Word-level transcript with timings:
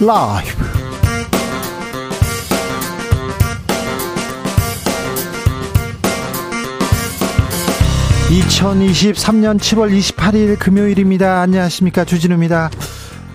라이브. 0.00 0.64
2023년 8.30 9.58
7월 9.58 9.92
28일 9.92 10.58
금요일입니다. 10.58 11.42
안녕하십니까. 11.42 12.06
주진우입니다. 12.06 12.70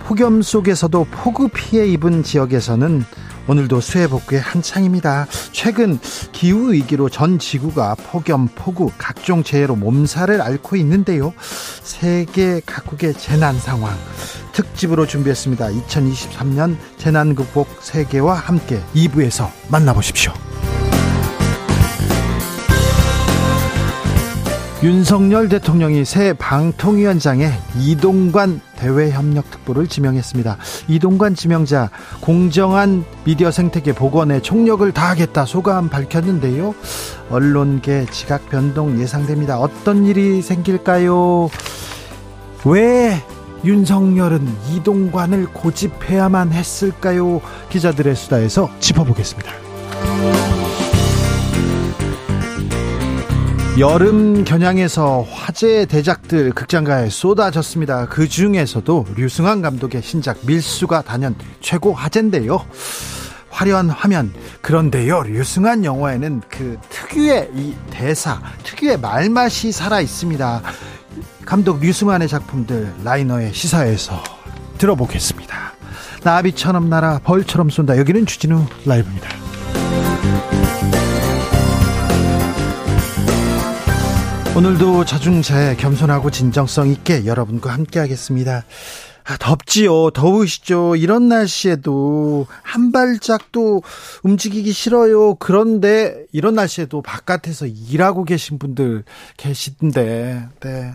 폭염 0.05 0.41
속에서도 0.41 1.05
폭우 1.11 1.49
피해 1.49 1.85
입은 1.85 2.23
지역에서는 2.23 3.05
오늘도 3.47 3.79
수해 3.81 4.07
복구에 4.07 4.39
한창입니다. 4.39 5.27
최근 5.51 5.99
기후 6.31 6.73
위기로 6.73 7.09
전 7.09 7.37
지구가 7.37 7.95
폭염, 8.09 8.47
폭우, 8.55 8.89
각종 8.97 9.43
재해로 9.43 9.75
몸살을 9.75 10.41
앓고 10.41 10.77
있는데요. 10.77 11.31
세계 11.83 12.59
각국의 12.65 13.13
재난 13.13 13.59
상황 13.59 13.95
특집으로 14.55 15.05
준비했습니다. 15.05 15.67
2023년 15.67 16.77
재난 16.97 17.35
극복 17.35 17.67
세계와 17.81 18.35
함께 18.35 18.81
2부에서 18.95 19.49
만나보십시오. 19.69 20.31
윤석열 24.83 25.49
대통령이 25.49 26.05
새 26.05 26.33
방통위원장에 26.33 27.51
이동관 27.79 28.61
대외협력특보를 28.77 29.87
지명했습니다. 29.87 30.57
이동관 30.87 31.33
지명자 31.33 31.89
공정한 32.21 33.03
미디어 33.23 33.51
생태계 33.51 33.93
복원에 33.93 34.41
총력을 34.41 34.89
다하겠다 34.91 35.45
소감 35.45 35.89
밝혔는데요. 35.89 36.75
언론계 37.29 38.05
지각 38.11 38.47
변동 38.49 38.99
예상됩니다. 38.99 39.59
어떤 39.59 40.05
일이 40.05 40.41
생길까요? 40.41 41.49
왜 42.65 43.23
윤석열은 43.65 44.47
이동관을 44.71 45.47
고집해야만 45.47 46.53
했을까요? 46.53 47.41
기자들의 47.69 48.15
수다에서 48.15 48.69
짚어보겠습니다. 48.79 49.51
여름 53.77 54.45
겨냥에서 54.45 55.25
화제의 55.29 55.87
대작들 55.87 56.51
극장가에 56.51 57.09
쏟아졌습니다. 57.09 58.07
그 58.07 58.29
중에서도 58.29 59.05
류승환 59.17 59.61
감독의 59.61 60.01
신작 60.01 60.37
밀수가 60.45 61.01
단연 61.01 61.35
최고 61.59 61.91
화제인데요. 61.91 62.65
화려한 63.49 63.89
화면 63.89 64.33
그런데요 64.61 65.23
류승환 65.23 65.85
영화에는 65.85 66.41
그 66.49 66.77
특유의 66.89 67.51
이 67.55 67.73
대사 67.89 68.41
특유의 68.63 68.99
말맛이 68.99 69.71
살아 69.71 70.01
있습니다 70.01 70.61
감독 71.45 71.79
류승환의 71.79 72.27
작품들 72.27 72.93
라이너의 73.03 73.53
시사에서 73.53 74.23
들어보겠습니다 74.77 75.73
나비처럼 76.23 76.89
날아 76.89 77.19
벌처럼 77.23 77.69
쏜다 77.69 77.97
여기는 77.97 78.25
주진우 78.25 78.65
라이브입니다 78.85 79.29
오늘도 84.55 85.03
자중자애 85.03 85.75
겸손하고 85.75 86.31
진정성 86.31 86.87
있게 86.87 87.25
여러분과 87.25 87.73
함께 87.73 87.99
하겠습니다. 87.99 88.63
아, 89.25 89.35
덥지요. 89.37 90.11
더우시죠. 90.11 90.95
이런 90.95 91.27
날씨에도 91.27 92.47
한 92.61 92.93
발짝도 92.93 93.81
움직이기 94.23 94.71
싫어요. 94.71 95.35
그런데 95.35 96.15
이런 96.31 96.55
날씨에도 96.55 97.01
바깥에서 97.01 97.65
일하고 97.65 98.23
계신 98.23 98.57
분들 98.57 99.03
계신데, 99.35 100.47
네. 100.61 100.93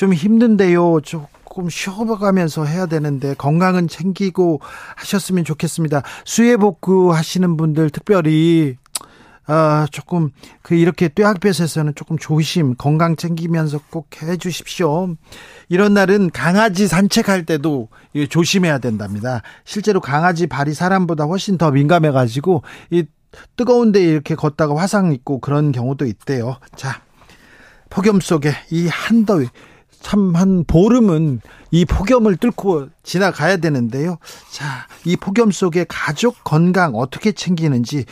좀 0.00 0.14
힘든데요. 0.14 1.02
조금 1.02 1.68
쉬어가면서 1.68 2.64
해야 2.64 2.86
되는데 2.86 3.34
건강은 3.34 3.86
챙기고 3.86 4.62
하셨으면 4.96 5.44
좋겠습니다. 5.44 6.02
수해 6.24 6.56
복구 6.56 7.12
하시는 7.12 7.58
분들 7.58 7.90
특별히 7.90 8.78
아, 9.46 9.86
조금 9.90 10.30
그 10.62 10.74
이렇게 10.74 11.08
뙤약볕에서는 11.08 11.94
조금 11.96 12.16
조심 12.16 12.76
건강 12.76 13.14
챙기면서 13.14 13.78
꼭 13.90 14.08
해주십시오. 14.22 15.16
이런 15.68 15.92
날은 15.92 16.30
강아지 16.30 16.88
산책할 16.88 17.44
때도 17.44 17.88
조심해야 18.30 18.78
된답니다. 18.78 19.42
실제로 19.66 20.00
강아지 20.00 20.46
발이 20.46 20.72
사람보다 20.72 21.24
훨씬 21.24 21.58
더 21.58 21.70
민감해가지고 21.70 22.62
이 22.88 23.04
뜨거운데 23.56 24.02
이렇게 24.02 24.34
걷다가 24.34 24.78
화상 24.78 25.12
입고 25.12 25.40
그런 25.40 25.72
경우도 25.72 26.06
있대요. 26.06 26.56
자, 26.74 27.02
폭염 27.90 28.22
속에 28.22 28.54
이 28.70 28.88
한더위 28.88 29.48
참 30.00 30.30
한 30.34 30.64
보름은 30.66 31.40
이 31.70 31.84
폭염을 31.84 32.36
뚫고 32.36 32.88
지나가야 33.02 33.58
되는데요. 33.58 34.18
자, 34.50 34.86
이 35.04 35.16
폭염 35.16 35.50
속에 35.50 35.84
가족 35.88 36.42
건강 36.44 36.94
어떻게 36.94 37.32
챙기는지 37.32 38.04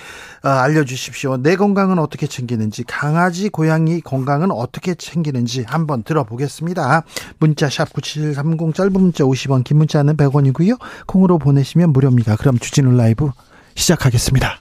어, 0.44 0.48
알려주십시오. 0.48 1.38
내 1.38 1.56
건강은 1.56 1.98
어떻게 1.98 2.26
챙기는지, 2.26 2.84
강아지, 2.84 3.48
고양이 3.48 4.00
건강은 4.00 4.50
어떻게 4.50 4.94
챙기는지 4.94 5.64
한번 5.66 6.02
들어보겠습니다. 6.02 7.02
문자 7.38 7.68
샵 7.68 7.92
9730 7.92 8.74
짧은 8.74 8.92
문자 8.92 9.24
50원, 9.24 9.64
긴 9.64 9.78
문자는 9.78 10.16
100원이고요. 10.16 10.78
콩으로 11.06 11.38
보내시면 11.38 11.92
무료입니다. 11.92 12.36
그럼 12.36 12.58
주진우 12.58 12.96
라이브 12.96 13.30
시작하겠습니다. 13.74 14.60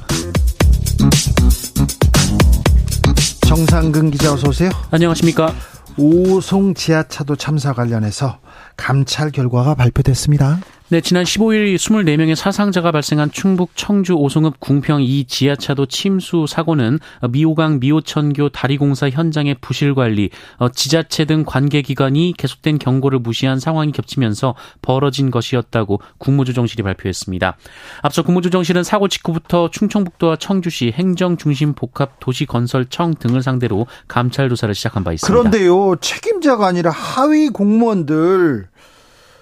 정상근 3.51 4.11
기자 4.11 4.31
어서 4.31 4.47
오세요. 4.47 4.69
안녕하십니까. 4.91 5.53
오송 5.97 6.73
지하차도 6.73 7.35
참사 7.35 7.73
관련해서 7.73 8.39
감찰 8.77 9.29
결과가 9.29 9.75
발표됐습니다. 9.75 10.61
네, 10.91 10.99
지난 10.99 11.23
15일 11.23 11.73
24명의 11.75 12.35
사상자가 12.35 12.91
발생한 12.91 13.31
충북 13.31 13.77
청주 13.77 14.13
오송읍 14.15 14.59
궁평 14.59 15.01
2 15.01 15.23
지하차도 15.23 15.85
침수 15.85 16.47
사고는 16.49 16.99
미호강 17.29 17.79
미호천교 17.79 18.49
다리공사 18.49 19.09
현장의 19.09 19.55
부실 19.61 19.95
관리, 19.95 20.29
어, 20.57 20.67
지자체 20.67 21.23
등 21.23 21.45
관계기관이 21.45 22.33
계속된 22.37 22.77
경고를 22.77 23.19
무시한 23.19 23.57
상황이 23.57 23.93
겹치면서 23.93 24.53
벌어진 24.81 25.31
것이었다고 25.31 26.01
국무조정실이 26.17 26.83
발표했습니다. 26.83 27.55
앞서 28.01 28.21
국무조정실은 28.23 28.83
사고 28.83 29.07
직후부터 29.07 29.69
충청북도와 29.71 30.35
청주시 30.35 30.91
행정중심 30.93 31.71
복합 31.71 32.19
도시건설청 32.19 33.13
등을 33.17 33.41
상대로 33.41 33.87
감찰 34.09 34.49
조사를 34.49 34.75
시작한 34.75 35.05
바 35.05 35.13
있습니다. 35.13 35.39
그런데요, 35.39 35.95
책임자가 36.01 36.67
아니라 36.67 36.91
하위 36.91 37.47
공무원들 37.47 38.67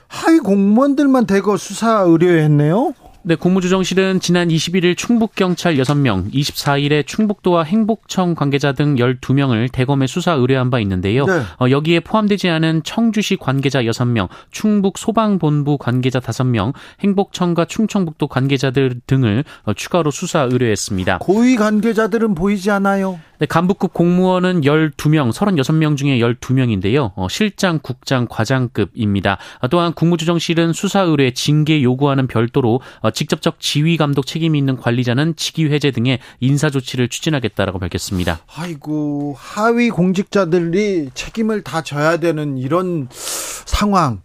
하위 0.10 0.40
공무원들만 0.40 1.26
대거 1.26 1.56
수사 1.58 2.00
의뢰했네요. 2.02 2.94
네, 3.22 3.36
국무조정실은 3.36 4.22
지난 4.22 4.48
21일 4.48 4.96
충북경찰 4.96 5.76
6명, 5.76 6.34
24일에 6.34 7.06
충북도와 7.06 7.64
행복청 7.64 8.34
관계자 8.34 8.72
등 8.72 8.96
12명을 8.96 9.70
대검에 9.74 10.08
수사 10.08 10.32
의뢰한 10.34 10.70
바 10.70 10.80
있는데요. 10.80 11.26
네. 11.26 11.42
어, 11.60 11.70
여기에 11.70 12.00
포함되지 12.00 12.48
않은 12.48 12.84
청주시 12.84 13.36
관계자 13.36 13.84
6명, 13.84 14.30
충북 14.52 14.98
소방본부 14.98 15.78
관계자 15.78 16.22
5명, 16.22 16.74
행복청과 17.02 17.66
충청북도 17.66 18.28
관계자들 18.28 19.02
등을 19.06 19.44
어, 19.64 19.74
추가로 19.74 20.12
수사 20.12 20.44
의뢰했습니다. 20.44 21.18
고위 21.18 21.58
관계자들은 21.58 22.36
보이지 22.36 22.72
않아요. 22.72 23.20
네, 23.40 23.46
간부급 23.46 23.94
공무원은 23.94 24.62
12명, 24.62 25.32
36명 25.32 25.96
중에 25.96 26.20
12명인데요. 26.20 27.14
어, 27.16 27.28
실장, 27.30 27.80
국장, 27.82 28.28
과장급입니다. 28.30 29.38
어, 29.62 29.68
또한 29.70 29.94
국무조정실은 29.94 30.74
수사 30.74 31.02
의뢰 31.02 31.32
징계 31.32 31.82
요구하는 31.82 32.28
별도로 32.28 32.82
어, 33.00 33.12
직접적 33.20 33.60
지휘 33.60 33.98
감독 33.98 34.26
책임이 34.26 34.58
있는 34.58 34.78
관리자는 34.78 35.36
직위 35.36 35.70
해제 35.74 35.92
등의 35.92 36.20
인사 36.40 36.70
조치를 36.70 37.10
추진하겠다라고 37.10 37.78
밝혔습니다. 37.78 38.40
아이고, 38.56 39.36
하위 39.38 39.90
공직자들이 39.90 41.10
책임을 41.14 41.62
다 41.64 41.82
져야 41.82 42.16
되는 42.16 42.58
이런 42.58 43.10
상황. 43.12 44.22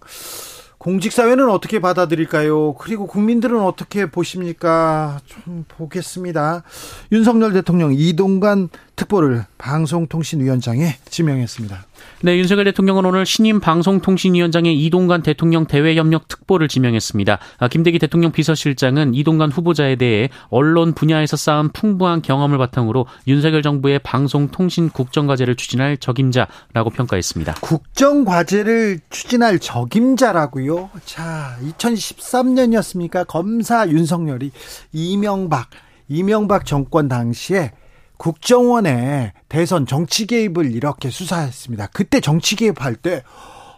공직사회는 0.78 1.50
어떻게 1.50 1.80
받아들일까요? 1.80 2.74
그리고 2.74 3.08
국민들은 3.08 3.60
어떻게 3.62 4.08
보십니까? 4.08 5.20
좀 5.26 5.64
보겠습니다. 5.66 6.62
윤석열 7.10 7.52
대통령 7.52 7.92
이동관 7.92 8.68
특보를 8.94 9.44
방송통신위원장에 9.58 10.98
지명했습니다. 11.10 11.84
네, 12.22 12.38
윤석열 12.38 12.64
대통령은 12.64 13.04
오늘 13.04 13.26
신임 13.26 13.60
방송통신위원장에 13.60 14.72
이동관 14.72 15.22
대통령 15.22 15.66
대외협력 15.66 16.26
특보를 16.26 16.68
지명했습니다. 16.68 17.38
아, 17.58 17.68
김대기 17.68 17.98
대통령 17.98 18.32
비서실장은 18.32 19.14
이동관 19.14 19.50
후보자에 19.50 19.96
대해 19.96 20.30
언론 20.48 20.94
분야에서 20.94 21.36
쌓은 21.36 21.70
풍부한 21.72 22.22
경험을 22.22 22.56
바탕으로 22.58 23.06
윤석열 23.26 23.62
정부의 23.62 23.98
방송통신 23.98 24.88
국정과제를 24.90 25.56
추진할 25.56 25.98
적임자라고 25.98 26.90
평가했습니다. 26.94 27.54
국정과제를 27.60 29.00
추진할 29.10 29.58
적임자라고요? 29.58 30.90
자, 31.04 31.56
2013년이었습니까? 31.62 33.26
검사 33.26 33.86
윤석열이 33.88 34.50
이명박, 34.92 35.68
이명박 36.08 36.64
정권 36.64 37.08
당시에 37.08 37.72
국정원의 38.16 39.32
대선 39.48 39.86
정치 39.86 40.26
개입을 40.26 40.72
이렇게 40.72 41.10
수사했습니다. 41.10 41.88
그때 41.88 42.20
정치 42.20 42.56
개입할 42.56 42.96
때 42.96 43.22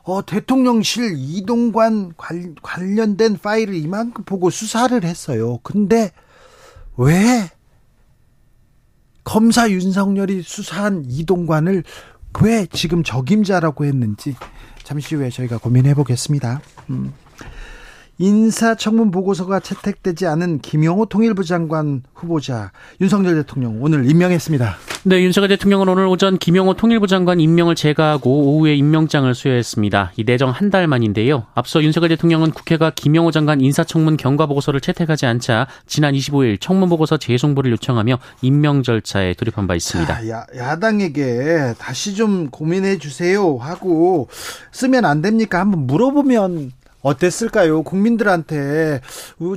어, 0.04 0.24
대통령실 0.24 1.14
이동관 1.16 2.12
관, 2.16 2.54
관련된 2.62 3.38
파일을 3.38 3.74
이만큼 3.74 4.24
보고 4.24 4.50
수사를 4.50 5.02
했어요. 5.02 5.58
근데 5.62 6.12
왜 6.96 7.50
검사 9.24 9.68
윤석열이 9.68 10.42
수사한 10.42 11.04
이동관을 11.08 11.82
왜 12.42 12.66
지금 12.66 13.02
적임자라고 13.02 13.84
했는지 13.84 14.36
잠시 14.84 15.16
후에 15.16 15.30
저희가 15.30 15.58
고민해 15.58 15.94
보겠습니다. 15.94 16.60
음. 16.90 17.12
인사청문 18.18 19.10
보고서가 19.10 19.60
채택되지 19.60 20.26
않은 20.26 20.60
김영호 20.60 21.06
통일부 21.06 21.44
장관 21.44 22.02
후보자 22.14 22.72
윤석열 23.00 23.34
대통령 23.34 23.82
오늘 23.82 24.08
임명했습니다. 24.10 24.76
네, 25.04 25.22
윤석열 25.22 25.48
대통령은 25.50 25.88
오늘 25.88 26.06
오전 26.06 26.38
김영호 26.38 26.74
통일부 26.74 27.06
장관 27.06 27.40
임명을 27.40 27.74
제거하고 27.74 28.56
오후에 28.56 28.74
임명장을 28.74 29.32
수여했습니다. 29.34 30.12
이 30.16 30.24
내정 30.24 30.50
한 30.50 30.66
달 30.70 30.88
만인데요. 30.88 31.46
앞서 31.54 31.80
윤석열 31.80 32.08
대통령은 32.08 32.50
국회가 32.50 32.90
김영호 32.90 33.30
장관 33.30 33.60
인사청문 33.60 34.16
경과 34.16 34.46
보고서를 34.46 34.80
채택하지 34.80 35.26
않자 35.26 35.68
지난 35.86 36.12
25일 36.12 36.60
청문 36.60 36.88
보고서 36.88 37.18
재송보를 37.18 37.70
요청하며 37.70 38.18
임명 38.42 38.82
절차에 38.82 39.34
돌입한 39.34 39.68
바 39.68 39.76
있습니다. 39.76 40.12
자, 40.12 40.28
야, 40.28 40.44
야당에게 40.56 41.74
다시 41.78 42.16
좀 42.16 42.50
고민해 42.50 42.98
주세요 42.98 43.56
하고 43.58 44.28
쓰면 44.72 45.04
안 45.04 45.22
됩니까? 45.22 45.60
한번 45.60 45.86
물어보면 45.86 46.72
어땠을까요? 47.06 47.82
국민들한테 47.82 49.00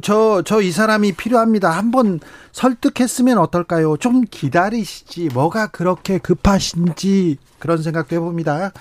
저 0.04 0.42
저 0.44 0.62
이 0.62 0.72
사람이 0.72 1.14
필요합니다. 1.14 1.70
한번 1.72 2.20
설득했으면 2.52 3.38
어떨까요? 3.40 3.98
좀 3.98 4.22
기다리시지. 4.30 5.30
뭐가 5.34 5.68
그렇게 5.68 6.18
급하신지 6.20 7.38
그런 7.60 7.82
생각도 7.82 8.16
해봅니다. 8.16 8.72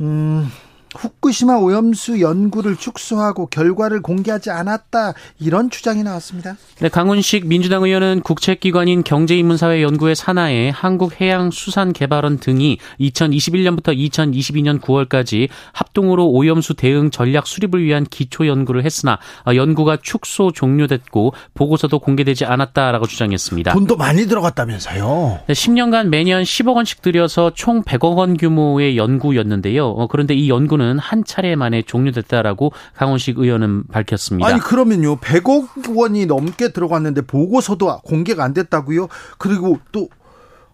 음. 0.00 0.48
후쿠시마 0.96 1.56
오염수 1.56 2.20
연구를 2.20 2.76
축소하고 2.76 3.46
결과를 3.46 4.02
공개하지 4.02 4.50
않았다 4.50 5.14
이런 5.38 5.70
주장이 5.70 6.02
나왔습니다. 6.02 6.56
네, 6.80 6.88
강훈식 6.88 7.46
민주당 7.46 7.84
의원은 7.84 8.20
국책기관인 8.22 9.04
경제인문사회연구회 9.04 10.14
산하에 10.14 10.70
한국해양수산개발원 10.70 12.38
등이 12.38 12.78
2021년부터 13.00 13.96
2022년 13.96 14.80
9월까지 14.80 15.48
합동으로 15.72 16.28
오염수 16.30 16.74
대응 16.74 17.10
전략 17.10 17.46
수립을 17.46 17.82
위한 17.82 18.04
기초 18.04 18.46
연구를 18.46 18.84
했으나 18.84 19.18
연구가 19.46 19.98
축소 20.02 20.52
종료됐고 20.52 21.32
보고서도 21.54 21.98
공개되지 21.98 22.44
않았다라고 22.44 23.06
주장했습니다. 23.06 23.72
돈도 23.72 23.96
많이 23.96 24.26
들어갔다면서요? 24.26 25.40
네, 25.46 25.52
10년간 25.52 26.08
매년 26.08 26.42
10억 26.42 26.76
원씩 26.76 27.02
들여서 27.02 27.52
총 27.54 27.82
100억 27.82 28.16
원 28.16 28.36
규모의 28.36 28.96
연구였는데요. 28.96 29.86
어, 29.88 30.06
그런데 30.06 30.34
이 30.34 30.48
연구는 30.48 30.85
수사는 30.86 30.98
한 30.98 31.24
차례 31.24 31.56
만에 31.56 31.82
종료됐다라고 31.82 32.72
강원식 32.94 33.38
의원은 33.38 33.88
밝혔습니다. 33.88 34.48
아니 34.48 34.60
그러면요 34.60 35.16
100억 35.16 35.96
원이 35.96 36.26
넘게 36.26 36.72
들어갔는데 36.72 37.22
보고서도 37.22 37.98
공개가 38.04 38.44
안 38.44 38.54
됐다고요? 38.54 39.08
그리고 39.38 39.78
또 39.90 40.08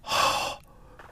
하, 0.03 0.59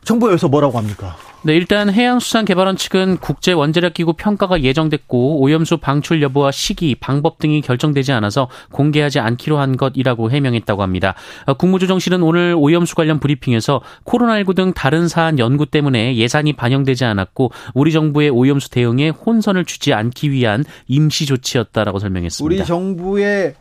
정부에서 0.04 0.48
뭐라고 0.48 0.78
합니까? 0.78 1.16
네, 1.42 1.54
일단 1.54 1.90
해양수산개발원 1.90 2.76
측은 2.76 3.16
국제 3.16 3.52
원자력 3.52 3.94
기구 3.94 4.12
평가가 4.12 4.62
예정됐고 4.62 5.40
오염수 5.40 5.78
방출 5.78 6.20
여부와 6.20 6.50
시기, 6.50 6.94
방법 6.94 7.38
등이 7.38 7.62
결정되지 7.62 8.12
않아서 8.12 8.48
공개하지 8.72 9.20
않기로 9.20 9.58
한 9.58 9.78
것이라고 9.78 10.30
해명했다고 10.30 10.82
합니다. 10.82 11.14
어, 11.46 11.54
국무조정실은 11.54 12.22
오늘 12.22 12.54
오염수 12.58 12.94
관련 12.94 13.20
브리핑에서 13.20 13.80
코로나19 14.04 14.54
등 14.54 14.72
다른 14.74 15.08
사안 15.08 15.38
연구 15.38 15.64
때문에 15.64 16.16
예산이 16.16 16.52
반영되지 16.52 17.06
않았고 17.06 17.52
우리 17.72 17.92
정부의 17.92 18.28
오염수 18.28 18.68
대응에 18.68 19.08
혼선을 19.08 19.64
주지 19.64 19.94
않기 19.94 20.30
위한 20.30 20.64
임시 20.88 21.24
조치였다라고 21.24 22.00
설명했습니다. 22.00 22.44
우리 22.44 22.66
정부의 22.66 23.54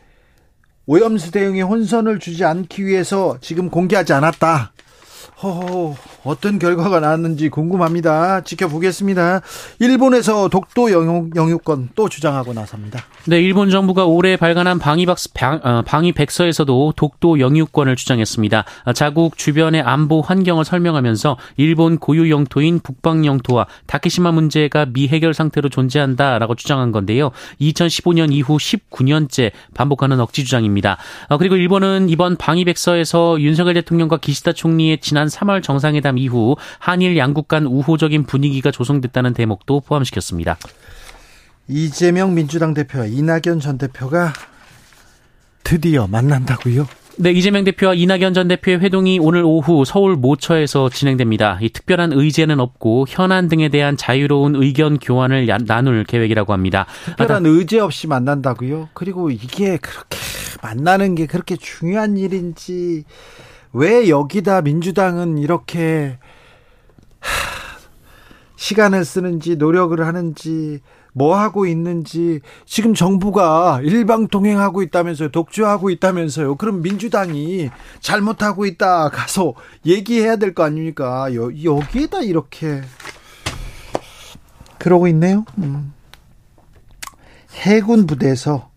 오염수 0.84 1.30
대응에 1.30 1.62
혼선을 1.62 2.18
주지 2.18 2.44
않기 2.44 2.84
위해서 2.84 3.38
지금 3.40 3.70
공개하지 3.70 4.12
않았다. 4.12 4.72
허허, 5.42 5.96
어떤 6.24 6.58
결과가 6.58 7.00
나왔는지 7.00 7.48
궁금합니다. 7.48 8.42
지켜보겠습니다. 8.42 9.40
일본에서 9.78 10.48
독도 10.48 10.92
영유, 10.92 11.30
영유권 11.34 11.90
또 11.94 12.10
주장하고 12.10 12.52
나섭니다. 12.52 13.00
네, 13.24 13.40
일본 13.40 13.70
정부가 13.70 14.04
올해 14.04 14.36
발간한 14.36 14.78
방위박스, 14.78 15.32
방, 15.32 15.60
어, 15.64 15.82
방위 15.86 16.12
백서에서도 16.12 16.92
독도 16.94 17.40
영유권을 17.40 17.96
주장했습니다. 17.96 18.64
자국 18.94 19.38
주변의 19.38 19.80
안보 19.80 20.20
환경을 20.20 20.66
설명하면서 20.66 21.38
일본 21.56 21.96
고유 21.96 22.30
영토인 22.30 22.80
북방 22.80 23.24
영토와 23.24 23.66
다케시마 23.86 24.32
문제가 24.32 24.84
미해결 24.86 25.32
상태로 25.32 25.70
존재한다라고 25.70 26.54
주장한 26.54 26.92
건데요. 26.92 27.30
2015년 27.62 28.30
이후 28.32 28.58
19년째 28.58 29.52
반복하는 29.72 30.20
억지 30.20 30.44
주장입니다. 30.44 30.98
어, 31.30 31.38
그리고 31.38 31.56
일본은 31.56 32.10
이번 32.10 32.36
방위 32.36 32.66
백서에서 32.66 33.40
윤석열 33.40 33.72
대통령과 33.74 34.18
기시다 34.18 34.52
총리의 34.52 34.98
지난 35.00 35.29
3월 35.30 35.62
정상회담 35.62 36.18
이후 36.18 36.56
한일 36.78 37.16
양국 37.16 37.48
간 37.48 37.66
우호적인 37.66 38.24
분위기가 38.24 38.70
조성됐다는 38.70 39.34
대목도 39.34 39.80
포함시켰습니다. 39.80 40.56
이재명 41.68 42.34
민주당 42.34 42.74
대표와 42.74 43.06
이낙연 43.06 43.60
전 43.60 43.78
대표가 43.78 44.32
드디어 45.62 46.06
만난다고요? 46.06 46.86
네, 47.16 47.32
이재명 47.32 47.64
대표와 47.64 47.94
이낙연 47.94 48.34
전 48.34 48.48
대표의 48.48 48.80
회동이 48.80 49.18
오늘 49.20 49.42
오후 49.44 49.84
서울 49.84 50.16
모처에서 50.16 50.88
진행됩니다. 50.88 51.58
이 51.60 51.68
특별한 51.68 52.12
의제는 52.12 52.60
없고 52.60 53.06
현안 53.08 53.48
등에 53.48 53.68
대한 53.68 53.96
자유로운 53.96 54.56
의견 54.56 54.98
교환을 54.98 55.46
나눌 55.66 56.04
계획이라고 56.04 56.52
합니다. 56.52 56.86
특별한 57.04 57.44
의제 57.44 57.78
없이 57.78 58.06
만난다고요? 58.06 58.88
그리고 58.94 59.30
이게 59.30 59.76
그렇게 59.76 60.18
만나는 60.62 61.14
게 61.14 61.26
그렇게 61.26 61.56
중요한 61.56 62.16
일인지 62.16 63.04
왜 63.72 64.08
여기다 64.08 64.62
민주당은 64.62 65.38
이렇게 65.38 66.18
시간을 68.56 69.04
쓰는지 69.04 69.56
노력을 69.56 70.04
하는지 70.04 70.80
뭐 71.12 71.36
하고 71.36 71.66
있는지 71.66 72.40
지금 72.66 72.94
정부가 72.94 73.80
일방 73.82 74.28
통행하고 74.28 74.82
있다면서요 74.82 75.30
독주하고 75.30 75.90
있다면서요 75.90 76.56
그럼 76.56 76.82
민주당이 76.82 77.70
잘못하고 78.00 78.66
있다 78.66 79.08
가서 79.08 79.54
얘기해야 79.86 80.36
될 80.36 80.54
거 80.54 80.62
아닙니까 80.64 81.34
여, 81.34 81.50
여기에다 81.64 82.20
이렇게 82.20 82.82
그러고 84.78 85.08
있네요 85.08 85.44
음. 85.58 85.92
해군 87.54 88.06
부대에서 88.06 88.70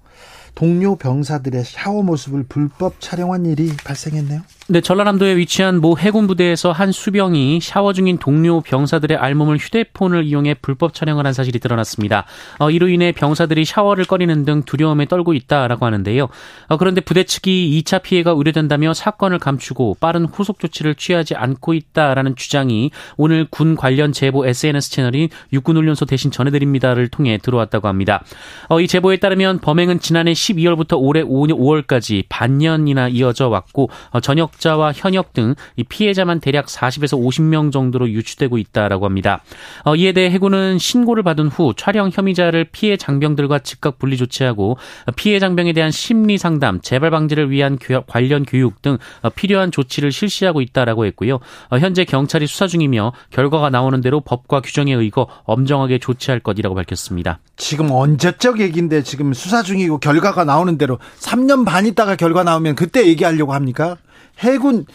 동료 0.55 0.95
병사들의 0.95 1.63
샤워 1.65 2.03
모습을 2.03 2.43
불법 2.47 2.99
촬영한 2.99 3.45
일이 3.47 3.71
발생했네요. 3.83 4.41
네, 4.73 4.81
전라남도에 4.81 5.37
위치한 5.37 5.81
모 5.81 5.99
해군 5.99 6.25
부대에서 6.25 6.71
한 6.71 6.91
수병이 6.91 7.59
샤워 7.61 7.93
중인 7.93 8.17
동료 8.17 8.59
병사들의 8.61 9.15
알몸을 9.15 9.57
휴대폰을 9.57 10.23
이용해 10.23 10.55
불법 10.63 10.95
촬영을 10.95 11.27
한 11.27 11.33
사실이 11.33 11.59
드러났습니다. 11.59 12.25
어, 12.57 12.71
이로 12.71 12.87
인해 12.87 13.11
병사들이 13.11 13.65
샤워를 13.65 14.05
꺼리는 14.05 14.45
등 14.45 14.63
두려움에 14.63 15.05
떨고 15.05 15.35
있다라고 15.35 15.85
하는데요. 15.85 16.27
어, 16.69 16.77
그런데 16.77 17.01
부대 17.01 17.23
측이 17.23 17.83
2차 17.85 18.01
피해가 18.01 18.33
우려된다며 18.33 18.95
사건을 18.95 19.37
감추고 19.37 19.97
빠른 19.99 20.25
후속 20.25 20.57
조치를 20.57 20.95
취하지 20.95 21.35
않고 21.35 21.75
있다라는 21.75 22.35
주장이 22.35 22.89
오늘 23.15 23.45
군 23.51 23.75
관련 23.75 24.11
제보 24.11 24.43
SNS 24.43 24.89
채널인 24.89 25.29
육군훈련소 25.53 26.05
대신 26.05 26.31
전해드립니다를 26.31 27.09
통해 27.09 27.37
들어왔다고 27.37 27.87
합니다. 27.87 28.23
어, 28.69 28.81
이 28.81 28.87
제보에 28.87 29.17
따르면 29.17 29.59
범행은 29.59 29.99
지난해 29.99 30.33
12월부터 30.33 30.97
올해 30.99 31.21
5월까지 31.21 32.23
반년이나 32.27 33.09
이어져 33.09 33.49
왔고 33.49 33.91
어, 34.09 34.19
저녁 34.19 34.62
가족자와 34.63 34.93
현역 34.95 35.33
등이 35.33 35.83
피해자만 35.89 36.39
대략 36.39 36.67
40에서 36.67 37.19
50명 37.19 37.71
정도로 37.71 38.09
유추되고 38.09 38.57
있다라고 38.57 39.05
합니다. 39.05 39.43
어, 39.83 39.95
이에 39.95 40.13
대해 40.13 40.29
해군은 40.29 40.77
신고를 40.79 41.23
받은 41.23 41.47
후 41.47 41.73
촬영 41.75 42.09
혐의자를 42.11 42.65
피해 42.71 42.95
장병들과 42.95 43.59
즉각 43.59 43.99
분리 43.99 44.15
조치하고 44.17 44.77
피해 45.15 45.39
장병에 45.39 45.73
대한 45.73 45.91
심리 45.91 46.37
상담, 46.37 46.79
재발 46.81 47.11
방지를 47.11 47.51
위한 47.51 47.77
관련 48.07 48.45
교육 48.45 48.81
등 48.81 48.97
필요한 49.35 49.71
조치를 49.71 50.11
실시하고 50.11 50.61
있다라고 50.61 51.05
했고요. 51.05 51.39
어, 51.69 51.77
현재 51.77 52.05
경찰이 52.05 52.47
수사 52.47 52.67
중이며 52.67 53.11
결과가 53.31 53.69
나오는 53.69 53.99
대로 54.01 54.21
법과 54.21 54.61
규정에 54.61 54.93
의거 54.93 55.27
엄정하게 55.43 55.99
조치할 55.99 56.39
것이라고 56.39 56.75
밝혔습니다. 56.75 57.39
지금 57.57 57.91
언제적 57.91 58.59
얘기인데 58.59 59.03
지금 59.03 59.33
수사 59.33 59.61
중이고 59.61 59.99
결과가 59.99 60.45
나오는 60.45 60.77
대로 60.77 60.99
3년 61.19 61.65
반 61.65 61.85
있다가 61.85 62.15
결과 62.15 62.43
나오면 62.43 62.75
그때 62.75 63.05
얘기하려고 63.07 63.53
합니까? 63.53 63.97
해군 64.39 64.85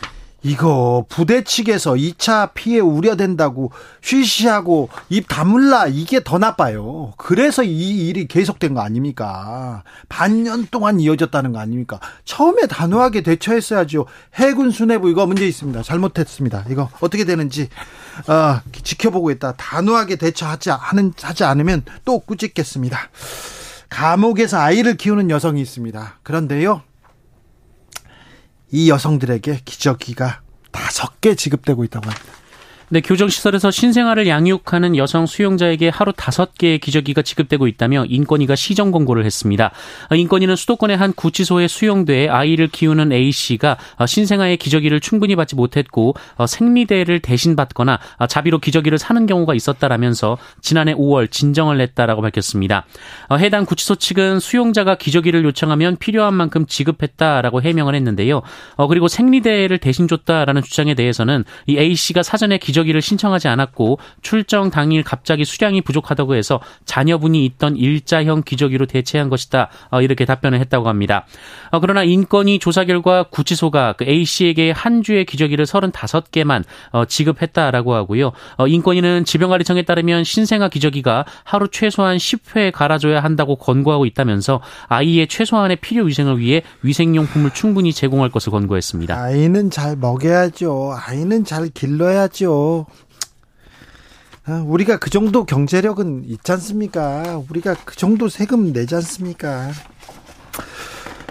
이거 0.43 1.05
부대 1.09 1.43
측에서 1.43 1.95
2차 1.95 2.51
피해 2.55 2.79
우려된다고 2.79 3.73
쉬쉬하고 4.01 4.89
입 5.09 5.27
다물라 5.29 5.89
이게 5.89 6.23
더 6.23 6.39
나빠요. 6.39 7.13
그래서 7.17 7.65
이 7.65 8.09
일이 8.09 8.29
계속된 8.29 8.75
거 8.75 8.81
아닙니까? 8.81 9.83
반년 10.09 10.69
동안 10.71 11.01
이어졌다는 11.01 11.53
거 11.53 11.59
아닙니까? 11.59 11.99
처음에 12.25 12.67
단호하게 12.69 13.23
대처했어야죠. 13.23 14.07
해군 14.35 14.71
수뇌부 14.71 15.11
이거 15.11 15.27
문제 15.27 15.47
있습니다. 15.47 15.83
잘못했습니다. 15.83 16.67
이거 16.71 16.89
어떻게 17.01 17.25
되는지 17.25 17.69
어, 18.29 18.61
지켜보고 18.85 19.33
있다. 19.33 19.55
단호하게 19.57 20.17
대처하지 20.17 20.71
않은 20.71 21.15
하지 21.21 21.43
않으면 21.43 21.83
또 22.05 22.21
꾸짖겠습니다. 22.21 22.97
감옥에서 23.91 24.59
아이를 24.59 24.97
키우는 24.97 25.31
여성이 25.31 25.63
있습니다. 25.63 26.19
그런데요. 26.23 26.83
이 28.71 28.91
여성들에게 28.91 29.63
기저귀가 29.65 30.43
다섯 30.71 31.21
개 31.21 31.35
지급되고 31.35 31.85
있다고 31.85 32.11
합니다. 32.11 32.38
네, 32.91 33.03
교정시설에서 33.03 33.71
신생아를 33.71 34.27
양육하는 34.27 34.97
여성 34.97 35.27
수용자에게 35.27 35.91
하루 35.91 36.11
다섯 36.17 36.57
개의 36.57 36.79
기저귀가 36.79 37.21
지급되고 37.21 37.67
있다며 37.67 38.07
인권위가 38.07 38.57
시정 38.57 38.93
권고를 38.93 39.27
했습니다. 39.27 39.73
인권위는 40.11 40.57
수도권의 40.57 40.97
한 40.97 41.13
구치소에 41.13 41.69
수용돼 41.69 42.31
아이를 42.31 42.69
키우는 42.69 43.13
A씨가 43.13 43.77
신생아의 44.07 44.57
기저귀를 44.57 45.01
충분히 45.01 45.37
받지 45.37 45.55
못했고 45.55 46.15
생리대를 46.47 47.21
대신 47.21 47.57
받거나 47.57 47.99
자비로 48.27 48.59
기저귀를 48.59 48.97
사는 48.97 49.27
경우가 49.27 49.53
있었다라면서 49.53 50.39
지난해 50.63 50.95
5월 50.95 51.31
진정을 51.31 51.77
냈다라고 51.77 52.23
밝혔습니다. 52.23 52.87
해당 53.39 53.67
구치소 53.67 53.97
측은 53.97 54.41
수용자가 54.41 54.95
기저귀를 54.95 55.45
요청하면 55.45 55.97
필요한 55.99 56.33
만큼 56.33 56.65
지급했다라고 56.65 57.61
해명을 57.61 57.95
했는데요. 57.95 58.41
그리고 58.89 59.09
생리대를 59.09 59.77
대신 59.77 60.09
줬다라는 60.09 60.63
주장에 60.63 60.95
대해서는 60.95 61.45
이 61.67 61.77
A씨가 61.77 62.23
사전에 62.23 62.57
기저 62.57 62.78
기저귀를 62.79 63.03
신청하지 63.03 63.49
않았고 63.49 63.99
출정 64.23 64.71
당일 64.71 65.03
갑자기 65.03 65.45
수량이 65.45 65.83
부족하다고 65.83 66.35
해서 66.35 66.61
자녀분이 66.85 67.45
있던 67.45 67.77
일자형 67.77 68.43
기저귀로 68.45 68.87
대체한 68.87 69.29
것이다. 69.29 69.69
어, 69.91 70.03
이렇게 70.03 70.25
답변을 70.25 70.61
했다고 70.61 70.89
합니다. 70.89 71.27
어, 71.71 71.81
그러나 71.81 72.05
인권위 72.05 72.59
조사 72.59 72.85
결과 72.85 73.25
구치소가 73.25 73.95
그 73.95 74.05
A 74.05 74.25
씨에게 74.25 74.71
한 74.71 75.03
주의 75.03 75.25
기저귀를 75.25 75.65
35개만 75.67 76.65
어, 76.93 77.05
지급했다라고 77.05 77.95
하고요. 77.95 78.33
인권위는 78.67 79.25
질병관리청에 79.25 79.83
따르면 79.83 80.25
신생아 80.25 80.69
기저귀가 80.69 81.25
하루 81.45 81.69
최소한 81.69 82.17
10회 82.17 82.73
갈아줘야 82.73 83.23
한다고 83.23 83.57
권고하고 83.57 84.07
있다면서 84.07 84.61
아이의 84.89 85.29
최소한의 85.29 85.77
필요 85.77 86.05
위생을 86.05 86.39
위해 86.39 86.63
위생용품을 86.83 87.51
충분히 87.53 87.93
제공할 87.93 88.31
것을 88.31 88.53
권고했습니다. 88.53 89.19
아이는 89.19 89.71
잘 89.71 89.97
먹여야죠. 89.97 90.95
아이는 90.97 91.45
잘 91.45 91.69
길러야죠. 91.69 92.68
아, 94.45 94.63
우리가 94.67 94.99
그 94.99 95.11
정도 95.11 95.45
경제력은 95.45 96.25
있지 96.27 96.53
않습니까? 96.53 97.43
우리가 97.51 97.75
그 97.85 97.97
정도 97.97 98.29
세금 98.29 98.73
내지 98.73 98.95
않습니까? 98.95 99.71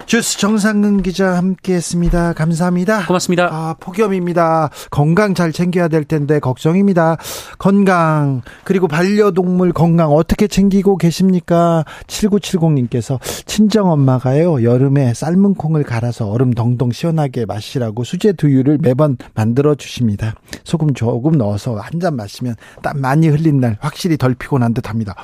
주스 0.08 0.38
정상근 0.38 1.04
기자 1.04 1.36
함께했습니다. 1.36 2.32
감사합니다. 2.32 3.06
고맙습니다. 3.08 3.50
아, 3.52 3.76
폭염입니다. 3.78 4.70
건강 4.90 5.36
잘 5.36 5.52
챙겨야 5.52 5.90
될 5.90 6.06
텐데 6.06 6.40
걱정입니다. 6.40 7.18
건강 7.60 8.42
그리고 8.64 8.88
반려동물 8.88 9.74
건강 9.74 10.14
어떻게 10.14 10.48
챙기고 10.48 10.96
계십니까? 10.98 11.84
7970님께서 12.08 13.20
친정 13.46 13.92
엄마가요 13.92 14.64
여름에 14.64 15.14
삶은 15.14 15.56
콩을 15.56 15.84
갈아서 15.84 16.30
얼음 16.32 16.54
덩덩 16.54 16.92
시원하게 16.92 17.46
마시라고 17.46 18.06
수제 18.06 18.32
두유를 18.32 18.78
매번 18.82 19.18
만들어 19.36 19.76
주십니다. 19.76 20.36
소금 20.64 20.94
조금 20.94 21.34
넣어서 21.34 21.76
한 21.76 21.98
잔 22.00 22.16
마시면 22.16 22.56
땀 22.84 23.02
많이 23.02 23.28
흘린 23.28 23.60
날 23.60 23.76
확실히 23.82 24.18
덜 24.18 24.36
피곤한 24.36 24.74
듯합니다. 24.76 25.16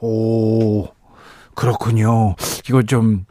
오. 0.00 0.88
그렇군요. 1.54 2.34
이거 2.68 2.82
좀 2.82 3.24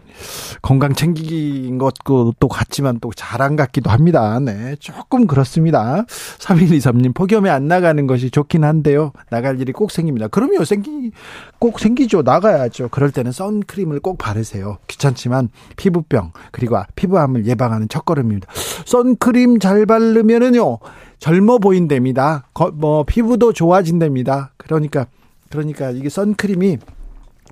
건강 0.61 0.93
챙기긴 0.93 1.77
것도 1.77 2.33
또 2.39 2.47
같지만 2.47 2.99
또 2.99 3.11
자랑 3.15 3.55
같기도 3.55 3.89
합니다. 3.89 4.39
네. 4.39 4.75
조금 4.79 5.25
그렇습니다. 5.25 6.05
3123님, 6.39 7.13
폭염에 7.13 7.49
안 7.49 7.67
나가는 7.67 8.05
것이 8.07 8.29
좋긴 8.29 8.63
한데요. 8.63 9.11
나갈 9.29 9.59
일이 9.59 9.71
꼭 9.71 9.91
생깁니다. 9.91 10.27
그럼요, 10.27 10.63
생기, 10.65 11.11
꼭 11.59 11.79
생기죠. 11.79 12.21
나가야죠. 12.21 12.89
그럴 12.89 13.11
때는 13.11 13.31
선크림을 13.31 13.99
꼭 13.99 14.17
바르세요. 14.17 14.77
귀찮지만 14.87 15.49
피부병, 15.77 16.33
그리고 16.51 16.77
피부암을 16.95 17.47
예방하는 17.47 17.89
첫 17.89 18.05
걸음입니다. 18.05 18.47
선크림 18.85 19.59
잘 19.59 19.85
바르면은요, 19.85 20.79
젊어 21.19 21.57
보인답니다. 21.57 22.47
뭐, 22.73 23.03
피부도 23.03 23.53
좋아진답니다. 23.53 24.53
그러니까, 24.57 25.07
그러니까 25.49 25.91
이게 25.91 26.09
선크림이 26.09 26.77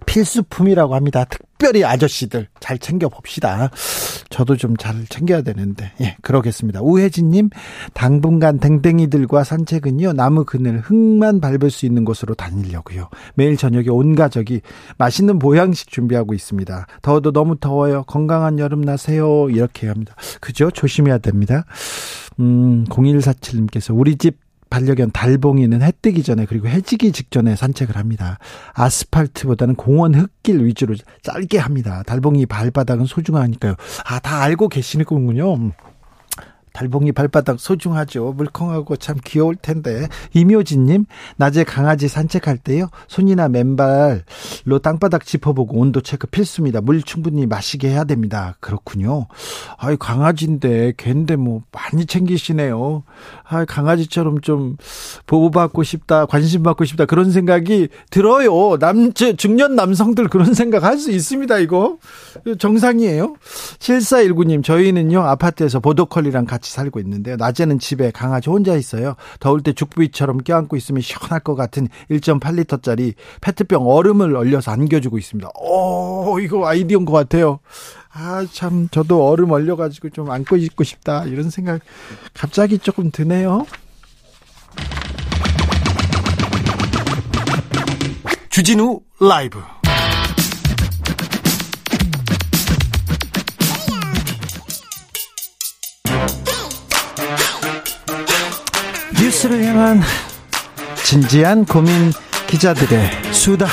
필수품이라고 0.09 0.95
합니다. 0.95 1.23
특별히 1.25 1.85
아저씨들 1.85 2.47
잘 2.59 2.79
챙겨 2.79 3.09
봅시다. 3.09 3.69
저도 4.29 4.55
좀 4.55 4.75
잘 4.79 5.05
챙겨야 5.09 5.41
되는데, 5.41 5.91
예, 6.01 6.15
그러겠습니다. 6.21 6.81
우혜진 6.81 7.31
님, 7.31 7.49
당분간 7.93 8.59
댕댕이들과 8.59 9.43
산책은요, 9.43 10.13
나무 10.13 10.45
그늘, 10.45 10.79
흙만 10.79 11.41
밟을 11.41 11.69
수 11.69 11.85
있는 11.85 12.05
곳으로 12.05 12.33
다니려고요. 12.33 13.09
매일 13.35 13.57
저녁에 13.57 13.89
온 13.89 14.15
가족이 14.15 14.61
맛있는 14.97 15.37
보양식 15.37 15.89
준비하고 15.89 16.33
있습니다. 16.33 16.87
더워도 17.01 17.31
너무 17.31 17.57
더워요. 17.59 18.03
건강한 18.03 18.57
여름 18.57 18.81
나세요. 18.81 19.49
이렇게 19.49 19.87
합니다. 19.87 20.15
그죠? 20.39 20.71
조심해야 20.71 21.17
됩니다. 21.19 21.65
음, 22.39 22.85
0147님께서 22.85 23.95
우리 23.97 24.15
집 24.15 24.37
반려견 24.69 25.11
달봉이는 25.11 25.81
해 25.81 25.91
뜨기 26.01 26.23
전에 26.23 26.45
그리고 26.45 26.67
해지기 26.67 27.11
직전에 27.11 27.55
산책을 27.55 27.97
합니다. 27.97 28.37
아스팔트보다는 28.73 29.75
공원 29.75 30.15
흙길 30.15 30.63
위주로 30.65 30.95
짧게 31.23 31.57
합니다. 31.57 32.03
달봉이 32.05 32.45
발바닥은 32.45 33.05
소중하니까요. 33.05 33.75
아, 34.05 34.19
다 34.19 34.41
알고 34.41 34.69
계시는군요. 34.69 35.71
달봉이 36.73 37.11
발바닥 37.13 37.59
소중하죠. 37.59 38.33
물컹하고 38.37 38.95
참 38.97 39.17
귀여울 39.25 39.55
텐데. 39.55 40.07
이묘진님, 40.33 41.05
낮에 41.37 41.63
강아지 41.63 42.07
산책할 42.07 42.57
때요. 42.57 42.87
손이나 43.07 43.49
맨발로 43.49 44.79
땅바닥 44.83 45.25
짚어보고 45.25 45.77
온도 45.79 46.01
체크 46.01 46.27
필수입니다. 46.27 46.81
물 46.81 47.01
충분히 47.01 47.45
마시게 47.45 47.89
해야 47.89 48.03
됩니다. 48.03 48.55
그렇군요. 48.59 49.27
아이, 49.77 49.97
강아지인데, 49.97 50.93
걘데 50.97 51.35
뭐, 51.35 51.61
많이 51.71 52.05
챙기시네요. 52.05 53.03
아 53.43 53.65
강아지처럼 53.65 54.41
좀 54.41 54.77
보호받고 55.25 55.83
싶다, 55.83 56.25
관심받고 56.27 56.85
싶다, 56.85 57.05
그런 57.05 57.31
생각이 57.31 57.87
들어요. 58.11 58.77
남, 58.77 59.11
중년 59.13 59.75
남성들 59.75 60.27
그런 60.27 60.53
생각 60.53 60.83
할 60.83 60.99
수 60.99 61.11
있습니다, 61.11 61.57
이거. 61.59 61.97
정상이에요. 62.59 63.35
7419님, 63.79 64.63
저희는요, 64.63 65.21
아파트에서 65.21 65.79
보도컬리랑 65.79 66.45
같이 66.45 66.58
같이 66.59 66.71
살고 66.71 66.99
있는데요. 66.99 67.37
낮에는 67.37 67.79
집에 67.79 68.11
강아지 68.11 68.49
혼자 68.49 68.75
있어요. 68.75 69.15
더울 69.39 69.61
때 69.61 69.73
죽부위처럼 69.73 70.39
껴안고 70.39 70.75
있으면 70.75 71.01
시원할 71.01 71.39
것 71.39 71.55
같은 71.55 71.87
1.8리터짜리 72.11 73.13
페트병 73.41 73.87
얼음을 73.87 74.35
얼려서 74.35 74.71
안겨주고 74.71 75.17
있습니다. 75.17 75.49
오, 75.55 76.39
이거 76.39 76.67
아이디어인 76.67 77.05
것 77.05 77.13
같아요. 77.13 77.59
아, 78.11 78.45
참, 78.51 78.89
저도 78.89 79.27
얼음 79.27 79.51
얼려가지고 79.51 80.09
좀 80.09 80.29
안고 80.29 80.57
있고 80.57 80.83
싶다. 80.83 81.23
이런 81.25 81.49
생각 81.49 81.81
갑자기 82.33 82.77
조금 82.77 83.11
드네요. 83.11 83.65
주진우 88.49 88.99
라이브 89.21 89.61
뉴스를 99.29 99.63
향한 99.63 100.01
진지한 101.05 101.63
고민 101.63 102.11
기자들의 102.47 103.31
수다. 103.31 103.67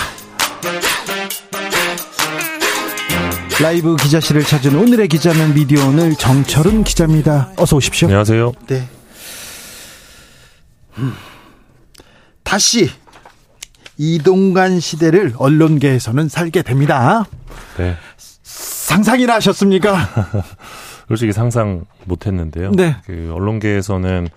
라이브 3.63 3.97
기자실을 3.97 4.43
찾은 4.43 4.77
오늘의 4.77 5.09
기자는 5.09 5.55
미디어 5.55 5.87
오늘 5.87 6.15
정철은 6.15 6.85
기자입니다. 6.85 7.53
어서 7.57 7.77
오십시오. 7.77 8.07
안녕하세요. 8.09 8.53
네. 8.67 8.87
음, 10.99 11.15
다시 12.43 12.91
이동관 13.97 14.79
시대를 14.79 15.37
언론계에서는 15.39 16.29
살게 16.29 16.61
됩니다. 16.61 17.25
네. 17.79 17.97
상상이나 18.43 19.37
하셨습니까? 19.37 20.45
솔직히 21.09 21.33
상상 21.33 21.87
못했는데요. 22.05 22.73
네. 22.73 22.97
그 23.07 23.33
언론계에서는 23.35 24.29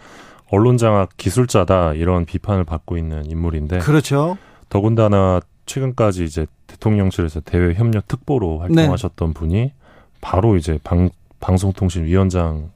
언론장악 0.52 1.18
기술자다 1.18 1.94
이런 1.94 2.26
비판을 2.26 2.64
받고 2.64 2.98
있는 2.98 3.26
인물인데. 3.30 3.80
그렇죠. 3.80 4.38
더군다나 4.70 5.42
최근까지 5.66 6.24
이제 6.24 6.48
대통령실에서 6.68 7.42
대외 7.42 7.74
협력 7.76 8.08
특보로 8.08 8.60
활동하셨던 8.60 9.30
네. 9.30 9.34
분이 9.34 9.74
바로 10.22 10.56
이제 10.56 10.80
방, 10.84 11.10
방송통신위원장 11.40 12.72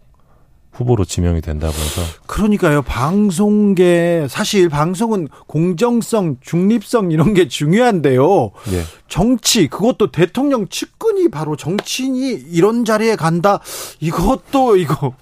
후보로 0.73 1.05
지명이 1.05 1.41
된다고 1.41 1.73
해서 1.73 2.01
그러니까요 2.25 2.81
방송계 2.81 4.25
사실 4.27 4.69
방송은 4.69 5.27
공정성 5.45 6.37
중립성 6.41 7.11
이런 7.11 7.35
게 7.35 7.47
중요한데요 7.47 8.51
예. 8.71 8.81
정치 9.07 9.67
그것도 9.67 10.11
대통령 10.11 10.67
측근이 10.67 11.29
바로 11.29 11.55
정치인이 11.55 12.45
이런 12.49 12.85
자리에 12.85 13.15
간다 13.15 13.59
이것도 13.99 14.77
이거 14.77 15.13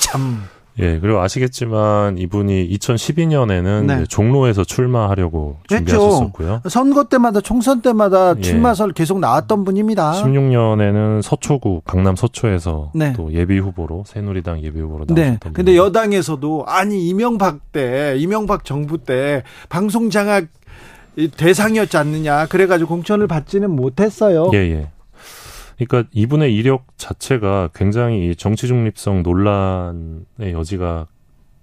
참 0.00 0.42
예, 0.80 0.98
그리고 1.00 1.20
아시겠지만 1.20 2.18
이분이 2.18 2.68
2012년에는 2.70 3.84
네. 3.84 4.04
종로에서 4.08 4.64
출마하려고 4.64 5.58
준비하셨었고요. 5.68 6.62
선거 6.68 7.04
때마다 7.04 7.40
총선 7.40 7.82
때마다 7.82 8.34
예. 8.36 8.40
출마설 8.40 8.90
예. 8.90 8.92
계속 8.94 9.18
나왔던 9.18 9.64
분입니다. 9.64 10.12
16년에는 10.12 11.22
서초구 11.22 11.82
강남 11.84 12.16
서초에서 12.16 12.92
네. 12.94 13.12
또 13.14 13.32
예비 13.32 13.58
후보로 13.58 14.04
새누리당 14.06 14.62
예비 14.62 14.80
후보로 14.80 15.06
네. 15.06 15.22
나왔던 15.22 15.52
네. 15.52 15.56
근데 15.56 15.76
여당에서도 15.76 16.64
아니 16.66 17.08
이명박 17.08 17.72
때 17.72 18.14
이명박 18.18 18.64
정부 18.64 18.98
때 18.98 19.42
방송 19.68 20.10
장악 20.10 20.46
대상이었지 21.36 21.96
않느냐. 21.96 22.46
그래 22.46 22.66
가지고 22.66 22.90
공천을 22.90 23.26
받지는 23.26 23.70
못했어요. 23.70 24.50
예, 24.54 24.58
예. 24.58 24.90
그러니까 25.78 26.08
이분의 26.12 26.54
이력 26.54 26.86
자체가 26.98 27.70
굉장히 27.74 28.34
정치 28.34 28.66
중립성 28.66 29.22
논란의 29.22 30.52
여지가 30.52 31.06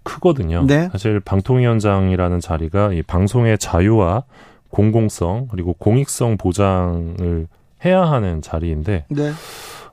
크거든요. 0.03 0.65
네. 0.65 0.89
사실 0.91 1.19
방통위원장이라는 1.19 2.39
자리가 2.39 2.93
이 2.93 3.01
방송의 3.01 3.57
자유와 3.57 4.23
공공성 4.69 5.47
그리고 5.51 5.73
공익성 5.73 6.37
보장을 6.37 7.47
해야 7.83 8.01
하는 8.03 8.41
자리인데 8.41 9.05
네. 9.09 9.31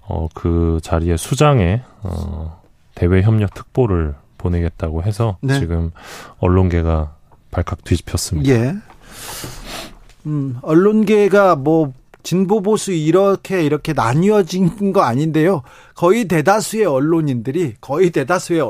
어, 0.02 0.28
그 0.34 0.78
자리에 0.82 1.16
수장에 1.16 1.82
어, 2.02 2.62
대외 2.94 3.22
협력 3.22 3.54
특보를 3.54 4.14
보내겠다고 4.38 5.02
해서 5.02 5.38
네. 5.40 5.58
지금 5.58 5.90
언론계가 6.38 7.14
발칵 7.50 7.84
뒤집혔습니다. 7.84 8.50
예. 8.50 8.74
음, 10.26 10.58
언론계가 10.62 11.56
뭐 11.56 11.92
진보 12.22 12.62
보수 12.62 12.92
이렇게 12.92 13.62
이렇게 13.62 13.92
나뉘어진 13.92 14.92
거 14.92 15.02
아닌데요. 15.02 15.62
거의 15.94 16.26
대다수의 16.26 16.86
언론인들이 16.86 17.74
거의 17.80 18.10
대다수의 18.10 18.60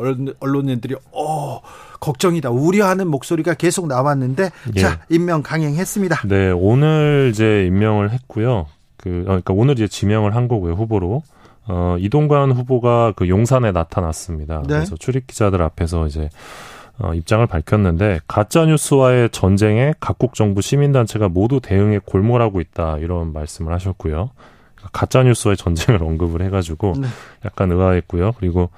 언론인들이 0.41 0.97
어 1.13 1.61
걱정이다 2.01 2.51
우려하는 2.51 3.09
목소리가 3.09 3.55
계속 3.55 3.87
나왔는데 3.87 4.51
예. 4.77 4.81
자 4.81 5.01
임명 5.09 5.43
강행했습니다. 5.43 6.29
네 6.29 6.51
오늘 6.51 7.31
이제 7.33 7.67
임명을 7.67 8.11
했고요. 8.11 8.67
그 8.97 9.21
어, 9.23 9.25
그러니까 9.25 9.55
오늘 9.55 9.75
이제 9.75 9.89
지명을 9.89 10.35
한 10.35 10.49
거고요 10.49 10.75
후보로. 10.75 11.23
어, 11.69 11.97
이동관 12.01 12.51
후보가 12.51 13.13
그 13.15 13.29
용산에 13.29 13.71
나타났습니다. 13.71 14.63
네. 14.63 14.75
그래서 14.75 14.97
출입 14.97 15.29
기자들 15.29 15.63
앞에서 15.63 16.09
이제 16.09 16.29
어, 17.03 17.15
입장을 17.15 17.45
밝혔는데 17.49 18.21
가짜 18.29 18.65
뉴스와의 18.65 19.31
전쟁에 19.31 19.93
각국 19.99 20.35
정부 20.35 20.63
시민단체가 20.63 21.29
모두 21.29 21.61
대응에 21.61 21.99
골몰하고 21.99 22.61
있다 22.61 22.99
이런 22.99 23.33
말씀을 23.33 23.73
하셨고요. 23.73 24.31
가짜 24.93 25.25
뉴스와의 25.25 25.57
전쟁을 25.57 26.01
언급을 26.05 26.43
해가지고 26.43 26.95
네. 27.01 27.09
약간 27.45 27.73
의아했고요. 27.73 28.33
그리고 28.39 28.71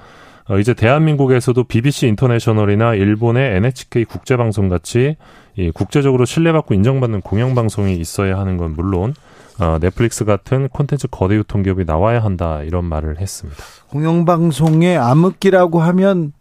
어, 0.48 0.58
이제 0.58 0.72
대한민국에서도 0.72 1.64
BBC 1.64 2.08
인터내셔널이나 2.08 2.94
일본의 2.94 3.56
NHK 3.56 4.06
국제방송 4.06 4.70
같이 4.70 5.16
이 5.56 5.70
국제적으로 5.70 6.24
신뢰받고 6.24 6.72
인정받는 6.74 7.20
공영방송이 7.20 7.94
있어야 7.96 8.38
하는 8.38 8.56
건 8.56 8.72
물론 8.74 9.14
어, 9.58 9.78
넷플릭스 9.80 10.24
같은 10.24 10.68
콘텐츠 10.68 11.08
거대 11.08 11.34
유통기업이 11.36 11.84
나와야 11.84 12.24
한다 12.24 12.62
이런 12.62 12.86
말을 12.86 13.20
했습니다. 13.20 13.62
공영방송의 13.90 14.96
암흑기라고 14.96 15.80
하면 15.80 16.32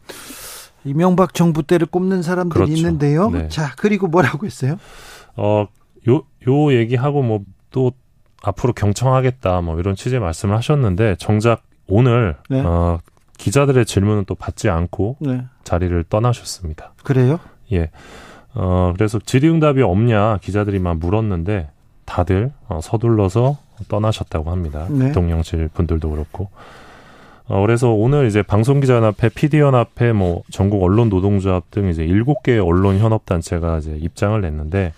이명박 0.86 1.34
정부 1.34 1.64
때를 1.64 1.88
꼽는 1.88 2.22
사람들이 2.22 2.66
그렇죠. 2.66 2.74
있는데요. 2.74 3.30
네. 3.30 3.48
자, 3.50 3.74
그리고 3.78 4.08
뭐라고 4.08 4.46
했어요? 4.46 4.78
어, 5.36 5.68
요, 6.08 6.24
요 6.48 6.74
얘기하고 6.74 7.22
뭐 7.22 7.42
또 7.74 7.92
앞으로 8.42 8.72
경청하겠다 8.72 9.62
뭐 9.62 9.78
이런 9.80 9.96
취지의 9.96 10.22
말씀을 10.22 10.56
하셨는데 10.56 11.18
정작 11.18 11.64
오늘 11.88 12.38
네. 12.50 12.62
어, 12.62 13.00
기자들의 13.38 13.86
질문은 13.86 14.24
또 14.26 14.36
받지 14.36 14.70
않고 14.70 15.18
네. 15.20 15.44
자리를 15.66 16.02
떠나셨습니다. 16.06 16.94
그래요? 17.04 17.40
예. 17.74 17.90
어, 18.54 18.94
그래서 18.96 19.20
질의응답이 19.20 19.82
없냐 19.82 20.38
기자들이 20.38 20.80
막 20.80 20.98
물었는데 20.98 21.72
다들 22.06 22.52
어, 22.68 22.80
서둘러서 22.82 23.58
떠나셨다고 23.90 24.52
합니다. 24.52 24.88
네. 24.90 25.08
대통령실 25.08 25.70
분들도 25.74 26.10
그렇고. 26.10 26.50
어, 27.48 27.62
그래서 27.62 27.92
오늘 27.92 28.28
이제 28.28 28.42
방송기자연합회, 28.42 29.30
PD연합회, 29.30 30.14
뭐 30.14 30.44
전국 30.52 30.84
언론 30.84 31.10
노동조합 31.10 31.70
등 31.72 31.90
이제 31.90 32.04
일곱 32.04 32.44
개 32.44 32.58
언론 32.58 33.00
현업 33.00 33.26
단체가 33.26 33.80
이제 33.80 33.98
입장을 34.00 34.40
냈는데 34.40 34.94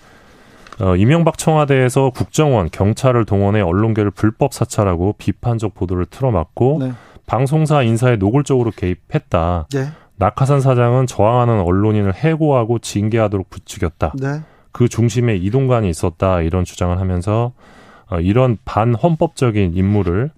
어, 0.80 0.96
이명박 0.96 1.38
청와대에서 1.38 2.12
국정원, 2.12 2.70
경찰을 2.70 3.26
동원해 3.26 3.62
언론계를 3.62 4.12
불법 4.12 4.54
사찰하고 4.54 5.16
비판적 5.18 5.74
보도를 5.74 6.06
틀어막고 6.06 6.78
네. 6.82 6.92
방송사 7.26 7.82
인사에 7.82 8.18
노골적으로 8.18 8.72
개입했다. 8.72 9.68
네. 9.74 9.88
낙하산 10.18 10.62
사장은 10.62 11.08
저항하는 11.08 11.62
언론인을 11.62 12.14
해고하고 12.14 12.80
징계하도록 12.80 13.50
부추겼다. 13.50 14.14
네. 14.22 14.42
그 14.72 14.90
중심에 14.90 15.36
이동관이 15.36 15.90
있었다. 15.90 16.42
이런 16.42 16.66
주장을 16.66 16.98
하면서 17.00 17.54
어, 18.12 18.20
이런 18.20 18.58
반헌법적인 18.66 19.74
임무를 19.76 20.32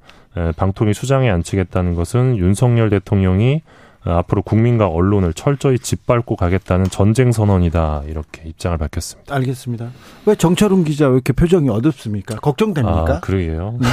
방통위 0.56 0.94
수장에 0.94 1.30
앉히겠다는 1.30 1.96
것은 1.96 2.38
윤석열 2.38 2.90
대통령이 2.90 3.62
어, 4.06 4.12
앞으로 4.12 4.42
국민과 4.42 4.88
언론을 4.88 5.34
철저히 5.34 5.78
짓밟고 5.78 6.38
가겠다는 6.38 6.86
전쟁 6.86 7.32
선언이다 7.32 8.04
이렇게 8.08 8.48
입장을 8.48 8.78
밝혔습니다. 8.78 9.36
알겠습니다. 9.36 9.90
왜 10.26 10.36
정철웅 10.36 10.86
기자 10.86 11.08
왜 11.08 11.16
이렇게 11.16 11.34
표정이 11.34 11.70
어둡습니까? 11.70 12.36
걱정됩니까? 12.36 13.16
아, 13.16 13.20
그러게요. 13.20 13.78
네. 13.82 13.88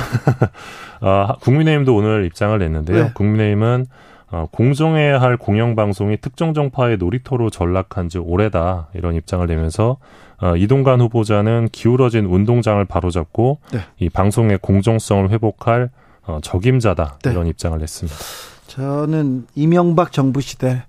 아, 1.00 1.36
국민의힘도 1.40 1.96
오늘 1.96 2.26
입장을 2.26 2.56
냈는데요. 2.56 3.04
네. 3.04 3.10
국민의힘은 3.14 3.86
어, 4.30 4.48
공정해야 4.50 5.20
할 5.20 5.36
공영방송이 5.36 6.18
특정 6.20 6.54
정파의 6.54 6.96
놀이터로 6.98 7.50
전락한 7.50 8.08
지 8.08 8.18
오래다 8.18 8.88
이런 8.94 9.14
입장을 9.14 9.44
내면서 9.46 9.98
어, 10.40 10.56
이동관 10.56 11.00
후보자는 11.00 11.68
기울어진 11.72 12.26
운동장을 12.26 12.84
바로잡고 12.84 13.58
네. 13.72 13.80
이 13.98 14.08
방송의 14.08 14.58
공정성을 14.60 15.30
회복할 15.30 15.90
어, 16.26 16.38
적임자다 16.42 17.18
네. 17.22 17.30
이런 17.30 17.46
입장을 17.46 17.78
냈습니다. 17.78 18.18
저는 18.66 19.46
이명박 19.54 20.12
정부 20.12 20.40
시대 20.40 20.84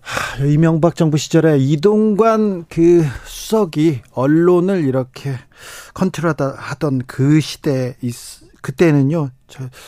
하, 0.00 0.44
이명박 0.44 0.96
정부 0.96 1.18
시절에 1.18 1.58
이동관 1.58 2.64
그 2.68 3.04
수석이 3.24 4.00
언론을 4.12 4.84
이렇게 4.84 5.34
컨트롤하던 5.92 7.02
그 7.06 7.40
시대 7.40 7.96
있, 8.00 8.14
그때는요 8.60 9.30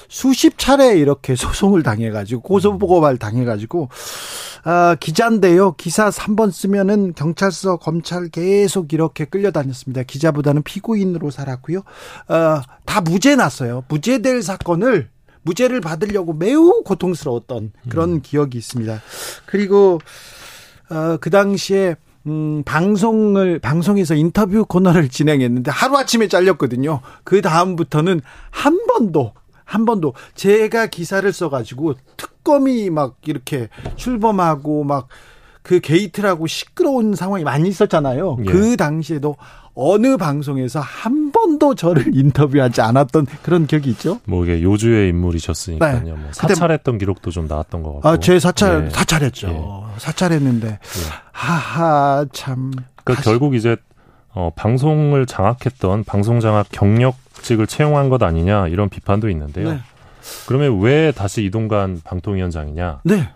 수십 0.09 0.59
차례 0.59 0.97
이렇게 0.99 1.35
소송을 1.37 1.83
당해가지고 1.83 2.43
고소고발 2.43 3.19
당해가지고 3.19 3.89
아, 4.65 4.95
기자인데요. 5.01 5.73
기사 5.73 6.11
3번 6.11 6.53
쓰면은 6.53 7.15
경찰서, 7.15 7.79
검찰 7.79 8.29
계속 8.29 8.93
이렇게 8.93 9.25
끌려다녔습니다. 9.25 10.03
기자보다는 10.03 10.63
피고인으로 10.63 11.31
살았고요. 11.31 11.81
아, 12.29 12.63
다 12.85 13.01
무죄 13.01 13.37
났어요. 13.37 13.85
무죄될 13.89 14.43
사건을 14.43 15.09
무죄를 15.43 15.81
받으려고 15.81 16.35
매우 16.35 16.83
고통스러웠던 16.85 17.73
그런 17.89 18.11
음. 18.11 18.23
기억이 18.23 18.59
있습니다. 18.59 19.01
그리고 19.47 19.99
어, 20.91 21.17
그 21.19 21.31
당시에 21.31 21.97
음, 22.27 22.63
방송을, 22.65 23.59
방송에서 23.61 24.15
인터뷰 24.15 24.65
코너를 24.67 25.09
진행했는데 25.09 25.71
하루 25.71 25.97
아침에 25.97 26.29
잘렸거든요. 26.29 27.01
그 27.25 27.41
다음부터는 27.41 28.21
한 28.51 28.87
번도, 28.87 29.33
한 29.65 29.85
번도 29.85 30.15
제가 30.35 30.87
기사를 30.87 31.31
써가지고 31.33 31.95
특검이 32.17 32.91
막 32.91 33.17
이렇게 33.25 33.69
출범하고 33.97 34.85
막 34.85 35.09
그 35.63 35.81
게이트라고 35.81 36.47
시끄러운 36.47 37.15
상황이 37.15 37.45
많이 37.45 37.69
있었잖아요. 37.69 38.39
예. 38.41 38.45
그 38.45 38.77
당시에도 38.77 39.37
어느 39.75 40.17
방송에서 40.17 40.81
한 40.81 41.33
번도 41.33 41.75
저를 41.75 42.11
인터뷰하지 42.15 42.81
않았던 42.81 43.27
그런 43.43 43.67
기억이 43.67 43.91
있죠. 43.91 44.21
뭐 44.25 44.45
이게 44.45 44.63
요주의 44.63 45.09
인물이셨으니까요. 45.11 46.03
네. 46.03 46.11
뭐 46.13 46.29
사찰했던 46.33 46.99
기록도 46.99 47.31
좀 47.31 47.47
나왔던 47.47 47.83
것 47.83 47.95
같고. 47.95 48.09
아, 48.09 48.17
제 48.19 48.39
사찰 48.39 48.85
네. 48.85 48.91
사찰했죠. 48.91 49.49
네. 49.49 49.63
사찰했는데 49.99 50.69
네. 50.69 50.79
하하 51.33 52.27
참. 52.33 52.73
그러니까 53.05 53.15
다시. 53.15 53.25
결국 53.25 53.55
이제 53.55 53.77
어, 54.33 54.51
방송을 54.55 55.27
장악했던 55.27 56.05
방송 56.05 56.41
장악 56.41 56.69
경력직을 56.71 57.67
채용한 57.67 58.09
것 58.09 58.23
아니냐 58.23 58.69
이런 58.69 58.89
비판도 58.89 59.29
있는데요. 59.31 59.73
네. 59.73 59.81
그러면 60.47 60.81
왜 60.81 61.13
다시 61.13 61.45
이동관 61.45 62.01
방통위원장이냐? 62.05 63.01
네. 63.05 63.29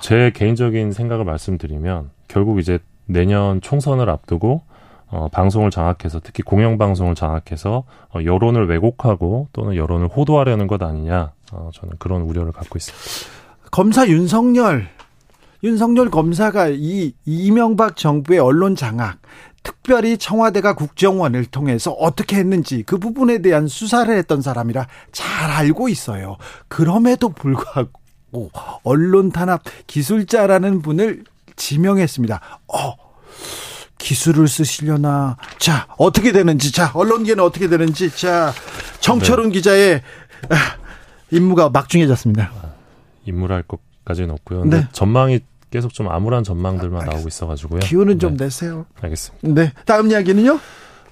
제 0.00 0.30
개인적인 0.34 0.92
생각을 0.92 1.24
말씀드리면 1.24 2.10
결국 2.28 2.58
이제 2.58 2.78
내년 3.06 3.60
총선을 3.60 4.08
앞두고 4.08 4.62
어, 5.08 5.28
방송을 5.30 5.70
장악해서 5.70 6.20
특히 6.22 6.42
공영 6.42 6.78
방송을 6.78 7.14
장악해서 7.14 7.84
어, 8.14 8.18
여론을 8.24 8.68
왜곡하고 8.68 9.48
또는 9.52 9.76
여론을 9.76 10.08
호도하려는 10.08 10.66
것 10.66 10.82
아니냐 10.82 11.32
어, 11.52 11.70
저는 11.74 11.96
그런 11.98 12.22
우려를 12.22 12.52
갖고 12.52 12.78
있습니다. 12.78 13.30
검사 13.70 14.08
윤석열 14.08 14.88
윤석열 15.62 16.10
검사가 16.10 16.68
이 16.70 17.12
이명박 17.26 17.96
정부의 17.96 18.40
언론 18.40 18.74
장악 18.74 19.18
특별히 19.62 20.18
청와대가 20.18 20.74
국정원을 20.74 21.44
통해서 21.44 21.92
어떻게 21.92 22.36
했는지 22.36 22.82
그 22.82 22.98
부분에 22.98 23.38
대한 23.42 23.68
수사를 23.68 24.12
했던 24.16 24.40
사람이라 24.40 24.86
잘 25.12 25.50
알고 25.50 25.88
있어요. 25.88 26.36
그럼에도 26.68 27.28
불구하고 27.28 28.01
언론 28.82 29.30
탄압 29.30 29.62
기술자라는 29.86 30.82
분을 30.82 31.24
지명했습니다. 31.56 32.40
어, 32.68 32.94
기술을 33.98 34.48
쓰시려나. 34.48 35.36
자, 35.58 35.86
어떻게 35.96 36.32
되는지. 36.32 36.72
자, 36.72 36.90
언론계는 36.94 37.42
어떻게 37.42 37.68
되는지. 37.68 38.10
자, 38.16 38.52
정철훈 39.00 39.48
네. 39.48 39.52
기자의 39.52 40.02
아, 40.48 40.56
임무가 41.30 41.68
막중해졌습니다. 41.68 42.50
임무랄 43.26 43.62
것까지는 43.62 44.30
없고요. 44.30 44.64
네. 44.64 44.88
전망이 44.92 45.40
계속 45.70 45.94
좀 45.94 46.08
암울한 46.10 46.44
전망들만 46.44 47.02
아, 47.02 47.04
나오고 47.12 47.28
있어가지고요. 47.28 47.80
기운은 47.80 48.14
네. 48.14 48.18
좀 48.18 48.36
내세요. 48.36 48.86
알겠습니다. 49.00 49.48
네. 49.48 49.72
다음 49.86 50.10
이야기는요? 50.10 50.58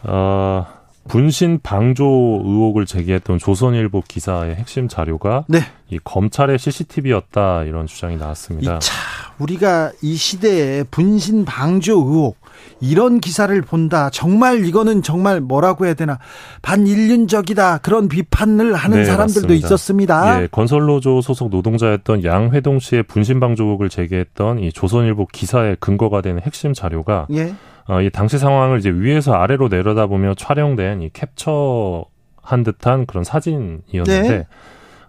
어, 0.03 0.67
분신 1.09 1.59
방조 1.63 2.05
의혹을 2.45 2.87
제기했던 2.87 3.39
조선일보 3.39 4.03
기사의 4.07 4.55
핵심 4.57 4.87
자료가 4.87 5.45
네. 5.49 5.61
이 5.89 5.99
검찰의 6.05 6.59
CCTV였다 6.59 7.65
이런 7.65 7.87
주장이 7.87 8.17
나왔습니다. 8.17 8.79
차 8.79 8.95
우리가 9.39 9.93
이 10.03 10.15
시대에 10.15 10.85
분신 10.85 11.45
방조 11.45 11.99
의혹 11.99 12.37
이런 12.81 13.21
기사를 13.21 13.61
본다. 13.63 14.11
정말 14.11 14.65
이거는 14.67 15.03
정말 15.03 15.41
뭐라고 15.41 15.87
해야 15.87 15.95
되나 15.95 16.19
반인륜적이다 16.63 17.79
그런 17.79 18.09
비판을 18.09 18.75
하는 18.75 18.99
네, 18.99 19.05
사람들도 19.05 19.49
맞습니다. 19.49 19.67
있었습니다. 19.67 20.43
예, 20.43 20.49
건설노조 20.51 21.23
소속 21.23 21.51
노동자였던 21.51 22.25
양회동 22.25 22.79
씨의 22.79 23.05
분신 23.05 23.41
방조 23.41 23.65
의혹을 23.65 23.89
제기했던 23.89 24.61
이 24.61 24.73
조선일보 24.73 25.27
기사의 25.33 25.79
근거가 25.81 26.21
되는 26.21 26.41
핵심 26.43 26.73
자료가 26.75 27.27
예. 27.33 27.55
어, 27.91 28.01
이 28.03 28.09
당시 28.09 28.39
상황을 28.39 28.79
이제 28.79 28.89
위에서 28.89 29.35
아래로 29.35 29.67
내려다보며 29.67 30.35
촬영된 30.35 31.03
이 31.03 31.11
캡처한 31.13 32.63
듯한 32.65 33.05
그런 33.07 33.25
사진이었는데 33.25 34.29
네. 34.29 34.47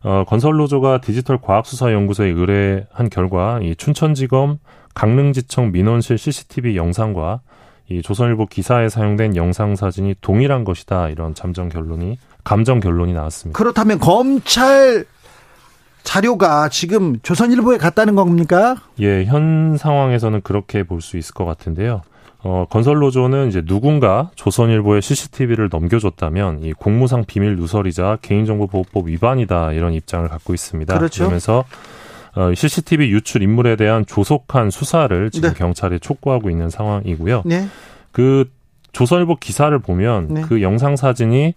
어, 0.03 0.23
건설노조가 0.27 1.01
디지털 1.01 1.39
과학수사연구소에 1.39 2.29
의뢰한 2.29 3.09
결과 3.11 3.59
이 3.61 3.75
춘천지검 3.75 4.57
강릉지청 4.95 5.71
민원실 5.71 6.17
CCTV 6.17 6.75
영상과 6.75 7.41
이 7.87 8.01
조선일보 8.01 8.47
기사에 8.47 8.89
사용된 8.89 9.35
영상 9.35 9.75
사진이 9.75 10.15
동일한 10.21 10.63
것이다 10.63 11.09
이런 11.09 11.35
잠정 11.35 11.69
결론이 11.69 12.17
감정 12.43 12.79
결론이 12.79 13.13
나왔습니다. 13.13 13.55
그렇다면 13.55 13.99
검찰 13.99 15.05
자료가 16.01 16.69
지금 16.69 17.19
조선일보에 17.21 17.77
갔다는 17.77 18.15
겁니까? 18.15 18.77
예, 18.99 19.23
현 19.25 19.77
상황에서는 19.77 20.41
그렇게 20.41 20.81
볼 20.81 21.01
수 21.01 21.17
있을 21.17 21.35
것 21.35 21.45
같은데요. 21.45 22.01
어, 22.43 22.65
건설노조는 22.69 23.49
이제 23.49 23.61
누군가 23.61 24.31
조선일보에 24.35 25.01
CCTV를 25.01 25.69
넘겨줬다면 25.71 26.63
이 26.63 26.73
공무상 26.73 27.25
비밀 27.25 27.55
누설이자 27.55 28.17
개인정보보호법 28.21 29.07
위반이다 29.07 29.73
이런 29.73 29.93
입장을 29.93 30.27
갖고 30.27 30.53
있습니다. 30.53 30.97
그렇죠. 30.97 31.23
그러면서 31.23 31.65
어, 32.35 32.51
CCTV 32.53 33.11
유출 33.11 33.43
인물에 33.43 33.75
대한 33.75 34.05
조속한 34.05 34.71
수사를 34.71 35.29
지금 35.31 35.49
네. 35.49 35.55
경찰에 35.55 35.99
촉구하고 35.99 36.49
있는 36.49 36.69
상황이고요. 36.69 37.43
네. 37.45 37.67
그 38.11 38.49
조선일보 38.91 39.37
기사를 39.37 39.77
보면 39.77 40.27
네. 40.29 40.41
그 40.41 40.61
영상 40.61 40.95
사진이 40.95 41.53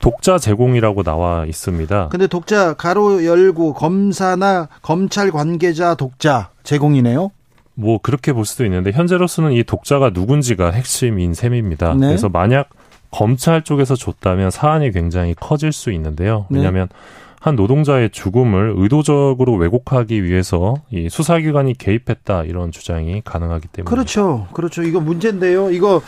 독자 0.00 0.38
제공이라고 0.38 1.02
나와 1.02 1.44
있습니다. 1.46 2.08
근데 2.10 2.28
독자 2.28 2.74
가로 2.74 3.24
열고 3.24 3.74
검사나 3.74 4.68
검찰 4.82 5.32
관계자 5.32 5.96
독자 5.96 6.50
제공이네요. 6.62 7.32
뭐 7.78 7.98
그렇게 7.98 8.32
볼 8.32 8.44
수도 8.44 8.64
있는데 8.64 8.90
현재로서는 8.90 9.52
이 9.52 9.62
독자가 9.62 10.10
누군지가 10.10 10.72
핵심인 10.72 11.32
셈입니다. 11.32 11.94
네. 11.94 12.08
그래서 12.08 12.28
만약 12.28 12.70
검찰 13.12 13.62
쪽에서 13.62 13.94
줬다면 13.94 14.50
사안이 14.50 14.90
굉장히 14.90 15.34
커질 15.34 15.70
수 15.70 15.92
있는데요. 15.92 16.46
네. 16.50 16.58
왜냐하면 16.58 16.88
네. 16.88 16.96
한 17.40 17.54
노동자의 17.56 18.10
죽음을 18.10 18.74
의도적으로 18.76 19.54
왜곡하기 19.54 20.24
위해서 20.24 20.74
이 20.90 21.08
수사기관이 21.08 21.74
개입했다 21.74 22.44
이런 22.44 22.72
주장이 22.72 23.22
가능하기 23.24 23.68
때문에 23.68 23.88
그렇죠, 23.88 24.46
그렇죠. 24.52 24.82
이거 24.82 25.00
문제인데요. 25.00 25.70
이거 25.70 26.02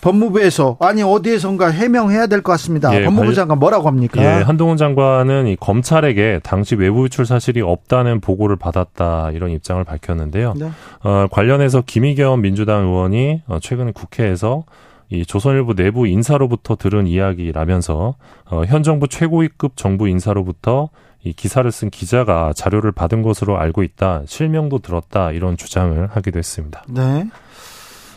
법무부에서 0.00 0.76
아니 0.80 1.02
어디에선가 1.02 1.70
해명해야 1.70 2.28
될 2.28 2.42
것 2.42 2.52
같습니다. 2.52 2.94
예, 2.94 3.04
법무부 3.04 3.34
장관 3.34 3.58
뭐라고 3.58 3.88
합니까? 3.88 4.22
예, 4.22 4.42
한동훈 4.42 4.76
장관은 4.76 5.48
이 5.48 5.56
검찰에게 5.56 6.40
당시 6.44 6.76
외부 6.76 7.04
유출 7.04 7.26
사실이 7.26 7.60
없다는 7.62 8.20
보고를 8.20 8.56
받았다 8.56 9.30
이런 9.32 9.50
입장을 9.50 9.82
밝혔는데요. 9.82 10.54
네. 10.56 10.70
어, 11.02 11.26
관련해서 11.32 11.82
김의겸 11.84 12.42
민주당 12.42 12.84
의원이 12.84 13.42
어, 13.48 13.58
최근 13.60 13.92
국회에서 13.92 14.64
이 15.08 15.24
조선일보 15.24 15.74
내부 15.74 16.06
인사로부터 16.06 16.76
들은 16.76 17.06
이야기라면서 17.06 18.16
어, 18.50 18.64
현 18.64 18.82
정부 18.82 19.08
최고위급 19.08 19.76
정부 19.76 20.08
인사로부터 20.08 20.90
이 21.22 21.32
기사를 21.32 21.70
쓴 21.72 21.90
기자가 21.90 22.52
자료를 22.52 22.92
받은 22.92 23.22
것으로 23.22 23.58
알고 23.58 23.82
있다. 23.82 24.22
실명도 24.26 24.78
들었다. 24.78 25.32
이런 25.32 25.56
주장을 25.56 26.06
하기도 26.06 26.38
했습니다. 26.38 26.84
네. 26.88 27.28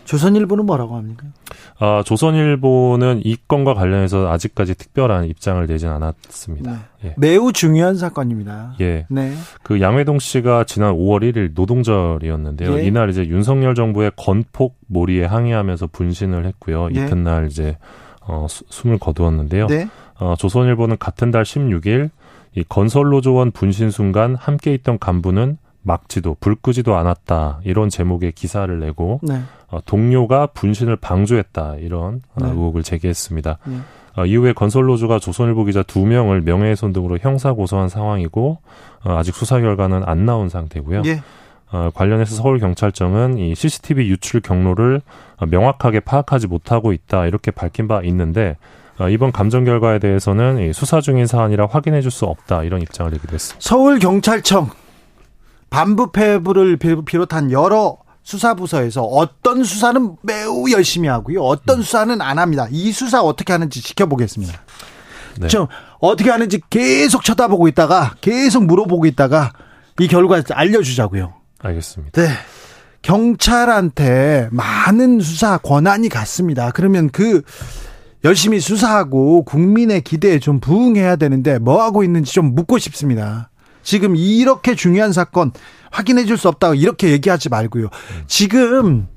조선일보는 0.09 0.65
뭐라고 0.65 0.95
합니까? 0.95 1.27
아, 1.77 2.01
조선일보는 2.03 3.21
이 3.23 3.37
건과 3.47 3.75
관련해서 3.75 4.31
아직까지 4.31 4.73
특별한 4.73 5.25
입장을 5.25 5.63
내진 5.67 5.89
않았습니다. 5.89 6.71
네. 6.71 7.09
예. 7.09 7.15
매우 7.15 7.53
중요한 7.53 7.95
사건입니다. 7.95 8.73
예. 8.81 9.05
네. 9.07 9.31
그 9.61 9.79
양회동 9.81 10.17
씨가 10.17 10.63
지난 10.63 10.95
5월 10.95 11.21
1일 11.31 11.51
노동절이었는데요. 11.53 12.79
예. 12.79 12.87
이날 12.87 13.11
이제 13.11 13.27
윤석열 13.27 13.75
정부의 13.75 14.11
건폭 14.15 14.77
몰이에 14.87 15.25
항의하면서 15.25 15.89
분신을 15.91 16.43
했고요. 16.47 16.89
네. 16.89 17.05
이튿날 17.05 17.45
이제 17.45 17.77
어, 18.21 18.47
수, 18.49 18.63
숨을 18.67 18.97
거두었는데요. 18.97 19.67
네. 19.67 19.87
어, 20.19 20.33
조선일보는 20.39 20.97
같은 20.97 21.29
달 21.29 21.43
16일 21.43 22.09
이 22.55 22.63
건설노조원 22.67 23.51
분신 23.51 23.91
순간 23.91 24.33
함께 24.33 24.73
있던 24.73 24.97
간부는 24.97 25.59
막지도 25.83 26.35
불 26.39 26.55
끄지도 26.55 26.95
않았다 26.97 27.61
이런 27.63 27.89
제목의 27.89 28.31
기사를 28.31 28.79
내고 28.79 29.19
네. 29.23 29.41
어, 29.71 29.79
동료가 29.85 30.47
분신을 30.47 30.95
방조했다 30.97 31.75
이런 31.79 32.21
어, 32.35 32.43
네. 32.45 32.49
의혹을 32.49 32.83
제기했습니다. 32.83 33.57
네. 33.65 33.77
어, 34.17 34.25
이후에 34.25 34.53
건설노조가 34.53 35.19
조선일보 35.19 35.65
기자 35.65 35.83
두 35.83 36.05
명을 36.05 36.41
명예훼손 36.41 36.91
등으로 36.93 37.17
형사 37.21 37.53
고소한 37.53 37.87
상황이고 37.89 38.57
어, 39.05 39.17
아직 39.17 39.35
수사 39.35 39.59
결과는 39.59 40.03
안 40.05 40.25
나온 40.25 40.49
상태고요. 40.49 41.03
예. 41.05 41.21
어, 41.71 41.91
관련해서 41.93 42.35
서울경찰청은 42.35 43.37
이 43.37 43.53
CCTV 43.53 44.09
유출 44.09 44.41
경로를 44.41 45.01
어, 45.37 45.45
명확하게 45.45 45.99
파악하지 45.99 46.47
못하고 46.47 46.91
있다 46.93 47.27
이렇게 47.27 47.51
밝힌 47.51 47.87
바 47.87 48.01
있는데 48.03 48.57
어, 48.97 49.07
이번 49.07 49.31
감정 49.31 49.63
결과에 49.65 49.99
대해서는 49.99 50.73
수사 50.73 50.99
중인 50.99 51.27
사안이라 51.27 51.67
확인해 51.67 52.01
줄 52.01 52.09
수 52.11 52.25
없다 52.25 52.63
이런 52.63 52.81
입장을 52.81 53.11
내기도 53.11 53.33
했습니다. 53.35 53.59
서울경찰청 53.61 54.71
반부패부를 55.69 56.77
비롯한 57.05 57.51
여러 57.51 57.97
수사부서에서 58.29 59.01
어떤 59.01 59.63
수사는 59.63 60.15
매우 60.21 60.69
열심히 60.71 61.09
하고요. 61.09 61.41
어떤 61.41 61.79
음. 61.79 61.81
수사는 61.81 62.21
안 62.21 62.37
합니다. 62.37 62.67
이 62.69 62.91
수사 62.91 63.21
어떻게 63.21 63.53
하는지 63.53 63.81
지켜보겠습니다. 63.81 64.53
네. 65.39 65.47
좀 65.47 65.65
어떻게 65.99 66.29
하는지 66.29 66.61
계속 66.69 67.23
쳐다보고 67.23 67.67
있다가 67.69 68.13
계속 68.21 68.65
물어보고 68.65 69.07
있다가 69.07 69.53
이 69.99 70.07
결과 70.07 70.43
알려주자고요. 70.47 71.33
알겠습니다. 71.57 72.21
네. 72.21 72.29
경찰한테 73.01 74.49
많은 74.51 75.21
수사 75.21 75.57
권한이 75.57 76.09
갔습니다. 76.09 76.69
그러면 76.69 77.09
그 77.09 77.41
열심히 78.23 78.59
수사하고 78.59 79.43
국민의 79.43 80.01
기대에 80.01 80.37
좀 80.37 80.59
부응해야 80.59 81.15
되는데 81.15 81.57
뭐 81.57 81.81
하고 81.81 82.03
있는지 82.03 82.31
좀 82.31 82.53
묻고 82.53 82.77
싶습니다. 82.77 83.48
지금 83.89 84.15
이렇게 84.15 84.75
중요한 84.75 85.11
사건 85.13 85.51
확인해 85.89 86.25
줄 86.25 86.37
수 86.37 86.47
없다고 86.47 86.75
이렇게 86.75 87.09
얘기하지 87.09 87.49
말고요. 87.49 87.89
지금 88.27 89.07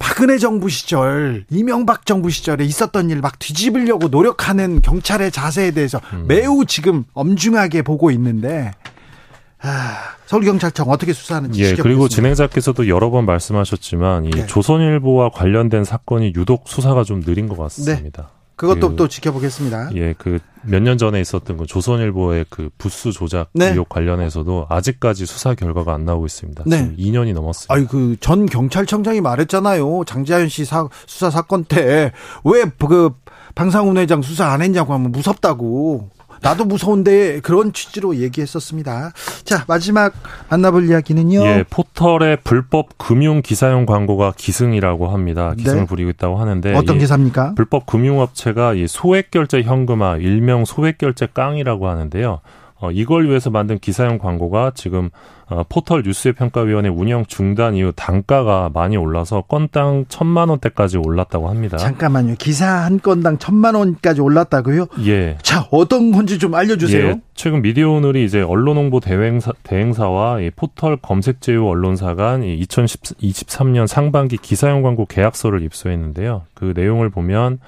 박근혜 0.00 0.36
정부 0.38 0.68
시절, 0.68 1.44
이명박 1.48 2.06
정부 2.06 2.28
시절에 2.28 2.64
있었던 2.64 3.08
일 3.10 3.20
막 3.20 3.38
뒤집으려고 3.38 4.08
노력하는 4.08 4.82
경찰의 4.82 5.30
자세에 5.30 5.70
대해서 5.70 6.00
음. 6.12 6.24
매우 6.26 6.64
지금 6.66 7.04
엄중하게 7.14 7.82
보고 7.82 8.10
있는데 8.10 8.72
아, 9.62 9.94
서울경찰청 10.26 10.88
어떻게 10.90 11.12
수사하는지 11.12 11.62
예, 11.62 11.74
그리고 11.76 12.08
진행자께서도 12.08 12.88
여러 12.88 13.10
번 13.10 13.26
말씀하셨지만 13.26 14.24
이 14.24 14.30
네. 14.30 14.46
조선일보와 14.46 15.30
관련된 15.30 15.84
사건이 15.84 16.32
유독 16.34 16.64
수사가 16.66 17.04
좀 17.04 17.22
느린 17.22 17.46
것 17.46 17.56
같습니다. 17.56 18.22
네. 18.22 18.39
그것도 18.60 18.90
그, 18.90 18.96
또 18.96 19.08
지켜보겠습니다. 19.08 19.90
예, 19.94 20.12
그 20.14 20.38
몇 20.62 20.82
년 20.82 20.98
전에 20.98 21.18
있었던 21.22 21.56
그 21.56 21.64
조선일보의 21.66 22.44
그 22.50 22.68
부수 22.76 23.12
조작 23.12 23.48
네. 23.54 23.70
의혹 23.70 23.88
관련해서도 23.88 24.66
아직까지 24.68 25.24
수사 25.24 25.54
결과가 25.54 25.94
안 25.94 26.04
나오고 26.04 26.26
있습니다. 26.26 26.64
네. 26.66 26.76
지금 26.76 26.96
2년이 26.96 27.32
넘었습니다. 27.32 27.72
아니 27.74 27.86
그 27.86 28.14
전 28.20 28.44
경찰청장이 28.44 29.22
말했잖아요. 29.22 30.04
장자연 30.04 30.50
씨 30.50 30.66
사, 30.66 30.86
수사 31.06 31.30
사건 31.30 31.64
때 31.64 32.12
왜 32.44 32.64
그 32.78 33.10
방상훈 33.54 33.96
회장 33.96 34.20
수사 34.20 34.48
안 34.48 34.60
했냐고 34.60 34.92
하면 34.92 35.12
무섭다고. 35.12 36.10
나도 36.42 36.64
무서운데 36.64 37.40
그런 37.40 37.72
취지로 37.72 38.16
얘기했었습니다. 38.16 39.12
자, 39.44 39.64
마지막 39.68 40.14
만나볼 40.48 40.88
이야기는요. 40.88 41.44
예, 41.44 41.64
포털의 41.68 42.38
불법 42.42 42.96
금융 42.98 43.42
기사용 43.42 43.86
광고가 43.86 44.32
기승이라고 44.36 45.08
합니다. 45.08 45.54
기승을 45.56 45.80
네. 45.80 45.86
부리고 45.86 46.10
있다고 46.10 46.36
하는데 46.36 46.74
어떤 46.74 46.98
기사입니까? 46.98 47.54
불법 47.54 47.86
금융업체가 47.86 48.74
이 48.74 48.86
소액 48.86 49.30
결제 49.30 49.62
현금화, 49.62 50.16
일명 50.16 50.64
소액 50.64 50.98
결제 50.98 51.28
깡이라고 51.32 51.88
하는데요. 51.88 52.40
어, 52.80 52.90
이걸 52.90 53.28
위해서 53.28 53.50
만든 53.50 53.78
기사용 53.78 54.18
광고가 54.18 54.72
지금 54.74 55.10
어, 55.48 55.64
포털 55.68 56.02
뉴스의 56.02 56.32
평가위원회 56.32 56.88
운영 56.88 57.26
중단 57.26 57.74
이후 57.74 57.92
단가가 57.94 58.70
많이 58.72 58.96
올라서 58.96 59.42
건당 59.42 60.06
천만 60.08 60.48
원대까지 60.48 60.96
올랐다고 60.96 61.50
합니다. 61.50 61.76
잠깐만요. 61.76 62.36
기사 62.38 62.66
한 62.66 62.98
건당 63.00 63.36
천만 63.38 63.74
원까지 63.74 64.22
올랐다고요? 64.22 64.86
예. 65.04 65.36
자, 65.42 65.66
어떤 65.70 66.10
건지 66.10 66.38
좀 66.38 66.54
알려주세요. 66.54 67.06
예, 67.06 67.20
최근 67.34 67.60
미디어 67.60 67.90
오늘이 67.90 68.24
이제 68.24 68.40
언론홍보 68.40 69.00
대행사, 69.00 69.52
대행사와 69.62 70.40
이 70.40 70.50
포털 70.50 70.96
검색 70.96 71.42
제휴 71.42 71.66
언론사 71.66 72.14
간 72.14 72.42
2023년 72.42 73.86
상반기 73.86 74.38
기사용 74.38 74.82
광고 74.82 75.04
계약서를 75.04 75.62
입수했는데요. 75.62 76.42
그 76.54 76.72
내용을 76.74 77.10
보면 77.10 77.58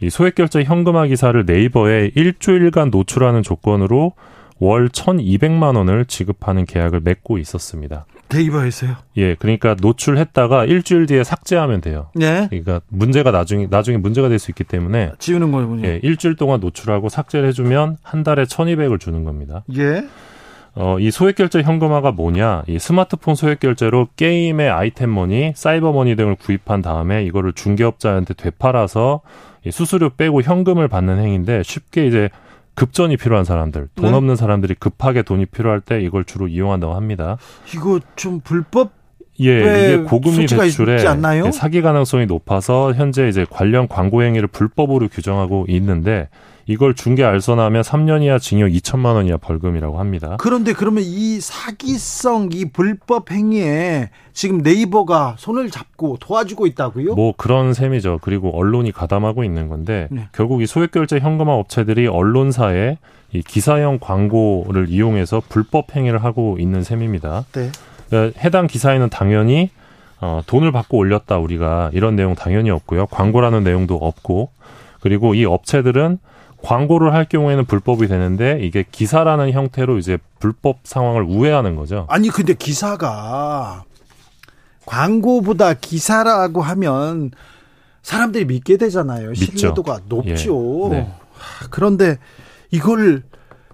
이 0.00 0.10
소액결제 0.10 0.64
현금화 0.64 1.06
기사를 1.06 1.44
네이버에 1.44 2.10
일주일간 2.14 2.90
노출하는 2.90 3.42
조건으로 3.42 4.12
월 4.58 4.88
1,200만 4.88 5.76
원을 5.76 6.04
지급하는 6.06 6.64
계약을 6.64 7.00
맺고 7.04 7.38
있었습니다. 7.38 8.06
네이버에서요? 8.28 8.96
예, 9.18 9.34
그러니까 9.36 9.76
노출했다가 9.80 10.64
일주일 10.64 11.06
뒤에 11.06 11.22
삭제하면 11.22 11.80
돼요. 11.80 12.08
네. 12.14 12.48
그러니까 12.48 12.80
문제가 12.88 13.30
나중에 13.30 13.68
나중에 13.70 13.98
문제가 13.98 14.28
될 14.28 14.38
수 14.38 14.50
있기 14.50 14.64
때문에 14.64 15.12
지우는 15.18 15.52
거군요. 15.52 15.86
예, 15.86 16.00
일주일 16.02 16.34
동안 16.36 16.58
노출하고 16.60 17.08
삭제를 17.08 17.48
해주면 17.48 17.98
한 18.02 18.22
달에 18.24 18.44
1,200을 18.44 18.98
주는 18.98 19.24
겁니다. 19.24 19.62
예. 19.76 20.04
어, 20.74 20.98
이 20.98 21.10
소액결제 21.10 21.62
현금화가 21.62 22.12
뭐냐? 22.12 22.64
이 22.66 22.78
스마트폰 22.78 23.34
소액결제로 23.34 24.08
게임의 24.16 24.68
아이템머니, 24.68 25.52
사이버머니 25.54 26.16
등을 26.16 26.34
구입한 26.34 26.82
다음에 26.82 27.24
이거를 27.24 27.52
중개업자한테 27.54 28.34
되팔아서 28.34 29.22
수수료 29.70 30.10
빼고 30.10 30.42
현금을 30.42 30.88
받는 30.88 31.18
행위인데 31.18 31.62
쉽게 31.62 32.06
이제 32.08 32.28
급전이 32.76 33.16
필요한 33.16 33.44
사람들, 33.44 33.88
돈 33.94 34.10
네. 34.10 34.16
없는 34.16 34.36
사람들이 34.36 34.74
급하게 34.74 35.22
돈이 35.22 35.46
필요할 35.46 35.80
때 35.80 36.00
이걸 36.00 36.24
주로 36.24 36.46
이용한다고 36.46 36.94
합니다. 36.94 37.38
이거 37.74 37.98
좀 38.14 38.40
불법 38.40 38.92
예, 39.40 39.60
이게 39.60 40.02
고금리 40.04 40.46
대출에 40.46 40.98
사기 41.52 41.82
가능성이 41.82 42.26
높아서 42.26 42.92
현재 42.94 43.28
이제 43.28 43.44
관련 43.48 43.88
광고 43.88 44.22
행위를 44.22 44.48
불법으로 44.48 45.08
규정하고 45.08 45.66
있는데 45.68 46.28
이걸 46.68 46.94
중개 46.94 47.22
알선하면 47.22 47.82
3년 47.82 48.22
이하 48.22 48.38
징역 48.38 48.68
2천만 48.70 49.14
원 49.14 49.26
이하 49.26 49.36
벌금이라고 49.36 50.00
합니다. 50.00 50.36
그런데 50.40 50.72
그러면 50.72 51.04
이 51.06 51.40
사기성 51.40 52.50
이 52.52 52.64
불법 52.70 53.30
행위에 53.30 54.10
지금 54.32 54.58
네이버가 54.58 55.36
손을 55.38 55.70
잡고 55.70 56.16
도와주고 56.20 56.66
있다고요? 56.66 57.14
뭐 57.14 57.32
그런 57.36 57.72
셈이죠. 57.72 58.18
그리고 58.20 58.56
언론이 58.58 58.90
가담하고 58.90 59.44
있는 59.44 59.68
건데 59.68 60.08
네. 60.10 60.28
결국 60.32 60.60
이 60.60 60.66
소액 60.66 60.90
결제 60.90 61.20
현금화 61.20 61.54
업체들이 61.54 62.08
언론사에 62.08 62.98
이 63.32 63.42
기사형 63.42 63.98
광고를 64.00 64.88
이용해서 64.88 65.42
불법 65.48 65.94
행위를 65.94 66.24
하고 66.24 66.56
있는 66.58 66.82
셈입니다. 66.82 67.44
네. 67.52 67.70
그러니까 68.08 68.40
해당 68.40 68.66
기사에는 68.66 69.08
당연히 69.10 69.70
어, 70.20 70.40
돈을 70.46 70.72
받고 70.72 70.96
올렸다 70.96 71.38
우리가 71.38 71.90
이런 71.92 72.16
내용 72.16 72.34
당연히 72.34 72.70
없고요. 72.70 73.06
광고라는 73.06 73.62
내용도 73.62 73.96
없고 73.96 74.50
그리고 75.00 75.34
이 75.34 75.44
업체들은 75.44 76.18
광고를 76.66 77.14
할 77.14 77.26
경우에는 77.26 77.64
불법이 77.64 78.08
되는데 78.08 78.58
이게 78.60 78.84
기사라는 78.90 79.52
형태로 79.52 79.98
이제 79.98 80.18
불법 80.40 80.80
상황을 80.82 81.22
우회하는 81.22 81.76
거죠. 81.76 82.06
아니 82.08 82.28
근데 82.28 82.54
기사가 82.54 83.84
광고보다 84.84 85.74
기사라고 85.74 86.62
하면 86.62 87.30
사람들이 88.02 88.46
믿게 88.46 88.78
되잖아요. 88.78 89.34
신뢰도가 89.34 90.00
높죠. 90.08 90.88
예. 90.90 90.96
네. 90.96 91.14
그런데 91.70 92.18
이걸 92.72 93.22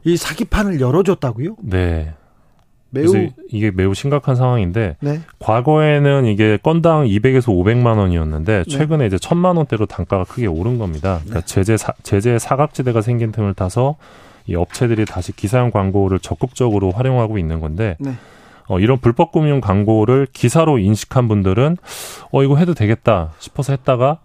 이 0.05 0.19
사기판을 0.19 0.79
열어줬다고요? 0.79 1.57
네. 1.63 2.13
매우 2.93 3.29
이게 3.49 3.71
매우 3.71 3.95
심각한 3.95 4.37
상황인데 4.37 4.97
네. 5.01 5.21
과거에는 5.39 6.27
이게 6.27 6.59
건당 6.63 7.05
200에서 7.05 7.47
500만 7.47 7.99
원이었는데 7.99 8.65
네. 8.65 8.71
최근에 8.71 8.99
네. 8.99 9.07
이제 9.07 9.17
1000만 9.17 9.57
원대로 9.57 9.87
단가가 9.87 10.25
크게 10.25 10.47
오른 10.47 10.79
겁니다. 10.79 11.21
그러니까 11.25 11.41
네. 11.41 11.47
제재 11.47 11.77
사, 11.77 11.95
제재 12.03 12.39
사각지대가 12.39 13.01
생긴 13.01 13.33
틈을 13.33 13.55
타서 13.55 13.97
이 14.47 14.55
업체들이 14.55 15.07
다시 15.07 15.33
기사용 15.33 15.71
광고를 15.71 16.19
적극적으로 16.19 16.91
활용하고 16.91 17.39
있는 17.39 17.61
건데 17.61 17.97
네. 17.99 18.13
어, 18.69 18.79
이런 18.79 18.99
불법 18.99 19.33
금융 19.33 19.61
광고를 19.61 20.27
기사로 20.33 20.79
인식한 20.79 21.29
분들은 21.29 21.79
어 22.31 22.43
이거 22.43 22.57
해도 22.57 22.75
되겠다 22.75 23.33
싶어서 23.39 23.73
했다가 23.73 24.21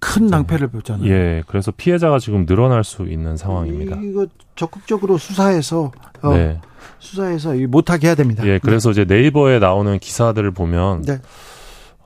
큰 0.00 0.26
낭패를 0.26 0.68
보잖아요. 0.68 1.10
예, 1.10 1.42
그래서 1.46 1.72
피해자가 1.74 2.18
지금 2.18 2.44
늘어날 2.44 2.84
수 2.84 3.04
있는 3.04 3.38
상황입니다. 3.38 3.96
이거 4.02 4.26
적극적으로 4.54 5.16
수사해서 5.16 5.92
어, 6.22 6.34
네. 6.34 6.60
수사해서 6.98 7.54
못하게 7.68 8.08
해야 8.08 8.14
됩니다. 8.14 8.46
예, 8.46 8.58
그래서 8.58 8.92
네. 8.92 9.02
이제 9.02 9.14
네이버에 9.14 9.58
나오는 9.58 9.98
기사들을 9.98 10.50
보면 10.52 11.02
네. 11.02 11.18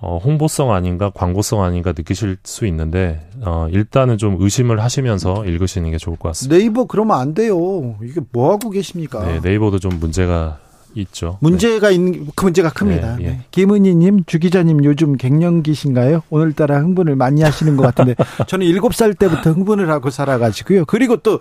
어, 0.00 0.18
홍보성 0.18 0.72
아닌가 0.72 1.10
광고성 1.12 1.62
아닌가 1.62 1.92
느끼실 1.96 2.36
수 2.44 2.66
있는데 2.66 3.28
어, 3.40 3.66
일단은 3.70 4.16
좀 4.16 4.36
의심을 4.38 4.80
하시면서 4.80 5.44
읽으시는 5.44 5.90
게 5.90 5.98
좋을 5.98 6.16
것 6.16 6.28
같습니다. 6.28 6.56
네이버 6.56 6.84
그러면 6.84 7.18
안 7.18 7.34
돼요. 7.34 7.96
이게 8.02 8.20
뭐 8.32 8.52
하고 8.52 8.70
계십니까? 8.70 9.24
네, 9.24 9.40
네이버도 9.42 9.80
좀 9.80 9.98
문제가 9.98 10.58
있죠. 11.00 11.38
문제가 11.40 11.88
네. 11.88 11.94
있는 11.94 12.26
그 12.34 12.44
문제가 12.44 12.70
큽니다. 12.70 13.16
네, 13.16 13.24
예. 13.24 13.28
네. 13.28 13.40
김은희님, 13.50 14.24
주 14.26 14.38
기자님 14.38 14.84
요즘 14.84 15.16
갱년기신가요? 15.16 16.22
오늘따라 16.30 16.78
흥분을 16.80 17.16
많이 17.16 17.42
하시는 17.42 17.76
것 17.76 17.82
같은데 17.82 18.14
저는 18.46 18.66
일곱 18.66 18.94
살 18.94 19.14
때부터 19.14 19.52
흥분을 19.52 19.90
하고 19.90 20.10
살아가지고요. 20.10 20.84
그리고 20.86 21.16
또 21.16 21.40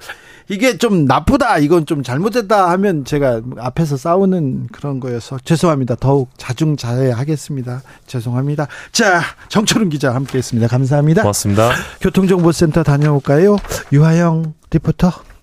이게 0.50 0.78
좀 0.78 1.06
나쁘다, 1.06 1.58
이건 1.60 1.86
좀 1.86 2.04
잘못됐다 2.04 2.70
하면 2.72 3.06
제가 3.06 3.42
앞에서 3.58 3.98
싸우는 3.98 4.68
그런 4.72 5.00
거여서 5.00 5.40
죄송합니다. 5.44 5.96
더욱 5.96 6.30
자중자애하겠습니다. 6.38 7.82
죄송합니다. 8.06 8.68
자, 8.92 9.22
정철은 9.50 9.90
기자 9.90 10.14
함께했습니다. 10.16 10.68
감사합니다. 10.68 11.22
고맙습니다. 11.24 11.72
교통정보센터 12.02 12.84
다녀올까요? 12.84 13.58
유하영 13.92 14.54
리포터. 14.72 15.37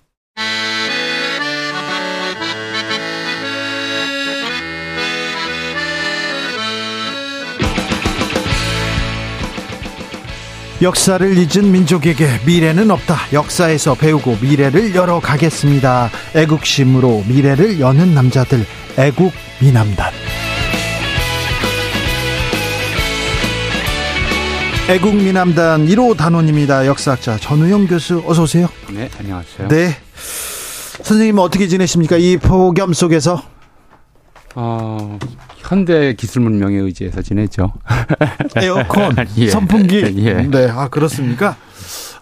역사를 10.85 11.35
잊은 11.35 11.71
민족에게 11.71 12.27
미래는 12.45 12.91
없다. 12.91 13.15
역사에서 13.33 13.95
배우고 13.95 14.37
미래를 14.39 14.93
열어가겠습니다. 14.93 16.11
애국심으로 16.35 17.23
미래를 17.27 17.79
여는 17.79 18.13
남자들, 18.13 18.63
애국 18.95 19.33
미남단. 19.59 20.13
애국 24.87 25.15
미남단 25.15 25.87
1호 25.87 26.15
단원입니다. 26.15 26.85
역사학자 26.85 27.39
전우영 27.39 27.87
교수 27.87 28.23
어서 28.23 28.43
오세요. 28.43 28.67
네, 28.91 29.09
안녕하세요. 29.17 29.67
네. 29.69 29.97
선생님은 31.01 31.41
어떻게 31.41 31.67
지내십니까? 31.67 32.17
이 32.17 32.37
폭염 32.37 32.93
속에서? 32.93 33.54
어, 34.55 35.19
현대 35.57 36.13
기술 36.13 36.41
문명에 36.43 36.77
의지해서 36.77 37.21
지내죠. 37.21 37.73
에어컨, 38.55 39.15
예. 39.37 39.49
선풍기. 39.49 39.97
예. 40.25 40.33
네, 40.43 40.69
아 40.69 40.87
그렇습니까? 40.87 41.57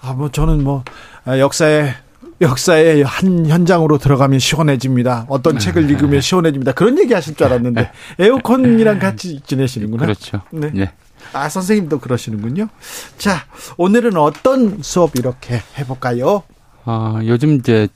아 0.02 0.14
뭐 0.14 0.30
저는 0.30 0.64
뭐 0.64 0.84
아, 1.26 1.40
역사에 1.40 1.94
역사의 2.42 3.04
한 3.04 3.46
현장으로 3.48 3.98
들어가면 4.00 4.40
시원해집니다. 4.40 5.28
어떤 5.30 5.60
책을 5.60 5.90
읽으면 5.90 6.20
시원해집니다. 6.22 6.74
그런 6.74 7.00
얘기 7.00 7.14
하실 7.14 7.36
줄 7.36 7.46
알았는데 7.48 7.90
에어컨이랑 8.20 9.00
같이 9.00 9.40
지내시는구나. 9.46 10.04
그렇죠. 10.04 10.42
네. 10.52 10.70
네. 10.74 10.92
아, 11.32 11.48
선생님도 11.48 12.00
그러시는군요. 12.00 12.68
자, 13.18 13.46
오늘은 13.78 14.18
어떤 14.18 14.80
수업 14.82 15.12
이렇게 15.16 15.62
해볼까요? 15.78 16.44
아, 16.84 17.22
요즘 17.24 17.56
이제 17.56 17.88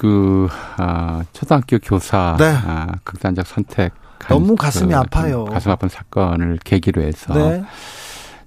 그, 0.00 0.48
아, 0.78 1.22
초등학교 1.34 1.78
교사, 1.78 2.34
네. 2.38 2.46
아, 2.46 2.86
극단적 3.04 3.46
선택. 3.46 3.92
너무 4.30 4.56
가슴이 4.56 4.92
그, 4.92 4.96
아파요. 4.96 5.44
가슴 5.44 5.70
아픈 5.70 5.90
사건을 5.90 6.58
계기로 6.64 7.02
해서. 7.02 7.34
네. 7.34 7.62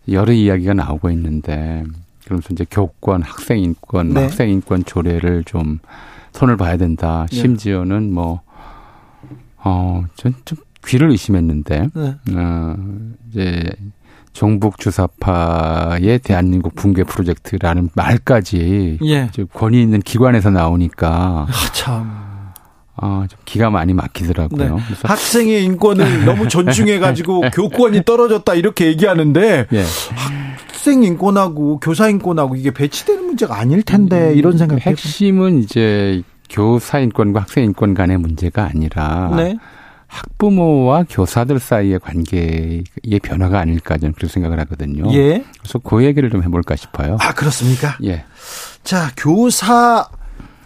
여러 0.09 0.33
이야기가 0.33 0.73
나오고 0.73 1.11
있는데, 1.11 1.83
그러면서 2.25 2.47
이제 2.53 2.65
교권, 2.71 3.21
학생 3.21 3.59
인권, 3.59 4.09
네. 4.15 4.23
학생 4.23 4.49
인권 4.49 4.83
조례를 4.83 5.43
좀 5.43 5.77
손을 6.31 6.57
봐야 6.57 6.75
된다. 6.75 7.27
네. 7.29 7.35
심지어는 7.35 8.11
뭐, 8.11 8.41
어, 9.57 10.03
전 10.15 10.33
좀 10.45 10.57
귀를 10.87 11.11
의심했는데, 11.11 11.89
네. 11.93 12.15
어, 12.35 12.75
이제 13.29 13.69
종북 14.33 14.79
주사파의 14.79 16.19
대한민국 16.19 16.75
붕괴 16.75 17.03
프로젝트라는 17.03 17.89
말까지 17.93 18.99
예. 19.05 19.29
권위 19.53 19.81
있는 19.81 19.99
기관에서 20.01 20.49
나오니까 20.49 21.47
아, 21.47 21.71
참. 21.73 22.33
아, 22.95 23.25
좀 23.29 23.39
기가 23.45 23.69
많이 23.69 23.93
막히더라고요. 23.93 24.75
네. 24.75 24.83
학생의 25.03 25.63
인권을 25.65 26.25
너무 26.25 26.47
존중해가지고 26.47 27.41
교권이 27.53 28.03
떨어졌다 28.05 28.53
이렇게 28.55 28.87
얘기하는데 28.87 29.67
예. 29.71 29.83
학생 30.67 31.03
인권하고 31.03 31.79
교사 31.79 32.09
인권하고 32.09 32.55
이게 32.55 32.71
배치되는 32.71 33.25
문제가 33.25 33.57
아닐 33.57 33.83
텐데 33.83 34.31
음, 34.31 34.37
이런 34.37 34.57
생각. 34.57 34.79
핵심은 34.85 35.63
이제 35.63 36.23
교사 36.49 36.99
인권과 36.99 37.41
학생 37.41 37.63
인권 37.63 37.93
간의 37.93 38.17
문제가 38.17 38.65
아니라 38.65 39.31
네. 39.35 39.57
학부모와 40.13 41.05
교사들 41.09 41.59
사이의 41.59 41.99
관계의 41.99 42.83
변화가 43.23 43.59
아닐까 43.59 43.97
저는 43.97 44.13
그렇게 44.13 44.31
생각을 44.31 44.59
하거든요. 44.61 45.11
예. 45.13 45.43
그래서 45.59 45.79
그 45.79 46.03
얘기를 46.05 46.29
좀 46.29 46.43
해볼까 46.43 46.75
싶어요. 46.75 47.17
아 47.19 47.33
그렇습니까? 47.33 47.97
예. 48.03 48.23
자 48.83 49.11
교사 49.17 50.07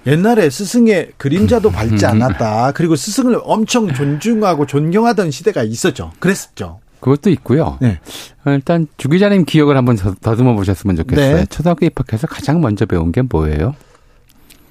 옛날에 0.05 0.49
스승의 0.49 1.11
그림자도 1.17 1.71
밟지 1.71 2.05
음. 2.05 2.11
않았다. 2.11 2.73
그리고 2.73 2.95
스승을 2.95 3.39
엄청 3.43 3.93
존중하고 3.93 4.65
존경하던 4.65 5.31
시대가 5.31 5.63
있었죠. 5.63 6.11
그랬었죠. 6.19 6.79
그것도 6.99 7.29
있고요. 7.31 7.77
네. 7.79 7.99
어, 8.45 8.51
일단 8.51 8.87
주 8.97 9.07
기자님 9.07 9.45
기억을 9.45 9.77
한번 9.77 9.97
더듬어 9.97 10.55
보셨으면 10.55 10.95
좋겠어요. 10.95 11.35
네. 11.35 11.45
초등학교 11.45 11.85
입학해서 11.85 12.27
가장 12.27 12.59
먼저 12.59 12.85
배운 12.85 13.11
게 13.11 13.21
뭐예요? 13.21 13.75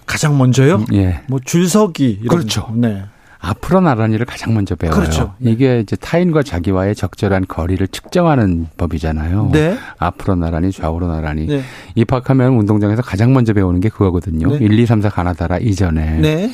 가장 0.06 0.36
먼저요? 0.38 0.84
예. 0.92 1.22
뭐 1.28 1.38
줄서기 1.44 2.20
이런 2.22 2.38
그렇죠. 2.38 2.72
네. 2.74 3.04
앞으로 3.46 3.80
나란히를 3.80 4.26
가장 4.26 4.54
먼저 4.54 4.74
배워요. 4.74 4.98
그렇죠. 4.98 5.34
네. 5.38 5.52
이게 5.52 5.78
이제 5.80 5.94
타인과 5.94 6.42
자기와의 6.42 6.96
적절한 6.96 7.46
거리를 7.46 7.86
측정하는 7.88 8.66
법이잖아요. 8.76 9.50
네. 9.52 9.76
앞으로 9.98 10.34
나란히 10.34 10.72
좌우로 10.72 11.06
나란히. 11.06 11.46
네. 11.46 11.62
입학하면 11.94 12.54
운동장에서 12.54 13.02
가장 13.02 13.32
먼저 13.32 13.52
배우는 13.52 13.80
게 13.80 13.88
그거거든요. 13.88 14.48
네. 14.48 14.64
1, 14.64 14.78
2, 14.78 14.86
3, 14.86 15.00
4 15.00 15.10
가나다라 15.10 15.58
이전에. 15.58 16.18
네. 16.18 16.50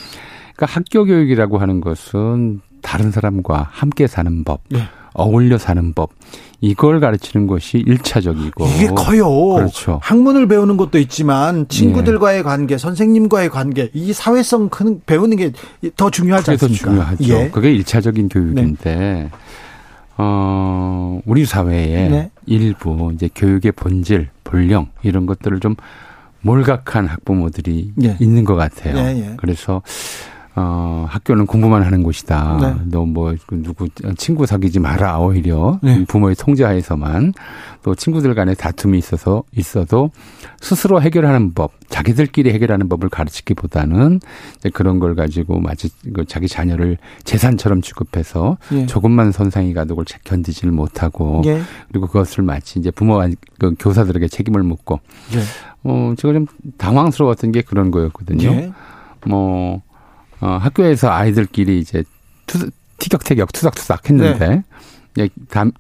그러니까 0.55 0.67
학교 0.67 1.05
교육이라고 1.07 1.59
하는 1.59 1.81
것은 1.81 2.61
다른 2.83 3.11
사람과 3.11 3.69
함께 3.71 4.07
사는 4.07 4.45
법. 4.45 4.61
네. 4.69 4.81
어울려 5.15 5.59
사는 5.59 5.93
법 5.95 6.11
이걸 6.65 7.01
가르치는 7.01 7.49
것이 7.49 7.79
일차적이고 7.79 8.67
이게 8.67 8.87
커요. 8.87 9.29
그렇죠. 9.57 9.99
학문을 10.01 10.47
배우는 10.47 10.77
것도 10.77 10.99
있지만 10.99 11.67
친구들과의 11.69 12.39
예. 12.39 12.43
관계, 12.43 12.79
선생님과의 12.79 13.51
관계, 13.51 13.91
이 13.93 14.13
사회성 14.13 14.71
배우는 15.05 15.37
게 15.37 15.53
더 15.97 16.09
중요하지 16.09 16.53
않습니까? 16.53 16.85
더 16.85 16.91
중요하죠. 16.91 17.25
예. 17.25 17.51
그게 17.51 17.73
일차적인 17.73 18.29
교육인데 18.29 18.97
네. 18.97 19.31
어, 20.19 21.21
우리 21.27 21.45
사회에 21.45 22.09
네. 22.09 22.31
일부 22.47 23.11
이제 23.13 23.29
교육의 23.35 23.73
본질, 23.73 24.29
본령 24.45 24.89
이런 25.03 25.27
것들을 25.27 25.59
좀 25.61 25.75
몰각한 26.43 27.07
학부모들이 27.07 27.93
예. 28.05 28.17
있는 28.21 28.45
것 28.45 28.55
같아요. 28.55 28.97
예, 28.99 29.19
예. 29.19 29.35
그래서 29.37 29.83
어, 30.55 31.07
학교는 31.09 31.47
공부만 31.47 31.83
하는 31.83 32.03
곳이다. 32.03 32.59
네. 32.61 32.91
너뭐 32.91 33.35
그 33.47 33.63
누구 33.63 33.89
친구 34.17 34.45
사귀지 34.45 34.81
마라 34.81 35.19
오히려 35.19 35.79
네. 35.83 36.05
부모의 36.07 36.35
통제하에서만 36.35 37.33
또 37.83 37.95
친구들 37.95 38.35
간에 38.35 38.55
다툼이 38.55 38.99
있어서 38.99 39.45
있어도 39.57 40.11
스스로 40.61 41.01
해결하는 41.01 41.55
법, 41.55 41.73
자기들끼리 41.89 42.53
해결하는 42.53 42.89
법을 42.89 43.09
가르치기보다는 43.09 44.21
그런 44.75 44.99
걸 44.99 45.15
가지고 45.15 45.59
마치 45.61 45.89
그 46.13 46.25
자기 46.27 46.49
자녀를 46.49 46.99
재산처럼 47.25 47.81
취급해서 47.81 48.59
예. 48.73 48.87
조금만 48.87 49.33
선상이 49.33 49.73
가도 49.73 49.97
그걸 49.97 50.05
견디지를 50.25 50.71
못하고 50.71 51.43
예. 51.47 51.63
그리고 51.89 52.07
그것을 52.07 52.45
마치 52.45 52.79
이제 52.79 52.91
부모와 52.91 53.29
그 53.59 53.75
교사들에게 53.79 54.29
책임을 54.29 54.63
묻고 54.63 55.01
예. 55.35 55.41
어 55.85 56.15
제가 56.17 56.35
좀 56.35 56.47
당황스러웠던 56.77 57.53
게 57.53 57.63
그런 57.63 57.91
거였거든요. 57.91 58.49
예. 58.51 58.73
뭐 59.27 59.81
어, 60.43 60.59
학교에서 60.61 61.11
아이들끼리 61.11 61.79
이제 61.79 62.03
투, 62.47 62.69
티격태격 62.99 63.53
투닥투닥 63.53 64.11
했는데 64.11 64.63
네. 65.15 65.29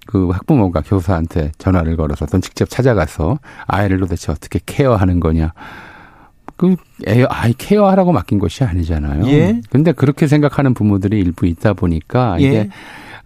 그 0.06 0.28
학부모가 0.28 0.82
교사한테 0.82 1.50
전화를 1.58 1.96
걸어서 1.96 2.26
또 2.26 2.38
직접 2.40 2.70
찾아가서 2.70 3.38
아이를 3.66 3.98
도대체 3.98 4.30
어떻게 4.30 4.60
care하는 4.64 5.20
거냐. 5.20 5.52
그 6.56 6.76
애, 7.08 7.24
아이 7.28 7.52
care하라고 7.54 8.12
맡긴 8.12 8.38
것이 8.38 8.62
아니잖아요. 8.62 9.26
예. 9.26 9.60
근데 9.70 9.90
그렇게 9.90 10.28
생각하는 10.28 10.74
부모들이 10.74 11.18
일부 11.18 11.46
있다 11.46 11.72
보니까 11.72 12.36
예. 12.40 12.46
이게 12.46 12.70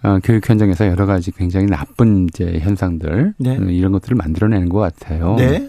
어, 0.03 0.19
교육 0.23 0.49
현장에서 0.49 0.87
여러 0.87 1.05
가지 1.05 1.33
굉장히 1.33 1.67
나쁜 1.67 2.29
이제 2.29 2.61
현상들 2.63 3.35
네. 3.37 3.59
어, 3.59 3.61
이런 3.63 3.93
것들을 3.93 4.17
만들어내는 4.17 4.71
것 4.71 4.79
같아요. 4.79 5.35
네. 5.37 5.69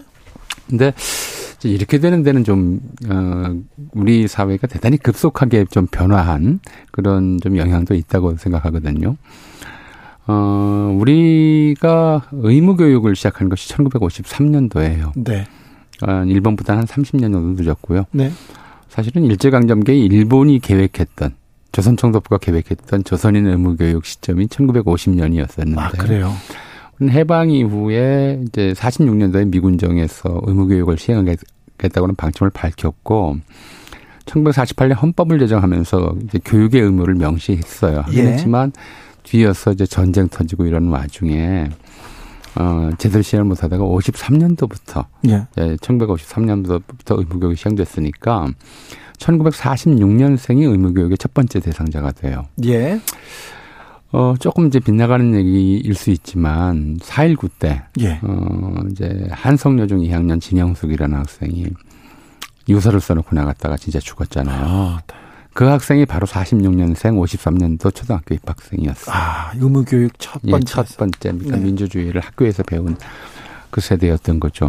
근데 0.68 0.92
이렇게 1.64 1.98
되는 1.98 2.22
데는 2.22 2.44
좀, 2.44 2.80
어, 3.08 3.54
우리 3.92 4.28
사회가 4.28 4.66
대단히 4.66 4.96
급속하게 4.96 5.66
좀 5.70 5.86
변화한 5.86 6.60
그런 6.92 7.38
좀 7.42 7.56
영향도 7.56 7.94
있다고 7.94 8.36
생각하거든요. 8.36 9.16
어, 10.28 10.96
우리가 11.00 12.28
의무교육을 12.32 13.16
시작한 13.16 13.48
것이 13.48 13.68
1953년도예요. 13.74 15.12
네. 15.16 15.46
어, 16.06 16.24
일본보다 16.24 16.76
한 16.76 16.84
30년 16.84 17.32
정도 17.32 17.60
늦었고요. 17.62 18.04
네. 18.12 18.30
사실은 18.88 19.24
일제강점기에 19.24 19.96
일본이 19.96 20.60
계획했던 20.60 21.34
조선청도부가 21.72 22.38
계획했던 22.38 23.04
조선인 23.04 23.46
의무교육 23.46 24.04
시점이 24.04 24.46
1950년이었었는데. 24.46 25.78
아, 25.78 25.88
그래요? 25.90 26.32
해방 27.02 27.50
이후에 27.50 28.42
이제 28.46 28.72
46년도에 28.76 29.48
미군정에서 29.48 30.40
의무교육을 30.44 30.98
시행하겠다고는 30.98 32.16
방침을 32.16 32.50
밝혔고 32.50 33.38
1948년 34.24 35.00
헌법을 35.00 35.38
제정하면서 35.38 36.16
이제 36.24 36.38
교육의 36.44 36.82
의무를 36.82 37.14
명시했어요. 37.14 38.04
예. 38.12 38.22
그렇지만 38.22 38.72
뒤이어서 39.22 39.72
이제 39.72 39.86
전쟁 39.86 40.28
터지고 40.28 40.66
이런 40.66 40.88
와중에 40.88 41.68
어, 42.56 42.90
제대로 42.98 43.22
시행을 43.22 43.46
못 43.46 43.62
하다가 43.62 43.84
53년도부터 43.84 45.04
예. 45.28 45.46
1953년도부터 45.56 47.18
의무교육이 47.18 47.56
시행됐으니까 47.56 48.48
1946년생이 49.18 50.70
의무교육의 50.70 51.18
첫 51.18 51.34
번째 51.34 51.60
대상자가 51.60 52.12
돼요. 52.12 52.46
예. 52.64 53.00
어, 54.10 54.34
조금 54.40 54.66
이제 54.68 54.80
빗나가는 54.80 55.34
얘기일 55.34 55.94
수 55.94 56.10
있지만, 56.10 56.96
4.19 56.98 57.50
때, 57.58 57.82
예. 58.00 58.18
어, 58.22 58.74
이제 58.90 59.28
한성여중 59.30 59.98
2학년 59.98 60.40
진영숙이라는 60.40 61.16
학생이 61.18 61.66
유서를 62.68 63.00
써놓고 63.00 63.34
나갔다가 63.34 63.76
진짜 63.76 63.98
죽었잖아요. 63.98 64.64
아, 64.64 65.00
네. 65.06 65.14
그 65.52 65.64
학생이 65.64 66.06
바로 66.06 66.26
46년생 66.26 67.18
53년도 67.18 67.94
초등학교 67.94 68.34
입학생이었어요. 68.34 69.14
아, 69.14 69.52
의무교육 69.54 70.12
첫 70.18 70.40
번째. 70.42 70.56
예, 70.56 70.60
첫 70.64 70.96
번째. 70.96 71.18
그러니까 71.20 71.56
네. 71.56 71.62
민주주의를 71.64 72.20
학교에서 72.20 72.62
배운 72.62 72.96
그 73.70 73.80
세대였던 73.80 74.40
거죠. 74.40 74.68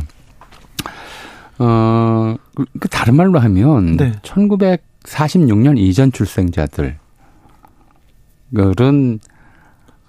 어, 1.59 2.35
그, 2.55 2.65
그 2.79 2.89
다른 2.89 3.15
말로 3.15 3.39
하면, 3.39 3.97
네. 3.97 4.13
1946년 4.23 5.77
이전 5.77 6.11
출생자들, 6.11 6.97
그런 8.53 9.19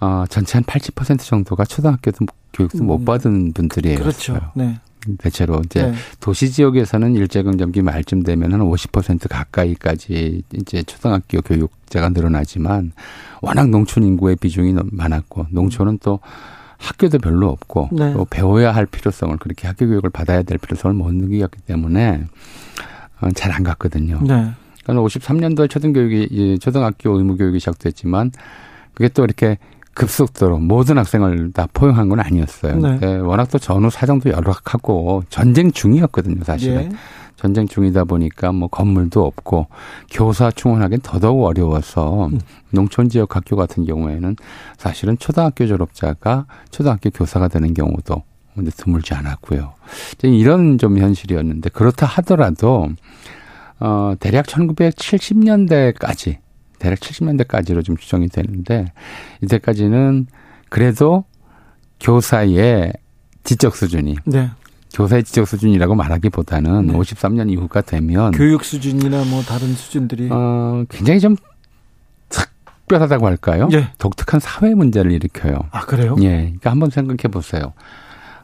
어, 0.00 0.24
전체 0.28 0.58
한 0.58 0.64
80% 0.64 1.20
정도가 1.20 1.64
초등학교도 1.64 2.26
교육도 2.52 2.78
음. 2.78 2.86
못 2.86 3.04
받은 3.04 3.52
분들이에요. 3.52 3.98
그렇죠. 3.98 4.40
네. 4.54 4.80
대체로 5.18 5.62
이제 5.64 5.82
네. 5.82 5.94
도시 6.20 6.50
지역에서는 6.50 7.14
일제강점기 7.14 7.82
말쯤 7.82 8.22
되면 8.22 8.52
한 8.52 8.60
50% 8.60 9.28
가까이까지 9.28 10.42
이제 10.52 10.82
초등학교 10.82 11.40
교육자가 11.40 12.10
늘어나지만 12.10 12.92
워낙 13.40 13.68
농촌 13.70 14.04
인구의 14.04 14.36
비중이 14.36 14.74
많았고 14.92 15.46
농촌은 15.50 15.98
또 16.02 16.20
학교도 16.78 17.18
별로 17.18 17.48
없고 17.48 17.90
네. 17.92 18.12
또 18.12 18.26
배워야 18.28 18.72
할 18.72 18.86
필요성을 18.86 19.36
그렇게 19.38 19.68
학교 19.68 19.86
교육을 19.86 20.10
받아야 20.10 20.42
될 20.42 20.58
필요성을 20.58 20.94
못 20.94 21.14
느끼었기 21.14 21.60
때문에 21.62 22.24
어, 23.20 23.30
잘안 23.34 23.62
갔거든요. 23.62 24.20
네. 24.22 24.50
그러니까 24.82 25.06
53년도에 25.06 25.68
초등교육이 25.68 26.58
초등학교 26.58 27.16
의무 27.16 27.36
교육이 27.36 27.58
시작됐지만 27.58 28.32
그게 28.94 29.08
또 29.08 29.24
이렇게 29.24 29.58
급속도로 29.94 30.58
모든 30.58 30.98
학생을 30.98 31.52
다 31.52 31.66
포용한 31.72 32.08
건 32.08 32.20
아니었어요. 32.20 32.76
네. 32.76 32.98
네, 32.98 33.16
워낙 33.16 33.48
또 33.50 33.58
전후 33.58 33.90
사정도 33.90 34.30
열악하고 34.30 35.24
전쟁 35.28 35.72
중이었거든요, 35.72 36.44
사실은. 36.44 36.84
예. 36.84 36.90
전쟁 37.40 37.66
중이다 37.66 38.04
보니까 38.04 38.52
뭐 38.52 38.68
건물도 38.68 39.24
없고 39.24 39.68
교사 40.10 40.50
충원하기는 40.50 41.00
더더욱 41.00 41.42
어려워서 41.44 42.26
음. 42.26 42.38
농촌 42.68 43.08
지역 43.08 43.34
학교 43.34 43.56
같은 43.56 43.86
경우에는 43.86 44.36
사실은 44.76 45.16
초등학교 45.16 45.66
졸업자가 45.66 46.44
초등학교 46.70 47.08
교사가 47.08 47.48
되는 47.48 47.72
경우도 47.72 48.22
근데 48.54 48.70
드물지 48.70 49.14
않았고요. 49.14 49.72
이런 50.22 50.76
좀 50.76 50.98
현실이었는데 50.98 51.70
그렇다 51.70 52.04
하더라도 52.04 52.90
어 53.78 54.12
대략 54.20 54.44
1970년대까지 54.44 56.36
대략 56.80 56.98
70년대까지로 56.98 57.84
좀 57.84 57.96
추정이 57.96 58.28
되는데 58.28 58.86
이때까지는 59.42 60.26
그래도 60.68 61.24
교사의 62.00 62.92
지적 63.44 63.76
수준이 63.76 64.16
네. 64.24 64.50
교사의 64.94 65.22
지적 65.22 65.46
수준이라고 65.46 65.94
말하기보다는 65.94 66.86
네. 66.88 66.92
53년 66.94 67.50
이후가 67.52 67.82
되면 67.82 68.32
교육 68.32 68.64
수준이나 68.64 69.24
뭐 69.24 69.42
다른 69.42 69.72
수준들이 69.74 70.30
어 70.32 70.84
굉장히 70.88 71.20
좀 71.20 71.36
특별하다고 72.30 73.26
할까요? 73.26 73.68
예. 73.72 73.90
독특한 73.98 74.40
사회 74.40 74.74
문제를 74.74 75.12
일으켜요. 75.12 75.58
아 75.70 75.82
그래요? 75.82 76.16
예. 76.20 76.28
그러니까 76.28 76.70
한번 76.70 76.90
생각해 76.90 77.30
보세요. 77.30 77.72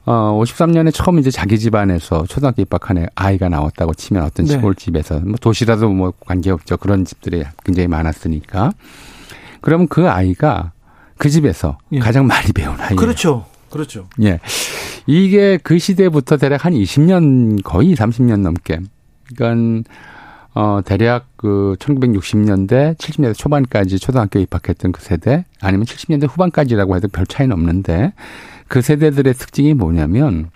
어, 0.07 0.41
53년에 0.41 0.95
처음 0.95 1.19
이제 1.19 1.33
자기 1.33 1.59
집안에서 1.59 2.27
초등학교 2.27 2.63
입학한 2.63 3.09
아이가 3.17 3.49
나왔다고 3.49 3.93
치면 3.93 4.23
어떤 4.23 4.47
네. 4.47 4.53
시골집에서 4.53 5.19
뭐 5.21 5.35
도시라도 5.41 5.89
뭐 5.91 6.13
관계없죠. 6.21 6.77
그런 6.77 7.05
집들이 7.05 7.45
굉장히 7.65 7.89
많았으니까. 7.89 8.71
그러면 9.61 9.89
그 9.89 10.09
아이가 10.09 10.71
그 11.19 11.29
집에서 11.29 11.79
예. 11.91 11.99
가장 11.99 12.29
많이 12.29 12.53
배운 12.53 12.81
아이. 12.81 12.95
그렇죠. 12.95 13.47
그렇죠. 13.69 14.07
예. 14.23 14.39
이게 15.07 15.59
그 15.61 15.77
시대부터 15.77 16.37
대략 16.37 16.65
한 16.65 16.73
20년 16.73 17.65
거의 17.65 17.97
30년 17.97 18.41
넘게. 18.41 18.81
그러니까 19.37 19.91
어 20.55 20.81
대략 20.85 21.27
그 21.37 21.75
1960년대, 21.81 22.97
70년대 22.97 23.37
초반까지 23.37 23.99
초등학교 23.99 24.39
입학했던 24.39 24.93
그 24.93 25.03
세대 25.03 25.45
아니면 25.61 25.85
70년대 25.85 26.29
후반까지라고 26.31 26.95
해도 26.95 27.09
별 27.09 27.27
차이는 27.27 27.53
없는데 27.53 28.13
그 28.69 28.83
세대들의 28.83 29.35
특징이 29.35 29.75
뭐냐면 29.75 30.51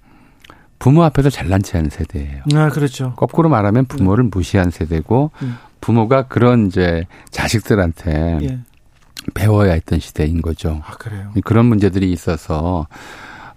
부모 0.79 1.05
앞에서 1.05 1.31
잘난 1.31 1.63
체하는 1.63 1.91
세대예요. 1.91 2.43
아, 2.55 2.69
그렇죠. 2.71 3.13
거꾸로 3.17 3.49
말하면 3.49 3.85
부모를 3.85 4.25
네. 4.25 4.31
무시한 4.33 4.71
세대고 4.71 5.31
음. 5.43 5.59
부모가 5.81 6.23
그런 6.23 6.67
이제 6.67 7.07
자식들한테 7.31 8.39
예. 8.43 8.59
배워야 9.35 9.73
했던 9.73 10.01
시대인 10.01 10.41
거죠. 10.43 10.83
아, 10.87 10.93
그래요. 10.93 11.33
그런 11.45 11.67
문제들이 11.67 12.11
있어서 12.13 12.87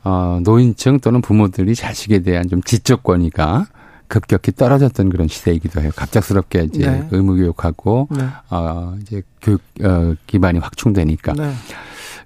어 0.04 0.40
노인층 0.44 1.00
또는 1.00 1.22
부모들이 1.22 1.76
자식에 1.76 2.20
대한 2.20 2.48
좀 2.50 2.62
지적 2.62 3.04
권위가 3.04 3.68
급격히 4.08 4.52
떨어졌던 4.52 5.10
그런 5.10 5.30
시대이기도 5.30 5.82
해요. 5.82 5.92
갑작스럽게 5.96 6.64
이제 6.66 6.86
네. 6.90 7.08
의무 7.12 7.36
교육하고 7.36 8.10
네. 8.12 8.28
어 8.50 8.96
이제 9.02 9.22
교육 9.42 9.62
어 9.82 10.14
기반이 10.28 10.60
확충되니까. 10.60 11.34
네. 11.34 11.54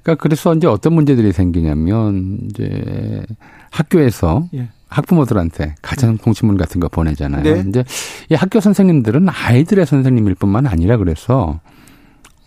그러니까 0.08 0.22
그래서 0.22 0.53
이제 0.55 0.68
어떤 0.68 0.93
문제들이 0.93 1.34
생기냐면 1.34 2.39
이제 2.49 3.26
학교에서 3.72 4.47
예. 4.53 4.70
학부모들한테 4.88 5.76
가정 5.82 6.18
통신문 6.18 6.55
같은 6.55 6.80
거 6.80 6.88
보내잖아요. 6.88 7.43
네. 7.43 7.66
이제 7.68 7.84
이 8.30 8.36
학교 8.36 8.62
선생님들은 8.62 9.28
아이들의 9.28 9.86
선생님일 9.86 10.36
뿐만 10.36 10.66
아니라 10.66 10.95
그래서 10.95 11.60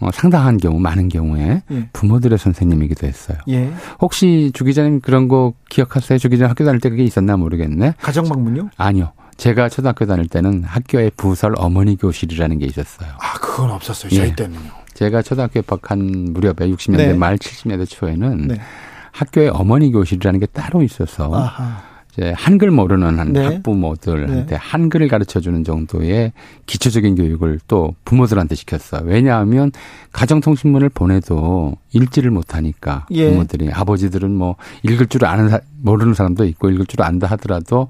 어, 0.01 0.11
상당한 0.11 0.57
경우, 0.57 0.81
많은 0.81 1.11
경우에 1.11 1.63
예. 1.71 1.89
부모들의 1.93 2.39
선생님이기도 2.39 3.07
했어요. 3.07 3.37
예. 3.51 3.71
혹시 4.01 4.51
주 4.55 4.65
기자님 4.65 5.03
그런 5.03 5.29
거 5.29 5.53
기억하세요? 5.69 6.19
주 6.19 6.31
기자님 6.31 6.49
학교 6.49 6.65
다닐 6.65 6.81
때 6.81 6.89
그게 6.89 7.05
있었나 7.05 7.37
모르겠네. 7.37 7.93
가정 8.01 8.25
방문요? 8.27 8.71
아니요. 8.79 9.13
제가 9.37 9.69
초등학교 9.69 10.07
다닐 10.07 10.29
때는 10.29 10.65
학교에 10.65 11.11
부설 11.15 11.55
어머니 11.59 11.97
교실이라는 11.97 12.59
게 12.59 12.65
있었어요. 12.65 13.11
아, 13.19 13.39
그건 13.39 13.71
없었어요. 13.71 14.11
저희 14.11 14.29
예. 14.29 14.35
때는요. 14.35 14.80
제가 15.01 15.23
초등학교 15.23 15.61
입학한 15.61 16.35
무렵에 16.35 16.71
60년대 16.71 16.97
네. 16.99 17.15
말 17.15 17.39
70년대 17.39 17.89
초에는 17.89 18.49
네. 18.49 18.61
학교에 19.13 19.49
어머니 19.49 19.91
교실이라는 19.93 20.41
게 20.41 20.45
따로 20.45 20.83
있어서 20.83 21.35
아하. 21.35 21.83
이제 22.13 22.35
한글 22.37 22.71
모르는 22.71 23.19
한 23.19 23.33
네. 23.33 23.47
학부모들한테 23.47 24.47
네. 24.47 24.57
한글을 24.57 25.09
가르쳐 25.09 25.41
주는 25.41 25.65
정도의 25.65 26.35
기초적인 26.67 27.15
교육을 27.15 27.61
또 27.67 27.95
부모들한테 28.05 28.55
시켰어요. 28.55 29.05
왜냐하면 29.07 29.73
가정통신문을 30.13 30.91
보내도 30.91 31.77
읽지를 31.93 32.31
못하니까 32.31 33.07
예. 33.13 33.31
부모들이 33.31 33.71
아버지들은 33.73 34.31
뭐 34.31 34.57
읽을 34.83 35.07
줄 35.07 35.25
아는 35.25 35.57
모르는 35.81 36.13
사람도 36.13 36.45
있고 36.45 36.69
읽을 36.69 36.85
줄 36.85 37.01
안다 37.03 37.27
하더라도 37.29 37.89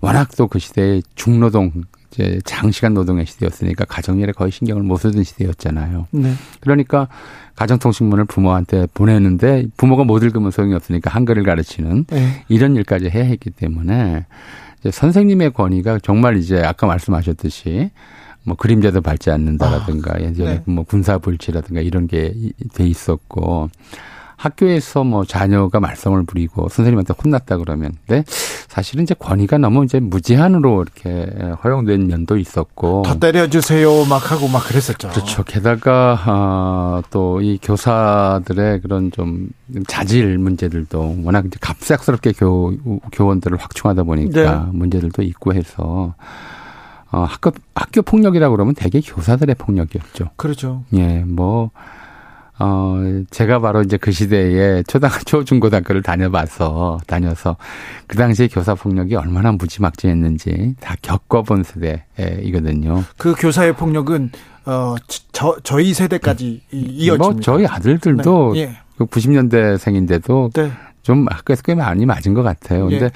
워낙 0.00 0.34
또 0.36 0.48
그 0.48 0.58
시대에 0.58 1.02
중노동 1.14 1.70
이제 2.18 2.40
장시간 2.44 2.94
노동의 2.94 3.26
시대였으니까 3.26 3.84
가정일에 3.84 4.32
거의 4.32 4.50
신경을 4.50 4.82
못 4.82 4.96
쓰던 4.96 5.22
시대였잖아요. 5.22 6.08
네. 6.10 6.32
그러니까 6.60 7.06
가정통신문을 7.54 8.24
부모한테 8.24 8.86
보내는데 8.92 9.66
부모가 9.76 10.04
못 10.04 10.22
읽으면 10.22 10.50
소용이 10.50 10.74
없으니까 10.74 11.10
한글을 11.10 11.44
가르치는 11.44 12.06
네. 12.06 12.44
이런 12.48 12.74
일까지 12.76 13.08
해야 13.08 13.24
했기 13.24 13.50
때문에 13.50 14.26
이제 14.80 14.90
선생님의 14.90 15.52
권위가 15.52 16.00
정말 16.02 16.36
이제 16.36 16.60
아까 16.60 16.86
말씀하셨듯이 16.86 17.90
뭐 18.42 18.56
그림자도 18.56 19.00
밟지 19.00 19.30
않는다라든가 19.30 20.16
아, 20.16 20.20
예전에 20.20 20.54
네. 20.54 20.62
뭐 20.64 20.84
군사불치라든가 20.84 21.80
이런 21.80 22.08
게 22.08 22.32
돼 22.74 22.84
있었고 22.84 23.70
학교에서 24.38 25.02
뭐 25.02 25.24
자녀가 25.24 25.80
말썽을 25.80 26.22
부리고 26.22 26.68
선생님한테 26.68 27.12
혼났다 27.12 27.58
그러면 27.58 27.92
네 28.06 28.24
사실은 28.68 29.02
이제 29.02 29.14
권위가 29.18 29.58
너무 29.58 29.84
이제 29.84 29.98
무제한으로 29.98 30.82
이렇게 30.82 31.26
허용된 31.64 32.06
면도 32.06 32.38
있었고 32.38 33.02
더 33.04 33.18
때려주세요 33.18 34.04
막 34.04 34.30
하고 34.30 34.46
막 34.46 34.64
그랬었죠. 34.66 35.08
그렇죠. 35.08 35.42
게다가 35.42 36.16
아, 36.24 37.02
또이 37.10 37.58
교사들의 37.60 38.80
그런 38.80 39.10
좀 39.10 39.48
자질 39.88 40.38
문제들도 40.38 41.16
워낙 41.24 41.44
이제 41.46 41.58
갑작스럽게 41.60 42.32
교 42.32 42.76
교원들을 43.10 43.58
확충하다 43.58 44.04
보니까 44.04 44.64
네. 44.66 44.70
문제들도 44.72 45.22
있고 45.22 45.54
해서 45.54 46.14
어, 47.10 47.24
학교 47.24 47.50
학교 47.74 48.02
폭력이라고 48.02 48.54
그러면 48.54 48.74
대개 48.74 49.00
교사들의 49.00 49.56
폭력이었죠. 49.56 50.30
그렇죠. 50.36 50.84
예, 50.92 51.24
뭐 51.26 51.70
어, 52.60 53.00
제가 53.30 53.60
바로 53.60 53.82
이제 53.82 53.96
그 53.96 54.10
시대에 54.10 54.82
초등, 54.84 55.08
초중고등학교를 55.26 56.02
다녀봐서, 56.02 56.98
다녀서 57.06 57.56
그 58.06 58.16
당시에 58.16 58.48
교사폭력이 58.48 59.14
얼마나 59.14 59.52
무지막지했는지 59.52 60.74
다 60.80 60.96
겪어본 61.00 61.62
세대이거든요. 61.62 63.04
그 63.16 63.34
교사의 63.34 63.76
폭력은, 63.76 64.30
어, 64.66 64.96
저, 65.32 65.56
저희 65.62 65.94
세대까지 65.94 66.62
음. 66.74 66.84
이어집니다. 66.90 67.32
뭐 67.32 67.40
저희 67.40 67.66
아들들도 67.66 68.52
네. 68.54 68.60
예. 68.60 68.76
그 68.96 69.06
90년대 69.06 69.78
생인데도 69.78 70.50
네. 70.52 70.72
좀 71.02 71.26
학교에서 71.30 71.62
꽤 71.62 71.74
많이 71.74 72.04
맞은 72.04 72.34
것 72.34 72.42
같아요. 72.42 72.90
예. 72.90 72.98
근데 72.98 73.14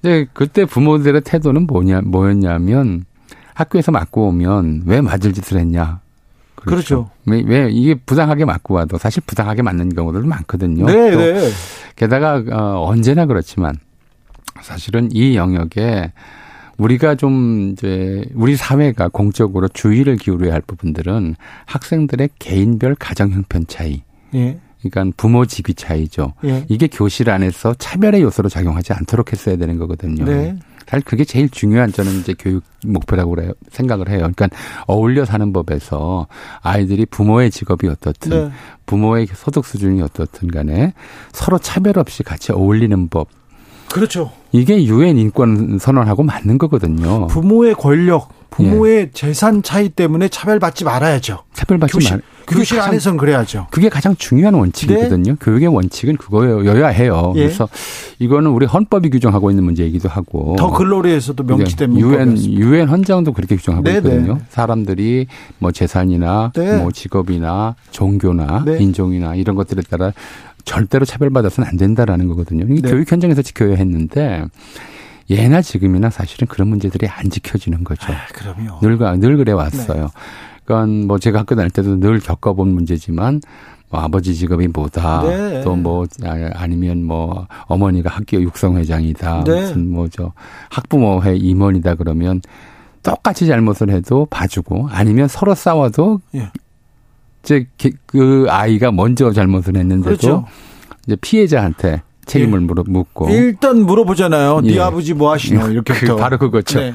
이제 0.00 0.26
그때 0.32 0.64
부모들의 0.64 1.22
태도는 1.22 1.66
뭐냐, 1.66 2.02
뭐였냐면 2.02 3.04
학교에서 3.54 3.92
맞고 3.92 4.28
오면 4.28 4.82
왜 4.86 5.00
맞을 5.00 5.32
짓을 5.32 5.58
했냐. 5.58 6.01
그렇죠. 6.54 7.06
그렇죠. 7.06 7.10
왜, 7.26 7.42
왜, 7.44 7.70
이게 7.70 7.94
부당하게 7.94 8.44
맞고 8.44 8.74
와도 8.74 8.98
사실 8.98 9.22
부당하게 9.26 9.62
맞는 9.62 9.90
경우들도 9.94 10.26
많거든요. 10.26 10.86
네, 10.86 11.16
네. 11.16 11.50
게다가 11.96 12.42
어, 12.50 12.86
언제나 12.86 13.26
그렇지만 13.26 13.76
사실은 14.60 15.08
이 15.12 15.36
영역에 15.36 16.12
우리가 16.78 17.14
좀 17.14 17.70
이제 17.72 18.24
우리 18.34 18.56
사회가 18.56 19.08
공적으로 19.08 19.68
주의를 19.68 20.16
기울여야 20.16 20.52
할 20.52 20.60
부분들은 20.60 21.36
학생들의 21.66 22.30
개인별 22.38 22.94
가정 22.94 23.30
형편 23.30 23.66
차이. 23.66 24.02
예. 24.34 24.58
그러니까 24.82 25.14
부모 25.16 25.46
집이 25.46 25.74
차이죠. 25.74 26.32
예. 26.44 26.64
이게 26.68 26.88
교실 26.88 27.30
안에서 27.30 27.74
차별의 27.74 28.22
요소로 28.22 28.48
작용하지 28.48 28.92
않도록 28.94 29.32
했어야 29.32 29.56
되는 29.56 29.78
거거든요. 29.78 30.24
네. 30.24 30.56
사실 30.92 31.04
그게 31.06 31.24
제일 31.24 31.48
중요한 31.48 31.90
저는 31.90 32.20
이제 32.20 32.34
교육 32.38 32.64
목표라고 32.84 33.30
그래요. 33.34 33.52
생각을 33.70 34.10
해요. 34.10 34.18
그러니까 34.18 34.48
어울려 34.86 35.24
사는 35.24 35.50
법에서 35.50 36.26
아이들이 36.60 37.06
부모의 37.06 37.50
직업이 37.50 37.88
어떻든 37.88 38.30
네. 38.30 38.52
부모의 38.84 39.26
소득 39.32 39.64
수준이 39.64 40.02
어떻든 40.02 40.48
간에 40.48 40.92
서로 41.32 41.58
차별 41.58 41.98
없이 41.98 42.22
같이 42.22 42.52
어울리는 42.52 43.08
법. 43.08 43.28
그렇죠. 43.90 44.32
이게 44.52 44.84
유엔 44.84 45.16
인권 45.16 45.78
선언하고 45.78 46.24
맞는 46.24 46.58
거거든요. 46.58 47.26
부모의 47.28 47.74
권력 47.74 48.28
부모의 48.52 48.96
예. 48.96 49.10
재산 49.12 49.62
차이 49.62 49.88
때문에 49.88 50.28
차별받지 50.28 50.84
말아야죠. 50.84 51.40
차별받지 51.54 51.94
교실, 51.94 52.12
말. 52.12 52.22
교실 52.46 52.80
안에서는 52.80 53.16
그래야죠. 53.16 53.66
그게 53.70 53.88
가장 53.88 54.14
중요한 54.16 54.54
원칙이거든요. 54.54 55.32
네. 55.32 55.38
교육의 55.40 55.68
원칙은 55.68 56.18
그거여야 56.18 56.88
해요. 56.88 57.32
예. 57.36 57.44
그래서 57.44 57.68
이거는 58.18 58.50
우리 58.50 58.66
헌법이 58.66 59.10
규정하고 59.10 59.50
있는 59.50 59.64
문제이기도 59.64 60.08
하고 60.08 60.54
더 60.58 60.70
글로리에서도 60.70 61.42
명시된 61.42 61.98
유엔 61.98 62.38
유엔 62.38 62.88
헌장도 62.88 63.32
그렇게 63.32 63.56
규정하고 63.56 63.84
네네. 63.84 63.98
있거든요. 63.98 64.38
사람들이 64.50 65.26
뭐 65.58 65.72
재산이나 65.72 66.52
네. 66.54 66.76
뭐 66.76 66.92
직업이나 66.92 67.74
종교나 67.90 68.64
네. 68.66 68.78
인종이나 68.78 69.34
이런 69.34 69.56
것들에 69.56 69.82
따라 69.88 70.12
절대로 70.64 71.04
차별받아서는 71.04 71.68
안 71.68 71.76
된다라는 71.76 72.28
거거든요. 72.28 72.66
이게 72.68 72.82
네. 72.82 72.90
교육 72.90 73.10
현장에서 73.10 73.40
지켜야 73.42 73.76
했는데 73.76 74.44
예나 75.30 75.62
지금이나 75.62 76.10
사실은 76.10 76.48
그런 76.48 76.68
문제들이 76.68 77.08
안 77.08 77.30
지켜지는 77.30 77.84
거죠. 77.84 78.12
아, 78.12 78.26
그럼요. 78.32 78.80
늘, 78.80 79.20
늘 79.20 79.36
그래 79.36 79.52
왔어요. 79.52 80.02
네. 80.02 80.10
그러니까 80.64 81.06
뭐 81.06 81.18
제가 81.18 81.40
학교 81.40 81.54
다닐 81.54 81.70
때도 81.70 82.00
늘 82.00 82.20
겪어본 82.20 82.68
문제지만 82.68 83.40
뭐 83.90 84.00
아버지 84.00 84.34
직업이 84.34 84.68
뭐다. 84.68 85.22
네. 85.22 85.62
또뭐 85.62 86.06
아, 86.24 86.50
아니면 86.54 87.04
뭐 87.04 87.46
어머니가 87.66 88.10
학교 88.10 88.40
육성회장이다. 88.40 89.44
네. 89.44 89.60
무슨 89.60 89.90
뭐저 89.90 90.32
학부모회 90.70 91.36
임원이다 91.36 91.96
그러면 91.96 92.40
똑같이 93.02 93.46
잘못을 93.46 93.90
해도 93.90 94.26
봐주고 94.30 94.88
아니면 94.90 95.28
서로 95.28 95.54
싸워도 95.54 96.20
예. 96.36 96.50
이제 97.42 97.66
그 98.06 98.46
아이가 98.48 98.92
먼저 98.92 99.32
잘못을 99.32 99.76
했는데도 99.76 100.16
그렇죠. 100.16 100.46
이제 101.06 101.16
피해자한테 101.16 102.02
책임을 102.26 102.60
예. 102.62 102.64
물어 102.64 102.84
묻고 102.86 103.30
일단 103.30 103.82
물어보잖아요. 103.84 104.60
네 104.62 104.68
예. 104.70 104.74
네 104.74 104.80
아버지 104.80 105.14
뭐 105.14 105.32
하시노 105.32 105.70
이렇게 105.70 105.94
그, 105.94 106.16
바로 106.16 106.38
그거죠. 106.38 106.78
네. 106.80 106.94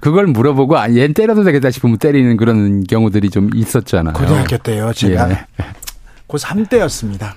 그걸 0.00 0.26
물어보고 0.26 0.78
아, 0.78 0.90
얘 0.90 1.12
때려도 1.12 1.44
되겠다 1.44 1.70
싶으면 1.70 1.98
때리는 1.98 2.36
그런 2.36 2.84
경우들이 2.84 3.30
좀 3.30 3.50
있었잖아요. 3.54 4.14
고등학교 4.14 4.56
때요. 4.58 4.92
제가 4.92 5.30
예. 5.30 5.38
고3 6.28 6.68
때였습니다. 6.68 7.34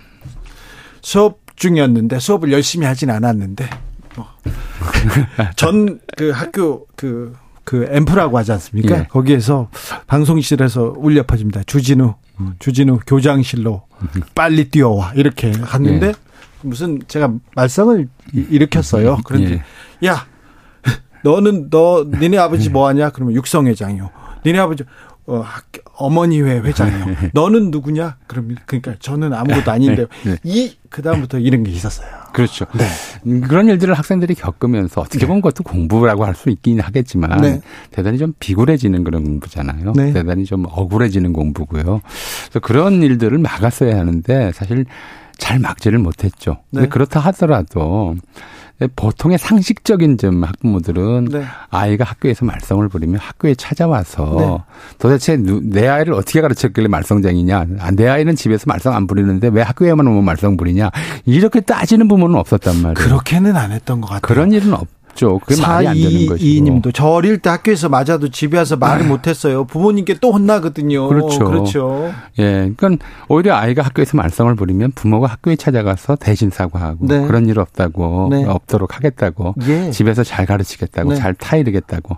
수업 1.01 1.39
중이었는데 1.55 2.19
수업을 2.19 2.51
열심히 2.51 2.85
하진 2.85 3.09
않았는데 3.09 3.69
뭐. 4.15 4.27
전 5.55 5.99
그 6.21 6.29
학교 6.29 6.85
그, 6.95 7.35
그 7.63 7.87
앰프라고 7.91 8.37
하지 8.37 8.51
않습니까? 8.51 8.99
예. 8.99 9.03
거기에서 9.09 9.69
방송실에서 10.05 10.93
울려 10.97 11.23
퍼집니다. 11.23 11.63
주진우, 11.65 12.13
음. 12.39 12.53
주진우 12.59 12.99
교장실로 13.07 13.81
빨리 14.35 14.69
뛰어와. 14.69 15.13
이렇게 15.15 15.51
갔는데 15.51 16.07
예. 16.09 16.13
무슨 16.63 16.99
제가 17.07 17.33
말썽을 17.55 18.07
일으켰어요. 18.33 19.19
그런데 19.23 19.61
예. 20.03 20.07
야 20.07 20.25
너는 21.23 21.69
너 21.69 22.05
니네 22.07 22.37
아버지 22.37 22.69
뭐 22.69 22.87
하냐? 22.87 23.09
그러면 23.11 23.35
육성 23.35 23.67
회장이요. 23.67 24.09
니네 24.45 24.59
아버지 24.59 24.83
어, 25.27 25.37
학, 25.39 25.65
어머니회 25.97 26.61
회장이요. 26.61 27.15
너는 27.33 27.69
누구냐? 27.69 28.17
그럼 28.25 28.55
그러니까 28.65 28.95
저는 28.99 29.33
아무것도 29.33 29.69
아닌데 29.71 30.07
네. 30.25 30.35
이 30.43 30.75
그다음부터 30.89 31.37
이런 31.37 31.63
게 31.63 31.71
있었어요. 31.71 32.07
그렇죠. 32.33 32.65
네. 32.73 32.85
음, 33.27 33.41
그런 33.41 33.67
일들을 33.69 33.93
학생들이 33.93 34.33
겪으면서 34.33 35.01
어떻게 35.01 35.19
네. 35.19 35.27
보면 35.27 35.41
그것도 35.41 35.63
공부라고 35.63 36.25
할 36.25 36.33
수 36.33 36.49
있긴 36.49 36.79
하겠지만 36.79 37.39
네. 37.41 37.61
대단히 37.91 38.17
좀 38.17 38.33
비굴해지는 38.39 39.03
그런 39.03 39.23
공부잖아요. 39.23 39.93
네. 39.95 40.11
대단히 40.11 40.43
좀 40.45 40.65
억울해지는 40.67 41.33
공부고요. 41.33 42.01
그래서 42.45 42.59
그런 42.61 43.03
일들을 43.03 43.37
막았어야 43.37 43.99
하는데 43.99 44.51
사실 44.53 44.85
잘 45.41 45.57
막지를 45.57 45.97
못했죠. 45.97 46.57
네. 46.69 46.87
그렇다 46.87 47.19
하더라도 47.19 48.15
보통의 48.95 49.39
상식적인 49.39 50.19
좀 50.19 50.43
학부모들은 50.43 51.29
네. 51.31 51.43
아이가 51.71 52.05
학교에서 52.05 52.45
말썽을 52.45 52.89
부리면 52.89 53.19
학교에 53.19 53.55
찾아와서 53.55 54.35
네. 54.37 54.75
도대체 54.99 55.37
내 55.37 55.87
아이를 55.87 56.13
어떻게 56.13 56.41
가르쳤길래 56.41 56.87
말썽쟁이냐. 56.87 57.65
아, 57.79 57.91
내 57.91 58.07
아이는 58.07 58.35
집에서 58.35 58.65
말썽 58.67 58.93
안 58.93 59.07
부리는데 59.07 59.47
왜 59.47 59.63
학교에만 59.63 60.05
오면 60.05 60.23
말썽 60.23 60.57
부리냐. 60.57 60.91
이렇게 61.25 61.59
따지는 61.59 62.07
부모는 62.07 62.35
없었단 62.37 62.75
말이에요. 62.75 62.93
그렇게는 62.93 63.55
안 63.55 63.71
했던 63.71 63.99
것 63.99 64.07
같아요. 64.07 64.21
그런 64.21 64.51
일은 64.51 64.73
없 64.73 64.87
없죠. 65.11 65.39
그게 65.39 65.61
말이 65.61 65.87
안 65.87 65.95
되는 65.95 66.25
것이고. 66.25 66.37
이님도 66.37 66.91
저 66.91 67.07
어릴 67.07 67.37
때 67.39 67.49
학교에서 67.49 67.89
맞아도 67.89 68.29
집에 68.29 68.57
와서 68.57 68.75
말을 68.77 69.03
네. 69.03 69.09
못했어요. 69.09 69.65
부모님께 69.65 70.15
또 70.21 70.31
혼나거든요. 70.31 71.07
그렇죠. 71.07 71.45
그렇죠. 71.45 72.13
예, 72.39 72.71
그러니까 72.75 73.05
오히려 73.27 73.55
아이가 73.55 73.81
학교에서 73.83 74.17
말썽을 74.17 74.55
부리면 74.55 74.93
부모가 74.93 75.27
학교에 75.27 75.55
찾아가서 75.55 76.15
대신 76.15 76.49
사과하고 76.49 77.07
네. 77.07 77.25
그런 77.27 77.47
일 77.47 77.59
없다고 77.59 78.29
네. 78.31 78.45
없도록 78.45 78.95
하겠다고 78.95 79.55
예. 79.67 79.91
집에서 79.91 80.23
잘 80.23 80.45
가르치겠다고 80.45 81.11
네. 81.11 81.15
잘 81.15 81.33
타이르겠다고. 81.33 82.17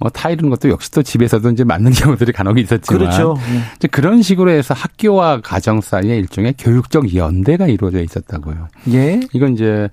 예. 0.00 0.04
뭐 0.04 0.10
타이르는 0.10 0.50
것도 0.50 0.68
역시 0.68 0.90
또 0.92 1.02
집에서도 1.02 1.50
이제 1.50 1.64
맞는 1.64 1.90
경우들이 1.92 2.32
간혹 2.32 2.58
있었지만 2.58 3.00
그렇죠. 3.00 3.34
네. 3.50 3.60
이제 3.76 3.88
그런 3.88 4.22
식으로 4.22 4.50
해서 4.50 4.74
학교와 4.74 5.40
가정 5.40 5.80
사이에 5.80 6.16
일종의 6.18 6.54
교육적 6.58 7.14
연대가 7.14 7.66
이루어져 7.66 8.00
있었다고요. 8.02 8.68
예. 8.92 9.20
이건 9.32 9.54
이제 9.54 9.88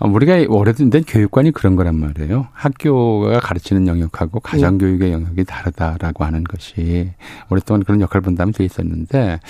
우리가 0.00 0.44
오래된 0.48 0.90
교육관이 1.06 1.50
그런 1.52 1.76
거란 1.76 1.96
말이에요. 1.96 2.48
학교가 2.52 3.40
가르치는 3.40 3.86
영역하고 3.88 4.40
가정 4.40 4.78
교육의 4.78 5.12
영역이 5.12 5.44
다르다라고 5.44 6.24
하는 6.24 6.44
것이 6.44 7.10
오랫동안 7.48 7.82
그런 7.82 8.00
역할 8.00 8.20
분담이 8.20 8.52
돼 8.52 8.64
있었는데 8.64 9.40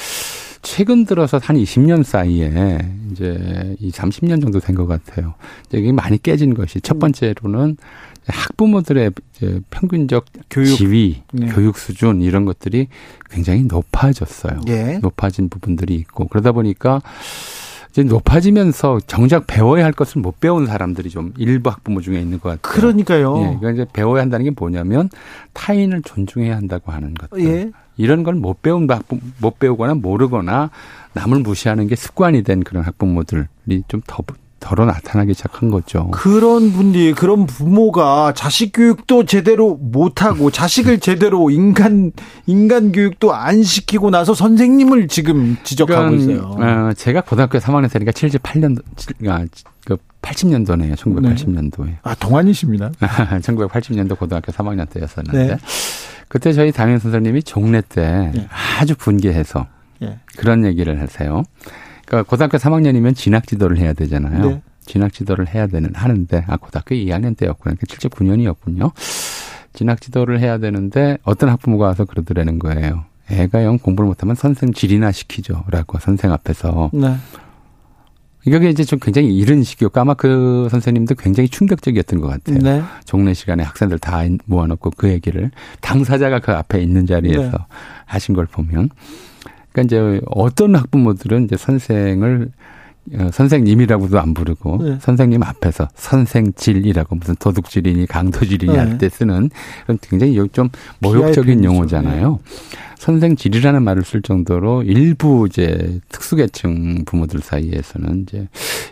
최근 0.62 1.04
들어서 1.04 1.38
한 1.42 1.56
20년 1.56 2.02
사이에 2.02 2.78
이제 3.12 3.76
이 3.78 3.90
30년 3.90 4.40
정도 4.40 4.58
된 4.60 4.74
것 4.74 4.86
같아요. 4.86 5.34
이게 5.72 5.92
많이 5.92 6.18
깨진 6.20 6.54
것이 6.54 6.80
첫 6.80 6.98
번째로는 6.98 7.76
학부모들의 8.28 9.12
평균적 9.70 10.26
교육 10.50 10.76
지위, 10.76 11.22
네. 11.32 11.46
교육 11.48 11.78
수준 11.78 12.20
이런 12.22 12.44
것들이 12.44 12.88
굉장히 13.30 13.62
높아졌어요. 13.64 14.60
예. 14.68 14.98
높아진 14.98 15.48
부분들이 15.48 15.94
있고 15.96 16.28
그러다 16.28 16.52
보니까 16.52 17.00
이제 17.90 18.02
높아지면서 18.02 19.00
정작 19.06 19.46
배워야 19.46 19.84
할 19.84 19.92
것을 19.92 20.20
못 20.20 20.40
배운 20.40 20.66
사람들이 20.66 21.08
좀 21.10 21.32
일부 21.38 21.70
학부모 21.70 22.00
중에 22.00 22.20
있는 22.20 22.38
것 22.38 22.50
같아요. 22.60 22.80
그러니까요. 22.80 23.36
예, 23.38 23.56
그러니까 23.58 23.70
이제 23.70 23.86
배워야 23.92 24.22
한다는 24.22 24.44
게 24.44 24.50
뭐냐면 24.50 25.08
타인을 25.54 26.02
존중해야 26.02 26.54
한다고 26.56 26.92
하는 26.92 27.14
것들. 27.14 27.44
예. 27.44 27.70
이런 27.96 28.22
걸 28.22 28.34
못 28.34 28.62
배운 28.62 28.88
학부 28.88 29.18
못 29.40 29.58
배우거나 29.58 29.94
모르거나 29.94 30.70
남을 31.14 31.40
무시하는 31.40 31.88
게 31.88 31.96
습관이 31.96 32.42
된 32.42 32.62
그런 32.62 32.84
학부모들이 32.84 33.82
좀 33.88 34.02
더 34.06 34.22
덜어 34.60 34.84
나타나기 34.86 35.34
시작한 35.34 35.70
거죠. 35.70 36.10
그런 36.10 36.72
분이 36.72 37.12
그런 37.12 37.46
부모가 37.46 38.32
자식 38.34 38.72
교육도 38.72 39.24
제대로 39.24 39.76
못 39.76 40.22
하고 40.22 40.50
자식을 40.50 40.98
제대로 41.00 41.50
인간 41.50 42.12
인간 42.46 42.92
교육도 42.92 43.32
안 43.34 43.62
시키고 43.62 44.10
나서 44.10 44.34
선생님을 44.34 45.08
지금 45.08 45.56
지적하고 45.62 46.10
그러니까, 46.10 46.32
있어요. 46.32 46.56
어, 46.58 46.92
제가 46.94 47.20
고등학교 47.20 47.58
3학년 47.58 47.90
때니까 47.92 48.12
78년도 48.12 48.82
아, 49.28 49.44
그 49.84 49.96
80년도네요. 50.22 50.96
1980년도에. 50.96 51.86
네. 51.86 51.98
아 52.02 52.14
동안이십니다. 52.16 52.90
1980년도 53.00 54.18
고등학교 54.18 54.52
3학년 54.52 54.90
때였었는데 54.90 55.46
네. 55.46 55.56
그때 56.28 56.52
저희 56.52 56.72
담임 56.72 56.98
선생님이 56.98 57.42
종례 57.44 57.80
때 57.80 58.32
네. 58.34 58.48
아주 58.78 58.94
분개해서 58.96 59.66
네. 60.00 60.18
그런 60.36 60.64
얘기를 60.64 61.00
하세요. 61.00 61.42
그러니까 62.08 62.28
고등학교 62.28 62.56
3학년이면 62.56 63.14
진학 63.14 63.46
지도를 63.46 63.76
해야 63.78 63.92
되잖아요. 63.92 64.48
네. 64.48 64.62
진학 64.86 65.12
지도를 65.12 65.46
해야 65.46 65.66
되는 65.66 65.90
하는데 65.94 66.44
아 66.48 66.56
고등학교 66.56 66.94
2학년 66.94 67.36
때였구나. 67.36 67.74
그러니까 67.74 67.86
79년이었군요. 67.86 68.92
진학 69.74 70.00
지도를 70.00 70.40
해야 70.40 70.56
되는데 70.56 71.18
어떤 71.22 71.50
학부모가 71.50 71.84
와서 71.84 72.06
그러더라는 72.06 72.58
거예요. 72.58 73.04
애가 73.30 73.62
영 73.64 73.78
공부를 73.78 74.08
못하면 74.08 74.34
선생 74.34 74.72
질이나 74.72 75.12
시키죠라고 75.12 75.98
선생 75.98 76.32
앞에서. 76.32 76.90
네. 76.94 77.16
이게 78.46 78.70
이제 78.70 78.82
좀 78.82 78.98
굉장히 78.98 79.36
이른 79.36 79.62
시기였고 79.62 80.00
아마 80.00 80.14
그 80.14 80.68
선생님도 80.70 81.16
굉장히 81.16 81.50
충격적이었던 81.50 82.20
것 82.20 82.28
같아요. 82.28 82.58
네. 82.60 82.82
종례 83.04 83.34
시간에 83.34 83.62
학생들 83.62 83.98
다 83.98 84.22
모아놓고 84.46 84.92
그 84.96 85.10
얘기를 85.10 85.50
당사자가 85.82 86.38
그 86.38 86.52
앞에 86.52 86.80
있는 86.80 87.04
자리에서 87.04 87.50
네. 87.50 87.58
하신 88.06 88.34
걸 88.34 88.46
보면 88.46 88.88
그러니까 89.78 89.82
이제 89.84 90.20
어떤 90.26 90.74
학부모들은 90.74 91.44
이제 91.44 91.56
선생을 91.56 92.50
어, 93.14 93.30
선생님이라고도 93.32 94.20
안 94.20 94.34
부르고 94.34 94.82
네. 94.82 94.98
선생님 95.00 95.42
앞에서 95.42 95.88
선생질이라고 95.94 97.16
무슨 97.16 97.36
도둑질이니 97.36 98.06
강도질이니 98.06 98.72
네. 98.72 98.78
할때 98.78 99.08
쓰는 99.08 99.50
그런 99.84 99.98
굉장히 100.02 100.36
좀 100.52 100.68
모욕적인 100.98 101.64
용어잖아요. 101.64 102.40
네. 102.42 102.78
선생질이라는 102.98 103.82
말을 103.82 104.04
쓸 104.04 104.20
정도로 104.20 104.82
일부 104.82 105.46
이제 105.48 106.00
특수계층 106.10 107.04
부모들 107.06 107.40
사이에서는 107.40 108.24
이제 108.24 108.48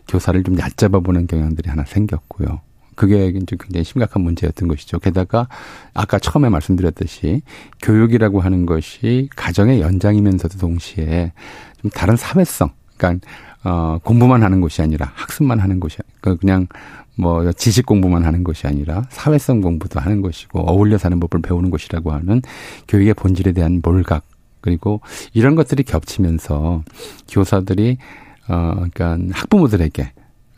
교사를 0.09 0.43
좀 0.45 0.59
얕잡아 0.59 1.01
보는 1.01 1.27
경향들이 1.27 1.69
하나 1.69 1.85
생겼고요. 1.85 2.61
그게 2.97 3.27
이제 3.27 3.57
굉장히 3.61 3.85
심각한 3.85 4.23
문제였던 4.23 4.69
것이죠. 4.69 4.99
게다가 4.99 5.49
아까 5.95 6.19
처음에 6.19 6.49
말씀드렸듯이 6.49 7.43
교육이라고 7.83 8.41
하는 8.41 8.67
것이 8.67 9.29
가정의 9.37 9.81
연장이면서도 9.81 10.59
동시에 10.59 11.33
좀 11.81 11.91
다른 11.91 12.17
사회성 12.17 12.71
그러니까 12.97 13.27
어 13.65 13.99
공부만 14.03 14.43
하는 14.43 14.61
곳이 14.61 14.83
아니라 14.83 15.13
학습만 15.15 15.61
하는 15.61 15.79
곳이 15.79 15.99
그 16.21 16.37
그냥 16.37 16.67
뭐 17.17 17.53
지식 17.53 17.87
공부만 17.87 18.25
하는 18.25 18.43
것이 18.45 18.67
아니라 18.67 19.05
사회성 19.11 19.61
공부도 19.61 20.01
하는 20.01 20.23
것이고 20.23 20.61
어울려 20.61 20.99
사는 20.99 21.19
법을 21.21 21.43
배우는 21.43 21.71
것이라고 21.71 22.13
하는 22.13 22.43
교육의 22.89 23.15
본질에 23.15 23.53
대한 23.53 23.81
몰각 23.83 24.25
그리고 24.61 25.01
이런 25.33 25.55
것들이 25.55 25.83
겹치면서 25.83 26.83
교사들이 27.29 27.99
어 28.49 28.73
그러니까 28.75 29.19
학부모들에게 29.33 30.13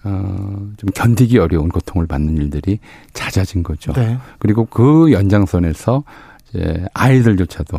어 0.09 0.59
좀 0.79 0.91
견디기 0.95 1.39
어려운 1.39 1.69
고통을 1.69 2.07
받는 2.07 2.37
일들이 2.37 2.79
잦아진 3.13 3.63
거죠. 3.63 3.93
네. 3.93 4.17
그리고 4.39 4.65
그 4.65 5.11
연장선에서 5.13 6.05
이제 6.49 6.85
아이들조차도 6.95 7.79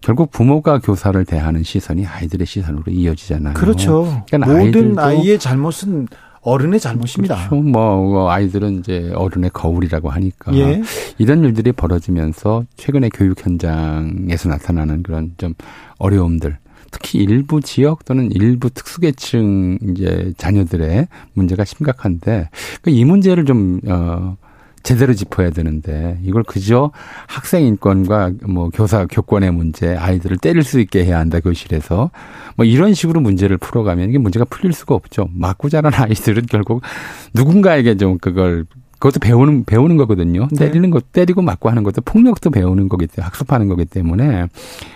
결국 0.00 0.30
부모가 0.30 0.78
교사를 0.78 1.22
대하는 1.24 1.62
시선이 1.62 2.06
아이들의 2.06 2.46
시선으로 2.46 2.84
이어지잖아요. 2.88 3.54
그렇죠. 3.54 4.24
그러니까 4.30 4.58
모든 4.58 4.98
아이의 4.98 5.38
잘못은 5.38 6.08
어른의 6.40 6.80
잘못입니다. 6.80 7.48
그렇죠. 7.48 7.56
뭐 7.56 8.30
아이들은 8.30 8.78
이제 8.78 9.12
어른의 9.14 9.50
거울이라고 9.52 10.08
하니까 10.08 10.54
예. 10.54 10.80
이런 11.18 11.44
일들이 11.44 11.72
벌어지면서 11.72 12.64
최근에 12.76 13.10
교육 13.12 13.44
현장에서 13.44 14.48
나타나는 14.48 15.02
그런 15.02 15.32
좀 15.36 15.52
어려움들 15.98 16.56
특히 16.90 17.18
일부 17.20 17.60
지역 17.60 18.04
또는 18.04 18.30
일부 18.32 18.70
특수계층 18.70 19.78
이제 19.90 20.32
자녀들의 20.36 21.08
문제가 21.34 21.64
심각한데 21.64 22.48
그이 22.82 23.04
문제를 23.04 23.44
좀 23.44 23.80
어. 23.86 24.36
제대로 24.82 25.12
짚어야 25.12 25.50
되는데 25.50 26.18
이걸 26.22 26.42
그저 26.44 26.92
학생 27.26 27.64
인권과 27.64 28.32
뭐 28.48 28.70
교사 28.70 29.06
교권의 29.06 29.52
문제 29.52 29.94
아이들을 29.94 30.38
때릴 30.38 30.62
수 30.62 30.80
있게 30.80 31.04
해야 31.04 31.18
한다 31.18 31.40
교실에서 31.40 32.10
뭐 32.56 32.64
이런 32.64 32.94
식으로 32.94 33.20
문제를 33.20 33.58
풀어가면 33.58 34.08
이게 34.08 34.18
문제가 34.18 34.44
풀릴 34.46 34.72
수가 34.72 34.94
없죠. 34.94 35.28
맞고 35.34 35.68
자란 35.68 35.92
아이들은 35.94 36.46
결국 36.48 36.82
누군가에게 37.34 37.96
좀 37.96 38.18
그걸 38.18 38.64
그것도 38.98 39.20
배우는 39.20 39.64
배우는 39.64 39.96
거거든요. 39.96 40.48
네. 40.50 40.66
때리는 40.66 40.90
것 40.90 41.12
때리고 41.12 41.40
맞고 41.42 41.68
하는 41.68 41.84
것도 41.84 42.02
폭력도 42.02 42.50
배우는 42.50 42.88
거기 42.88 43.06
때문에 43.06 43.24
학습하는 43.24 43.68
거기 43.68 43.84
때문에 43.84 44.48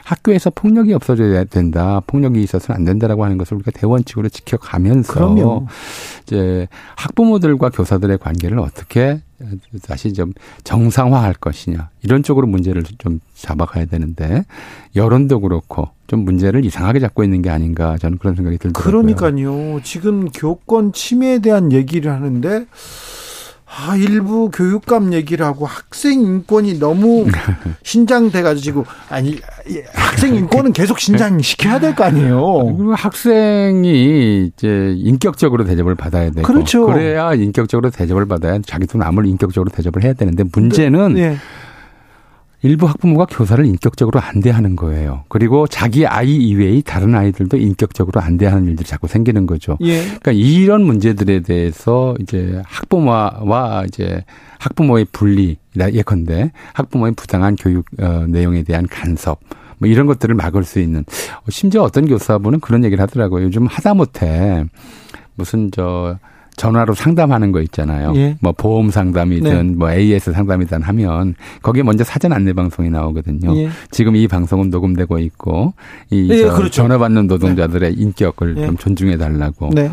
학교에서 0.05 0.51
폭력이 0.51 0.93
없어져야 0.93 1.45
된다. 1.45 2.01
폭력이 2.07 2.43
있어서는 2.43 2.79
안 2.79 2.85
된다라고 2.85 3.25
하는 3.25 3.39
것을 3.39 3.57
우리가 3.57 3.71
대원칙으로 3.71 4.29
지켜가면서 4.29 5.13
그럼요. 5.13 5.67
이제 6.25 6.67
학부모들과 6.97 7.71
교사들의 7.71 8.19
관계를 8.19 8.59
어떻게 8.59 9.21
다시 9.87 10.13
좀 10.13 10.33
정상화할 10.63 11.35
것이냐 11.35 11.91
이런 12.03 12.23
쪽으로 12.23 12.47
문제를 12.47 12.85
좀 12.99 13.21
잡아가야 13.35 13.87
되는데 13.87 14.45
여론도 14.95 15.41
그렇고 15.41 15.89
좀 16.07 16.21
문제를 16.21 16.65
이상하게 16.65 17.01
잡고 17.01 17.25
있는 17.25 17.43
게 17.43 17.51
아닌가 17.51 17.97
저는 17.99 18.19
그런 18.19 18.35
생각이 18.35 18.59
들더라고요. 18.59 19.03
그러니까요. 19.03 19.81
지금 19.83 20.29
교권 20.29 20.93
침해에 20.93 21.39
대한 21.39 21.73
얘기를 21.73 22.13
하는데 22.13 22.67
아, 23.75 23.97
일부 23.97 24.51
교육감 24.51 25.15
얘기를 25.15 25.47
하고 25.47 25.65
학생 25.65 26.21
인권이 26.21 26.79
너무 26.79 27.27
신장돼가지고 27.83 28.85
아니 29.09 29.39
학생 29.95 30.35
인권은 30.35 30.73
계속 30.75 30.99
신장시켜야 30.99 31.79
될 31.81 31.95
거 31.95 32.05
아니에요. 32.05 32.65
그리고 32.77 32.95
학생이 32.95 34.47
이제 34.47 34.95
인격적으로 34.97 35.65
대접을 35.65 35.95
받아야 35.95 36.31
되고 36.31 36.43
그렇죠. 36.43 36.87
그래야 36.87 37.33
인격적으로 37.35 37.91
대접을 37.91 38.27
받아야 38.27 38.59
자기도 38.65 38.99
남을 38.99 39.27
인격적으로 39.27 39.71
대접을 39.71 40.03
해야 40.05 40.13
되는데 40.13 40.45
문제는 40.53 41.15
네. 41.15 41.29
네. 41.31 41.37
일부 42.63 42.87
학부모가 42.87 43.27
교사를 43.27 43.65
인격적으로 43.67 44.21
안대하는 44.21 44.77
거예요. 44.77 45.25
그리고 45.29 45.67
자기 45.67 46.07
아이 46.07 46.37
이외의 46.37 46.83
다른 46.83 47.15
아이들도 47.15 47.57
인격적으로 47.57 48.21
안대하는 48.21 48.67
일들이 48.67 48.89
자꾸 48.89 49.09
생기는 49.09 49.47
거죠. 49.47 49.77
예. 49.81 50.05
그러니까 50.05 50.33
이런 50.33 50.85
문제들에 50.85 51.41
대해서 51.41 52.15
이제 52.21 52.63
학부모와 52.65 53.85
이제 53.89 54.25
학부모의 54.61 55.07
분리 55.11 55.57
예컨대 55.77 56.53
학부모의 56.73 57.15
부당한 57.17 57.57
교육 57.57 57.87
어, 57.99 58.27
내용에 58.29 58.63
대한 58.63 58.87
간섭 58.87 59.41
뭐 59.79 59.89
이런 59.89 60.07
것들을 60.07 60.33
막을 60.37 60.63
수 60.63 60.79
있는 60.79 61.05
심지어 61.49 61.83
어떤 61.83 62.07
교사분은 62.07 62.61
그런 62.61 62.85
얘기를 62.85 63.03
하더라고요. 63.03 63.47
요즘 63.47 63.67
하다못해 63.67 64.65
무슨 65.35 65.71
저 65.73 66.19
전화로 66.57 66.95
상담하는 66.95 67.53
거 67.53 67.61
있잖아요. 67.63 68.13
예. 68.17 68.37
뭐 68.41 68.53
보험 68.53 68.91
상담이든 68.91 69.67
네. 69.69 69.75
뭐 69.77 69.93
AS 69.93 70.33
상담이든 70.33 70.83
하면 70.83 71.35
거기에 71.63 71.83
먼저 71.83 72.05
사전 72.05 72.33
안내 72.33 72.53
방송이 72.53 72.91
나오거든요. 72.91 73.57
예. 73.57 73.71
지금 73.91 74.17
이 74.17 74.29
방송은 74.29 74.71
녹음되고 74.71 75.19
있고 75.19 75.75
이 76.11 76.29
예, 76.31 76.43
그렇죠. 76.45 76.71
전화 76.71 76.99
받는 76.99 77.27
노동자들의 77.27 77.95
네. 77.95 78.03
인격을 78.03 78.57
예. 78.59 78.67
좀 78.67 78.77
존중해 78.77 79.17
달라고. 79.17 79.71
네. 79.75 79.91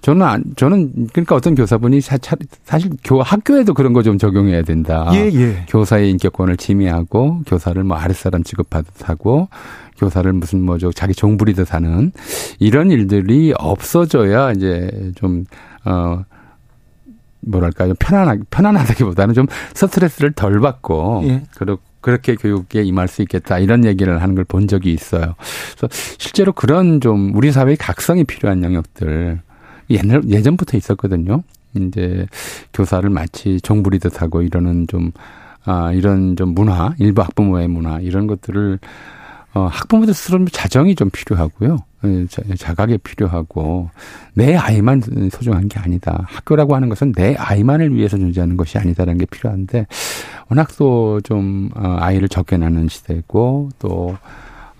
저는 0.00 0.26
안, 0.26 0.44
저는 0.56 1.08
그러니까 1.14 1.34
어떤 1.34 1.54
교사분이 1.54 2.02
사, 2.02 2.18
사실 2.64 2.90
교 3.02 3.22
학교에도 3.22 3.72
그런 3.72 3.94
거 3.94 4.02
좀 4.02 4.18
적용해야 4.18 4.60
된다. 4.60 5.08
예, 5.14 5.30
예. 5.32 5.64
교사의 5.68 6.10
인격권을 6.10 6.58
침해하고 6.58 7.40
교사를 7.46 7.82
뭐 7.84 7.96
아랫사람 7.96 8.42
취급하듯 8.42 9.08
하고 9.08 9.48
교사를 9.98 10.32
무슨 10.32 10.62
뭐 10.62 10.78
저 10.78 10.90
자기 10.92 11.14
종부리듯 11.14 11.72
하는 11.74 12.12
이런 12.58 12.90
일들이 12.90 13.52
없어져야 13.56 14.52
이제 14.52 15.12
좀 15.16 15.44
어, 15.84 16.24
뭐랄까요. 17.40 17.94
편안하, 17.98 18.36
편안하다기보다는 18.50 19.34
좀 19.34 19.46
스트레스를 19.74 20.32
덜 20.32 20.60
받고, 20.60 21.22
예. 21.26 21.42
그리고 21.56 21.78
그렇게 22.00 22.34
교육에 22.36 22.82
임할 22.82 23.08
수 23.08 23.22
있겠다 23.22 23.58
이런 23.58 23.84
얘기를 23.84 24.20
하는 24.22 24.34
걸 24.34 24.44
본 24.44 24.66
적이 24.68 24.92
있어요. 24.92 25.34
그래서 25.76 25.88
실제로 26.18 26.52
그런 26.52 27.00
좀 27.00 27.34
우리 27.34 27.50
사회의 27.52 27.76
각성이 27.76 28.24
필요한 28.24 28.62
영역들 28.62 29.40
옛날 29.90 30.22
예전부터 30.28 30.76
있었거든요. 30.76 31.42
이제 31.74 32.26
교사를 32.72 33.08
마치 33.10 33.60
종부리듯 33.60 34.22
하고 34.22 34.42
이러는 34.42 34.86
좀 34.86 35.12
아, 35.64 35.92
이런 35.92 36.36
좀 36.36 36.54
문화, 36.54 36.94
일부 36.98 37.22
학부모의 37.22 37.68
문화 37.68 37.98
이런 38.00 38.26
것들을 38.26 38.78
어, 39.54 39.66
학부모들 39.66 40.12
스스로 40.14 40.44
자정이 40.46 40.96
좀 40.96 41.10
필요하고요. 41.10 41.78
예, 42.04 42.26
자각이 42.56 42.98
필요하고 42.98 43.88
내 44.34 44.56
아이만 44.56 45.00
소중한 45.30 45.68
게 45.68 45.78
아니다. 45.78 46.26
학교라고 46.28 46.74
하는 46.74 46.88
것은 46.88 47.12
내 47.12 47.34
아이만을 47.36 47.94
위해서 47.94 48.18
존재하는 48.18 48.56
것이 48.56 48.78
아니다라는 48.78 49.18
게 49.18 49.26
필요한데 49.26 49.86
워낙 50.50 50.76
또좀 50.76 51.70
어, 51.74 51.96
아이를 52.00 52.28
적게 52.28 52.56
낳는 52.56 52.88
시대고 52.88 53.70
또 53.78 54.16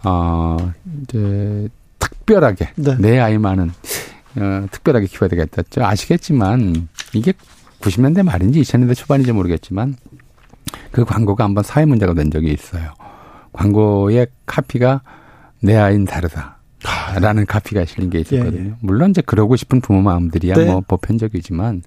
어, 0.03 0.57
이제 1.03 1.69
특별하게 1.99 2.71
네. 2.75 2.97
내 2.99 3.19
아이만은 3.21 3.71
어, 4.37 4.67
특별하게 4.71 5.07
키워야 5.07 5.29
되겠다. 5.29 5.63
아시겠지만 5.87 6.89
이게 7.15 7.33
90년대 7.81 8.23
말인지 8.25 8.61
2000년대 8.61 8.97
초반인지 8.97 9.33
모르겠지만 9.33 9.95
그 10.91 11.05
광고가 11.05 11.45
한번 11.45 11.63
사회 11.63 11.85
문제가 11.85 12.13
된 12.13 12.31
적이 12.31 12.53
있어요. 12.53 12.93
광고의 13.55 14.27
카피가 14.47 15.01
내 15.63 15.77
아이는 15.77 16.05
다르다. 16.05 16.59
라는 17.19 17.47
카피가 17.47 17.87
실린 17.87 18.11
게 18.11 18.21
있었거든요. 18.21 18.61
예, 18.63 18.67
예. 18.67 18.73
물론 18.81 19.11
이제 19.11 19.23
그러고 19.25 19.57
싶은 19.57 19.81
부모 19.81 20.03
마음들이야 20.03 20.55
네. 20.55 20.65
뭐 20.67 20.83
보편적이지만 20.87 21.83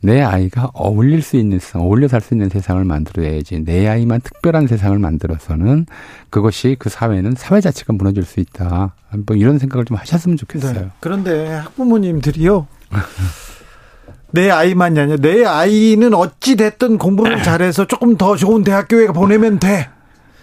내 0.00 0.20
아이가 0.22 0.70
어울릴 0.74 1.22
수 1.22 1.36
있는 1.36 1.58
세상, 1.58 1.82
어울려 1.82 2.06
살 2.06 2.20
수 2.20 2.34
있는 2.34 2.48
세상을 2.48 2.84
만들어야지. 2.84 3.64
내 3.64 3.88
아이만 3.88 4.20
특별한 4.20 4.68
세상을 4.68 4.96
만들어서는 4.96 5.86
그것이 6.30 6.76
그 6.78 6.88
사회는 6.88 7.34
사회 7.36 7.60
자체가 7.60 7.94
무너질 7.94 8.22
수 8.22 8.38
있다. 8.38 8.94
뭐 9.26 9.34
이런 9.36 9.58
생각을 9.58 9.84
좀 9.84 9.96
하셨으면 9.96 10.36
좋겠어요. 10.36 10.72
네. 10.74 10.88
그런데 11.00 11.48
학부모님들이요. 11.48 12.68
내 14.30 14.50
아이만이 14.50 15.00
아니라 15.00 15.16
내 15.16 15.44
아이는 15.44 16.14
어찌 16.14 16.54
됐든 16.54 16.98
공부를 16.98 17.42
잘해서 17.42 17.86
조금 17.86 18.16
더 18.16 18.36
좋은 18.36 18.62
대학교에 18.62 19.08
보내면 19.08 19.58
돼. 19.58 19.88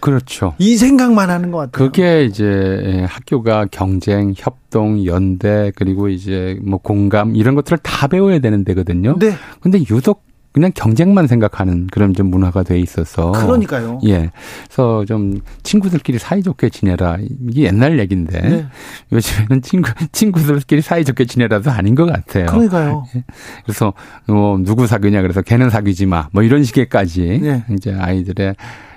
그렇죠. 0.06 0.54
이 0.60 0.78
생각만 0.78 1.32
하는 1.32 1.50
것 1.50 1.58
같아요. 1.58 1.72
그게 1.72 2.26
이제 2.26 2.46
예, 2.46 3.06
학교가 3.06 3.66
경쟁, 3.72 4.36
협동, 4.38 5.04
연대 5.04 5.72
그리고 5.76 6.10
이제 6.10 6.60
뭐 6.62 6.78
공감 6.78 7.36
이런 7.36 7.56
것들을 7.56 7.80
다 7.80 8.06
배워야 8.06 8.38
되는 8.38 8.64
데거든요. 8.64 9.18
네. 9.18 9.34
근데 9.62 9.80
유독 9.90 10.24
그냥 10.52 10.72
경쟁만 10.76 11.26
생각하는 11.26 11.88
그런 11.88 12.14
좀 12.14 12.30
문화가 12.30 12.62
돼 12.62 12.80
있어서. 12.80 13.32
그러니까요. 13.32 14.00
예. 14.06 14.30
그래서 14.66 15.04
좀 15.06 15.42
친구들끼리 15.64 16.20
사이좋게 16.20 16.70
지내라. 16.70 17.18
이게 17.50 17.64
옛날 17.64 17.98
얘기인데 17.98 18.42
네. 18.42 18.66
요즘에는 19.12 19.64
친구 19.64 19.90
친구들끼리 20.12 20.82
사이좋게 20.82 21.26
지내라도 21.26 21.72
아닌 21.72 21.96
것 21.96 22.06
같아요. 22.06 22.46
그러니까요. 22.46 23.06
예. 23.16 23.24
그래서 23.66 23.94
뭐 24.28 24.60
누구 24.60 24.86
사귀냐 24.86 25.24
그래서 25.24 25.42
걔는 25.42 25.72
사귀지 25.72 26.06
마. 26.06 26.30
뭐 26.32 26.44
이런 26.44 26.64
식의까지 26.64 27.40
네. 27.42 27.66
이제 27.72 27.92
아이들의 27.92 28.56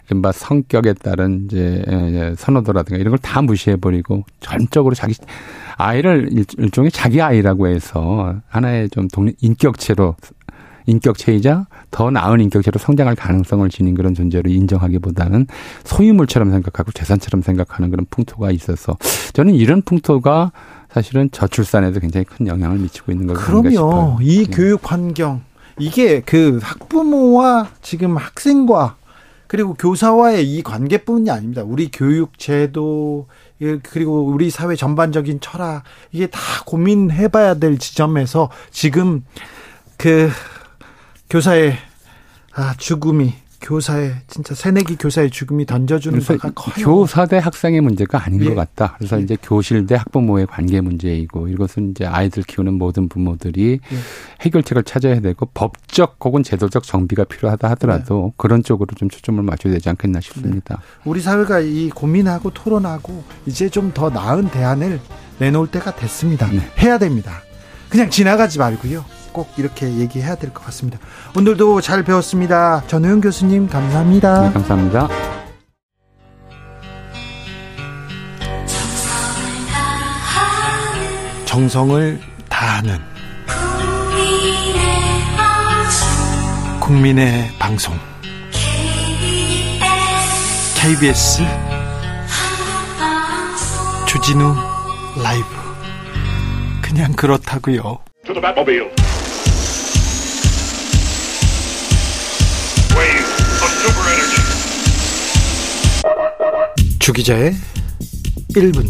이른바 0.08 0.32
성격에 0.32 0.94
따른 0.94 1.44
이제 1.46 2.34
선호도라든가 2.38 2.98
이런 2.98 3.10
걸 3.10 3.18
다 3.18 3.42
무시해버리고 3.42 4.24
전적으로 4.40 4.94
자기 4.94 5.14
아이를 5.76 6.30
일종의 6.56 6.90
자기 6.90 7.20
아이라고 7.20 7.68
해서 7.68 8.34
하나의 8.48 8.88
좀 8.90 9.08
독립 9.08 9.36
인격체로 9.40 10.16
인격체이자 10.86 11.66
더 11.90 12.10
나은 12.10 12.40
인격체로 12.40 12.78
성장할 12.78 13.14
가능성을 13.14 13.68
지닌 13.68 13.94
그런 13.94 14.14
존재로 14.14 14.50
인정하기보다는 14.50 15.46
소유물처럼 15.84 16.50
생각하고 16.50 16.92
재산처럼 16.92 17.42
생각하는 17.42 17.90
그런 17.90 18.06
풍토가 18.08 18.50
있어서 18.52 18.96
저는 19.34 19.54
이런 19.54 19.82
풍토가 19.82 20.52
사실은 20.90 21.28
저출산에도 21.30 22.00
굉장히 22.00 22.24
큰 22.24 22.46
영향을 22.46 22.78
미치고 22.78 23.12
있는 23.12 23.26
거가 23.26 23.40
그럼요. 23.40 24.18
이 24.22 24.46
네. 24.46 24.50
교육 24.56 24.90
환경 24.90 25.42
이게 25.78 26.20
그 26.20 26.58
학부모와 26.62 27.68
지금 27.82 28.16
학생과 28.16 28.96
그리고 29.48 29.74
교사와의 29.74 30.46
이 30.46 30.62
관계뿐이 30.62 31.30
아닙니다. 31.30 31.62
우리 31.64 31.90
교육 31.90 32.38
제도 32.38 33.26
그리고 33.82 34.26
우리 34.26 34.50
사회 34.50 34.76
전반적인 34.76 35.40
철학 35.40 35.82
이게 36.12 36.26
다 36.28 36.38
고민해 36.66 37.28
봐야 37.28 37.54
될 37.54 37.78
지점에서 37.78 38.50
지금 38.70 39.24
그 39.96 40.30
교사의 41.30 41.76
아, 42.54 42.74
죽음이 42.76 43.34
교사의 43.60 44.14
진짜 44.28 44.54
새내기 44.54 44.96
교사의 44.96 45.30
죽음이 45.30 45.66
던져주는 45.66 46.20
바가 46.20 46.50
커요. 46.54 46.84
교사 46.84 47.26
대 47.26 47.38
학생의 47.38 47.80
문제가 47.80 48.24
아닌 48.24 48.40
예. 48.44 48.48
것 48.48 48.54
같다. 48.54 48.94
그래서 48.98 49.18
예. 49.18 49.22
이제 49.24 49.36
교실 49.42 49.86
대 49.86 49.96
학부모의 49.96 50.46
관계 50.46 50.80
문제이고 50.80 51.48
이것은 51.48 51.90
이제 51.90 52.06
아이들 52.06 52.44
키우는 52.44 52.74
모든 52.74 53.08
부모들이 53.08 53.80
예. 53.92 53.96
해결책을 54.42 54.84
찾아야 54.84 55.18
되고 55.20 55.46
법적 55.54 56.18
혹은 56.24 56.42
제도적 56.42 56.84
정비가 56.84 57.24
필요하다 57.24 57.68
하더라도 57.70 58.26
네. 58.30 58.34
그런 58.36 58.62
쪽으로 58.62 58.94
좀 58.96 59.10
초점을 59.10 59.42
맞춰야 59.42 59.72
되지 59.72 59.88
않겠나 59.88 60.20
싶습니다. 60.20 60.76
네. 60.76 60.82
우리 61.04 61.20
사회가 61.20 61.60
이 61.60 61.90
고민하고 61.90 62.50
토론하고 62.52 63.24
이제 63.46 63.68
좀 63.68 63.88
더 63.94 64.10
나은 64.10 64.50
대안을 64.50 65.00
내놓을 65.38 65.68
때가 65.68 65.96
됐습니다. 65.96 66.46
네. 66.52 66.60
해야 66.78 66.98
됩니다. 66.98 67.40
그냥 67.88 68.10
지나가지 68.10 68.58
말고요. 68.58 69.04
꼭 69.32 69.48
이렇게 69.56 69.86
얘기해야 69.94 70.34
될 70.36 70.52
것 70.52 70.64
같습니다. 70.66 70.98
오늘도 71.36 71.80
잘 71.80 72.02
배웠습니다. 72.02 72.82
전우영 72.86 73.20
교수님 73.20 73.68
감사합니다. 73.68 74.42
네, 74.48 74.52
감사합니다. 74.52 75.08
정성을 81.44 82.20
다하는 82.48 82.98
국민의 86.80 87.50
방송 87.58 87.94
KBS 90.76 91.42
주진우 94.06 94.54
라이브 95.22 95.46
그냥 96.82 97.12
그렇다고요. 97.12 97.98
주기자의 107.08 107.54
1분 108.50 108.84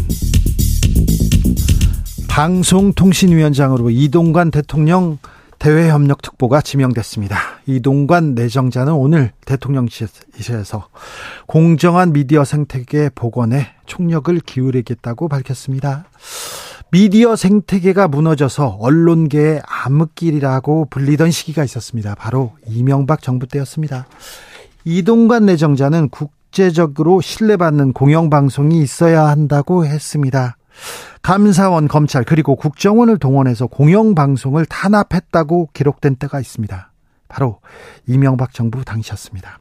방송통신위원장으로 2.27 3.89
이동관 3.89 4.51
대통령 4.51 5.19
대외협력특보가 5.57 6.59
지명됐습니다. 6.59 7.37
이동관 7.65 8.35
내정자는 8.35 8.91
오늘 8.91 9.31
대통령실에서 9.45 10.89
공정한 11.47 12.11
미디어 12.11 12.43
생태계 12.43 13.11
복원에 13.15 13.67
총력을 13.85 14.37
기울이겠다고 14.41 15.29
밝혔습니다. 15.29 16.03
미디어 16.91 17.37
생태계가 17.37 18.09
무너져서 18.09 18.79
언론계의 18.81 19.61
암흑길이라고 19.65 20.87
불리던 20.89 21.31
시기가 21.31 21.63
있었습니다. 21.63 22.15
바로 22.15 22.51
이명박 22.67 23.21
정부 23.21 23.47
때였습니다. 23.47 24.07
이동관 24.83 25.45
내정자는 25.45 26.09
국 26.09 26.38
국제적으로 26.49 27.21
신뢰받는 27.21 27.93
공영방송이 27.93 28.81
있어야 28.81 29.27
한다고 29.27 29.85
했습니다. 29.85 30.57
감사원, 31.21 31.87
검찰, 31.87 32.23
그리고 32.23 32.55
국정원을 32.55 33.19
동원해서 33.19 33.67
공영방송을 33.67 34.65
탄압했다고 34.65 35.69
기록된 35.73 36.15
때가 36.15 36.39
있습니다. 36.39 36.91
바로 37.27 37.59
이명박 38.07 38.53
정부 38.53 38.83
당시였습니다. 38.83 39.59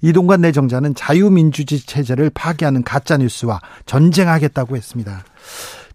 이동관 0.00 0.40
내정자는 0.40 0.94
자유민주주의 0.96 1.80
체제를 1.80 2.30
파괴하는 2.30 2.82
가짜뉴스와 2.82 3.60
전쟁하겠다고 3.86 4.76
했습니다. 4.76 5.22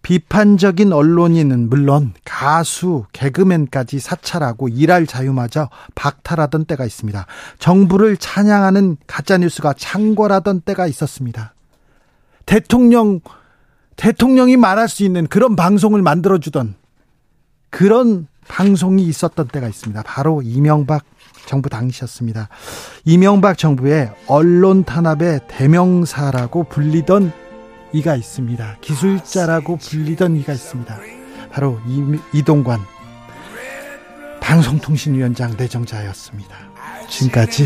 비판적인 0.02 0.94
언론인은 0.94 1.70
물론 1.70 2.14
가수, 2.24 3.06
개그맨까지 3.12 4.00
사찰하고 4.00 4.70
일할 4.70 5.06
자유마저 5.06 5.70
박탈하던 5.96 6.66
때가 6.66 6.86
있습니다. 6.86 7.26
정부를 7.60 8.18
찬양하는 8.18 8.98
가짜뉴스가 9.08 9.74
창궐하던 9.74 10.62
때가 10.62 10.88
있었습니다. 10.88 11.54
대통령, 12.46 13.20
대통령이 13.98 14.58
말할 14.58 14.88
수 14.88 15.04
있는 15.04 15.28
그런 15.28 15.56
방송을 15.56 16.02
만들어주던 16.02 16.76
그런 17.70 18.28
방송이 18.48 19.04
있었던 19.04 19.48
때가 19.50 19.68
있습니다. 19.68 20.02
바로 20.04 20.42
이명박 20.42 21.04
정부 21.46 21.70
당시였습니다. 21.70 22.50
이명박 23.06 23.58
정부의 23.58 24.12
언론 24.28 24.84
탄압의 24.84 25.42
대명사라고 25.48 26.64
불리던 26.64 27.32
이가 27.94 28.16
있습니다. 28.16 28.78
기술자라고 28.82 29.78
불리던 29.78 30.36
이가 30.38 30.54
있습니다. 30.54 31.00
바로 31.52 31.80
이동관 32.34 32.80
방송통신위원장 34.40 35.56
내정자였습니다. 35.58 36.56
지금까지 37.10 37.66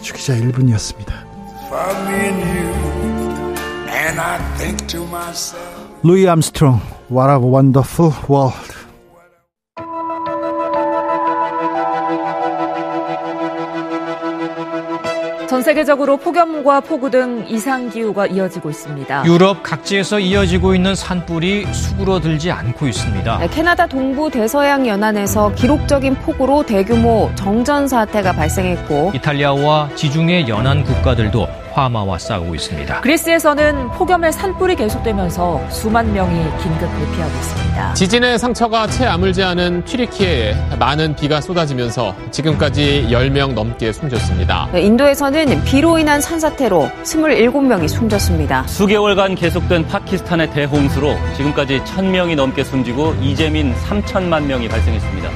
주기자 0.00 0.34
1분이었습니다. 0.34 1.12
루이 6.02 6.28
암스트롱, 6.28 6.80
What 7.10 7.30
a 7.30 7.36
Wonderful 7.36 8.12
World. 8.28 8.83
전 15.54 15.62
세계적으로 15.62 16.16
폭염과 16.16 16.80
폭우 16.80 17.10
등 17.10 17.44
이상 17.48 17.88
기후가 17.88 18.26
이어지고 18.26 18.70
있습니다. 18.70 19.24
유럽 19.24 19.62
각지에서 19.62 20.18
이어지고 20.18 20.74
있는 20.74 20.96
산불이 20.96 21.72
수그러들지 21.72 22.50
않고 22.50 22.88
있습니다. 22.88 23.38
네, 23.38 23.46
캐나다 23.46 23.86
동부 23.86 24.32
대서양 24.32 24.84
연안에서 24.84 25.54
기록적인 25.54 26.16
폭우로 26.16 26.66
대규모 26.66 27.30
정전 27.36 27.86
사태가 27.86 28.32
발생했고 28.32 29.12
이탈리아와 29.14 29.90
지중해 29.94 30.48
연안 30.48 30.82
국가들도 30.82 31.46
화마와 31.74 32.18
싸우고 32.18 32.54
있습니다. 32.54 33.00
그리스에서는 33.00 33.90
폭염의 33.90 34.32
산불이 34.32 34.76
계속되면서 34.76 35.60
수만 35.70 36.12
명이 36.12 36.44
긴급 36.62 36.80
대피하고 36.80 37.34
있습니다. 37.34 37.94
지진의 37.94 38.38
상처가 38.38 38.86
채 38.86 39.06
아물지 39.06 39.42
않은 39.42 39.84
튀르키예에 39.84 40.76
많은 40.78 41.16
비가 41.16 41.40
쏟아지면서 41.40 42.14
지금까지 42.30 43.08
10명 43.10 43.54
넘게 43.54 43.92
숨졌습니다. 43.92 44.68
네, 44.72 44.82
인도에서는 44.82 45.43
비로 45.64 45.98
인한 45.98 46.20
산사태로 46.20 46.90
27명이 47.02 47.88
숨졌습니다. 47.88 48.66
수개월간 48.66 49.34
계속된 49.34 49.86
파키스탄의 49.86 50.50
대홍수로 50.52 51.16
지금까지 51.36 51.80
1000명이 51.80 52.34
넘게 52.36 52.64
숨지고 52.64 53.14
이재민 53.20 53.74
3천만 53.74 54.44
명이 54.44 54.68
발생했습니다. 54.68 55.30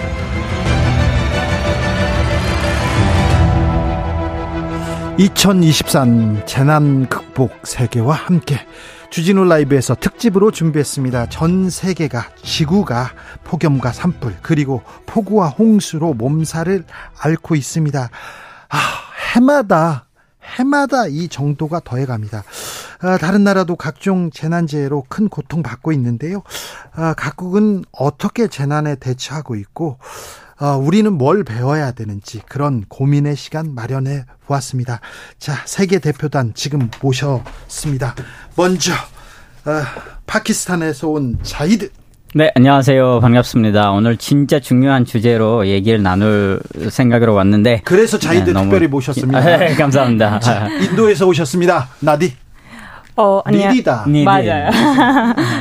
2023 5.18 6.46
재난 6.46 7.09
극복 7.09 7.66
세계와 7.66 8.14
함께 8.14 8.56
주진우 9.11 9.44
라이브에서 9.46 9.96
특집으로 9.96 10.52
준비했습니다. 10.52 11.26
전 11.26 11.70
세계가 11.70 12.28
지구가 12.42 13.11
폭염과 13.42 13.90
산불 13.92 14.36
그리고 14.42 14.82
폭우와 15.06 15.48
홍수로 15.48 16.14
몸살을 16.14 16.84
앓고 17.20 17.56
있습니다. 17.56 18.11
아, 18.68 18.78
해마다 19.35 20.09
해마다 20.57 21.07
이 21.07 21.29
정도가 21.29 21.81
더해갑니다. 21.85 22.43
아, 23.01 23.18
다른 23.18 23.45
나라도 23.45 23.76
각종 23.76 24.31
재난재해로 24.31 25.05
큰 25.09 25.29
고통 25.29 25.62
받고 25.62 25.93
있는데요. 25.93 26.43
아, 26.93 27.14
각국은 27.14 27.85
어떻게 27.93 28.49
재난에 28.49 28.97
대처하고 28.97 29.57
있고 29.57 29.99
어, 30.61 30.76
우리는 30.76 31.12
뭘 31.12 31.45
배워야 31.45 31.93
되는지 31.93 32.41
그런 32.49 32.85
고민의 32.89 33.37
시간 33.37 33.74
마련해 33.74 34.24
보았습니다. 34.47 35.01
자, 35.39 35.55
세계 35.66 36.01
대표단 36.01 36.53
지금 36.55 36.91
모셨습니다. 37.01 38.16
먼저 38.57 38.93
어, 38.93 39.83
파키스탄에서 40.26 41.09
온 41.09 41.39
자이드 41.43 41.91
네, 42.35 42.51
안녕하세요. 42.55 43.20
반갑습니다. 43.20 43.91
오늘 43.93 44.18
진짜 44.18 44.61
중요한 44.61 45.07
주제로 45.07 45.66
얘기를 45.66 46.03
나눌 46.03 46.61
생각으로 46.91 47.33
왔는데. 47.35 47.81
그래서 47.85 48.18
자이드 48.18 48.51
네, 48.51 48.61
특별히 48.61 48.87
모셨습니다. 48.87 49.41
네, 49.41 49.74
감사합니다. 49.74 50.39
자, 50.41 50.68
인도에서 50.68 51.26
오셨습니다. 51.26 51.89
나디. 52.01 52.35
어, 53.16 53.41
아니야. 53.47 53.70
니디다. 53.72 54.05
니디. 54.07 54.24
맞아요. 54.24 54.70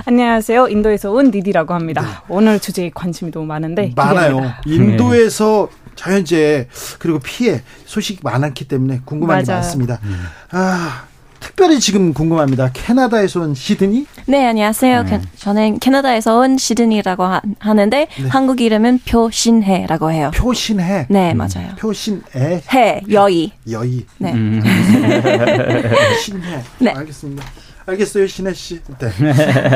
안녕하세요. 0.05 0.68
인도에서 0.68 1.09
온 1.11 1.32
니디라고 1.32 1.74
합니다. 1.74 2.01
네. 2.01 2.07
오늘 2.28 2.59
주제에 2.59 2.91
관심이 2.93 3.32
너무 3.32 3.45
많은데. 3.45 3.93
많아요. 3.95 4.53
인도에서 4.65 5.70
자연재해 5.95 6.68
그리고 6.99 7.18
피해 7.18 7.61
소식이 7.86 8.20
많았기 8.24 8.68
때문에 8.68 9.01
궁금한 9.05 9.38
맞아요. 9.38 9.45
게 9.45 9.51
많습니다. 9.53 9.99
음. 10.03 10.26
아 10.51 11.05
특별히 11.39 11.79
지금 11.79 12.13
궁금합니다. 12.13 12.71
캐나다에서 12.73 13.41
온 13.41 13.55
시드니? 13.55 14.05
네, 14.25 14.45
안녕하세요. 14.45 15.03
네. 15.03 15.21
저는 15.38 15.79
캐나다에서 15.79 16.38
온 16.38 16.57
시드니라고 16.57 17.23
하, 17.23 17.73
는데 17.73 18.07
네. 18.21 18.27
한국 18.29 18.61
이름은 18.61 18.99
표신해라고 19.07 20.11
해요. 20.11 20.31
표신해? 20.35 21.07
네, 21.09 21.31
음. 21.33 21.38
맞아요. 21.38 21.75
표신해? 21.79 22.63
해, 22.73 23.01
여의. 23.09 23.51
여의. 23.69 24.05
네. 24.17 24.33
음. 24.33 24.61
신해. 26.23 26.63
네. 26.79 26.91
알겠습니다. 26.91 27.43
알겠어요, 27.89 28.27
신혜 28.27 28.53
씨. 28.53 28.81
네. 28.99 29.07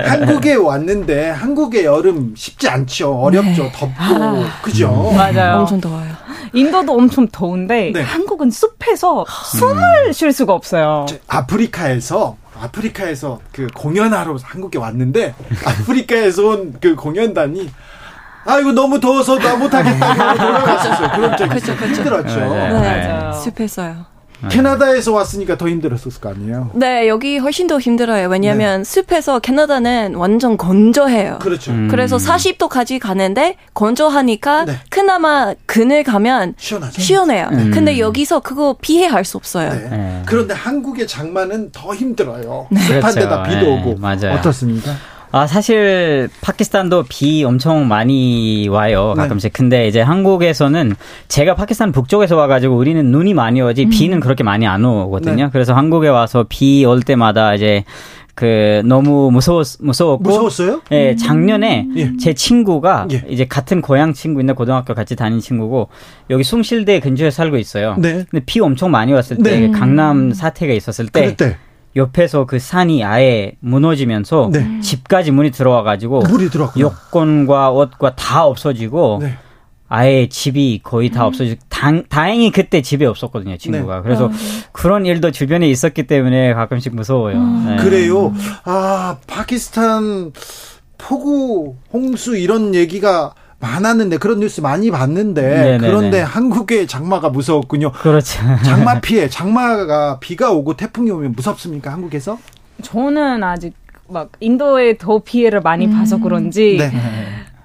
한국에 0.05 0.55
왔는데 0.55 1.29
한국의 1.29 1.85
여름 1.85 2.33
쉽지 2.35 2.67
않죠. 2.67 3.15
어렵죠. 3.17 3.63
네. 3.63 3.71
덥고. 3.71 3.93
아, 3.97 4.43
그죠? 4.61 5.13
맞아요. 5.15 5.59
엄청 5.61 5.79
더워요. 5.79 6.11
인도도 6.51 6.93
엄청 6.93 7.25
더운데 7.29 7.91
네. 7.93 8.01
한국은 8.01 8.51
숲에서 8.51 9.25
숨을 9.53 10.07
음. 10.07 10.11
쉴 10.11 10.33
수가 10.33 10.51
없어요. 10.51 11.05
아프리카에서 11.29 12.35
아프리카에서 12.61 13.39
그 13.53 13.67
공연하러 13.73 14.35
한국에 14.43 14.77
왔는데 14.77 15.33
아프리카에서 15.65 16.43
온 16.47 16.73
그 16.81 16.95
공연단이 16.95 17.69
아이고 18.45 18.73
너무 18.73 18.99
더워서 18.99 19.37
나 19.39 19.55
못하겠다 19.55 20.33
돌아갔었어요. 20.35 21.09
그런 21.15 21.37
적이 21.37 21.49
그렇죠, 21.51 21.75
그렇죠. 21.77 21.95
힘들었죠. 21.95 22.39
네, 22.53 22.71
네. 22.81 23.31
숲에서요. 23.41 24.05
네. 24.43 24.49
캐나다에서 24.49 25.13
왔으니까 25.13 25.57
더 25.57 25.67
힘들었을 25.69 26.19
거 26.19 26.29
아니에요? 26.29 26.71
네, 26.73 27.07
여기 27.07 27.37
훨씬 27.37 27.67
더 27.67 27.79
힘들어요. 27.79 28.27
왜냐하면 28.29 28.83
네. 28.83 28.83
숲에서 28.83 29.39
캐나다는 29.39 30.15
완전 30.15 30.57
건조해요. 30.57 31.39
그렇죠. 31.41 31.71
음. 31.71 31.87
그래서 31.89 32.17
40도까지 32.17 32.99
가는데 32.99 33.55
건조하니까 33.73 34.65
네. 34.65 34.73
그나마 34.89 35.53
그늘 35.65 36.03
가면 36.03 36.55
시원하죠. 36.57 37.01
시원해요. 37.01 37.49
음. 37.51 37.71
근데 37.71 37.99
여기서 37.99 38.39
그거 38.39 38.75
피해할 38.81 39.25
수 39.25 39.37
없어요. 39.37 39.69
네. 39.69 39.89
네. 39.89 40.21
그런데 40.25 40.53
한국의 40.53 41.07
장마는 41.07 41.71
더 41.71 41.93
힘들어요. 41.93 42.67
습한 42.75 43.13
데다 43.15 43.43
그렇죠. 43.43 43.59
비도 43.59 43.65
네, 43.65 43.81
오고. 43.81 43.95
맞아요. 43.99 44.33
어떻습니까? 44.39 44.91
아, 45.33 45.47
사실 45.47 46.29
파키스탄도 46.41 47.05
비 47.07 47.43
엄청 47.45 47.87
많이 47.87 48.67
와요. 48.67 49.13
네. 49.15 49.23
가끔씩. 49.23 49.53
네. 49.53 49.57
근데 49.57 49.87
이제 49.87 50.01
한국에서는 50.01 50.95
제가 51.29 51.55
파키스탄 51.55 51.91
북쪽에서 51.93 52.35
와가지고 52.35 52.75
우리는 52.75 53.05
눈이 53.05 53.33
많이 53.33 53.61
오지 53.61 53.85
음. 53.85 53.89
비는 53.89 54.19
그렇게 54.19 54.43
많이 54.43 54.67
안 54.67 54.83
오거든요. 54.83 55.45
네. 55.45 55.49
그래서 55.51 55.73
한국에 55.73 56.09
와서 56.09 56.45
비 56.49 56.83
올 56.85 57.01
때마다 57.01 57.53
이제 57.55 57.83
그 58.35 58.81
너무 58.85 59.29
무서웠 59.31 59.77
무서웠고 59.81 60.23
무서웠어요? 60.23 60.81
예, 60.91 61.15
작년에 61.15 61.87
예. 61.95 62.17
제 62.17 62.33
친구가 62.33 63.07
예. 63.11 63.23
이제 63.29 63.45
같은 63.45 63.81
고향 63.81 64.13
친구인데 64.13 64.53
고등학교 64.53 64.93
같이 64.95 65.15
다닌 65.15 65.39
친구고 65.39 65.89
여기 66.29 66.43
숭실대 66.43 66.99
근처에 67.01 67.29
살고 67.29 67.57
있어요. 67.57 67.95
네. 67.99 68.25
근데 68.29 68.43
비 68.45 68.59
엄청 68.59 68.89
많이 68.91 69.13
왔을 69.13 69.37
때 69.37 69.59
네. 69.67 69.71
강남 69.71 70.33
사태가 70.33 70.73
있었을 70.73 71.07
때 71.07 71.27
그때. 71.27 71.57
옆에서 71.95 72.45
그 72.45 72.59
산이 72.59 73.03
아예 73.03 73.53
무너지면서 73.59 74.49
네. 74.51 74.79
집까지 74.81 75.31
문이 75.31 75.51
들어와 75.51 75.83
가지고 75.83 76.19
물이 76.19 76.49
들어왔 76.49 76.77
여권과 76.77 77.71
옷과 77.71 78.15
다 78.15 78.45
없어지고 78.45 79.19
네. 79.21 79.37
아예 79.89 80.29
집이 80.29 80.79
거의 80.83 81.09
다 81.09 81.23
음. 81.23 81.27
없어지고 81.27 81.61
당, 81.67 82.03
다행히 82.07 82.49
그때 82.51 82.81
집에 82.81 83.05
없었거든요 83.05 83.57
친구가 83.57 83.97
네. 83.97 84.01
그래서 84.03 84.27
아, 84.27 84.31
네. 84.31 84.37
그런 84.71 85.05
일도 85.05 85.31
주변에 85.31 85.67
있었기 85.69 86.07
때문에 86.07 86.53
가끔씩 86.53 86.95
무서워요. 86.95 87.35
음. 87.35 87.65
네. 87.67 87.83
그래요. 87.83 88.33
아 88.63 89.17
파키스탄 89.27 90.31
폭우 90.97 91.75
홍수 91.91 92.37
이런 92.37 92.73
얘기가 92.73 93.33
많았는데 93.61 94.17
그런 94.17 94.39
뉴스 94.39 94.59
많이 94.59 94.91
봤는데 94.91 95.41
네네네. 95.41 95.77
그런데 95.77 96.21
한국의 96.21 96.87
장마가 96.87 97.29
무서웠군요. 97.29 97.91
그렇죠. 97.91 98.41
장마 98.65 98.99
피해, 99.01 99.29
장마가 99.29 100.19
비가 100.19 100.51
오고 100.51 100.75
태풍이 100.75 101.11
오면 101.11 101.33
무섭습니까? 101.35 101.91
한국에서? 101.93 102.37
저는 102.81 103.43
아직 103.43 103.73
막 104.09 104.29
인도에 104.39 104.97
더 104.97 105.19
피해를 105.19 105.61
많이 105.61 105.85
음. 105.85 105.93
봐서 105.93 106.17
그런지 106.19 106.77
네. 106.79 106.91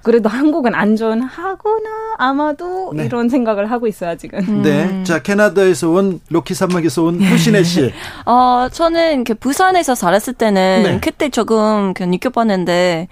그래도 0.03 0.29
한국은 0.29 0.73
안전하구나 0.73 1.91
아마도 2.19 2.93
네. 2.95 3.07
이런 3.07 3.29
생각을 3.29 3.73
하고 3.73 3.89
있어요 3.89 4.11
아직은. 4.11 4.39
음. 4.49 4.63
네, 4.63 5.03
자 5.03 5.21
캐나다에서 5.21 5.91
온 5.91 6.21
로키 6.31 6.55
산맥에서 6.55 7.03
온 7.03 7.21
효신혜 7.25 7.65
씨. 7.65 7.93
어 8.25 8.69
저는 8.71 9.25
그 9.25 9.35
부산에서 9.35 9.97
살았을 9.97 10.35
때는 10.35 10.83
네. 10.85 11.01
그때 11.03 11.29
조금 11.29 11.93
그 11.93 12.05
느껴봤는데 12.05 13.09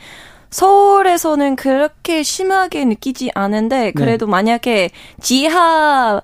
서울에서는 0.55 1.57
그렇게 1.57 2.23
심하게 2.23 2.85
느끼지 2.85 3.33
않은데 3.35 3.87
네. 3.87 3.93
그래도 3.93 4.27
네. 4.27 4.31
만약에 4.31 4.91
지하 5.21 6.21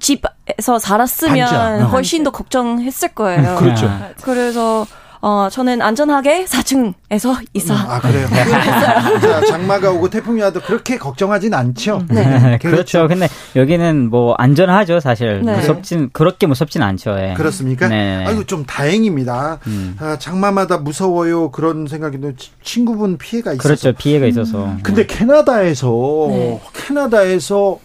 집에서 0.00 0.78
살았으면 0.78 1.38
반지하. 1.38 1.84
어. 1.84 1.88
훨씬 1.90 2.24
더 2.24 2.30
걱정했을 2.30 3.10
거예요. 3.10 3.56
그렇죠. 3.56 3.90
그래서 4.22 4.86
어, 5.20 5.48
저는 5.50 5.82
안전하게 5.82 6.44
4층에서 6.44 7.44
있어. 7.54 7.74
아, 7.74 8.00
그래요? 8.00 8.28
자, 9.20 9.44
장마가 9.46 9.90
오고 9.92 10.10
태풍이 10.10 10.40
와도 10.40 10.60
그렇게 10.60 10.96
걱정하진 10.96 11.54
않죠? 11.54 12.04
네. 12.08 12.24
네. 12.24 12.58
그렇죠. 12.58 13.08
근데 13.08 13.28
여기는 13.56 14.10
뭐 14.10 14.34
안전하죠, 14.34 15.00
사실. 15.00 15.42
네. 15.44 15.56
무섭진, 15.56 16.10
그렇게 16.12 16.46
무섭진 16.46 16.82
않죠. 16.82 17.16
예. 17.18 17.34
그렇습니까? 17.36 17.88
네. 17.88 18.24
아이고, 18.26 18.44
좀 18.44 18.64
다행입니다. 18.64 19.58
음. 19.66 19.96
아, 19.98 20.18
장마마다 20.18 20.78
무서워요. 20.78 21.50
그런 21.50 21.86
생각이 21.88 22.20
드 22.20 22.34
친구분 22.62 23.18
피해가 23.18 23.52
있어서. 23.54 23.62
그렇죠. 23.62 23.92
피해가 23.92 24.26
있어서. 24.26 24.64
음. 24.66 24.80
근데 24.82 25.06
캐나다에서, 25.06 26.26
네. 26.30 26.60
캐나다에서 26.74 27.78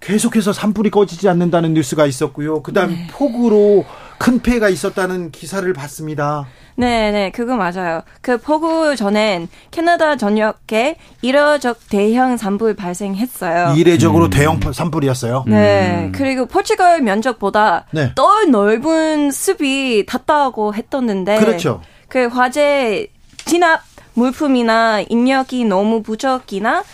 계속해서 0.00 0.52
산불이 0.52 0.90
꺼지지 0.90 1.28
않는다는 1.28 1.74
뉴스가 1.74 2.06
있었고요. 2.06 2.62
그 2.62 2.72
다음 2.72 2.90
네. 2.90 3.06
폭우로 3.12 3.84
큰 4.22 4.40
피해가 4.40 4.68
있었다는 4.68 5.32
기사를 5.32 5.70
봤습니다. 5.72 6.46
네, 6.76 7.10
네, 7.10 7.32
그거 7.32 7.56
맞아요. 7.56 8.02
그 8.20 8.38
폭우 8.38 8.94
전엔 8.94 9.48
캐나다 9.72 10.14
전역에 10.14 10.94
이례적 11.22 11.88
대형 11.90 12.36
산불 12.36 12.76
발생했어요. 12.76 13.74
이례적으로 13.76 14.26
음. 14.26 14.30
대형 14.30 14.60
산불이었어요. 14.72 15.46
네, 15.48 16.04
음. 16.04 16.12
그리고 16.14 16.46
포르투갈 16.46 17.02
면적보다 17.02 17.86
네. 17.90 18.12
더 18.14 18.44
넓은 18.44 19.32
숲이 19.32 20.06
닿다고 20.06 20.72
했었는데, 20.72 21.40
그렇죠. 21.40 21.82
그 22.06 22.28
화재 22.28 23.08
진압 23.44 23.80
물품이나 24.14 25.00
인력이 25.00 25.64
너무 25.64 26.04
부족이나 26.04 26.84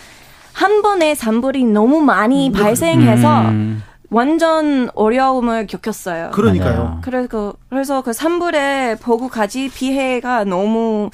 한 0.53 0.81
번에 0.81 1.13
산불이 1.13 1.65
너무 1.65 2.01
많이 2.01 2.49
음. 2.49 2.53
발생해서 2.53 3.41
음. 3.41 3.83
완전 4.09 4.89
어려움을 4.95 5.67
겪었어요. 5.67 6.31
그러니까요. 6.31 6.99
그래서 7.01 7.53
그래서 7.69 8.01
그 8.01 8.13
산불의 8.13 8.97
보고까지 8.99 9.69
피해가 9.69 10.45
너무 10.45 11.09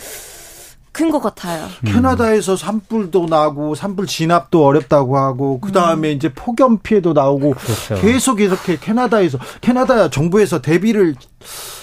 큰 0.91 1.11
것 1.11 1.19
같아요. 1.19 1.65
음. 1.65 1.91
캐나다에서 1.91 2.55
산불도 2.55 3.25
나고 3.25 3.75
산불 3.75 4.07
진압도 4.07 4.65
어렵다고 4.65 5.17
하고 5.17 5.59
그 5.59 5.73
다음에 5.73 6.11
음. 6.11 6.15
이제 6.15 6.31
폭염 6.33 6.77
피해도 6.77 7.11
나오고 7.11 7.51
그렇죠. 7.51 7.95
계속 8.01 8.39
이렇게 8.39 8.77
캐나다에서 8.79 9.37
캐나다 9.59 10.09
정부에서 10.09 10.61
대비를 10.61 11.15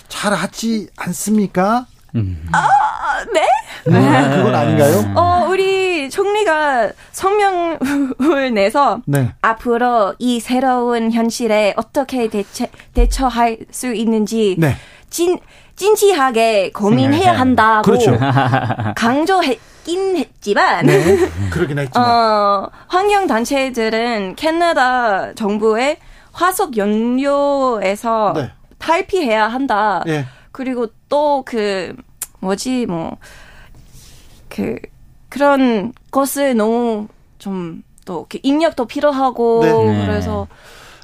잘 0.08 0.32
하지 0.32 0.88
않습니까? 0.96 1.84
음. 2.14 2.46
아, 2.52 3.24
네? 3.32 3.48
네? 3.86 4.36
그건 4.36 4.54
아닌가요? 4.54 5.12
어, 5.16 5.46
우리 5.48 6.10
총리가 6.10 6.90
성명을 7.12 8.52
내서 8.54 9.00
네. 9.06 9.32
앞으로 9.40 10.14
이 10.18 10.40
새로운 10.40 11.10
현실에 11.10 11.74
어떻게 11.76 12.28
대처, 12.28 12.66
대처할 12.94 13.58
수 13.70 13.94
있는지 13.94 14.56
네. 14.58 14.76
진, 15.08 15.38
진지하게 15.76 16.72
고민해야 16.72 17.32
네. 17.32 17.38
한다고 17.38 17.82
그렇죠. 17.82 18.18
강조했긴 18.94 20.16
했지만 20.16 20.86
네. 20.86 21.16
그러긴 21.50 21.78
했지만 21.78 22.08
어, 22.08 22.70
환경 22.88 23.26
단체들은 23.26 24.36
캐나다 24.36 25.32
정부의 25.34 25.96
화석 26.32 26.76
연료에서 26.76 28.32
네. 28.36 28.50
탈피해야 28.78 29.48
한다. 29.48 30.02
네. 30.06 30.26
그리고 30.52 30.88
또 31.08 31.42
그 31.44 31.94
뭐지 32.40 32.86
뭐 32.86 33.16
그 34.48 34.76
그런 35.28 35.92
것을 36.10 36.56
너무 36.56 37.08
좀 37.38 37.82
또 38.04 38.26
인력도 38.42 38.86
필요하고 38.86 39.60
네. 39.62 40.04
그래서 40.06 40.48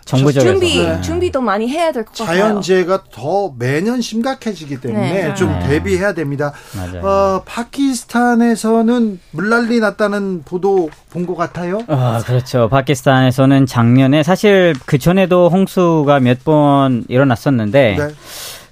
정부적에서 0.05 0.51
준비 0.51 0.83
네. 0.85 1.01
준비도 1.01 1.41
많이 1.41 1.69
해야 1.69 1.93
될 1.93 2.05
것 2.05 2.13
같아요. 2.19 2.37
자연재해가 2.41 3.05
더 3.13 3.53
매년 3.57 4.01
심각해지기 4.01 4.81
때문에 4.81 5.29
네. 5.29 5.35
좀 5.35 5.49
네. 5.61 5.69
대비해야 5.69 6.13
됩니다. 6.15 6.53
맞아요. 6.75 7.07
어, 7.07 7.43
파키스탄에서는 7.47 9.21
물난리 9.31 9.79
났다는 9.79 10.43
보도 10.45 10.91
본 11.11 11.25
것 11.25 11.37
같아요. 11.37 11.83
아 11.87 12.21
그렇죠. 12.27 12.69
파키스탄에서는 12.69 13.67
작년에 13.67 14.25
사실 14.25 14.75
그 14.87 14.99
전에도 14.99 15.49
홍수가 15.51 16.19
몇 16.19 16.39
번 16.45 17.05
일어났었는데. 17.09 17.97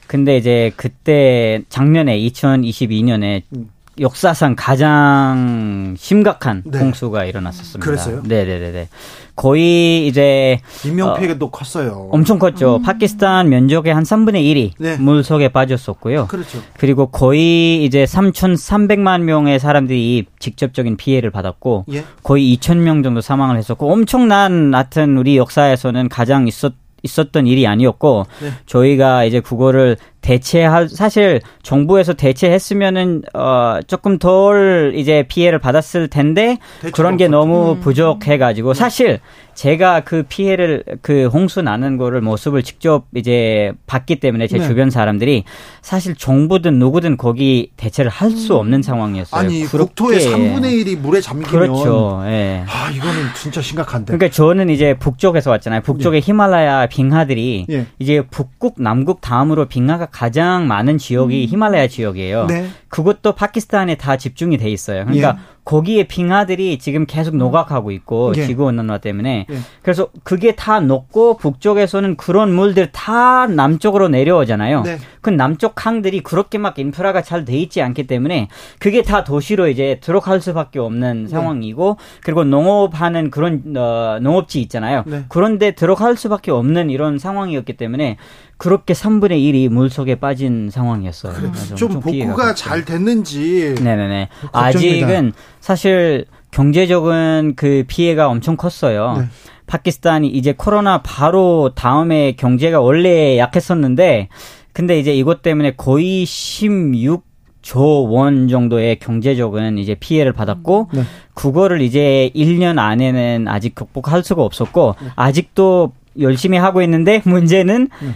네. 0.07 0.09
근데 0.09 0.37
이제 0.37 0.73
그때 0.77 1.63
작년에 1.69 2.19
2022년에 2.19 3.43
음. 3.57 3.71
역사상 3.99 4.57
가장 4.57 5.95
심각한 5.97 6.63
네. 6.67 6.79
홍수가 6.79 7.25
일어났었습니다. 7.25 7.85
그랬어요? 7.85 8.23
네네네네. 8.27 8.89
거의 9.37 10.07
이제 10.07 10.61
인명 10.85 11.15
피해도 11.19 11.47
어, 11.47 11.51
컸어요. 11.51 12.09
엄청 12.11 12.39
컸죠. 12.39 12.77
음. 12.77 12.83
파키스탄 12.83 13.49
면적의 13.49 13.95
한 13.95 14.03
3분의 14.03 14.35
1이 14.35 14.73
네. 14.79 14.97
물 14.97 15.23
속에 15.23 15.49
빠졌었고요. 15.49 16.27
그렇죠. 16.27 16.59
그리고 16.79 17.07
거의 17.07 17.85
이제 17.85 18.05
3,300만 18.05 19.23
명의 19.23 19.59
사람들이 19.59 20.27
직접적인 20.39 20.97
피해를 20.97 21.31
받았고 21.31 21.87
예? 21.93 22.05
거의 22.23 22.57
2천 22.57 22.79
명 22.79 23.03
정도 23.03 23.21
사망을 23.21 23.57
했었고 23.57 23.93
엄청난 23.93 24.75
하여튼 24.75 25.17
우리 25.17 25.37
역사에서는 25.37 26.09
가장 26.09 26.49
있었 26.49 26.73
있었던 27.07 27.47
일이 27.47 27.67
아니었고 27.67 28.27
네. 28.43 28.51
저희가 28.67 29.25
이제 29.25 29.41
그거를 29.41 29.97
대체할 30.27 30.89
사실 30.89 31.41
정부에서 31.63 32.13
대체했으면은 32.15 33.23
어 33.33 33.79
조금 33.87 34.19
덜 34.19 34.93
이제 34.97 35.25
피해를 35.29 35.61
받았을 35.61 36.09
텐데 36.09 36.59
그런 36.93 37.17
게 37.17 37.29
너무 37.29 37.73
음. 37.73 37.81
부족해 37.81 38.37
가지고 38.37 38.73
네. 38.73 38.79
사실 38.79 39.21
제가 39.55 40.01
그 40.01 40.25
피해를 40.29 40.85
그 41.01 41.27
홍수 41.27 41.63
나는 41.63 41.97
거를 41.97 42.21
모습을 42.21 42.63
직접 42.63 43.07
이제 43.15 43.73
봤기 43.87 44.17
때문에 44.17 44.49
제 44.49 44.59
네. 44.59 44.67
주변 44.67 44.91
사람들이 44.91 45.45
사실 45.81 46.15
정부든 46.15 46.79
누구든 46.79 47.17
거기 47.17 47.71
대체를 47.77 48.11
할수 48.11 48.55
음. 48.55 48.59
없는 48.59 48.83
상황이었어요. 48.83 49.41
아니 49.41 49.65
국토의 49.65 50.21
3분의 50.21 50.85
1이 50.85 50.99
물에 50.99 51.21
잠기면 51.21 51.51
그렇죠. 51.51 52.23
예. 52.27 52.65
아 52.69 52.91
이거는 52.91 53.15
진짜 53.35 53.63
심각한데. 53.63 54.17
그러니까 54.17 54.35
저는 54.35 54.69
이제 54.71 54.95
북쪽에서 54.99 55.51
왔잖아요. 55.51 55.81
북쪽의 55.83 56.21
네. 56.21 56.27
히말라야 56.27 56.87
빙하들이 56.87 57.67
예. 57.71 57.87
이제 57.99 58.23
북극 58.31 58.75
남극 58.77 59.21
다음으로 59.23 59.67
빙하가 59.67 60.07
가장 60.17 60.67
많은 60.67 60.97
지역이 60.97 61.45
음. 61.45 61.47
히말라야 61.51 61.89
지역이에요. 61.89 62.47
네. 62.47 62.71
그것도 62.89 63.33
파키스탄에 63.33 63.97
다 63.97 64.17
집중이 64.17 64.57
돼 64.57 64.71
있어요. 64.71 65.05
그러니까 65.05 65.37
예. 65.39 65.56
거기에 65.67 66.05
빙하들이 66.05 66.79
지금 66.79 67.07
계속 67.07 67.35
음. 67.35 67.39
노각하고 67.39 67.91
있고 67.91 68.33
예. 68.37 68.47
지구 68.47 68.65
온난화 68.65 68.99
때문에 68.99 69.47
예. 69.51 69.59
그래서 69.83 70.09
그게 70.23 70.55
다 70.55 70.79
녹고 70.79 71.37
북쪽에서는 71.39 72.17
그런 72.17 72.55
물들 72.55 72.93
다 72.93 73.49
남쪽으로 73.49 74.09
내려오잖아요. 74.09 74.83
네. 74.83 74.99
그 75.21 75.31
남쪽 75.31 75.85
항들이 75.85 76.21
그렇게 76.23 76.57
막 76.57 76.79
인프라가 76.79 77.21
잘 77.21 77.45
돼 77.45 77.57
있지 77.59 77.83
않기 77.83 78.07
때문에 78.07 78.49
그게 78.79 79.03
다 79.03 79.23
도시로 79.25 79.69
이제 79.69 79.99
들어갈 80.01 80.41
수밖에 80.41 80.79
없는 80.79 81.25
네. 81.25 81.29
상황이고 81.29 81.97
그리고 82.23 82.45
농업하는 82.45 83.31
그런 83.31 83.77
어, 83.77 84.19
농업지 84.23 84.61
있잖아요. 84.63 85.03
네. 85.05 85.25
그런데 85.29 85.73
들어갈 85.73 86.17
수밖에 86.17 86.53
없는 86.53 86.91
이런 86.91 87.19
상황이었기 87.19 87.77
때문에 87.77 88.17
그렇게 88.59 88.95
3분의 88.95 89.33
1이 89.33 89.69
물 89.69 89.91
속에 89.91 90.15
빠진 90.15 90.71
상황이었어요. 90.71 91.35
그래, 91.35 91.51
좀 91.75 92.01
복구가 92.01 92.55
잘 92.55 92.85
됐는지. 92.85 93.75
네네네. 93.83 94.29
아직은 94.53 95.33
사실 95.67 96.27
경제적인 96.53 97.57
그 97.57 97.83
피해가 97.89 98.29
엄청 98.29 98.57
컸어요. 98.57 99.17
네. 99.19 99.25
파키스탄이 99.67 100.29
이제 100.29 100.55
코로나 100.57 101.03
바로 101.03 101.73
다음에 101.75 102.37
경제가 102.37 102.81
원래 102.81 103.37
약했었는데 103.37 104.29
근데 104.73 104.97
이제 105.01 105.13
이것 105.13 105.43
때문에 105.43 105.73
거의 105.73 106.25
16 106.25 107.25
조 107.63 108.07
원 108.09 108.47
정도의 108.47 109.01
경제적인 109.01 109.79
이제 109.79 109.97
피해를 109.97 110.33
받았고 110.33 110.91
네. 110.95 111.03
그거를 111.35 111.81
이제 111.81 112.31
1년 112.37 112.79
안에는 112.79 113.49
아직 113.49 113.75
극복할 113.75 114.23
수가 114.23 114.45
없었고 114.45 114.95
네. 115.03 115.09
아직도 115.17 115.91
열심히 116.21 116.59
하고 116.59 116.81
있는데 116.83 117.23
문제는 117.27 117.89
네. 118.01 118.09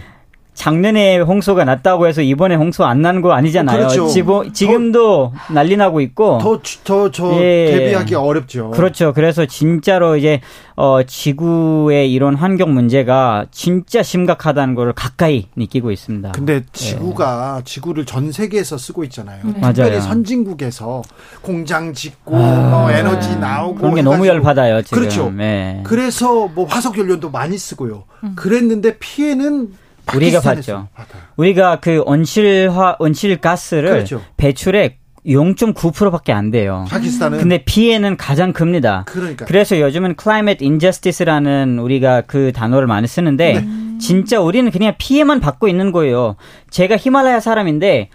작년에 0.53 1.19
홍수가 1.19 1.63
났다고 1.63 2.07
해서 2.07 2.21
이번에 2.21 2.55
홍수 2.55 2.83
안 2.83 3.01
나는 3.01 3.21
거 3.21 3.31
아니잖아요. 3.31 3.77
그렇죠. 3.77 4.07
지금, 4.07 4.51
지금도 4.53 5.31
더, 5.47 5.53
난리 5.53 5.77
나고 5.77 6.01
있고 6.01 6.39
더 6.39 6.59
더 6.83 7.09
저 7.11 7.31
예. 7.41 7.65
대비하기 7.71 8.15
어렵죠. 8.15 8.71
그렇죠. 8.71 9.13
그래서 9.13 9.45
진짜로 9.45 10.17
이제 10.17 10.41
어 10.75 11.03
지구의 11.03 12.11
이런 12.11 12.35
환경 12.35 12.73
문제가 12.73 13.45
진짜 13.51 14.03
심각하다는 14.03 14.75
걸 14.75 14.93
가까이 14.93 15.47
느끼고 15.55 15.89
있습니다. 15.91 16.31
근데 16.33 16.61
지구가 16.73 17.57
예. 17.59 17.63
지구를 17.63 18.05
전 18.05 18.31
세계에서 18.31 18.77
쓰고 18.77 19.03
있잖아요. 19.05 19.39
네. 19.45 19.53
특별히 19.61 19.89
맞아요. 19.91 20.01
선진국에서 20.01 21.01
공장 21.41 21.93
짓고 21.93 22.35
아, 22.35 22.69
뭐 22.81 22.91
에너지 22.91 23.37
나오고 23.37 23.75
그런 23.75 23.95
게 23.95 24.01
너무 24.01 24.27
열받아요. 24.27 24.81
지금. 24.81 24.99
그렇죠. 24.99 25.31
네. 25.31 25.81
그래서 25.85 26.47
뭐 26.47 26.65
화석 26.65 26.97
연료도 26.97 27.31
많이 27.31 27.57
쓰고요. 27.57 28.03
음. 28.23 28.33
그랬는데 28.35 28.97
피해는 28.99 29.69
우리가 30.15 30.41
봤죠. 30.41 30.87
받아요. 30.93 31.21
우리가 31.37 31.79
그 31.79 32.01
온실화 32.05 32.97
온실 32.99 33.37
가스를 33.37 33.89
그렇죠. 33.89 34.21
배출액 34.37 34.99
0.9%밖에 35.25 36.33
안 36.33 36.49
돼요. 36.49 36.85
파키스탄은 36.89 37.37
근데 37.37 37.63
피해는 37.63 38.17
가장 38.17 38.53
큽니다. 38.53 39.03
그러니까. 39.07 39.45
그래서 39.45 39.79
요즘은 39.79 40.15
climate 40.19 40.65
injustice라는 40.65 41.79
우리가 41.79 42.21
그 42.21 42.51
단어를 42.51 42.87
많이 42.87 43.07
쓰는데 43.07 43.53
네. 43.53 43.67
진짜 43.99 44.39
우리는 44.39 44.69
그냥 44.71 44.95
피해만 44.97 45.39
받고 45.39 45.67
있는 45.67 45.91
거예요. 45.91 46.37
제가 46.71 46.97
히말라야 46.97 47.39
사람인데 47.39 48.09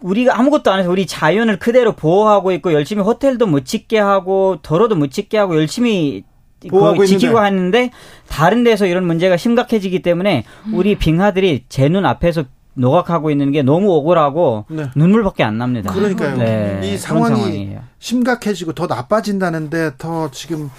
우리가 0.00 0.38
아무것도 0.38 0.70
안 0.70 0.80
해서 0.80 0.90
우리 0.90 1.06
자연을 1.06 1.58
그대로 1.58 1.92
보호하고 1.92 2.52
있고 2.52 2.72
열심히 2.72 3.02
호텔도 3.02 3.46
못 3.46 3.64
짓게 3.64 3.98
하고 3.98 4.58
도로도 4.62 4.96
못 4.96 5.10
짓게 5.10 5.38
하고 5.38 5.56
열심히 5.56 6.24
보호하고 6.68 7.06
지키고 7.06 7.38
하는데 7.38 7.90
다른 8.28 8.64
데서 8.64 8.86
이런 8.86 9.06
문제가 9.06 9.36
심각해지기 9.36 10.02
때문에 10.02 10.44
우리 10.72 10.94
음. 10.94 10.98
빙하들이 10.98 11.64
제 11.68 11.88
눈 11.88 12.06
앞에서 12.06 12.44
노각하고 12.74 13.30
있는 13.30 13.52
게 13.52 13.62
너무 13.62 13.92
억울하고 13.92 14.64
네. 14.70 14.86
눈물밖에 14.96 15.44
안 15.44 15.58
납니다. 15.58 15.92
그러니까요. 15.92 16.36
네, 16.38 16.80
이 16.82 16.96
상황이 16.96 17.76
심각해지고 17.98 18.72
더 18.72 18.86
나빠진다는데 18.86 19.92
더 19.98 20.30
지금 20.30 20.70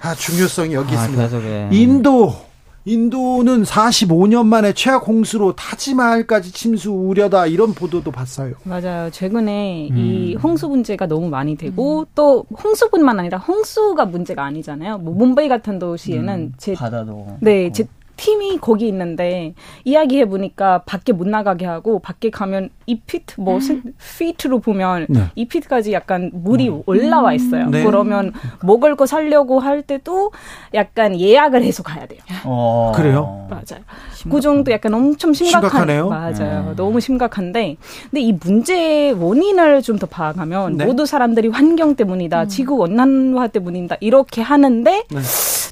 아, 0.00 0.14
중요성이 0.14 0.72
여기 0.74 0.96
아, 0.96 1.06
있습니다. 1.06 1.68
인도 1.72 2.34
인도는 2.84 3.62
45년 3.62 4.46
만에 4.46 4.72
최악 4.72 5.06
홍수로 5.06 5.54
타지마할까지 5.54 6.52
침수 6.52 6.90
우려다 6.90 7.46
이런 7.46 7.74
보도도 7.74 8.10
봤어요. 8.10 8.54
맞아요. 8.64 9.08
최근에 9.10 9.88
음. 9.90 9.96
이 9.96 10.34
홍수 10.34 10.68
문제가 10.68 11.06
너무 11.06 11.28
많이 11.28 11.56
되고 11.56 12.00
음. 12.00 12.06
또 12.14 12.44
홍수뿐만 12.62 13.20
아니라 13.20 13.38
홍수가 13.38 14.04
문제가 14.06 14.44
아니잖아요. 14.44 14.98
뭐 14.98 15.14
문베이 15.14 15.48
같은 15.48 15.78
도시에는 15.78 16.34
음. 16.34 16.52
제 16.56 16.74
바다도 16.74 17.38
네, 17.40 17.70
제 17.70 17.84
팀이 18.16 18.58
거기 18.58 18.88
있는데 18.88 19.54
이야기해 19.84 20.26
보니까 20.26 20.82
밖에 20.84 21.12
못 21.12 21.26
나가게 21.26 21.66
하고 21.66 21.98
밖에 21.98 22.30
가면 22.30 22.70
이 22.86 23.00
피트 23.00 23.40
뭐 23.40 23.58
음. 23.58 23.94
피트로 24.18 24.60
보면 24.60 25.06
네. 25.08 25.24
이 25.34 25.46
피트까지 25.46 25.92
약간 25.92 26.30
물이 26.32 26.68
음. 26.68 26.82
올라와 26.86 27.32
있어요. 27.34 27.70
네. 27.70 27.84
그러면 27.84 28.32
먹을 28.62 28.96
거 28.96 29.06
살려고 29.06 29.60
할 29.60 29.82
때도 29.82 30.32
약간 30.74 31.18
예약을 31.18 31.62
해서 31.62 31.82
가야 31.82 32.06
돼요. 32.06 32.20
어. 32.44 32.92
그래요? 32.94 33.46
맞아요. 33.50 33.82
심각한. 34.14 34.30
그 34.30 34.40
정도 34.40 34.72
약간 34.72 34.94
엄청 34.94 35.32
심각한 35.32 35.70
심각하네요. 35.70 36.08
맞아요. 36.08 36.68
네. 36.68 36.76
너무 36.76 37.00
심각한데 37.00 37.76
근데 38.10 38.20
이 38.20 38.32
문제의 38.32 39.12
원인을 39.12 39.82
좀더 39.82 40.06
파악하면 40.06 40.76
네. 40.76 40.84
모두 40.84 41.06
사람들이 41.06 41.48
환경 41.48 41.96
때문이다, 41.96 42.42
음. 42.42 42.48
지구 42.48 42.76
온난화 42.76 43.48
때문이다 43.48 43.96
이렇게 44.00 44.42
하는데 44.42 45.04
네. 45.08 45.20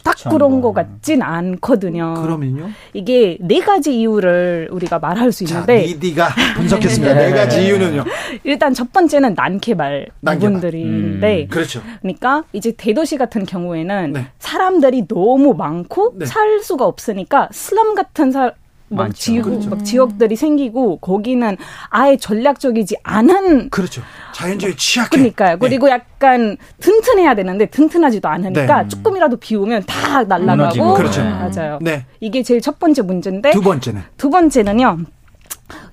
딱 0.03 0.16
그런 0.30 0.61
것 0.61 0.72
같진 0.72 1.22
않거든요. 1.22 2.14
그러면요? 2.14 2.70
이게 2.92 3.38
네 3.40 3.61
가지 3.61 3.98
이유를 3.98 4.68
우리가 4.70 4.98
말할 4.98 5.32
수 5.32 5.44
있는데. 5.44 5.86
자, 5.86 5.86
미디가 5.94 6.28
분석했습니다. 6.57 7.14
네 7.14 7.30
가지 7.32 7.64
이유는요. 7.66 8.05
일단 8.44 8.74
첫 8.74 8.92
번째는 8.92 9.34
난개발 9.34 10.09
부분들인데. 10.24 11.42
음. 11.42 11.48
그렇죠. 11.48 11.82
그러니까 12.01 12.44
이제 12.53 12.72
대도시 12.72 13.16
같은 13.16 13.44
경우에는 13.44 14.12
네. 14.12 14.26
사람들이 14.38 15.07
너무 15.09 15.55
많고 15.55 16.14
네. 16.16 16.26
살 16.26 16.61
수가 16.61 16.86
없으니까 16.86 17.48
슬럼 17.53 17.94
같은 17.94 18.30
사, 18.30 18.53
막 18.91 19.14
지구 19.14 19.51
그렇죠. 19.51 19.70
막 19.70 19.84
지역들이 19.84 20.34
생기고 20.36 20.99
거기는 20.99 21.57
아예 21.88 22.16
전략적이지 22.16 22.97
않은 23.03 23.70
그렇죠. 23.70 24.03
자연주의 24.34 24.76
취약해. 24.76 25.11
그러니까요. 25.11 25.53
네. 25.53 25.59
그리고 25.59 25.88
약간 25.88 26.57
튼튼해야 26.80 27.34
되는데 27.34 27.66
튼튼하지도 27.66 28.28
않으니까 28.28 28.82
네. 28.82 28.88
조금이라도 28.88 29.36
비 29.36 29.55
오면 29.57 29.84
다 29.86 30.24
날아가고. 30.24 30.95
그렇죠. 30.95 31.22
맞아요. 31.22 31.78
네. 31.80 32.05
이게 32.18 32.43
제일 32.43 32.61
첫 32.61 32.78
번째 32.78 33.03
문제인데 33.03 33.53
두 33.53 33.61
번째는? 33.61 34.03
두 34.16 34.28
번째는요. 34.28 34.99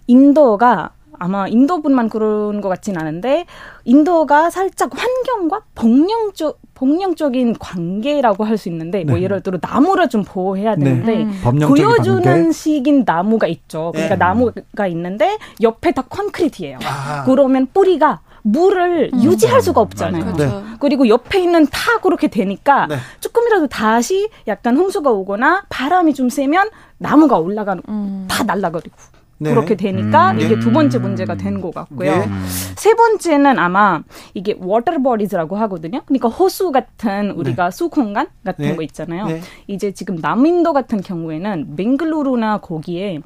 인도가 0.07 0.91
아마 1.19 1.47
인도분만 1.47 2.09
그런 2.09 2.61
것 2.61 2.69
같진 2.69 2.97
않은데 2.97 3.45
인도가 3.85 4.49
살짝 4.49 4.91
환경과 4.95 5.61
복령적 5.75 6.59
복령적인 6.77 7.55
관계라고 7.57 8.43
할 8.43 8.57
수 8.57 8.69
있는데 8.69 9.03
뭐 9.03 9.05
네. 9.05 9.11
뭐 9.13 9.21
예를 9.21 9.41
들어 9.41 9.59
나무를 9.61 10.09
좀 10.09 10.23
보호해야 10.23 10.75
네. 10.75 10.83
되는데 10.85 11.25
네. 11.25 11.65
보여주는 11.67 12.23
관계? 12.23 12.51
식인 12.51 13.03
나무가 13.05 13.45
있죠. 13.47 13.91
그러니까 13.93 14.15
네. 14.15 14.19
나무가 14.19 14.87
있는데 14.87 15.37
옆에 15.61 15.91
다 15.91 16.03
콘크리트예요. 16.07 16.79
아. 16.83 17.23
그러면 17.25 17.67
뿌리가 17.71 18.21
물을 18.41 19.11
음. 19.13 19.23
유지할 19.23 19.61
수가 19.61 19.81
없잖아요. 19.81 20.33
그렇죠. 20.33 20.63
그리고 20.79 21.07
옆에 21.07 21.39
있는 21.39 21.67
다 21.67 21.99
그렇게 22.01 22.27
되니까 22.27 22.87
네. 22.87 22.95
조금이라도 23.19 23.67
다시 23.67 24.29
약간 24.47 24.77
홍수가 24.77 25.09
오거나 25.09 25.65
바람이 25.69 26.13
좀 26.13 26.29
세면 26.29 26.69
나무가 26.97 27.37
올라가는 27.37 27.83
음. 27.89 28.27
다 28.29 28.43
날라버리고 28.43 28.95
네. 29.39 29.51
그렇게 29.51 29.75
되니까 29.75 30.31
음. 30.31 30.39
이게 30.39 30.55
네. 30.55 30.59
두 30.59 30.71
번째 30.71 30.97
문제가 30.99 31.35
된 31.35 31.61
것 31.61 31.71
같고요. 31.73 32.11
네. 32.11 32.27
세 32.75 32.93
번째는 32.95 33.57
아마 33.59 34.01
이게 34.33 34.55
워터버디즈라고 34.59 35.55
하거든요. 35.57 36.01
그러니까 36.05 36.27
호수 36.27 36.71
같은 36.71 37.31
우리가 37.31 37.69
네. 37.69 37.75
수 37.75 37.89
공간 37.89 38.27
같은 38.43 38.65
네. 38.65 38.75
거 38.75 38.81
있잖아요. 38.83 39.25
네. 39.27 39.41
이제 39.67 39.91
지금 39.91 40.15
남인도 40.15 40.73
같은 40.73 41.01
경우에는 41.01 41.75
맹글루루나 41.75 42.57
거기에 42.59 43.21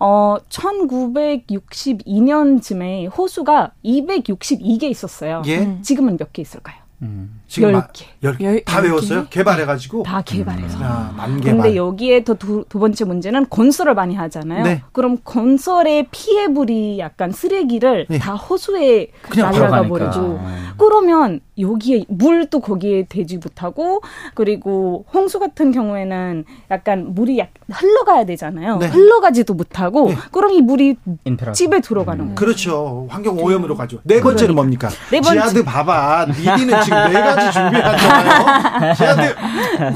어 0.00 0.36
1962년쯤에 0.48 3.16
호수가 3.16 3.72
262개 3.84 4.84
있었어요. 4.84 5.42
예? 5.46 5.78
지금은 5.82 6.16
몇 6.16 6.32
개 6.32 6.40
있을까요? 6.42 6.76
음. 7.02 7.41
지금 7.52 7.72
10개. 7.72 8.04
10개. 8.22 8.64
다 8.64 8.80
외웠어요? 8.80 9.26
개발해가지고? 9.28 10.04
다 10.04 10.22
개발해서. 10.22 10.78
음. 10.78 10.82
아, 10.82 11.12
만 11.14 11.38
개발. 11.40 11.56
근데 11.60 11.76
여기에 11.76 12.24
더 12.24 12.34
두 12.34 12.64
두 12.68 12.78
번째 12.78 13.04
문제는 13.04 13.46
건설을 13.50 13.94
많이 13.94 14.14
하잖아요. 14.14 14.64
네. 14.64 14.82
그럼 14.92 15.18
건설의 15.22 16.06
피해물이 16.10 16.98
약간 16.98 17.30
쓰레기를 17.30 18.06
네. 18.08 18.18
다 18.18 18.34
호수에 18.34 19.08
날아가 19.36 19.86
버리고 19.86 20.40
그러면 20.78 21.40
여기에 21.58 22.06
물도 22.08 22.60
거기에 22.60 23.04
되지 23.08 23.36
못하고 23.36 24.00
그리고 24.34 25.04
홍수 25.12 25.38
같은 25.38 25.70
경우에는 25.70 26.44
약간 26.70 27.14
물이 27.14 27.38
약 27.38 27.50
흘러가야 27.70 28.24
되잖아요. 28.24 28.78
네. 28.78 28.86
흘러가지도 28.86 29.52
못하고 29.54 30.08
네. 30.08 30.16
그럼 30.32 30.52
이 30.52 30.62
물이 30.62 30.96
인프라. 31.24 31.52
집에 31.52 31.80
들어가는 31.80 32.20
음. 32.20 32.26
거예요. 32.28 32.34
그렇죠. 32.36 33.06
환경 33.10 33.38
오염으로 33.38 33.76
가죠. 33.76 33.98
네 34.04 34.20
번째는 34.22 34.54
그러니까. 34.54 34.54
뭡니까? 34.54 34.88
네 35.10 35.20
번째. 35.20 35.32
지하드 35.40 35.64
봐봐. 35.64 36.26
니디는 36.30 36.82
지금 36.82 37.12
네가 37.12 37.36
지 37.50 37.52
준비하잖아요. 37.52 39.34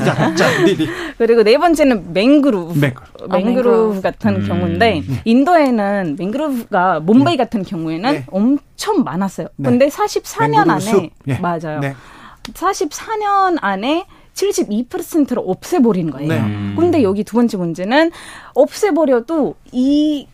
자, 0.05 0.35
자, 0.35 0.65
니디. 0.65 0.89
그리고 1.19 1.43
네 1.43 1.59
번째는 1.59 2.13
맹그로브. 2.13 2.79
맹그로브, 2.79 3.27
아, 3.29 3.37
맹그로브 3.37 4.01
같은 4.01 4.37
음. 4.37 4.47
경우인데 4.47 5.03
네. 5.07 5.23
인도에는 5.25 6.17
맹그로브가 6.19 7.01
뭄바이 7.01 7.37
네. 7.37 7.45
같은 7.45 7.63
경우에는 7.63 8.13
네. 8.13 8.25
엄청 8.31 9.03
많았어요. 9.05 9.49
네. 9.57 9.69
근데 9.69 9.89
44년 9.89 10.69
안에 10.71 11.11
네. 11.25 11.39
맞아요. 11.41 11.81
네. 11.81 11.95
44년 12.53 13.59
안에 13.61 14.07
72%를 14.35 15.43
없애버린 15.45 16.11
거예요. 16.11 16.29
네. 16.29 16.75
근데 16.77 17.03
여기 17.03 17.25
두 17.25 17.37
번째 17.37 17.57
문제는 17.57 18.11
없애버려도 18.55 19.55
이 19.73 20.29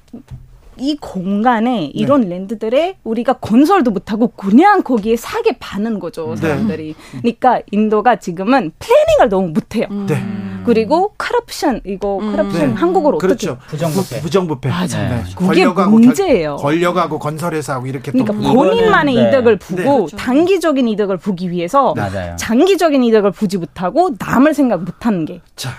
이 0.78 0.96
공간에 0.96 1.84
이런 1.94 2.22
네. 2.22 2.28
land들에 2.30 2.96
우리가 3.04 3.34
건설도 3.34 3.90
못하고 3.90 4.28
그냥 4.28 4.82
거기에 4.82 5.16
싸게 5.16 5.58
파는 5.58 5.98
거죠 5.98 6.34
네. 6.34 6.36
사람들이. 6.36 6.94
네. 7.12 7.18
그러니까 7.20 7.60
인도가 7.70 8.16
지금은 8.16 8.72
planning을 8.78 9.28
너무 9.28 9.48
못해요. 9.48 9.86
네. 10.06 10.22
그리고 10.64 11.12
커럽션 11.18 11.80
이거 11.84 12.18
커럽션 12.18 12.68
네. 12.68 12.74
한국어로 12.74 13.18
그렇죠. 13.18 13.52
어떻게 13.52 13.66
부정부패. 13.68 14.20
부정부패. 14.20 14.68
맞아요. 14.68 15.08
네. 15.10 15.22
그게 15.36 15.66
문제예요. 15.66 16.56
결, 16.56 16.72
권력하고 16.72 17.18
건설회사하고 17.18 17.86
이렇게 17.86 18.12
그러니까 18.12 18.32
본인만의 18.32 19.14
이득을 19.14 19.58
보고 19.58 19.96
그렇죠. 20.06 20.16
단기적인 20.16 20.88
이득을 20.88 21.16
보기 21.16 21.50
위해서 21.50 21.94
맞아요. 21.94 22.36
장기적인 22.36 23.02
이득을 23.04 23.32
보지 23.32 23.58
못하고 23.58 24.10
남을 24.18 24.54
생각 24.54 24.82
못하는 24.82 25.24
게. 25.24 25.40
자. 25.56 25.70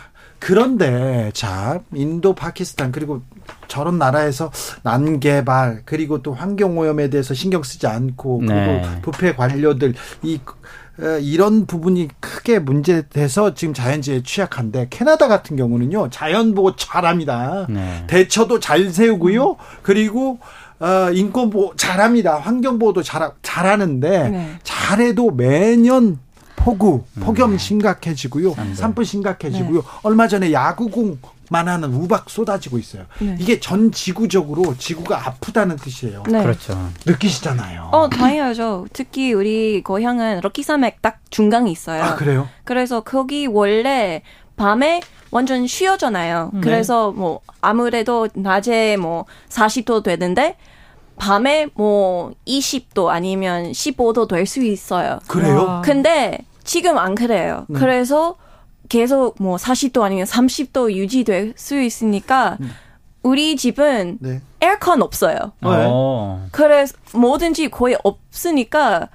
그런데 0.43 1.31
자 1.33 1.79
인도 1.93 2.35
파키스탄 2.35 2.91
그리고 2.91 3.21
저런 3.69 3.97
나라에서 3.97 4.51
난개발 4.83 5.83
그리고 5.85 6.21
또 6.21 6.33
환경 6.33 6.77
오염에 6.77 7.09
대해서 7.09 7.33
신경 7.33 7.63
쓰지 7.63 7.87
않고 7.87 8.39
그리고 8.39 8.51
네. 8.51 9.01
부패 9.01 9.35
관료들 9.35 9.93
이 10.21 10.41
이런 11.21 11.65
부분이 11.65 12.09
크게 12.19 12.59
문제돼서 12.59 13.53
지금 13.53 13.73
자연재해 13.73 14.21
취약한데 14.23 14.87
캐나다 14.89 15.29
같은 15.29 15.55
경우는요 15.55 16.09
자연 16.09 16.53
보호 16.53 16.75
잘합니다 16.75 17.67
네. 17.69 18.03
대처도 18.07 18.59
잘 18.59 18.89
세우고요 18.89 19.55
그리고 19.81 20.39
어, 20.81 21.09
인권 21.13 21.51
보호 21.51 21.73
잘합니다 21.77 22.37
환경 22.37 22.79
보호도 22.79 23.01
잘 23.01 23.31
잘하는데 23.41 24.29
네. 24.29 24.49
잘해도 24.63 25.31
매년 25.31 26.19
폭우, 26.63 27.03
폭염 27.19 27.51
음. 27.51 27.57
심각해지고요. 27.57 28.55
산불 28.75 29.05
심각해지고요. 29.05 29.81
네. 29.81 29.87
얼마 30.03 30.27
전에 30.27 30.51
야구공 30.53 31.19
만 31.49 31.67
하는 31.67 31.93
우박 31.93 32.29
쏟아지고 32.29 32.79
있어요. 32.79 33.03
네. 33.19 33.35
이게 33.39 33.59
전 33.59 33.91
지구적으로 33.91 34.75
지구가 34.77 35.27
아프다는 35.27 35.75
뜻이에요. 35.75 36.23
네. 36.29 36.41
그렇죠. 36.41 36.89
느끼시잖아요. 37.05 37.89
어, 37.91 38.09
당연하죠. 38.09 38.87
특히 38.93 39.33
우리 39.33 39.83
고향은 39.83 40.39
럭키산맥 40.41 41.01
딱 41.01 41.19
중간에 41.29 41.69
있어요. 41.69 42.01
아, 42.01 42.15
그래요? 42.15 42.47
그래서 42.63 43.01
거기 43.01 43.45
원래 43.45 44.21
밤에 44.55 45.01
완전 45.31 45.67
쉬어잖아요. 45.67 46.51
네. 46.53 46.61
그래서 46.61 47.11
뭐 47.11 47.41
아무래도 47.59 48.29
낮에 48.33 48.95
뭐 48.97 49.25
40도 49.49 50.01
되는데 50.03 50.55
밤에 51.17 51.67
뭐 51.75 52.31
20도 52.47 53.07
아니면 53.09 53.71
15도 53.71 54.27
될 54.27 54.47
수 54.47 54.63
있어요. 54.63 55.19
그래요? 55.27 55.81
근데 55.83 56.39
지금 56.63 56.97
안 56.97 57.15
그래요. 57.15 57.65
네. 57.69 57.79
그래서 57.79 58.35
계속 58.89 59.35
뭐 59.39 59.57
40도 59.57 60.01
아니면 60.01 60.25
30도 60.25 60.93
유지될 60.93 61.53
수 61.55 61.79
있으니까 61.79 62.57
네. 62.59 62.67
우리 63.23 63.55
집은 63.55 64.17
네. 64.19 64.41
에어컨 64.61 65.01
없어요. 65.01 65.37
네. 65.61 65.69
어. 65.69 66.47
그래서 66.51 66.95
뭐든지 67.13 67.69
거의 67.69 67.97
없으니까 68.03 69.09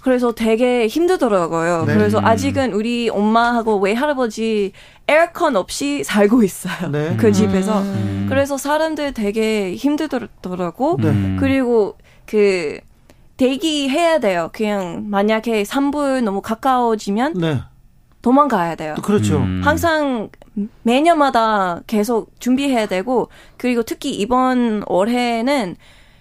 그래서 0.00 0.32
되게 0.32 0.88
힘들더라고요. 0.88 1.84
네. 1.86 1.94
그래서 1.94 2.20
아직은 2.20 2.72
우리 2.72 3.08
엄마하고 3.08 3.78
외할아버지 3.78 4.72
에어컨 5.06 5.54
없이 5.54 6.02
살고 6.02 6.42
있어요. 6.42 6.90
네. 6.90 7.16
그 7.16 7.30
집에서. 7.32 7.80
음. 7.80 8.26
그래서 8.28 8.58
사람들 8.58 9.14
되게 9.14 9.76
힘들더라고. 9.76 10.98
네. 11.00 11.36
그리고 11.38 11.96
그 12.26 12.80
대기해야 13.42 14.20
돼요. 14.20 14.50
그냥 14.52 15.04
만약에 15.08 15.64
산불 15.64 16.22
너무 16.22 16.40
가까워지면 16.40 17.34
네. 17.34 17.60
도망가야 18.22 18.76
돼요. 18.76 18.94
그렇죠. 19.02 19.38
음. 19.38 19.62
항상 19.64 20.30
매년마다 20.82 21.80
계속 21.88 22.38
준비해야 22.38 22.86
되고 22.86 23.30
그리고 23.56 23.82
특히 23.82 24.14
이번 24.14 24.84
올해는 24.86 25.74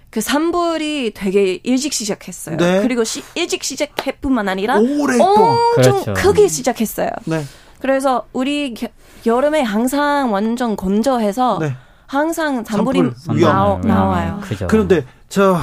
그 0.10 0.20
산불이 0.20 1.12
되게 1.14 1.60
일찍 1.62 1.94
시작했어요. 1.94 2.58
네. 2.58 2.82
그리고 2.82 3.04
시, 3.04 3.22
일찍 3.36 3.64
시작해뿐만 3.64 4.50
아니라 4.50 4.80
오래 4.80 5.20
엄청 5.20 5.58
그렇죠. 5.76 6.14
크게 6.14 6.48
시작했어요. 6.48 7.10
네. 7.26 7.44
그래서 7.80 8.26
우리 8.34 8.74
겨, 8.74 8.88
여름에 9.28 9.62
항상 9.62 10.34
완전 10.34 10.76
건조해서 10.76 11.60
네. 11.60 11.76
항상 12.08 12.64
산불이 12.64 13.12
산불 13.16 13.42
나오, 13.42 13.78
나와요. 13.80 14.40
그죠. 14.42 14.66
그런데 14.68 15.06
저 15.30 15.60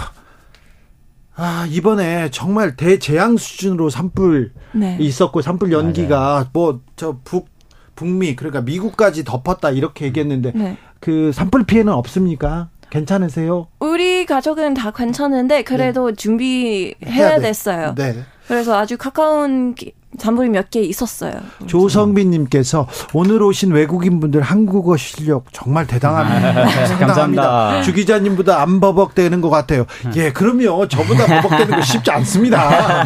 아, 1.40 1.66
이번에 1.70 2.30
정말 2.30 2.76
대재앙 2.76 3.36
수준으로 3.36 3.90
산불 3.90 4.52
네. 4.74 4.96
있었고 5.00 5.40
산불 5.40 5.70
연기가 5.72 6.48
뭐 6.52 6.80
저 6.96 7.16
북 7.24 7.48
북미 7.94 8.34
그러니까 8.36 8.60
미국까지 8.60 9.24
덮었다 9.24 9.70
이렇게 9.70 10.04
얘기했는데 10.06 10.52
네. 10.54 10.76
그 11.00 11.30
산불 11.32 11.64
피해는 11.64 11.92
없습니까? 11.92 12.68
괜찮으세요? 12.90 13.66
우리 13.80 14.24
가족은 14.26 14.74
다 14.74 14.90
괜찮은데 14.90 15.62
그래도 15.62 16.08
네. 16.10 16.14
준비해야 16.16 17.38
됐어요. 17.40 17.94
네. 17.96 18.14
그래서 18.46 18.76
아주 18.78 18.96
가까운 18.96 19.74
잔불이 20.18 20.48
몇 20.50 20.70
개 20.70 20.80
있었어요. 20.82 21.32
조성빈님께서 21.66 22.86
오늘 23.14 23.42
오신 23.42 23.70
외국인분들 23.72 24.42
한국어 24.42 24.96
실력 24.96 25.44
정말 25.52 25.86
대단합니다. 25.86 26.62
아, 26.62 26.86
상당합니다. 26.86 27.82
주 27.82 27.92
기자님보다 27.94 28.60
안 28.60 28.80
버벅대는 28.80 29.40
것 29.40 29.48
같아요. 29.50 29.86
예, 30.16 30.30
그럼요. 30.32 30.88
저보다 30.88 31.26
버벅대는 31.40 31.76
거 31.76 31.82
쉽지 31.82 32.10
않습니다. 32.10 33.04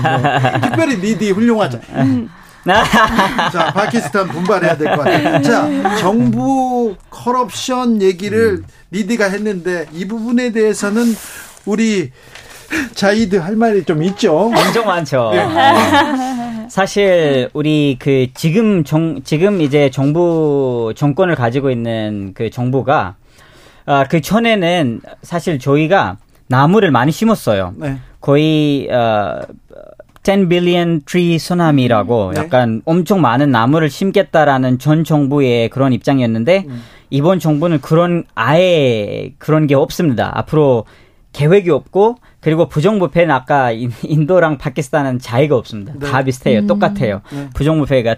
네. 0.53 0.61
특별히 0.61 0.97
니디 0.99 1.31
훌륭하죠. 1.31 1.79
자, 2.65 3.73
파키스탄 3.75 4.29
분발해야 4.29 4.77
될 4.77 4.97
것 4.97 5.05
같아요. 5.05 5.43
자, 5.43 5.97
정부 5.99 6.95
커럽션 7.11 8.01
얘기를 8.03 8.63
니디가 8.93 9.27
했는데 9.27 9.87
이 9.93 10.07
부분에 10.07 10.53
대해서는 10.53 11.15
우리 11.67 12.11
자이드 12.95 13.37
할 13.37 13.57
말이 13.57 13.85
좀 13.85 14.03
있죠. 14.05 14.35
엄청 14.55 14.87
많죠. 14.87 15.31
네. 15.35 15.43
사실 16.69 17.49
우리 17.53 17.97
그 17.99 18.29
지금 18.35 18.85
정 18.85 19.23
지금 19.23 19.61
이제 19.61 19.91
정부 19.91 20.93
정권을 20.97 21.35
가지고 21.35 21.71
있는 21.71 22.33
그 22.35 22.51
정부가 22.51 23.17
아, 23.85 24.05
그 24.05 24.21
전에는 24.21 25.01
사실 25.23 25.59
저희가 25.59 26.19
나무를 26.47 26.91
많이 26.91 27.13
심었어요. 27.13 27.75
네. 27.77 27.97
거의 28.21 28.89
어, 28.91 29.41
10 30.23 30.49
billion 30.49 31.03
tree 31.05 31.39
소나미라고 31.39 32.32
네. 32.35 32.41
약간 32.41 32.82
엄청 32.85 33.20
많은 33.20 33.51
나무를 33.51 33.91
심겠다라는 33.91 34.78
전 34.78 35.03
정부의 35.03 35.69
그런 35.70 35.93
입장이었는데 35.93 36.66
음. 36.69 36.82
이번 37.11 37.41
정부는 37.41 37.81
그런 37.81 38.24
아예 38.35 39.32
그런 39.39 39.66
게 39.66 39.74
없습니다. 39.74 40.31
앞으로 40.35 40.85
계획이 41.32 41.70
없고 41.70 42.16
그리고 42.43 42.69
부정부패는 42.69 43.31
아까 43.35 43.70
인도랑 43.70 44.59
파키스탄은 44.59 45.20
차이가 45.20 45.56
없습니다. 45.56 45.94
네. 45.98 46.10
다 46.10 46.23
비슷해요. 46.23 46.60
음. 46.60 46.66
똑같아요. 46.66 47.23
네. 47.32 47.48
부정부패가 47.55 48.16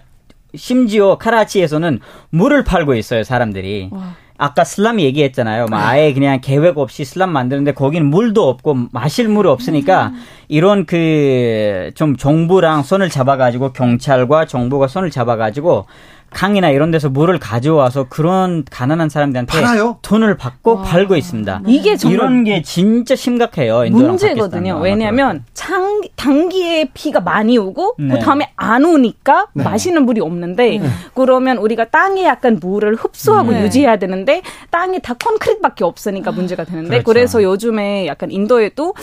심지어 0.56 1.18
카라치에서는 1.18 2.00
물을 2.30 2.64
팔고 2.64 2.94
있어요, 2.94 3.22
사람들이. 3.22 3.90
와. 3.92 4.14
아까 4.36 4.64
슬람 4.64 4.98
얘기했잖아요. 4.98 5.66
막 5.70 5.86
아예 5.88 6.12
그냥 6.12 6.40
계획 6.42 6.76
없이 6.78 7.04
슬람 7.04 7.30
만드는데 7.30 7.72
거기는 7.72 8.04
물도 8.06 8.48
없고 8.48 8.88
마실 8.90 9.28
물이 9.28 9.48
없으니까 9.48 10.08
음. 10.08 10.22
이런 10.48 10.86
그 10.86 11.90
좀 11.94 12.16
정부랑 12.16 12.82
손을 12.82 13.10
잡아가지고 13.10 13.72
경찰과 13.72 14.46
정부가 14.46 14.88
손을 14.88 15.10
잡아가지고 15.10 15.86
강이나 16.34 16.70
이런 16.70 16.90
데서 16.90 17.08
물을 17.08 17.38
가져와서 17.38 18.06
그런 18.08 18.64
가난한 18.70 19.08
사람들한테 19.08 19.50
팔아요? 19.50 19.98
돈을 20.02 20.36
받고 20.36 20.74
와. 20.76 20.82
팔고 20.82 21.16
있습니다. 21.16 21.62
이게 21.66 21.96
이런 22.06 22.44
게 22.44 22.62
진짜 22.62 23.16
심각해요. 23.16 23.84
문제거든요. 23.90 24.80
왜냐하면 24.80 25.44
장, 25.54 26.02
단기에 26.16 26.90
피가 26.92 27.20
많이 27.20 27.56
오고 27.56 27.96
네. 27.98 28.14
그 28.14 28.18
다음에 28.20 28.52
안 28.56 28.84
오니까 28.84 29.46
네. 29.54 29.64
마시는 29.64 30.04
물이 30.04 30.20
없는데 30.20 30.78
네. 30.78 30.88
그러면 31.14 31.58
우리가 31.58 31.86
땅에 31.86 32.24
약간 32.24 32.58
물을 32.60 32.94
흡수하고 32.94 33.52
네. 33.52 33.62
유지해야 33.62 33.96
되는데 33.98 34.42
땅에 34.70 34.98
다 34.98 35.14
콘크리트밖에 35.14 35.84
없으니까 35.84 36.32
문제가 36.32 36.64
되는데 36.64 36.88
그렇죠. 36.88 37.04
그래서 37.04 37.42
요즘에 37.42 38.06
약간 38.06 38.30
인도에도 38.30 38.94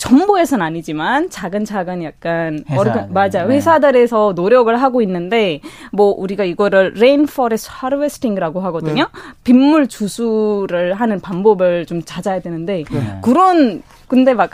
정부에서는 0.00 0.64
아니지만 0.64 1.28
작은 1.28 1.66
작은 1.66 2.02
약간 2.02 2.64
어르 2.74 2.90
맞아 3.10 3.44
네. 3.44 3.54
회사들에서 3.54 4.32
노력을 4.34 4.74
하고 4.80 5.02
있는데 5.02 5.60
뭐 5.92 6.14
우리가 6.16 6.44
이거를 6.44 6.94
rainwater 6.96 7.68
harvesting이라고 7.70 8.60
하거든요. 8.62 9.04
네. 9.04 9.20
빗물 9.44 9.88
주수를 9.88 10.94
하는 10.94 11.20
방법을 11.20 11.84
좀 11.84 12.02
찾아야 12.02 12.40
되는데 12.40 12.84
네. 12.90 13.18
그런 13.22 13.82
근데 14.08 14.32
몇 14.32 14.40
명 14.40 14.50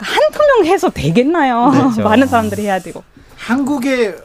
해서 0.65 0.89
되겠나요? 0.89 1.71
그렇죠. 1.71 2.03
많은 2.07 2.27
사람들이 2.27 2.63
해야 2.63 2.79
되고. 2.79 3.01
한국에 3.37 4.15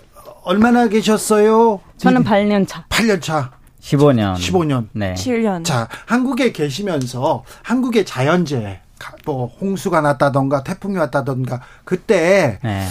얼마나 0.42 0.88
계셨어요? 0.88 1.80
저는 1.98 2.24
8년 2.24 2.66
차. 2.66 2.84
8년 2.88 3.22
차. 3.22 3.52
15년. 3.80 4.34
15년. 4.34 4.88
네. 4.92 5.14
7년. 5.14 5.64
자, 5.64 5.88
한국에 6.06 6.52
계시면서 6.52 7.44
한국의 7.62 8.04
자연재해 8.04 8.81
뭐 9.24 9.46
홍수가 9.60 10.00
났다던가 10.00 10.62
태풍이 10.64 10.96
왔다던가 10.96 11.60
그때 11.84 12.58
네. 12.62 12.82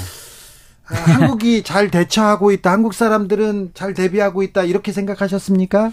아, 0.89 0.93
한국이 0.93 1.63
잘 1.63 1.89
대처하고 1.89 2.51
있다. 2.51 2.71
한국 2.71 2.93
사람들은 2.93 3.71
잘 3.73 3.93
대비하고 3.93 4.43
있다. 4.43 4.63
이렇게 4.63 4.91
생각하셨습니까? 4.91 5.91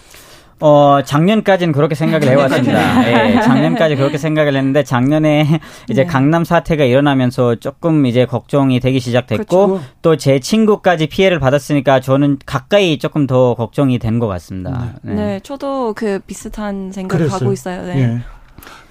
어, 0.61 1.03
작년까지는 1.05 1.73
그렇게 1.73 1.95
생각을 1.95 2.27
해왔습니다. 2.27 3.09
예, 3.31 3.41
작년까지 3.43 3.95
그렇게 3.95 4.19
생각을 4.19 4.57
했는데 4.57 4.83
작년에 4.83 5.61
이제 5.89 6.03
네. 6.03 6.07
강남 6.09 6.43
사태가 6.43 6.83
일어나면서 6.83 7.55
조금 7.61 8.07
이제 8.07 8.27
걱정이 8.27 8.81
되기 8.81 8.99
시작됐고 8.99 9.67
그렇죠. 9.69 9.85
또제 10.03 10.41
친구까지 10.41 11.07
피해를 11.07 11.39
받았으니까 11.39 12.01
저는 12.01 12.39
가까이 12.45 12.99
조금 12.99 13.29
더 13.29 13.55
걱정이 13.55 14.01
된 14.01 14.19
것 14.19 14.27
같습니다. 14.27 14.95
네. 15.03 15.15
네. 15.15 15.15
네. 15.15 15.41
저도 15.45 15.93
그 15.95 16.19
비슷한 16.27 16.91
생각을 16.91 17.31
하고 17.33 17.53
있어요. 17.53 17.83
네. 17.85 18.01
예. 18.01 18.19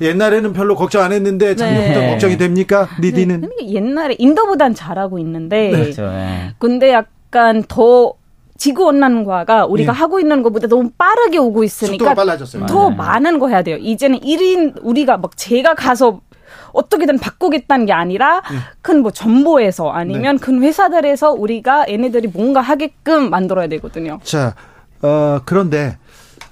옛날에는 0.01 0.53
별로 0.53 0.75
걱정 0.75 1.03
안 1.03 1.11
했는데 1.11 1.55
작년부터 1.55 1.99
네. 1.99 2.09
걱정이 2.11 2.37
됩니까? 2.37 2.87
니디는? 3.01 3.41
네. 3.41 3.73
옛날에 3.73 4.15
인도보단 4.17 4.75
잘하고 4.75 5.19
있는데. 5.19 5.71
네. 5.71 5.71
그렇죠. 5.71 6.09
네. 6.09 6.53
근데 6.59 6.91
약간 6.91 7.63
더 7.67 8.13
지구 8.57 8.85
온난화가 8.85 9.65
우리가 9.67 9.93
예. 9.93 9.97
하고 9.97 10.19
있는 10.19 10.41
것보다 10.41 10.67
너무 10.67 10.89
빠르게 10.97 11.37
오고 11.37 11.63
있으니까 11.63 12.15
더 12.67 12.89
많은 12.89 13.39
거 13.39 13.49
해야 13.49 13.61
돼요. 13.61 13.77
이제는 13.77 14.19
1인 14.19 14.79
우리가 14.81 15.17
막 15.17 15.37
제가 15.37 15.75
가서 15.75 16.21
어떻게든 16.73 17.19
바꾸겠다는 17.19 17.85
게 17.85 17.93
아니라 17.93 18.41
예. 18.51 18.57
큰뭐 18.81 19.11
정보에서 19.11 19.89
아니면 19.91 20.37
네. 20.37 20.45
큰 20.45 20.61
회사들에서 20.61 21.31
우리가 21.31 21.87
얘네들이 21.89 22.29
뭔가 22.29 22.61
하게끔 22.61 23.29
만들어야 23.29 23.67
되거든요. 23.67 24.19
자, 24.23 24.55
어, 25.01 25.39
그런데 25.45 25.97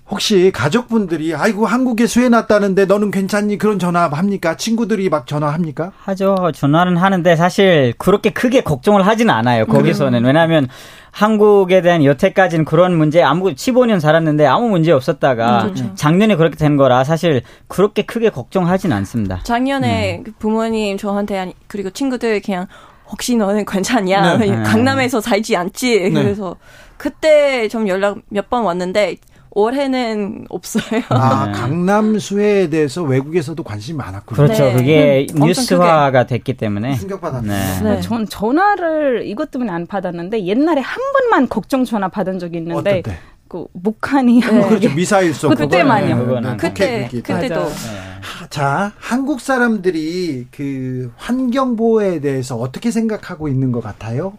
혹시 0.08 0.52
가족분들이 0.54 1.34
아이고 1.34 1.66
한국에 1.66 2.06
수해 2.06 2.30
났다는데 2.30 2.86
너는 2.86 3.10
괜찮니 3.10 3.58
그런 3.58 3.80
전화 3.80 4.08
합니까? 4.08 4.56
친구들이 4.56 5.10
막 5.10 5.26
전화합니까? 5.26 5.94
하죠. 5.98 6.36
전화는 6.54 6.96
하는데 6.98 7.36
사실 7.36 7.94
그렇게 7.98 8.30
크게 8.30 8.62
걱정을 8.62 9.08
하지는 9.08 9.34
않아요. 9.34 9.66
거기서는 9.66 10.20
그래요? 10.20 10.28
왜냐하면 10.28 10.68
한국에 11.10 11.82
대한 11.82 12.04
여태까지는 12.04 12.66
그런 12.66 12.96
문제 12.96 13.24
아무 13.24 13.46
15년 13.52 14.00
살았는데 14.00 14.46
아무 14.46 14.70
문제 14.70 14.92
없었다가 14.92 15.64
그렇죠. 15.64 15.96
작년에 15.96 16.36
그렇게 16.36 16.56
된 16.56 16.78
거라 16.78 17.04
사실 17.04 17.42
그렇게 17.68 18.04
크게 18.04 18.30
걱정하진 18.30 18.92
않습니다. 18.94 19.40
작년에 19.44 20.22
네. 20.24 20.32
부모님 20.38 20.98
저한테 20.98 21.54
그리고 21.66 21.90
친구들 21.90 22.42
그냥 22.42 22.68
혹시 23.08 23.36
너는 23.38 23.66
괜찮냐? 23.66 24.38
네. 24.38 24.62
강남에서 24.64 25.20
살지 25.20 25.56
않지? 25.58 26.00
네. 26.02 26.10
그래서 26.12 26.56
그때 26.98 27.68
좀 27.70 27.88
연락 27.88 28.20
몇 28.30 28.50
번 28.50 28.64
왔는데 28.66 29.16
올해는 29.56 30.46
없어요. 30.50 31.02
아, 31.10 31.46
네. 31.48 31.52
강남 31.54 32.20
수해에 32.20 32.70
대해서 32.70 33.02
외국에서도 33.04 33.62
관심이 33.64 33.98
많았군요. 33.98 34.36
그렇죠. 34.36 34.66
네. 34.66 34.74
그게 34.74 35.28
음, 35.34 35.46
뉴스화가 35.46 36.28
됐기 36.28 36.54
때문에. 36.56 36.96
충격받았네. 36.98 37.48
네. 37.48 37.82
네. 37.96 38.02
전 38.02 38.28
전화를 38.28 39.24
이것 39.26 39.50
때문에 39.50 39.72
안 39.72 39.88
받았는데 39.88 40.46
옛날에 40.46 40.82
한 40.82 41.02
번만 41.14 41.50
걱정 41.50 41.86
전화 41.86 42.10
받은 42.10 42.38
적이 42.38 42.58
있는데? 42.60 43.02
그 43.48 43.68
목한이 43.74 44.42
네. 44.42 44.68
그렇죠 44.68 44.94
미사일 44.96 45.34
쏘 45.34 45.50
그때만요. 45.50 46.42
네, 46.42 46.58
그때 46.58 47.08
그때도 47.12 47.66
네. 47.70 48.50
자 48.50 48.92
한국 48.98 49.40
사람들이 49.40 50.48
그 50.50 51.12
환경 51.16 51.76
보호에 51.76 52.20
대해서 52.22 52.58
어떻게 52.58 52.90
생각하고 52.90 53.48
있는 53.48 53.72
것 53.72 53.84
같아요? 53.84 54.34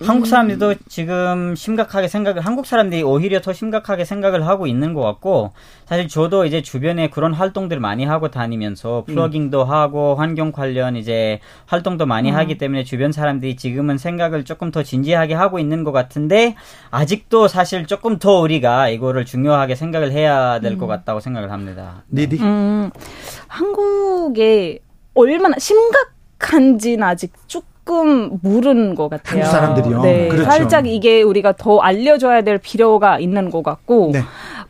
한국 0.00 0.26
사람들도 0.26 0.76
지금 0.88 1.54
심각하게 1.56 2.06
생각을 2.08 2.42
한국 2.42 2.66
사람들이 2.66 3.02
오히려 3.02 3.40
더 3.40 3.52
심각하게 3.52 4.04
생각을 4.04 4.46
하고 4.46 4.66
있는 4.66 4.94
것 4.94 5.02
같고 5.02 5.52
사실 5.86 6.06
저도 6.08 6.44
이제 6.44 6.62
주변에 6.62 7.10
그런 7.10 7.34
활동들 7.34 7.80
많이 7.80 8.04
하고 8.04 8.30
다니면서 8.30 9.04
음. 9.08 9.12
플러깅도 9.12 9.64
음. 9.64 9.70
하고 9.70 10.14
환경 10.14 10.52
관련 10.52 10.96
이제 10.96 11.40
활동도 11.66 12.06
많이 12.06 12.30
음. 12.30 12.36
하기 12.36 12.58
때문에 12.58 12.84
주변 12.84 13.10
사람들이 13.10 13.56
지금은 13.56 13.98
생각을 13.98 14.44
조금 14.44 14.70
더 14.70 14.82
진지하게 14.82 15.34
하고 15.34 15.58
있는 15.58 15.82
것 15.82 15.92
같은데 15.92 16.54
아직도 16.90 17.48
사실 17.48 17.86
조금 17.86 18.18
더 18.18 18.40
우리가 18.40 18.90
이거를 18.90 19.24
중요하게 19.24 19.74
생각을 19.74 20.12
해야 20.12 20.60
될것 20.60 20.82
음. 20.82 20.88
같다고 20.88 21.20
생각을 21.20 21.50
합니다. 21.50 22.04
음, 22.44 22.90
한국에 23.48 24.78
얼마나 25.14 25.58
심각 25.58 26.18
한지는 26.38 27.02
아직 27.02 27.32
쭉 27.46 27.64
조금 27.88 28.38
모르는 28.42 28.94
것 28.94 29.08
같아요. 29.08 29.42
한국 29.42 29.50
사람들이요. 29.50 30.02
네, 30.02 30.28
그렇죠. 30.28 30.44
살짝 30.44 30.86
이게 30.86 31.22
우리가 31.22 31.54
더 31.56 31.78
알려줘야 31.78 32.42
될 32.42 32.58
필요가 32.58 33.18
있는 33.18 33.48
것 33.48 33.62
같고 33.62 34.10
네. 34.12 34.20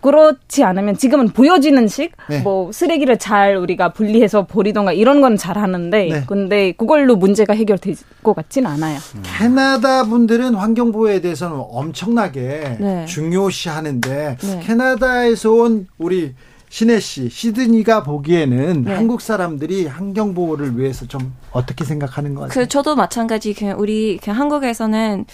그렇지 0.01 0.62
않으면 0.62 0.97
지금은 0.97 1.31
보여지는 1.31 1.89
식, 1.89 2.12
네. 2.31 2.39
뭐 2.43 2.70
쓰레기를 2.70 3.19
잘 3.19 3.57
우리가 3.57 3.93
분리해서 3.93 4.47
버리던가 4.47 4.93
이런 4.93 5.20
건 5.20 5.36
잘 5.36 5.59
하는데, 5.59 6.05
네. 6.09 6.23
근데 6.27 6.73
그걸로 6.73 7.15
문제가 7.16 7.55
해결될 7.55 7.97
것 8.23 8.35
같지는 8.35 8.70
않아요. 8.70 8.99
음. 9.16 9.23
캐나다 9.24 10.05
분들은 10.05 10.55
환경 10.55 10.93
보호에 10.93 11.20
대해서는 11.20 11.57
엄청나게 11.59 12.77
네. 12.78 13.05
중요시하는데 13.07 14.36
네. 14.40 14.61
캐나다에서 14.65 15.51
온 15.53 15.86
우리 15.99 16.35
신혜 16.70 17.01
씨, 17.01 17.28
시드니가 17.28 18.03
보기에는 18.03 18.85
네. 18.85 18.95
한국 18.95 19.20
사람들이 19.20 19.86
환경 19.86 20.35
보호를 20.35 20.78
위해서 20.78 21.07
좀 21.07 21.35
어떻게 21.53 21.85
생각하는 21.85 22.35
것 22.35 22.43
같아요? 22.43 22.55
그 22.55 22.69
저도 22.69 22.95
마찬가지 22.95 23.55
그냥 23.55 23.78
우리 23.78 24.19
그냥 24.23 24.39
한국에서는 24.39 25.24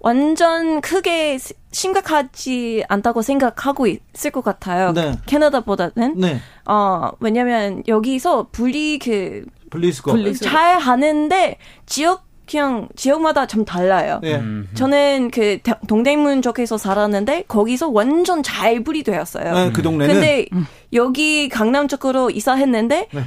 완전 0.00 0.80
크게 0.80 1.38
심각하지 1.72 2.84
않다고 2.88 3.22
생각하고 3.22 3.86
있을 3.86 4.30
것 4.30 4.42
같아요. 4.42 4.92
네. 4.92 5.12
캐나다보다는. 5.26 6.18
네. 6.18 6.40
어, 6.64 7.10
왜냐면 7.20 7.82
여기서 7.86 8.48
분리 8.50 8.98
그 8.98 9.44
분리수거 9.70 10.32
잘 10.34 10.78
하는데 10.78 11.56
지역 11.86 12.29
그냥 12.50 12.88
지역마다 12.96 13.46
좀 13.46 13.64
달라요. 13.64 14.18
네. 14.22 14.42
저는 14.74 15.30
그 15.30 15.58
동대문 15.86 16.42
쪽에서 16.42 16.76
살았는데 16.76 17.44
거기서 17.46 17.90
완전 17.90 18.42
잘 18.42 18.82
분리되었어요. 18.82 19.54
네, 19.54 19.72
그 19.72 19.82
동네는. 19.82 20.14
근데 20.14 20.46
여기 20.92 21.48
강남 21.48 21.86
쪽으로 21.86 22.30
이사했는데 22.30 23.08
네. 23.12 23.22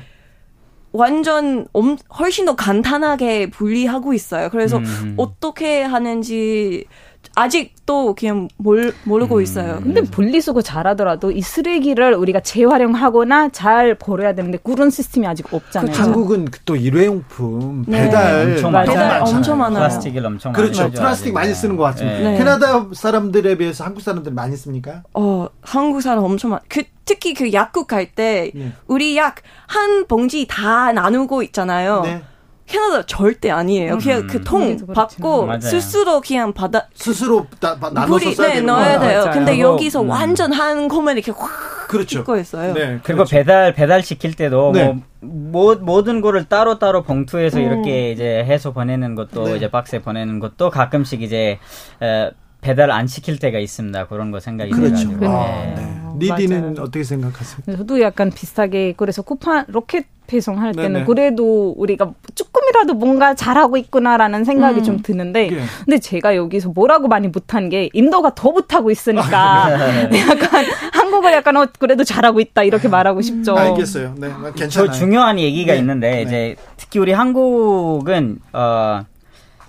완전 0.92 1.66
엄, 1.74 1.98
훨씬 2.20 2.46
더 2.46 2.56
간단하게 2.56 3.50
분리하고 3.50 4.14
있어요. 4.14 4.50
그래서 4.50 4.78
음. 4.78 5.16
어떻게 5.18 5.82
하는지 5.82 6.86
아직도 7.36 8.16
그냥 8.16 8.48
몰, 8.58 8.94
모르고 9.06 9.38
음. 9.38 9.42
있어요. 9.42 9.80
근데 9.82 10.02
분리수거 10.02 10.62
잘하더라도 10.62 11.32
이 11.32 11.42
쓰레기를 11.42 12.14
우리가 12.14 12.40
재활용하거나 12.42 13.50
잘 13.50 13.96
버려야 13.96 14.34
되는데 14.36 14.60
그런 14.64 14.90
시스템이 14.90 15.26
아직 15.26 15.52
없잖아요. 15.54 15.92
그렇죠. 15.92 16.04
한국은 16.04 16.48
또 16.66 16.76
일회용품 16.76 17.86
네. 17.88 18.04
배달 18.04 18.50
엄청, 18.50 18.72
배달 18.72 19.22
엄청 19.22 19.58
많아요. 19.58 19.80
플라스틱을 19.80 20.26
엄청 20.26 20.54
그렇죠. 20.54 20.92
플라스틱 20.92 21.34
많이 21.34 21.54
쓰는 21.54 21.76
것 21.76 21.84
같습니다. 21.84 22.20
네. 22.20 22.38
캐나다 22.38 22.88
사람들에 22.94 23.58
비해서 23.58 23.84
한국 23.84 24.02
사람들 24.02 24.32
많이 24.32 24.56
씁니까? 24.56 25.04
어, 25.14 25.48
한국 25.62 26.02
사람 26.02 26.24
엄청 26.24 26.52
많. 26.52 26.60
그 26.70 26.84
특히 27.06 27.34
그 27.34 27.52
약국 27.52 27.88
갈때 27.88 28.52
네. 28.54 28.72
우리 28.88 29.18
약 29.18 29.42
한 29.74 30.06
봉지 30.08 30.46
다 30.48 30.92
나누고 30.92 31.42
있잖아요. 31.44 32.02
네. 32.04 32.22
캐나다 32.66 33.06
절대 33.06 33.52
아니에요. 33.52 33.98
그냥 33.98 34.22
음. 34.22 34.28
그통 34.28 34.78
받고 34.88 35.46
맞아요. 35.46 35.60
스스로 35.60 36.22
그냥 36.22 36.54
받아 36.54 36.88
스스로 36.94 37.46
다, 37.60 37.78
나눠서 37.94 38.32
써야 38.32 38.56
네, 38.56 38.62
넣어야 38.62 39.00
돼요. 39.00 39.20
맞아요. 39.26 39.32
근데 39.32 39.60
여기서 39.60 40.02
음. 40.02 40.10
완전 40.10 40.54
한 40.54 40.88
코면 40.88 41.18
이렇게 41.18 41.32
확 41.32 41.88
그렇죠. 41.88 42.20
듣고 42.20 42.38
있어요. 42.38 42.74
네, 42.74 43.00
그리고 43.04 43.24
그렇죠. 43.24 43.36
배달 43.36 43.74
배달 43.74 44.02
시킬 44.02 44.34
때도 44.34 44.72
네. 44.74 44.98
뭐 45.20 45.76
모든 45.76 46.22
거를 46.22 46.46
따로 46.46 46.80
따로 46.80 47.04
봉투에서 47.04 47.60
음. 47.60 47.64
이렇게 47.64 48.12
이제 48.12 48.44
해서 48.46 48.72
보내는 48.72 49.16
것도 49.16 49.46
네. 49.46 49.58
이제 49.58 49.70
박스에 49.70 50.02
보내는 50.02 50.40
것도 50.40 50.70
가끔씩 50.70 51.22
이제 51.22 51.60
에, 52.02 52.32
배달 52.62 52.92
안 52.92 53.08
시킬 53.08 53.40
때가 53.40 53.60
있습니다. 53.60 54.08
그런 54.08 54.32
거 54.32 54.40
생각이 54.40 54.72
그렇죠. 54.72 55.10
들어가지고. 55.10 55.28
아, 55.28 55.46
네. 55.76 56.04
리디는 56.20 56.62
맞아요. 56.62 56.76
어떻게 56.84 57.04
생각하세요? 57.04 57.78
저도 57.78 58.00
약간 58.02 58.32
비슷하게 58.32 58.94
그래서 58.96 59.22
쿠팡 59.22 59.66
로켓 59.68 60.06
배송할 60.28 60.74
때는 60.74 60.94
네네. 60.94 61.06
그래도 61.06 61.72
우리가 61.78 62.14
조금이라도 62.74 62.96
뭔가 62.96 63.34
잘하고 63.36 63.78
있구나라는 63.78 64.44
생각이 64.44 64.80
음. 64.80 64.84
좀 64.84 65.02
드는데 65.02 65.50
네. 65.50 65.64
근데 65.86 66.00
제가 66.00 66.36
여기서 66.36 66.70
뭐라고 66.70 67.08
많이 67.08 67.28
못한 67.28 67.70
게 67.70 67.90
인도가 67.94 68.34
더 68.36 68.52
못하고 68.52 68.92
있으니까 68.92 69.70
약간 70.30 70.66
한국을 70.92 71.32
약간 71.32 71.56
어, 71.58 71.68
그래도 71.80 72.04
잘하고 72.04 72.40
있다 72.40 72.64
이렇게 72.64 72.88
말하고 72.90 73.22
싶죠. 73.22 73.56
알겠어요. 73.56 74.16
네, 74.18 74.30
괜찮아요. 74.56 74.70
저 74.70 74.92
중요한 74.92 75.40
얘기가 75.40 75.74
네. 75.74 75.80
있는데 75.80 76.12
네. 76.12 76.22
이제 76.24 76.56
특히 76.76 77.00
우리 77.00 77.14
한국은 77.14 78.40
어 78.52 79.06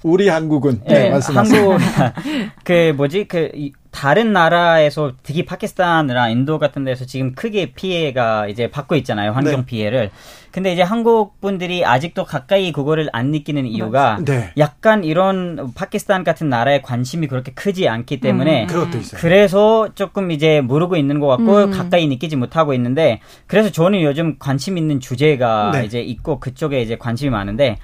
우리 0.05 0.28
한국은 0.28 0.82
네, 0.86 1.09
네 1.09 1.18
한국 1.18 1.78
그 2.62 2.93
뭐지 2.94 3.24
그 3.24 3.51
다른 3.90 4.35
나라에서 4.35 5.12
특히 5.22 5.47
파키스탄이나 5.47 6.28
인도 6.28 6.59
같은 6.59 6.85
데서 6.85 7.06
지금 7.06 7.35
크게 7.35 7.72
피해가 7.72 8.48
이제 8.48 8.70
받고 8.70 8.97
있잖아요 8.97 9.32
환경 9.32 9.60
네. 9.60 9.64
피해를 9.64 10.10
근데 10.51 10.74
이제 10.74 10.82
한국 10.82 11.40
분들이 11.40 11.86
아직도 11.86 12.26
가까이 12.26 12.70
그거를 12.70 13.09
안 13.14 13.31
느끼는 13.31 13.64
이유가 13.64 14.18
네. 14.22 14.52
약간 14.59 15.05
이런 15.05 15.72
파키스탄 15.74 16.22
같은 16.22 16.51
나라에 16.51 16.82
관심이 16.82 17.26
그렇게 17.26 17.52
크지 17.52 17.89
않기 17.89 18.20
때문에 18.20 18.66
음, 18.70 19.02
그래서 19.14 19.89
조금 19.94 20.31
이제 20.31 20.60
모르고 20.60 20.97
있는 20.97 21.18
것 21.18 21.28
같고 21.28 21.64
음. 21.64 21.70
가까이 21.70 22.06
느끼지 22.09 22.36
못하고 22.36 22.74
있는데 22.74 23.20
그래서 23.47 23.70
저는 23.70 24.02
요즘 24.02 24.36
관심 24.39 24.76
있는 24.76 25.01
주제가 25.01 25.70
네. 25.72 25.86
이제 25.86 26.01
있고 26.02 26.40
그쪽에 26.40 26.82
이제 26.82 26.97
관심이 26.98 27.31
많은데 27.31 27.78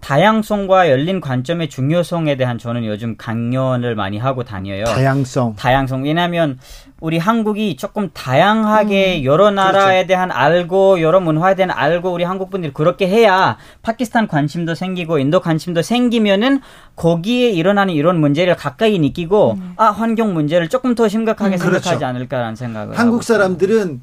다양성과 0.00 0.90
열린 0.90 1.20
관점의 1.20 1.68
중요성에 1.68 2.36
대한 2.36 2.56
저는 2.58 2.84
요즘 2.84 3.16
강연을 3.16 3.94
많이 3.94 4.18
하고 4.18 4.44
다녀요. 4.44 4.84
다양성. 4.84 5.54
다양성. 5.56 6.04
왜냐하면 6.04 6.58
우리 7.00 7.18
한국이 7.18 7.76
조금 7.76 8.10
다양하게 8.12 9.18
음, 9.18 9.24
여러 9.24 9.50
나라에 9.50 10.04
그렇죠. 10.04 10.06
대한 10.08 10.30
알고 10.32 11.00
여러 11.00 11.20
문화에 11.20 11.54
대한 11.54 11.70
알고 11.70 12.12
우리 12.12 12.24
한국 12.24 12.50
분들이 12.50 12.72
그렇게 12.72 13.06
해야 13.06 13.56
파키스탄 13.82 14.26
관심도 14.28 14.74
생기고 14.74 15.18
인도 15.18 15.40
관심도 15.40 15.82
생기면은 15.82 16.60
거기에 16.96 17.50
일어나는 17.50 17.94
이런 17.94 18.18
문제를 18.20 18.56
가까이 18.56 18.98
느끼고 18.98 19.52
음. 19.52 19.74
아 19.76 19.86
환경 19.86 20.34
문제를 20.34 20.68
조금 20.68 20.94
더 20.94 21.06
심각하게 21.08 21.56
음, 21.56 21.58
생각하지 21.58 21.88
그렇죠. 21.88 22.06
않을까라는 22.06 22.56
생각을 22.56 22.98
한국 22.98 23.22
사람들은 23.22 24.00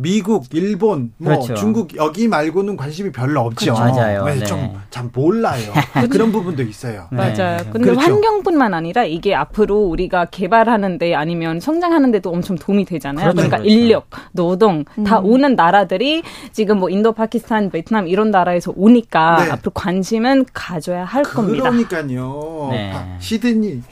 미국, 0.00 0.44
일본, 0.52 1.12
뭐 1.16 1.32
그렇죠. 1.34 1.54
중국 1.54 1.96
여기 1.96 2.28
말고는 2.28 2.76
관심이 2.76 3.10
별로 3.10 3.40
없죠. 3.40 3.74
그렇죠. 3.74 3.96
맞아요. 3.96 4.24
네, 4.26 4.36
네. 4.36 4.44
좀잘 4.44 5.10
몰라요. 5.12 5.72
그런 6.08 6.30
부분도 6.30 6.62
있어요. 6.62 7.08
네. 7.10 7.16
맞아요. 7.16 7.58
근데 7.72 7.90
그렇죠. 7.90 8.00
환경뿐만 8.00 8.74
아니라 8.74 9.04
이게 9.04 9.34
앞으로 9.34 9.76
우리가 9.76 10.26
개발하는데 10.26 11.16
아니면 11.16 11.58
성장하는데도 11.58 12.30
엄청 12.30 12.56
도움이 12.56 12.84
되잖아요. 12.84 13.32
그렇죠. 13.32 13.34
그러니까 13.34 13.56
그렇죠. 13.56 13.70
인력, 13.70 14.06
노동 14.30 14.84
음. 14.98 15.02
다 15.02 15.18
오는 15.18 15.56
나라들이 15.56 16.22
지금 16.52 16.78
뭐 16.78 16.90
인도, 16.90 17.10
파키스탄, 17.10 17.70
베트남 17.70 18.06
이런 18.06 18.30
나라에서 18.30 18.72
오니까 18.76 19.44
네. 19.44 19.50
앞으로 19.50 19.72
관심은 19.72 20.46
가져야 20.52 21.04
할 21.04 21.24
겁니다. 21.24 21.70
그러니까요. 21.70 22.68
네. 22.70 22.92
아, 22.94 23.16
시드니 23.18 23.82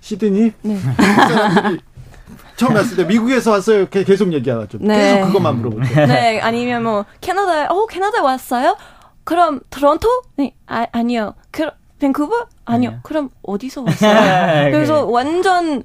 시드니 0.00 0.52
네. 0.62 0.76
처음 2.56 2.74
왔을 2.74 2.96
때 2.96 3.04
미국에서 3.04 3.52
왔어요. 3.52 3.86
계속 3.88 4.32
얘기하죠. 4.32 4.78
네. 4.80 5.14
계속 5.14 5.26
그것만 5.28 5.58
물어보죠. 5.58 6.06
네, 6.06 6.40
아니면 6.40 6.82
뭐 6.82 7.04
캐나다에 7.20 7.66
어 7.68 7.86
캐나다 7.86 8.22
왔어요? 8.22 8.76
그럼 9.24 9.60
토론토? 9.70 10.08
네, 10.36 10.54
아, 10.66 10.86
아니요. 10.92 11.34
그 11.50 11.68
밴쿠버? 11.98 12.46
아니요. 12.64 12.90
네. 12.90 12.96
그럼 13.02 13.30
어디서 13.42 13.82
왔어요? 13.82 14.70
그래서 14.72 15.04
완전 15.04 15.82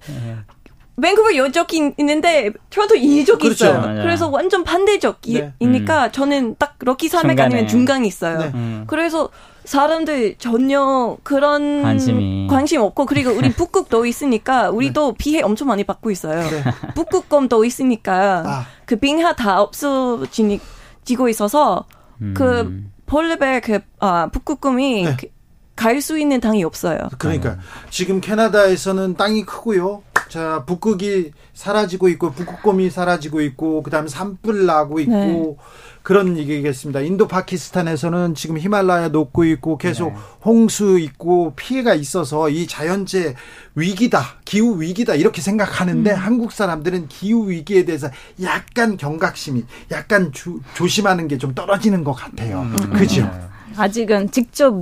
밴쿠버 1.01 1.35
여적이 1.35 1.93
있는데 1.97 2.51
토론토 2.69 2.95
이적이 2.95 3.43
그렇죠. 3.47 3.65
있어요. 3.65 3.81
맞아요. 3.81 4.01
그래서 4.03 4.29
완전 4.29 4.63
반대적이니까 4.63 5.49
네. 5.59 6.07
음. 6.07 6.11
저는 6.11 6.55
딱 6.57 6.75
럭키 6.79 7.07
산맥 7.09 7.39
아니면 7.39 7.67
중간이 7.67 8.07
있어요. 8.07 8.37
네. 8.39 8.51
음. 8.53 8.83
그래서 8.87 9.29
사람들 9.65 10.35
전혀 10.37 11.17
그런 11.23 11.83
관심이. 11.83 12.47
관심 12.49 12.81
없고 12.81 13.05
그리고 13.05 13.31
우리 13.31 13.51
북극도 13.53 14.05
있으니까 14.05 14.69
우리도 14.69 15.11
네. 15.11 15.15
피해 15.17 15.41
엄청 15.41 15.67
많이 15.67 15.83
받고 15.83 16.11
있어요. 16.11 16.41
네. 16.49 16.63
북극곰도 16.95 17.63
있으니까 17.65 18.43
아. 18.45 18.65
그 18.85 18.95
빙하 18.95 19.35
다 19.35 19.61
없어지고 19.61 21.29
있어서 21.29 21.85
음. 22.21 22.33
그 22.35 22.83
폴르벨 23.05 23.61
그 23.61 23.79
아, 23.99 24.29
북극곰이 24.31 25.03
네. 25.03 25.17
그 25.19 25.27
갈수 25.75 26.19
있는 26.19 26.39
땅이 26.39 26.63
없어요. 26.63 26.99
그러니까 27.17 27.57
지금 27.89 28.21
캐나다에서는 28.21 29.15
땅이 29.15 29.45
크고요. 29.45 30.03
자 30.31 30.63
북극이 30.65 31.31
사라지고 31.53 32.07
있고 32.07 32.31
북극곰이 32.31 32.89
사라지고 32.89 33.41
있고 33.41 33.83
그다음에 33.83 34.07
산불 34.07 34.65
나고 34.65 35.01
있고 35.01 35.11
네. 35.11 35.55
그런 36.03 36.37
얘기겠습니다. 36.37 37.01
인도 37.01 37.27
파키스탄에서는 37.27 38.33
지금 38.35 38.57
히말라야 38.57 39.09
녹고 39.09 39.43
있고 39.43 39.77
계속 39.77 40.13
네. 40.13 40.19
홍수 40.45 40.97
있고 40.99 41.51
피해가 41.57 41.95
있어서 41.95 42.47
이 42.49 42.65
자연재 42.65 43.35
위기다, 43.75 44.37
기후 44.45 44.79
위기다 44.81 45.15
이렇게 45.15 45.41
생각하는데 45.41 46.09
음. 46.11 46.15
한국 46.15 46.53
사람들은 46.53 47.09
기후 47.09 47.49
위기에 47.49 47.83
대해서 47.83 48.09
약간 48.41 48.95
경각심이 48.95 49.65
약간 49.91 50.31
주, 50.31 50.61
조심하는 50.75 51.27
게 51.27 51.37
좀 51.37 51.53
떨어지는 51.53 52.05
것 52.05 52.13
같아요. 52.13 52.61
음. 52.61 52.93
그죠? 52.93 53.23
네. 53.23 53.31
아직은 53.75 54.31
직접 54.31 54.73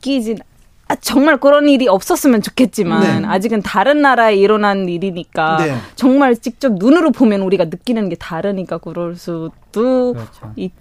느끼진 0.00 0.38
아, 0.88 0.94
정말 0.96 1.38
그런 1.38 1.68
일이 1.68 1.88
없었으면 1.88 2.42
좋겠지만 2.42 3.22
네. 3.22 3.28
아직은 3.28 3.62
다른 3.62 4.02
나라에 4.02 4.36
일어난 4.36 4.88
일이니까 4.88 5.56
네. 5.58 5.76
정말 5.96 6.36
직접 6.36 6.74
눈으로 6.74 7.10
보면 7.10 7.40
우리가 7.42 7.64
느끼는 7.64 8.08
게 8.08 8.14
다르니까 8.16 8.78
그럴 8.78 9.16
수도 9.16 9.50
그렇죠. 10.12 10.52
있. 10.56 10.72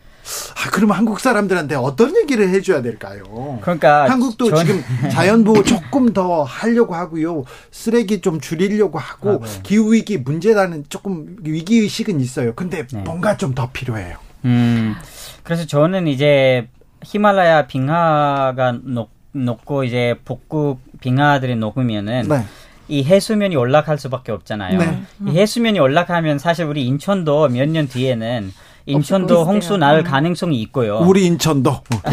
아, 0.56 0.70
그러면 0.72 0.98
한국 0.98 1.20
사람들한테 1.20 1.76
어떤 1.76 2.16
얘기를 2.18 2.50
해줘야 2.50 2.82
될까요? 2.82 3.60
그러니까 3.62 4.10
한국도 4.10 4.50
전... 4.50 4.66
지금 4.66 4.84
자연 5.12 5.44
보호 5.44 5.64
조금 5.64 6.14
더 6.14 6.44
하려고 6.44 6.96
하고요, 6.96 7.44
쓰레기 7.72 8.22
좀 8.22 8.40
줄이려고 8.40 8.98
하고 9.00 9.42
아, 9.44 9.46
네. 9.46 9.60
기후 9.64 9.94
위기 9.94 10.18
문제라는 10.18 10.86
조금 10.90 11.36
위기 11.42 11.78
의식은 11.80 12.20
있어요. 12.22 12.54
근데 12.56 12.86
네. 12.88 13.02
뭔가 13.02 13.38
좀 13.38 13.54
더 13.56 13.70
필요해요. 13.72 14.18
음, 14.46 14.96
그래서 15.44 15.66
저는 15.66 16.08
이제 16.08 16.68
히말라야 17.04 17.68
빙하가 17.68 18.80
높 18.84 19.15
녹고 19.36 19.84
이제 19.84 20.16
복구 20.26 20.78
빙하들이 21.02 21.56
녹으면은 21.58 22.28
네. 22.30 22.44
이 22.88 23.04
해수면이 23.04 23.56
올라갈 23.56 23.98
수밖에 23.98 24.32
없잖아요. 24.32 24.78
네. 24.78 25.02
이 25.28 25.32
해수면이 25.38 25.80
올라가면 25.80 26.38
사실 26.40 26.66
우리 26.66 26.86
인천도 26.86 27.50
몇 27.50 27.68
년 27.70 27.88
뒤에는 27.88 28.52
인천도 28.88 29.44
홍수 29.46 29.78
날 29.78 30.00
음. 30.00 30.04
가능성이 30.04 30.62
있고요. 30.62 31.00
우리 31.00 31.26
인천도. 31.26 31.72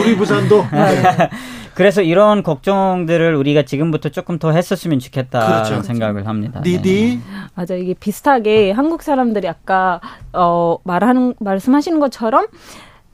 우리 0.00 0.16
부산도. 0.16 0.66
네. 0.72 1.30
그래서 1.74 2.02
이런 2.02 2.42
걱정들을 2.42 3.36
우리가 3.36 3.62
지금부터 3.62 4.08
조금 4.08 4.40
더 4.40 4.50
했었으면 4.50 4.98
좋겠다는 4.98 5.46
그렇죠. 5.46 5.82
생각을 5.84 6.26
합니다. 6.26 6.60
니디. 6.64 7.20
네. 7.22 7.48
맞아 7.54 7.76
이게 7.76 7.94
비슷하게 7.94 8.72
한국 8.72 9.04
사람들이 9.04 9.46
아까 9.46 10.00
어 10.32 10.78
말하는 10.82 11.34
말씀하시는 11.38 12.00
것처럼 12.00 12.48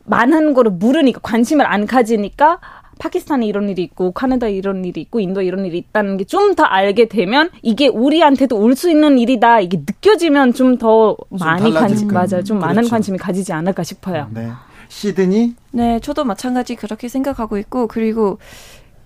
많은 0.05 0.55
거를 0.55 0.71
물으니까 0.73 1.21
관심을 1.23 1.67
안 1.67 1.87
가지니까 1.87 2.59
파키스탄에 2.99 3.45
이런 3.47 3.69
일이 3.69 3.83
있고 3.83 4.13
카나다에 4.13 4.53
이런 4.53 4.85
일이 4.85 5.01
있고 5.01 5.19
인도에 5.19 5.45
이런 5.45 5.65
일이 5.65 5.79
있다는 5.79 6.17
게 6.17 6.25
좀 6.25 6.55
더 6.55 6.63
알게 6.65 7.09
되면 7.09 7.51
이게 7.63 7.89
우리한테도 7.89 8.57
올 8.57 8.77
수 8.77 8.89
있는 8.91 9.19
일이다 9.19 9.61
이게 9.61 9.79
느껴지면 9.79 10.55
좀 10.55 10.79
더 10.79 11.17
많이 11.31 11.73
관심 11.73 12.09
맞아요 12.09 12.45
좀 12.45 12.59
그렇죠. 12.59 12.67
많은 12.67 12.89
관심이 12.89 13.19
가지지 13.19 13.53
않을까 13.53 13.83
싶어요. 13.83 14.29
네. 14.33 14.51
시드니? 14.89 15.57
네, 15.73 15.99
저도 16.01 16.25
마찬가지 16.25 16.77
그렇게 16.77 17.09
생각하고 17.09 17.59
있고 17.59 17.89
그리고 17.89 18.39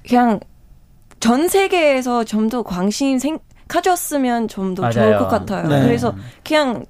그냥 0.06 0.40
전 1.20 1.48
세계에서 1.48 2.24
좀 2.24 2.48
더 2.50 2.62
관심 2.62 3.18
생 3.18 3.38
가졌으면 3.68 4.48
좀 4.48 4.74
더 4.74 4.90
좋을 4.90 5.18
것 5.18 5.28
같아요. 5.28 5.66
네. 5.68 5.82
그래서 5.84 6.14
그냥 6.46 6.84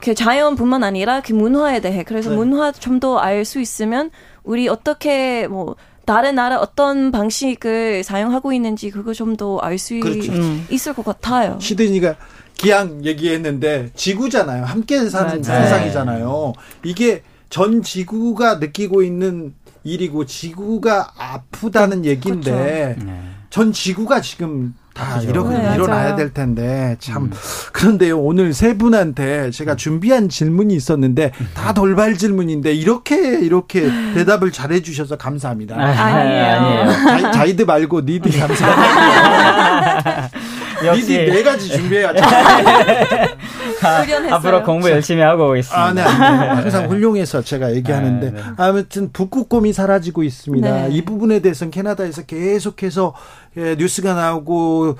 그 0.00 0.14
자연뿐만 0.14 0.82
아니라 0.84 1.20
그 1.20 1.32
문화에 1.32 1.80
대해 1.80 2.02
그래서 2.04 2.30
네. 2.30 2.36
문화 2.36 2.72
좀 2.72 3.00
더 3.00 3.18
알 3.18 3.44
수 3.44 3.60
있으면 3.60 4.10
우리 4.44 4.68
어떻게 4.68 5.46
뭐 5.48 5.76
다른 6.06 6.34
나라 6.34 6.58
어떤 6.58 7.12
방식을 7.12 8.02
사용하고 8.02 8.52
있는지 8.52 8.90
그거 8.90 9.12
좀 9.12 9.36
더 9.36 9.58
알수 9.58 10.00
그렇죠. 10.00 10.32
음. 10.32 10.66
있을 10.70 10.92
것 10.94 11.04
같아요. 11.04 11.58
시드니가 11.60 12.16
기왕 12.56 13.04
얘기했는데 13.04 13.90
지구잖아요. 13.94 14.64
함께 14.64 15.08
사는 15.08 15.40
맞아요. 15.42 15.62
세상이잖아요. 15.64 16.52
이게 16.84 17.22
전 17.48 17.82
지구가 17.82 18.56
느끼고 18.56 19.02
있는 19.02 19.54
일이고 19.84 20.26
지구가 20.26 21.12
아프다는 21.16 22.04
얘기인데 22.04 22.96
그렇죠. 22.98 23.12
전 23.50 23.72
지구가 23.72 24.20
지금 24.20 24.74
다 24.94 25.20
이렇게 25.20 25.56
네, 25.56 25.74
일어나야 25.74 26.14
될 26.16 26.32
텐데 26.32 26.96
참 27.00 27.24
음. 27.24 27.30
그런데요 27.72 28.18
오늘 28.18 28.52
세 28.52 28.76
분한테 28.76 29.50
제가 29.50 29.76
준비한 29.76 30.28
질문이 30.28 30.74
있었는데 30.74 31.32
다 31.54 31.72
돌발 31.72 32.16
질문인데 32.16 32.72
이렇게 32.72 33.40
이렇게 33.40 33.90
대답을 34.14 34.52
잘해 34.52 34.82
주셔서 34.82 35.16
감사합니다. 35.16 35.76
아, 35.76 35.84
아니에요. 35.84 36.90
아니에요. 36.90 37.32
자, 37.32 37.44
이드 37.44 37.62
말고 37.62 38.02
니드 38.02 38.30
감사합니다. 38.38 40.30
니드 40.94 41.12
네 41.12 41.42
가지 41.42 41.68
준비해야죠. 41.68 42.20
아, 43.82 44.04
앞으로 44.34 44.62
공부 44.62 44.90
열심히 44.90 45.22
하고 45.22 45.50
오겠습니다. 45.50 45.82
아, 45.82 45.92
네, 45.92 46.02
항상 46.02 46.88
훌륭해서 46.90 47.42
제가 47.42 47.74
얘기하는데 47.74 48.28
아, 48.28 48.30
네. 48.30 48.42
아무튼 48.56 49.10
북극곰이 49.12 49.72
사라지고 49.72 50.22
있습니다. 50.22 50.88
네. 50.88 50.88
이 50.90 51.02
부분에 51.04 51.40
대해서는 51.40 51.70
캐나다에서 51.70 52.22
계속해서 52.22 53.14
예, 53.56 53.74
뉴스가 53.76 54.14
나오고 54.14 54.96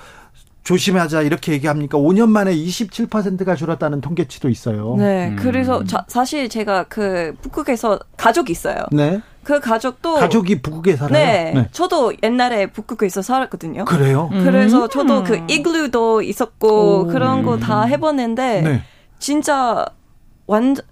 조심하자 0.64 1.22
이렇게 1.22 1.52
얘기합니까? 1.52 1.98
5년 1.98 2.28
만에 2.28 2.54
27%가 2.54 3.54
줄었다는 3.56 4.00
통계치도 4.00 4.48
있어요. 4.48 4.94
네, 4.98 5.28
음. 5.28 5.36
그래서 5.36 5.82
자, 5.84 6.04
사실 6.06 6.48
제가 6.48 6.84
그 6.84 7.34
북극에서 7.42 7.98
가족이 8.16 8.52
있어요. 8.52 8.76
네. 8.92 9.20
그 9.42 9.58
가족도 9.58 10.16
가족이 10.16 10.60
북극에 10.60 10.96
살아요. 10.96 11.12
네, 11.12 11.52
네. 11.54 11.68
저도 11.72 12.12
옛날에 12.22 12.66
북극에서 12.66 13.22
살았거든요. 13.22 13.86
그래요? 13.86 14.28
그래서 14.30 14.84
음. 14.84 14.88
저도 14.90 15.24
그 15.24 15.40
이글루도 15.48 16.22
있었고 16.22 17.00
오. 17.00 17.06
그런 17.06 17.42
거 17.42 17.56
다 17.58 17.82
해봤는데 17.84 18.60
네. 18.60 18.82
진짜 19.18 19.86
완전 20.46 20.84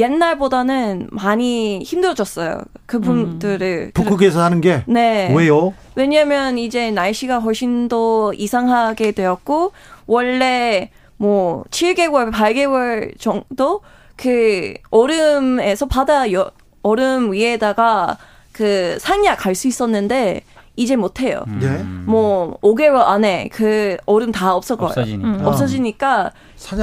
옛날보다는 0.00 1.08
많이 1.12 1.80
힘들어졌어요. 1.80 2.62
그분들을. 2.86 3.90
음. 3.90 3.92
북극에서 3.92 4.42
하는 4.42 4.60
게? 4.60 4.82
네. 4.86 5.32
왜요? 5.34 5.74
왜냐면 5.94 6.58
이제 6.58 6.90
날씨가 6.90 7.38
훨씬 7.38 7.88
더 7.88 8.32
이상하게 8.32 9.12
되었고, 9.12 9.72
원래 10.06 10.90
뭐 11.16 11.64
7개월, 11.70 12.32
8개월 12.32 13.18
정도 13.20 13.82
그 14.16 14.74
얼음에서 14.90 15.86
바다 15.86 16.32
여, 16.32 16.50
얼음 16.82 17.32
위에다가 17.32 18.16
그 18.52 18.98
상야 18.98 19.36
갈수 19.36 19.68
있었는데, 19.68 20.42
이제 20.76 20.96
못해요. 20.96 21.44
네. 21.60 21.82
뭐 22.06 22.56
5개월 22.62 23.06
안에 23.06 23.50
그 23.52 23.98
얼음 24.06 24.32
다 24.32 24.54
없어져요. 24.54 24.86
없어지니까, 24.86 25.28
음. 25.28 25.46
없어지니까 25.46 26.32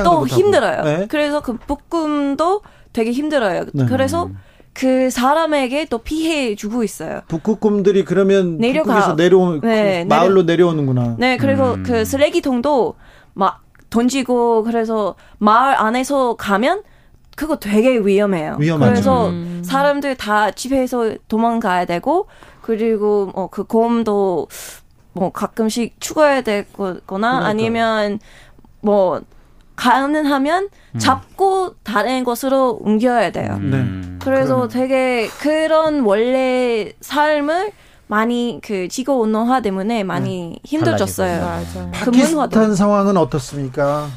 또 0.04 0.28
힘들어요. 0.28 0.84
네. 0.84 1.06
그래서 1.10 1.42
그 1.42 1.58
볶음도 1.58 2.62
되게 2.98 3.12
힘들어요. 3.12 3.66
네. 3.74 3.86
그래서 3.86 4.32
그 4.74 5.12
사람에게 5.12 5.86
또 5.86 6.00
피해 6.00 6.56
주고 6.56 6.84
있어요. 6.84 7.22
북극곰들이 7.28 8.04
그러면 8.04 8.58
내려가 8.58 9.16
내려 9.16 9.60
네, 9.62 10.04
그 10.04 10.08
마을로 10.08 10.48
내려, 10.48 10.68
오는구나 10.68 11.16
네, 11.20 11.38
그리고 11.38 11.74
음. 11.74 11.84
그 11.84 12.04
쓰레기통도 12.04 12.96
막 13.36 13.62
던지고 13.92 14.64
그래서 14.64 15.14
마을 15.38 15.76
안에서 15.76 16.36
가면 16.38 16.82
그거 17.36 17.58
되게 17.58 18.00
위험해요. 18.00 18.58
위험하죠. 18.60 18.92
그래서 18.92 19.30
음. 19.30 19.62
사람들 19.64 20.16
다 20.16 20.50
집에서 20.50 21.14
도망가야 21.28 21.86
되고 21.86 22.26
그리고 22.62 23.32
뭐 23.36 23.48
그 23.50 23.64
곰도 23.64 24.48
뭐 25.14 25.32
가끔씩 25.32 26.02
죽어야 26.02 26.42
되거나 26.42 27.46
아니면 27.46 28.18
뭐 28.82 29.22
가능하면 29.78 30.70
음. 30.96 31.00
잡고 31.00 31.76
다른 31.84 32.26
곳으로 32.26 32.80
옮겨야 32.82 33.32
돼요. 33.32 33.58
음. 33.62 33.72
네. 33.72 34.18
그래서 34.26 34.56
그러면. 34.56 34.68
되게 34.70 35.28
그런 35.40 36.02
원래 36.02 36.92
삶을 37.00 37.72
많이 38.08 38.60
그 38.62 38.88
지구 38.90 39.14
온난화 39.20 39.62
때문에 39.62 40.04
많이 40.04 40.50
네. 40.50 40.60
힘들어졌어요. 40.66 41.64
그 41.74 41.92
파키스탄 41.92 42.76
상황은 42.76 43.16
어떻습니까? 43.16 44.08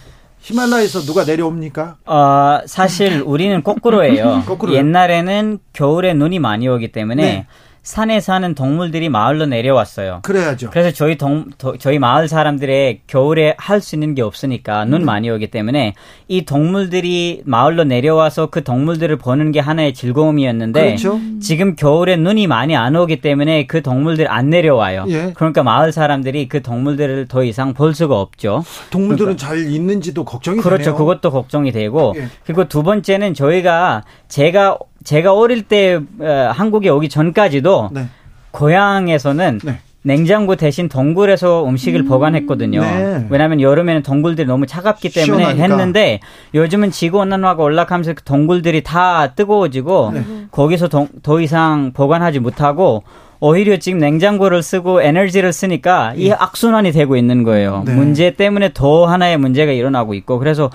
히말라야에서 0.40 1.00
누가 1.00 1.24
내려옵니까? 1.24 1.96
어, 2.06 2.60
사실 2.66 3.22
우리는 3.24 3.62
거꾸로예요. 3.62 4.44
거꾸로요? 4.48 4.76
옛날에는 4.78 5.58
겨울에 5.74 6.14
눈이 6.14 6.38
많이 6.38 6.66
오기 6.66 6.92
때문에 6.92 7.22
네. 7.22 7.46
산에 7.82 8.20
사는 8.20 8.54
동물들이 8.54 9.08
마을로 9.08 9.46
내려왔어요. 9.46 10.20
그래야죠. 10.22 10.70
그래서 10.70 10.90
저희 10.90 11.16
동 11.16 11.46
도, 11.56 11.78
저희 11.78 11.98
마을 11.98 12.28
사람들의 12.28 13.00
겨울에 13.06 13.54
할 13.58 13.80
수 13.80 13.96
있는 13.96 14.14
게 14.14 14.20
없으니까 14.20 14.84
눈 14.84 15.00
음. 15.00 15.06
많이 15.06 15.30
오기 15.30 15.50
때문에 15.50 15.94
이 16.28 16.44
동물들이 16.44 17.40
마을로 17.46 17.84
내려와서 17.84 18.46
그 18.48 18.62
동물들을 18.62 19.16
보는 19.16 19.52
게 19.52 19.60
하나의 19.60 19.94
즐거움이었는데 19.94 20.84
그렇죠. 20.84 21.18
지금 21.40 21.74
겨울에 21.76 22.16
눈이 22.16 22.46
많이 22.46 22.76
안 22.76 22.94
오기 22.94 23.22
때문에 23.22 23.66
그 23.66 23.80
동물들 23.82 24.30
안 24.30 24.50
내려와요. 24.50 25.06
예. 25.08 25.32
그러니까 25.34 25.62
마을 25.62 25.92
사람들이 25.92 26.48
그 26.48 26.60
동물들을 26.60 27.28
더 27.28 27.42
이상 27.42 27.72
볼 27.72 27.94
수가 27.94 28.20
없죠. 28.20 28.62
동물들은 28.90 29.36
그러니까. 29.36 29.46
잘 29.46 29.72
있는지도 29.72 30.26
걱정이 30.26 30.60
그렇죠. 30.60 30.84
되네요. 30.84 30.96
그것도 30.98 31.30
걱정이 31.30 31.72
되고 31.72 32.12
예. 32.16 32.28
그리고 32.44 32.68
두 32.68 32.82
번째는 32.82 33.32
저희가 33.32 34.04
제가 34.28 34.76
제가 35.04 35.34
어릴 35.34 35.62
때 35.62 36.00
어, 36.20 36.50
한국에 36.54 36.88
오기 36.88 37.08
전까지도 37.08 37.90
네. 37.92 38.06
고향에서는 38.50 39.60
네. 39.64 39.78
냉장고 40.02 40.56
대신 40.56 40.88
동굴에서 40.88 41.66
음식을 41.66 42.00
음. 42.00 42.08
보관했거든요. 42.08 42.80
네. 42.80 43.26
왜냐하면 43.28 43.60
여름에는 43.60 44.02
동굴들이 44.02 44.46
너무 44.46 44.66
차갑기 44.66 45.10
때문에 45.10 45.42
시원하니까. 45.44 45.62
했는데 45.62 46.20
요즘은 46.54 46.90
지구 46.90 47.18
온난화가 47.18 47.62
올라가면서 47.62 48.14
그 48.14 48.22
동굴들이 48.22 48.82
다 48.82 49.34
뜨거워지고 49.34 50.10
네. 50.14 50.24
거기서 50.50 50.88
동, 50.88 51.08
더 51.22 51.40
이상 51.40 51.92
보관하지 51.92 52.38
못하고 52.38 53.02
오히려 53.40 53.78
지금 53.78 53.98
냉장고를 53.98 54.62
쓰고 54.62 55.02
에너지를 55.02 55.52
쓰니까 55.52 56.12
이 56.14 56.28
예. 56.28 56.32
악순환이 56.32 56.92
되고 56.92 57.16
있는 57.16 57.42
거예요. 57.42 57.82
네. 57.86 57.94
문제 57.94 58.32
때문에 58.32 58.72
더 58.74 59.06
하나의 59.06 59.38
문제가 59.38 59.72
일어나고 59.72 60.14
있고 60.14 60.38
그래서 60.38 60.70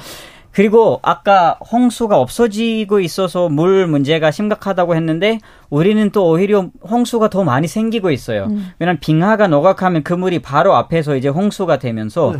그리고 0.56 1.02
아까 1.04 1.60
홍수가 1.70 2.18
없어지고 2.18 3.02
있어서 3.02 3.50
물 3.50 3.88
문제가 3.88 4.32
심각하다고 4.32 4.96
했는데 4.96 5.40
우리는 5.70 6.10
또 6.12 6.30
오히려 6.30 6.70
홍수가 6.90 7.30
더 7.30 7.44
많이 7.44 7.68
생기고 7.68 8.10
있어요. 8.10 8.46
음. 8.46 8.72
왜냐하면 8.80 9.02
빙하가 9.02 9.48
녹아가면 9.48 10.04
그 10.04 10.14
물이 10.14 10.40
바로 10.40 10.74
앞에서 10.78 11.18
이제 11.18 11.28
홍수가 11.28 11.80
되면서 11.80 12.32
네. 12.38 12.40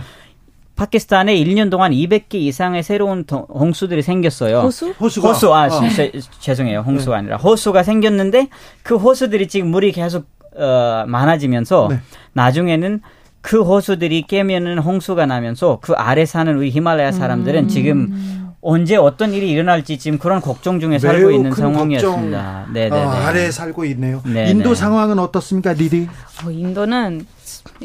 파키스탄에 0.78 1.36
1년 1.36 1.70
동안 1.70 1.92
200개 1.92 2.36
이상의 2.36 2.84
새로운 2.84 3.26
홍수들이 3.30 4.02
생겼어요. 4.02 4.60
호수? 4.60 4.92
호수가? 4.98 5.28
호수, 5.28 5.54
아, 5.54 5.66
어. 5.66 5.90
제, 5.90 6.14
죄송해요. 6.40 6.86
홍수가 6.88 7.18
네. 7.18 7.20
아니라. 7.20 7.36
호수가 7.36 7.84
생겼는데 7.84 8.48
그 8.82 8.96
호수들이 8.96 9.50
지금 9.50 9.72
물이 9.72 9.92
계속, 9.92 10.26
어, 10.56 11.04
많아지면서 11.06 11.90
네. 11.92 12.00
나중에는 12.32 13.02
그 13.46 13.62
호수들이 13.62 14.24
깨면은 14.24 14.80
홍수가 14.80 15.28
나면서 15.28 15.78
그 15.80 15.94
아래 15.94 16.26
사는 16.26 16.58
우리 16.58 16.72
히말라야 16.72 17.12
사람들은 17.12 17.66
음. 17.66 17.68
지금 17.68 18.50
언제 18.60 18.96
어떤 18.96 19.34
일이 19.34 19.52
일어날지 19.52 20.00
지금 20.00 20.18
그런 20.18 20.42
걱정 20.42 20.80
중에 20.80 20.98
살고 20.98 21.30
있는 21.30 21.52
상황이었습니다. 21.52 22.66
네, 22.74 22.90
네, 22.90 23.00
아, 23.00 23.28
아래에 23.28 23.52
살고 23.52 23.86
있네요. 23.86 24.24
네네. 24.26 24.50
인도 24.50 24.74
상황은 24.74 25.20
어떻습니까, 25.20 25.74
리디? 25.74 26.10
어, 26.44 26.50
인도는 26.50 27.28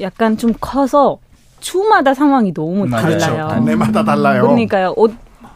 약간 0.00 0.38
좀 0.38 0.54
커서 0.58 1.18
주마다 1.60 2.14
상황이 2.14 2.54
너무 2.54 2.88
달라요. 2.88 3.50
그렇죠. 3.50 4.02
달라요. 4.02 4.42
그러니까요. 4.44 4.94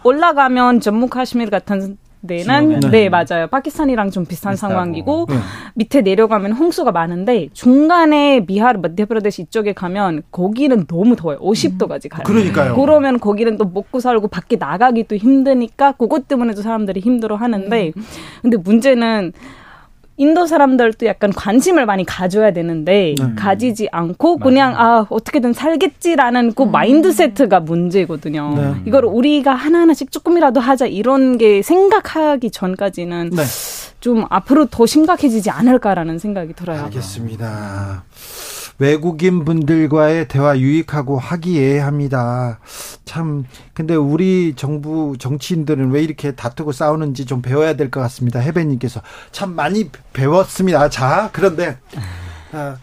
올라가면 0.02 0.80
전무 0.80 1.08
카시미르 1.08 1.48
같은 1.50 1.96
데는 2.26 2.80
네. 2.80 2.90
네 2.90 3.08
맞아요. 3.08 3.46
파키스탄이랑 3.50 4.10
좀 4.10 4.24
비슷한 4.24 4.52
비슷하고. 4.52 4.72
상황이고 4.72 5.26
네. 5.28 5.36
밑에 5.74 6.00
내려가면 6.02 6.52
홍수가 6.52 6.92
많은데 6.92 7.48
중간에 7.52 8.44
비하르 8.46 8.78
마디아프라데시 8.78 9.42
이쪽에 9.42 9.72
가면 9.72 10.22
거기는 10.30 10.86
너무 10.86 11.16
더워요. 11.16 11.38
50도까지 11.40 12.08
가요. 12.08 12.22
그러니까요. 12.24 12.76
그러면 12.76 13.18
거기는 13.20 13.56
또 13.56 13.64
먹고 13.64 14.00
살고 14.00 14.28
밖에 14.28 14.56
나가기도 14.56 15.16
힘드니까 15.16 15.92
그것 15.92 16.28
때문에도 16.28 16.62
사람들이 16.62 17.00
힘들어 17.00 17.36
하는데 17.36 17.92
음. 17.96 18.02
근데 18.42 18.56
문제는 18.56 19.32
인도 20.16 20.46
사람들도 20.46 21.06
약간 21.06 21.32
관심을 21.32 21.86
많이 21.86 22.04
가져야 22.04 22.52
되는데 22.52 23.14
음. 23.20 23.34
가지지 23.36 23.88
않고 23.90 24.38
맞아요. 24.38 24.44
그냥 24.44 24.74
아 24.76 25.06
어떻게든 25.08 25.52
살겠지라는 25.52 26.52
그 26.54 26.64
음. 26.64 26.70
마인드세트가 26.70 27.60
문제거든요. 27.60 28.54
네. 28.56 28.74
이걸 28.86 29.04
우리가 29.04 29.54
하나하나씩 29.54 30.12
조금이라도 30.12 30.60
하자 30.60 30.86
이런 30.86 31.36
게 31.36 31.62
생각하기 31.62 32.50
전까지는 32.52 33.30
네. 33.30 33.42
좀 33.98 34.24
앞으로 34.28 34.66
더 34.66 34.86
심각해지지 34.86 35.50
않을까라는 35.50 36.18
생각이 36.18 36.52
들어요. 36.52 36.84
알겠습니다. 36.84 38.04
외국인 38.78 39.44
분들과의 39.44 40.28
대화 40.28 40.58
유익하고 40.58 41.18
화기애애합니다. 41.18 42.58
참 43.04 43.44
근데 43.72 43.94
우리 43.94 44.54
정부 44.56 45.16
정치인들은 45.18 45.90
왜 45.90 46.02
이렇게 46.02 46.32
다투고 46.32 46.72
싸우는지 46.72 47.24
좀 47.26 47.40
배워야 47.42 47.74
될 47.74 47.90
것 47.90 48.00
같습니다. 48.00 48.40
해배님께서 48.40 49.00
참 49.30 49.54
많이 49.54 49.90
배웠습니다. 50.12 50.88
자 50.88 51.30
그런데 51.32 51.78
아, 52.52 52.76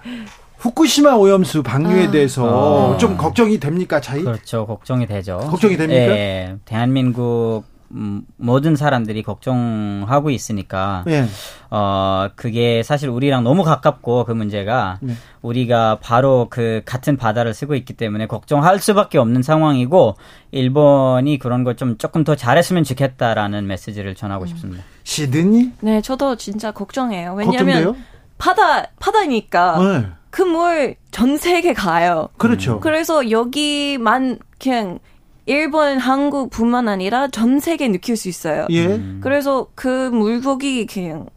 후쿠시마 0.59 1.15
오염수 1.15 1.63
방류에 1.63 2.07
아. 2.07 2.11
대해서 2.11 2.93
아. 2.93 2.97
좀 2.97 3.17
걱정이 3.17 3.59
됩니까, 3.59 3.99
차이? 3.99 4.21
그렇죠, 4.21 4.65
걱정이 4.67 5.07
되죠. 5.07 5.39
걱정이 5.39 5.75
됩니까? 5.75 6.11
예, 6.11 6.55
대한민국 6.65 7.63
음, 7.93 8.21
모든 8.37 8.75
사람들이 8.77 9.21
걱정하고 9.23 10.29
있으니까 10.29 11.03
네. 11.05 11.25
어 11.69 12.29
그게 12.35 12.83
사실 12.83 13.09
우리랑 13.09 13.43
너무 13.43 13.63
가깝고 13.63 14.23
그 14.25 14.31
문제가 14.31 14.97
네. 15.01 15.13
우리가 15.41 15.99
바로 16.01 16.47
그 16.49 16.81
같은 16.85 17.17
바다를 17.17 17.53
쓰고 17.53 17.75
있기 17.75 17.93
때문에 17.93 18.27
걱정할 18.27 18.79
수밖에 18.79 19.17
없는 19.17 19.41
상황이고 19.43 20.15
일본이 20.51 21.37
그런 21.37 21.63
걸 21.65 21.71
좀 21.81 21.97
조금 21.97 22.23
더 22.23 22.35
잘했으면 22.35 22.83
좋겠다라는 22.83 23.65
메시지를 23.65 24.13
전하고 24.13 24.43
음. 24.43 24.47
싶습니다. 24.47 24.83
시드니? 25.03 25.71
네, 25.79 26.01
저도 26.01 26.35
진짜 26.35 26.71
걱정해요. 26.71 27.33
왜냐하면 27.33 27.95
바다 28.37 28.85
바다니까 28.99 29.79
네. 29.79 30.07
그물 30.29 30.95
전 31.11 31.37
세계 31.37 31.73
가요. 31.73 32.29
그렇죠. 32.37 32.79
그래서 32.79 33.31
여기만 33.31 34.37
그냥 34.59 34.99
일본, 35.45 35.97
한국뿐만 35.97 36.87
아니라 36.87 37.27
전 37.27 37.59
세계 37.59 37.87
느낄 37.89 38.15
수 38.15 38.29
있어요. 38.29 38.67
예. 38.69 38.85
음. 38.87 39.19
그래서 39.23 39.67
그 39.75 40.09
물고기 40.11 40.85
그냥 40.85 41.27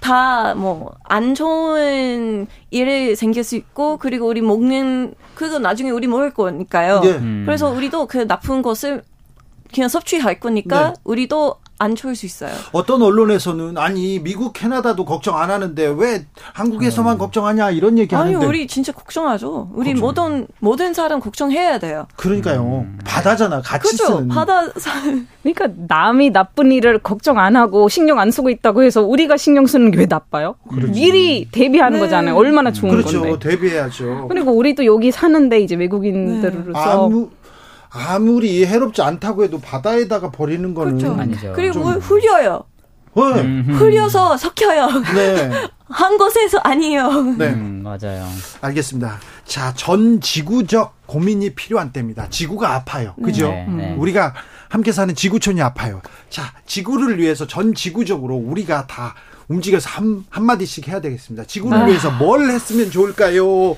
다 0.00 0.54
뭐 0.56 0.92
안 1.04 1.34
좋은 1.34 2.46
일이 2.70 3.16
생길 3.16 3.42
수 3.42 3.56
있고 3.56 3.96
그리고 3.96 4.26
우리 4.28 4.40
먹는 4.42 5.14
그거 5.34 5.58
나중에 5.58 5.90
우리 5.90 6.06
먹을 6.06 6.32
거니까요. 6.32 7.00
예. 7.04 7.08
음. 7.12 7.42
그래서 7.46 7.70
우리도 7.70 8.06
그 8.06 8.26
나쁜 8.28 8.62
것을 8.62 9.02
그냥 9.74 9.88
섭취할 9.88 10.38
거니까 10.40 10.88
네. 10.90 10.94
우리도 11.04 11.56
안 11.80 11.94
좋을 11.94 12.16
수 12.16 12.26
있어요. 12.26 12.50
어떤 12.72 13.02
언론에서는 13.02 13.78
아니 13.78 14.18
미국 14.18 14.52
캐나다도 14.52 15.04
걱정 15.04 15.38
안 15.38 15.50
하는데 15.50 15.94
왜 15.96 16.24
한국에서만 16.54 17.16
음. 17.16 17.18
걱정하냐 17.18 17.70
이런 17.70 17.98
얘기 17.98 18.14
하는데 18.14 18.36
아니 18.36 18.44
우리 18.46 18.66
진짜 18.66 18.90
걱정하죠. 18.92 19.70
우리 19.74 19.90
걱정. 19.92 20.00
모든 20.06 20.46
모든 20.58 20.94
사람 20.94 21.20
걱정해야 21.20 21.78
돼요. 21.78 22.06
그러니까요. 22.16 22.84
음. 22.86 22.98
바다잖아. 23.04 23.60
같이 23.62 23.90
그죠? 23.90 24.06
쓰는. 24.06 24.28
바다 24.28 24.62
그러니까 25.42 25.68
남이 25.86 26.30
나쁜 26.30 26.72
일을 26.72 26.98
걱정 26.98 27.38
안 27.38 27.54
하고 27.56 27.88
신경 27.88 28.18
안 28.18 28.30
쓰고 28.30 28.50
있다고 28.50 28.82
해서 28.82 29.02
우리가 29.02 29.36
신경 29.36 29.66
쓰는 29.66 29.90
게 29.92 29.98
왜 29.98 30.06
나빠요? 30.06 30.54
그렇지. 30.70 30.92
미리 30.92 31.48
대비하는 31.50 31.98
네. 31.98 32.04
거잖아요. 32.04 32.36
얼마나 32.36 32.70
좋은 32.72 32.90
그렇죠. 32.92 33.20
건데. 33.20 33.28
그렇죠. 33.30 33.48
대비해야죠. 33.48 34.26
그리고 34.28 34.52
우리도 34.52 34.84
여기 34.86 35.10
사는데 35.10 35.58
이제 35.60 35.74
외국인들로서 35.74 36.70
네. 36.72 36.90
아무 36.90 37.30
아무리 37.90 38.66
해롭지 38.66 39.02
않다고 39.02 39.44
해도 39.44 39.60
바다에다가 39.60 40.30
버리는 40.30 40.74
거는 40.74 40.98
그렇죠. 40.98 41.20
아니죠. 41.20 41.52
그리고 41.54 41.80
흘려요. 41.90 42.64
네. 43.34 43.62
흘려서 43.72 44.36
섞여요. 44.36 44.86
네. 45.14 45.50
한 45.88 46.18
곳에서 46.18 46.58
아니에요. 46.58 47.22
네. 47.38 47.48
음, 47.48 47.82
맞아요. 47.82 48.28
알겠습니다. 48.60 49.18
자, 49.44 49.72
전 49.74 50.20
지구적 50.20 51.06
고민이 51.06 51.54
필요한 51.54 51.92
때입니다. 51.92 52.28
지구가 52.28 52.74
아파요. 52.74 53.14
그죠? 53.24 53.48
네, 53.48 53.66
네. 53.68 53.94
우리가 53.98 54.34
함께 54.68 54.92
사는 54.92 55.12
지구촌이 55.14 55.62
아파요. 55.62 56.02
자, 56.28 56.52
지구를 56.66 57.18
위해서 57.18 57.46
전 57.46 57.74
지구적으로 57.74 58.34
우리가 58.36 58.86
다 58.86 59.14
움직여서 59.48 59.88
한, 59.88 60.24
한마디씩 60.28 60.88
해야 60.88 61.00
되겠습니다. 61.00 61.44
지구를 61.46 61.78
아. 61.78 61.84
위해서 61.86 62.10
뭘 62.10 62.50
했으면 62.50 62.90
좋을까요? 62.90 63.76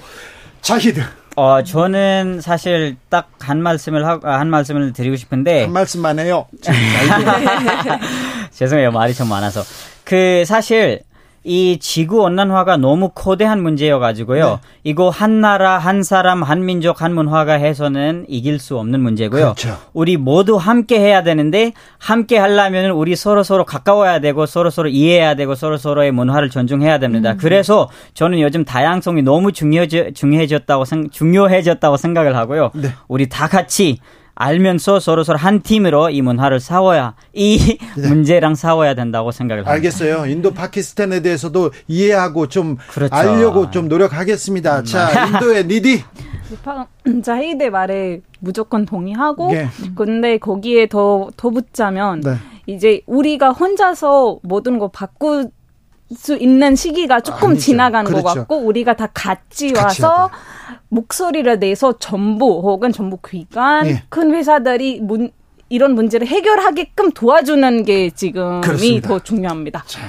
자히드. 0.63 1.01
어, 1.41 1.63
저는 1.63 2.43
사실 2.43 2.97
딱 3.09 3.31
한 3.41 3.63
말씀을 3.63 4.07
하, 4.07 4.21
한 4.23 4.51
말씀을 4.51 4.93
드리고 4.93 5.17
싶은데. 5.17 5.63
한 5.63 5.73
말씀만 5.73 6.19
해요. 6.19 6.47
죄송해요. 8.53 8.91
말이 8.93 9.15
좀 9.15 9.29
많아서. 9.29 9.63
그 10.05 10.45
사실 10.47 11.01
이 11.43 11.79
지구 11.79 12.21
온난화가 12.21 12.77
너무 12.77 13.11
거대한 13.15 13.63
문제여 13.63 13.99
가지고요. 13.99 14.45
네. 14.45 14.57
이거 14.85 15.09
한 15.09 15.41
나라, 15.41 15.79
한 15.79 16.03
사람, 16.03 16.43
한 16.43 16.67
민족, 16.67 17.01
한 17.01 17.15
문화가 17.15 17.55
해서는 17.55 18.27
이길 18.29 18.59
수 18.59 18.77
없는 18.79 19.01
문제고요. 19.01 19.55
그렇죠. 19.55 19.79
우리 19.95 20.19
모두 20.19 20.57
함께 20.57 21.01
해야 21.01 21.23
되는데 21.23 21.73
함께 21.99 22.37
하려면 22.37 22.91
우리 22.91 23.17
서로 23.17 23.43
서로 23.43 23.65
가까워야 23.65 24.21
되고 24.21 24.45
서로 24.45 24.69
서로 24.69 24.91
이해해야 24.91 25.35
되고 25.35 25.55
서로 25.55 25.79
서로의 25.79 26.13
문화를 26.13 26.51
존중해야 26.51 26.99
됩니다. 26.99 27.33
음. 27.33 27.37
그래서 27.39 27.89
저는 28.13 28.41
요즘 28.41 28.67
다양성이 28.67 29.23
너무 29.23 29.53
중요해졌, 29.53 30.15
중요해졌다고 30.15 30.85
생, 30.85 31.09
중요해졌다고 31.09 31.97
생각을 31.97 32.37
하고요. 32.37 32.71
네. 32.75 32.91
우리 33.09 33.31
다 33.31 33.49
같이 33.49 33.99
알면서 34.35 35.01
서로 35.01 35.23
서로 35.25 35.39
한 35.39 35.61
팀으로 35.61 36.11
이 36.11 36.23
문화를 36.23 36.61
싸워야 36.61 37.15
이 37.35 37.79
네. 37.97 38.09
문제랑 38.09 38.55
싸워야 38.55 38.95
된다고 38.95 39.31
생각을 39.31 39.61
합니다. 39.67 39.73
알겠어요. 39.73 40.27
인도 40.27 40.53
파키스탄에 40.55 41.21
대해서도 41.23 41.71
이해하고 41.89 42.49
좀 42.49 42.77
그렇죠. 42.91 43.15
알려고 43.15 43.71
좀 43.71 43.89
노력하겠습니다. 43.89 44.81
음. 44.81 44.85
자, 44.85 45.27
인도의 45.29 45.67
니디. 45.67 46.05
자히데 47.23 47.71
말에 47.71 48.21
무조건 48.41 48.85
동의하고 48.87 49.53
네. 49.53 49.69
근데 49.95 50.39
거기에 50.39 50.87
더 50.89 51.31
더 51.37 51.51
붙자면 51.51 52.21
네. 52.21 52.35
이제 52.67 53.01
우리가 53.07 53.51
혼자서 53.51 54.39
모든 54.43 54.79
거 54.79 54.89
바꾸 54.89 55.51
수 56.15 56.37
있는 56.37 56.75
시기가 56.75 57.21
조금 57.21 57.51
아니죠. 57.51 57.63
지나간 57.65 58.05
그렇죠. 58.05 58.23
것 58.23 58.35
같고 58.35 58.57
우리가 58.59 58.95
다 58.95 59.09
같이 59.13 59.73
와서 59.77 60.29
같이 60.29 60.35
목소리를 60.89 61.59
내서 61.59 61.99
정부 61.99 62.61
혹은 62.61 62.93
정부 62.93 63.19
기관 63.19 63.87
예. 63.87 64.03
큰 64.09 64.35
회사들이 64.35 65.01
문, 65.01 65.31
이런 65.69 65.95
문제를 65.95 66.27
해결하게끔 66.27 67.13
도와주는 67.13 67.85
게 67.85 68.11
지금이 68.11 68.61
그렇습니다. 68.61 69.09
더 69.09 69.19
중요합니다. 69.21 69.85
자. 69.87 70.01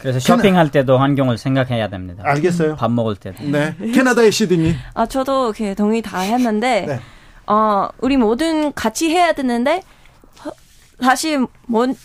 그래서 0.00 0.20
쇼핑할 0.20 0.70
때도 0.70 0.96
환경을 0.98 1.38
생각해야 1.38 1.88
됩니다. 1.88 2.22
알겠어요. 2.24 2.76
밥 2.76 2.90
먹을 2.90 3.16
때도. 3.16 3.44
네. 3.44 3.74
캐나다의 3.92 4.32
시드니. 4.32 4.74
아 4.94 5.06
저도 5.06 5.52
동의 5.76 6.02
다 6.02 6.20
했는데 6.20 6.86
네. 6.86 7.00
어 7.46 7.88
우리 8.00 8.16
모든 8.16 8.72
같이 8.72 9.10
해야 9.10 9.32
되는데 9.32 9.82
사실 11.00 11.46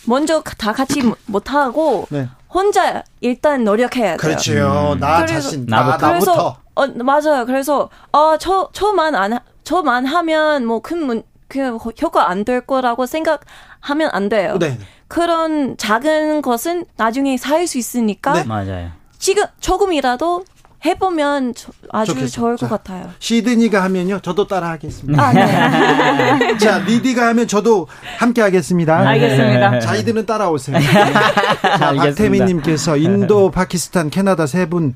먼저 0.04 0.42
다 0.42 0.72
같이 0.72 1.02
못 1.26 1.52
하고 1.52 2.06
네. 2.10 2.28
혼자 2.54 3.02
일단 3.20 3.64
노력해야 3.64 4.10
돼요. 4.10 4.16
그렇죠. 4.16 4.92
음. 4.94 5.00
나 5.00 5.26
자신, 5.26 5.66
나, 5.66 5.96
나부터. 5.96 6.56
어, 6.76 6.86
맞아요. 6.86 7.44
그래서, 7.46 7.90
어, 8.12 8.36
저, 8.38 8.68
저만 8.72 9.14
안, 9.14 9.38
저만 9.64 10.06
하면 10.06 10.64
뭐큰 10.66 11.04
문, 11.04 11.22
그 11.48 11.76
효과 12.02 12.30
안 12.30 12.44
될 12.44 12.60
거라고 12.62 13.06
생각하면 13.06 14.10
안 14.12 14.28
돼요. 14.28 14.56
네. 14.58 14.78
그런 15.08 15.76
작은 15.76 16.42
것은 16.42 16.84
나중에 16.96 17.36
살 17.36 17.66
수 17.66 17.78
있으니까. 17.78 18.32
네. 18.32 18.44
맞아요. 18.44 18.90
지금 19.18 19.44
조금이라도 19.60 20.44
해보면 20.84 21.54
아주 21.90 22.12
좋겠어. 22.14 22.32
좋을 22.32 22.56
것 22.56 22.68
같아요. 22.68 23.10
시드니가 23.18 23.82
하면요, 23.84 24.20
저도 24.20 24.46
따라 24.46 24.68
하겠습니다. 24.70 25.22
아, 25.22 25.32
네. 25.32 26.56
자, 26.58 26.78
리디가 26.78 27.26
하면 27.28 27.48
저도 27.48 27.86
함께 28.18 28.42
하겠습니다. 28.42 28.98
알겠습니다. 29.08 29.80
자이드는 29.80 30.26
따라오세요. 30.26 30.76
자, 31.78 31.92
박태민님께서 31.94 32.96
인도, 32.98 33.50
파키스탄, 33.50 34.10
캐나다 34.10 34.46
세 34.46 34.66
분 34.66 34.94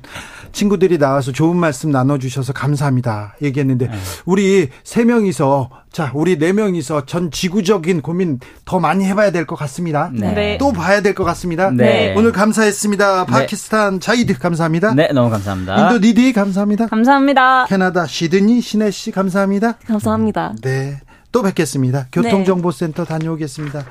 친구들이 0.51 0.97
나와서 0.97 1.31
좋은 1.31 1.55
말씀 1.57 1.91
나눠주셔서 1.91 2.53
감사합니다. 2.53 3.35
얘기했는데, 3.41 3.87
네. 3.87 3.97
우리 4.25 4.69
세 4.83 5.03
명이서 5.05 5.69
자, 5.91 6.11
우리 6.13 6.37
네 6.37 6.53
명이서 6.53 7.05
전 7.05 7.31
지구적인 7.31 8.01
고민 8.01 8.39
더 8.65 8.79
많이 8.79 9.05
해봐야 9.05 9.31
될 9.31 9.45
것 9.45 9.55
같습니다. 9.55 10.11
네. 10.13 10.33
네. 10.33 10.57
또 10.59 10.71
봐야 10.71 11.01
될 11.01 11.15
것 11.15 11.23
같습니다. 11.23 11.71
네. 11.71 12.13
오늘 12.15 12.31
감사했습니다. 12.31 13.25
네. 13.25 13.31
파키스탄 13.31 13.99
자이드 13.99 14.37
감사합니다. 14.37 14.93
네, 14.93 15.07
너무 15.13 15.29
감사합니다. 15.29 15.91
인도 15.93 16.05
니디 16.05 16.33
감사합니다. 16.33 16.87
감사합니다. 16.87 17.65
캐나다 17.65 18.05
시드니 18.05 18.61
신혜 18.61 18.91
씨 18.91 19.11
감사합니다. 19.11 19.79
감사합니다. 19.87 20.53
네, 20.61 20.99
또 21.31 21.41
뵙겠습니다. 21.41 22.07
교통정보센터 22.11 23.05
다녀오겠습니다. 23.05 23.83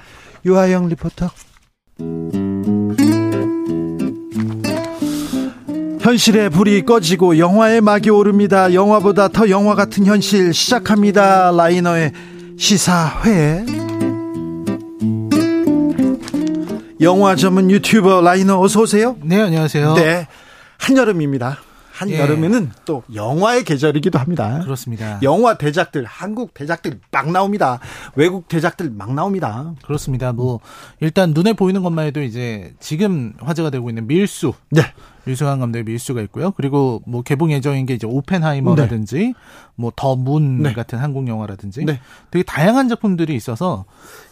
유하영 0.47 0.89
리포터. 0.89 1.31
현실의 6.09 6.49
불이 6.49 6.87
꺼지고 6.87 7.37
영화의 7.37 7.83
막이 7.83 8.09
오릅니다. 8.09 8.73
영화보다 8.73 9.29
더 9.29 9.51
영화 9.51 9.75
같은 9.75 10.07
현실 10.07 10.55
시작합니다. 10.55 11.51
라이너의 11.51 12.13
시사회. 12.57 13.67
영화 17.03 17.37
전문 17.37 17.71
유튜버 17.71 18.23
라이너 18.23 18.59
어서 18.59 18.81
오세요. 18.81 19.19
네, 19.23 19.39
안녕하세요. 19.39 19.97
네. 19.97 20.27
한여름입니다. 20.79 21.59
한여름에는 21.93 22.71
예. 22.71 22.81
또 22.87 23.03
영화의 23.13 23.65
계절이기도 23.65 24.19
합니다. 24.19 24.61
그렇습니다. 24.65 25.19
영화 25.23 25.59
대작들, 25.59 26.07
한국 26.07 26.55
대작들 26.55 27.01
막 27.11 27.31
나옵니다. 27.31 27.81
외국 28.15 28.49
대작들 28.49 28.91
막 28.91 29.13
나옵니다. 29.13 29.75
그렇습니다. 29.85 30.33
뭐 30.33 30.61
일단 31.01 31.33
눈에 31.35 31.53
보이는 31.53 31.83
것만 31.83 32.07
해도 32.07 32.23
이제 32.23 32.73
지금 32.81 33.35
화제가 33.41 33.69
되고 33.69 33.91
있는 33.91 34.07
밀수. 34.07 34.55
네. 34.71 34.83
유승환 35.29 35.61
감독의 35.61 35.85
밀수가 35.85 36.21
있고요. 36.23 36.53
그리고 36.53 37.03
뭐 37.07 37.23
개봉 37.23 37.53
예정인 37.53 37.87
게 37.87 37.95
이제 37.95 38.07
오펜하이머라든지 38.07 39.17
네. 39.19 39.35
뭐 39.75 39.93
더문 39.95 40.63
네. 40.63 40.73
같은 40.73 40.99
한국 40.99 41.29
영화라든지 41.29 41.85
네. 41.85 42.01
되게 42.31 42.43
다양한 42.43 42.89
작품들이 42.89 43.35
있어서 43.35 43.85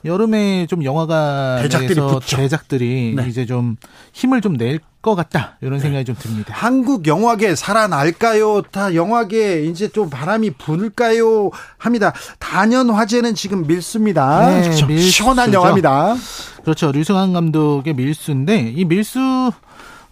여름에 0.04 0.66
좀 0.66 0.84
영화관에서 0.84 1.62
대작들이, 1.62 2.00
대작들이 2.28 3.14
네. 3.16 3.28
이제 3.28 3.46
좀 3.46 3.76
힘을 4.12 4.40
좀 4.40 4.56
낼 4.56 4.80
것 5.06 5.14
같다 5.14 5.56
이런 5.60 5.78
생각이 5.78 6.04
네. 6.04 6.04
좀 6.04 6.16
듭니다. 6.18 6.52
한국 6.52 7.06
영화계 7.06 7.54
살아날까요? 7.54 8.62
다 8.72 8.92
영화계 8.94 9.62
이제 9.66 9.86
좀 9.86 10.10
바람이 10.10 10.50
불까요? 10.50 11.50
합니다. 11.78 12.12
단연 12.40 12.90
화제는 12.90 13.36
지금 13.36 13.68
밀수입니다. 13.68 14.50
네. 14.50 14.68
밀수죠. 14.68 14.98
시원한 14.98 15.52
영화입니다. 15.52 16.16
그렇죠. 16.64 16.90
류승환 16.90 17.32
감독의 17.32 17.94
밀수인데 17.94 18.72
이 18.74 18.84
밀수 18.84 19.52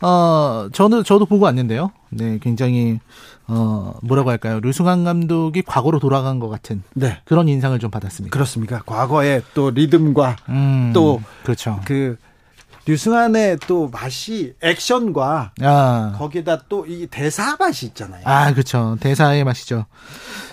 어 0.00 0.68
저는 0.72 1.04
저도 1.04 1.26
보고 1.26 1.44
왔는데요. 1.44 1.90
네, 2.10 2.38
굉장히 2.40 2.98
어 3.46 3.94
뭐라고 4.02 4.30
할까요? 4.30 4.60
류승환 4.60 5.04
감독이 5.04 5.62
과거로 5.62 5.98
돌아간 5.98 6.38
것 6.38 6.48
같은 6.48 6.82
네. 6.94 7.18
그런 7.24 7.48
인상을 7.48 7.78
좀 7.78 7.90
받았습니다. 7.90 8.32
그렇습니까? 8.32 8.82
과거의 8.86 9.42
또 9.54 9.70
리듬과 9.70 10.36
음, 10.48 10.90
또 10.94 11.20
그렇죠. 11.42 11.80
그 11.84 12.16
류승환의 12.86 13.58
또 13.66 13.88
맛이 13.88 14.54
액션과 14.62 15.52
아. 15.62 16.14
거기다 16.18 16.62
또 16.68 16.84
이 16.86 17.06
대사 17.10 17.56
맛이 17.58 17.86
있잖아요. 17.86 18.22
아, 18.24 18.52
그렇죠. 18.52 18.96
대사의 19.00 19.44
맛이죠. 19.44 19.86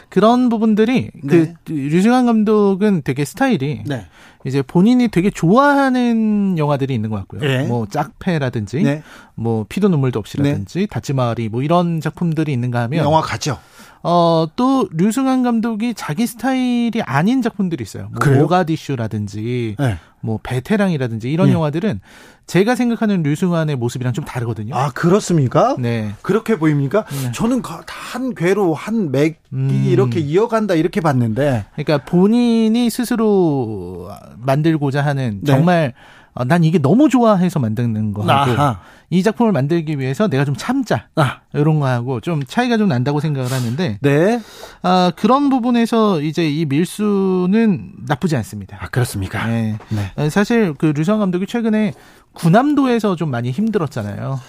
그런 0.09 0.49
부분들이 0.49 1.09
그 1.27 1.35
네. 1.35 1.53
그 1.65 1.71
류승환 1.71 2.25
감독은 2.25 3.01
되게 3.03 3.25
스타일이 3.25 3.83
네. 3.85 4.07
이제 4.45 4.61
본인이 4.61 5.07
되게 5.09 5.29
좋아하는 5.29 6.57
영화들이 6.57 6.93
있는 6.93 7.09
것 7.09 7.17
같고요. 7.17 7.41
네. 7.41 7.65
뭐 7.67 7.85
짝패라든지 7.87 8.83
네. 8.83 9.03
뭐 9.35 9.65
피도 9.67 9.87
눈물도 9.89 10.19
없이라든지 10.19 10.79
네. 10.79 10.85
다치마을이 10.87 11.49
뭐 11.49 11.61
이런 11.63 12.01
작품들이 12.01 12.51
있는가 12.53 12.81
하면 12.83 13.03
영화 13.03 13.21
가죠. 13.21 13.57
어, 14.03 14.47
또 14.55 14.89
류승환 14.93 15.43
감독이 15.43 15.93
자기 15.93 16.25
스타일이 16.25 17.01
아닌 17.05 17.41
작품들이 17.41 17.83
있어요. 17.83 18.09
뭐 18.25 18.33
모가디슈라든지 18.35 19.75
네. 19.79 19.97
뭐 20.21 20.39
베테랑이라든지 20.41 21.31
이런 21.31 21.47
네. 21.47 21.53
영화들은 21.53 21.99
제가 22.47 22.75
생각하는 22.75 23.23
류승환의 23.23 23.75
모습이랑 23.75 24.13
좀 24.13 24.25
다르거든요. 24.25 24.75
아 24.75 24.91
그렇습니까? 24.91 25.75
네. 25.79 26.11
그렇게 26.21 26.57
보입니까? 26.57 27.05
네. 27.05 27.31
저는 27.33 27.61
한 27.87 28.35
괴로 28.35 28.73
한 28.73 29.11
맥이 29.11 29.35
음. 29.53 29.83
이렇게 29.85 30.19
이어간다 30.19 30.75
이렇게 30.75 31.01
봤는데. 31.01 31.65
그러니까 31.75 32.05
본인이 32.05 32.89
스스로 32.89 34.09
만들고자 34.37 35.03
하는 35.03 35.39
네. 35.41 35.51
정말 35.51 35.93
어, 36.33 36.45
난 36.45 36.63
이게 36.63 36.77
너무 36.79 37.09
좋아해서 37.09 37.59
만드는 37.59 38.13
거하고 38.13 38.51
아하. 38.51 38.79
이 39.11 39.23
작품을 39.23 39.51
만들기 39.51 39.99
위해서 39.99 40.29
내가 40.29 40.45
좀 40.45 40.55
참자 40.55 41.09
아. 41.15 41.41
이런 41.53 41.81
거하고 41.81 42.21
좀 42.21 42.43
차이가 42.45 42.77
좀 42.77 42.87
난다고 42.87 43.19
생각을 43.19 43.51
하는데 43.51 43.99
네. 44.01 44.41
아, 44.81 45.11
그런 45.17 45.49
부분에서 45.49 46.21
이제 46.21 46.49
이 46.49 46.65
밀수는 46.65 47.91
나쁘지 48.07 48.37
않습니다. 48.37 48.77
아 48.81 48.87
그렇습니까? 48.87 49.45
네. 49.47 49.77
네. 49.89 50.11
아, 50.15 50.29
사실 50.29 50.73
그 50.77 50.93
류성 50.95 51.19
감독이 51.19 51.45
최근에 51.45 51.93
군함도에서 52.33 53.17
좀 53.17 53.29
많이 53.29 53.51
힘들었잖아요. 53.51 54.39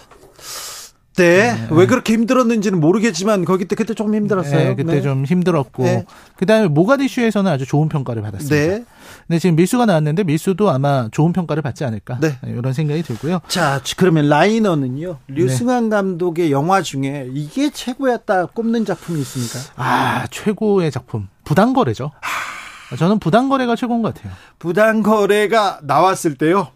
때 1.16 1.54
네. 1.54 1.68
왜 1.70 1.86
그렇게 1.86 2.14
힘들었는지는 2.14 2.80
모르겠지만 2.80 3.44
거기 3.44 3.66
때 3.66 3.74
그때 3.74 3.94
조금 3.94 4.14
힘들었어요. 4.14 4.68
네, 4.68 4.74
그때 4.74 4.94
네. 4.94 5.02
좀 5.02 5.24
힘들었고 5.24 5.82
네. 5.82 6.04
그다음에 6.36 6.68
모가디슈에서는 6.68 7.50
아주 7.50 7.66
좋은 7.66 7.88
평가를 7.88 8.22
받았습니다. 8.22 8.84
네. 9.22 9.26
근데 9.28 9.38
지금 9.38 9.56
밀수가 9.56 9.86
나왔는데 9.86 10.24
밀수도 10.24 10.70
아마 10.70 11.08
좋은 11.10 11.32
평가를 11.32 11.62
받지 11.62 11.84
않을까 11.84 12.18
네. 12.20 12.38
이런 12.46 12.72
생각이 12.72 13.02
들고요. 13.02 13.40
자 13.48 13.80
그러면 13.96 14.28
라이너는요 14.28 15.18
류승환 15.28 15.90
감독의 15.90 16.52
영화 16.52 16.82
중에 16.82 17.28
이게 17.32 17.70
최고였다 17.70 18.46
꼽는 18.46 18.84
작품이 18.84 19.20
있습니까? 19.20 19.72
아 19.76 20.26
최고의 20.30 20.90
작품 20.90 21.28
부당거래죠. 21.44 22.12
아. 22.20 22.96
저는 22.96 23.18
부당거래가 23.20 23.74
최고인 23.74 24.02
것 24.02 24.14
같아요. 24.14 24.32
부당거래가 24.58 25.80
나왔을 25.82 26.34
때요 26.34 26.68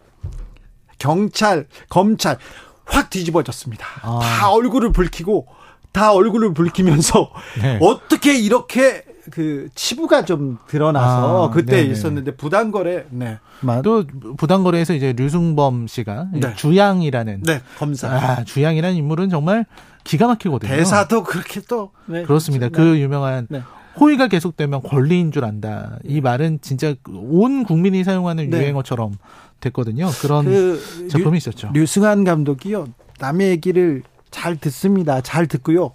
경찰 0.97 1.67
검찰 1.89 2.37
확 2.85 3.09
뒤집어졌습니다. 3.09 3.85
아. 4.01 4.19
다 4.21 4.49
얼굴을 4.49 4.91
붉히고 4.91 5.47
다 5.91 6.13
얼굴을 6.13 6.53
붉히면서 6.53 7.31
네. 7.61 7.79
어떻게 7.81 8.37
이렇게 8.37 9.03
그 9.31 9.67
치부가 9.75 10.25
좀 10.25 10.57
드러나서 10.67 11.47
아, 11.47 11.49
그때 11.49 11.77
네네. 11.77 11.91
있었는데 11.91 12.35
부당거래 12.35 13.05
네. 13.09 13.39
또 13.83 14.05
부당거래에서 14.37 14.93
이제 14.93 15.13
류승범 15.13 15.87
씨가 15.87 16.27
네. 16.33 16.55
주양이라는 16.55 17.43
네, 17.43 17.61
검사 17.77 18.09
아, 18.09 18.43
주양이라는 18.43 18.95
인물은 18.95 19.29
정말 19.29 19.65
기가 20.03 20.27
막히거든요. 20.27 20.71
대사도 20.71 21.23
그렇게 21.23 21.61
또 21.61 21.91
네, 22.05 22.23
그렇습니다. 22.23 22.69
그 22.69 22.99
유명한 22.99 23.47
네. 23.49 23.61
호의가 23.99 24.27
계속되면 24.27 24.83
권리인 24.83 25.31
줄 25.31 25.43
안다. 25.43 25.97
이 26.03 26.21
말은 26.21 26.59
진짜 26.61 26.93
온 27.09 27.63
국민이 27.63 28.03
사용하는 28.03 28.49
네. 28.49 28.57
유행어처럼 28.57 29.15
됐거든요. 29.59 30.09
그런 30.21 30.45
그 30.45 31.07
작품이 31.09 31.31
류, 31.31 31.37
있었죠. 31.37 31.71
류승환 31.73 32.23
감독이요. 32.23 32.87
남의 33.19 33.49
얘기를 33.49 34.03
잘 34.29 34.55
듣습니다. 34.55 35.21
잘 35.21 35.47
듣고요. 35.47 35.93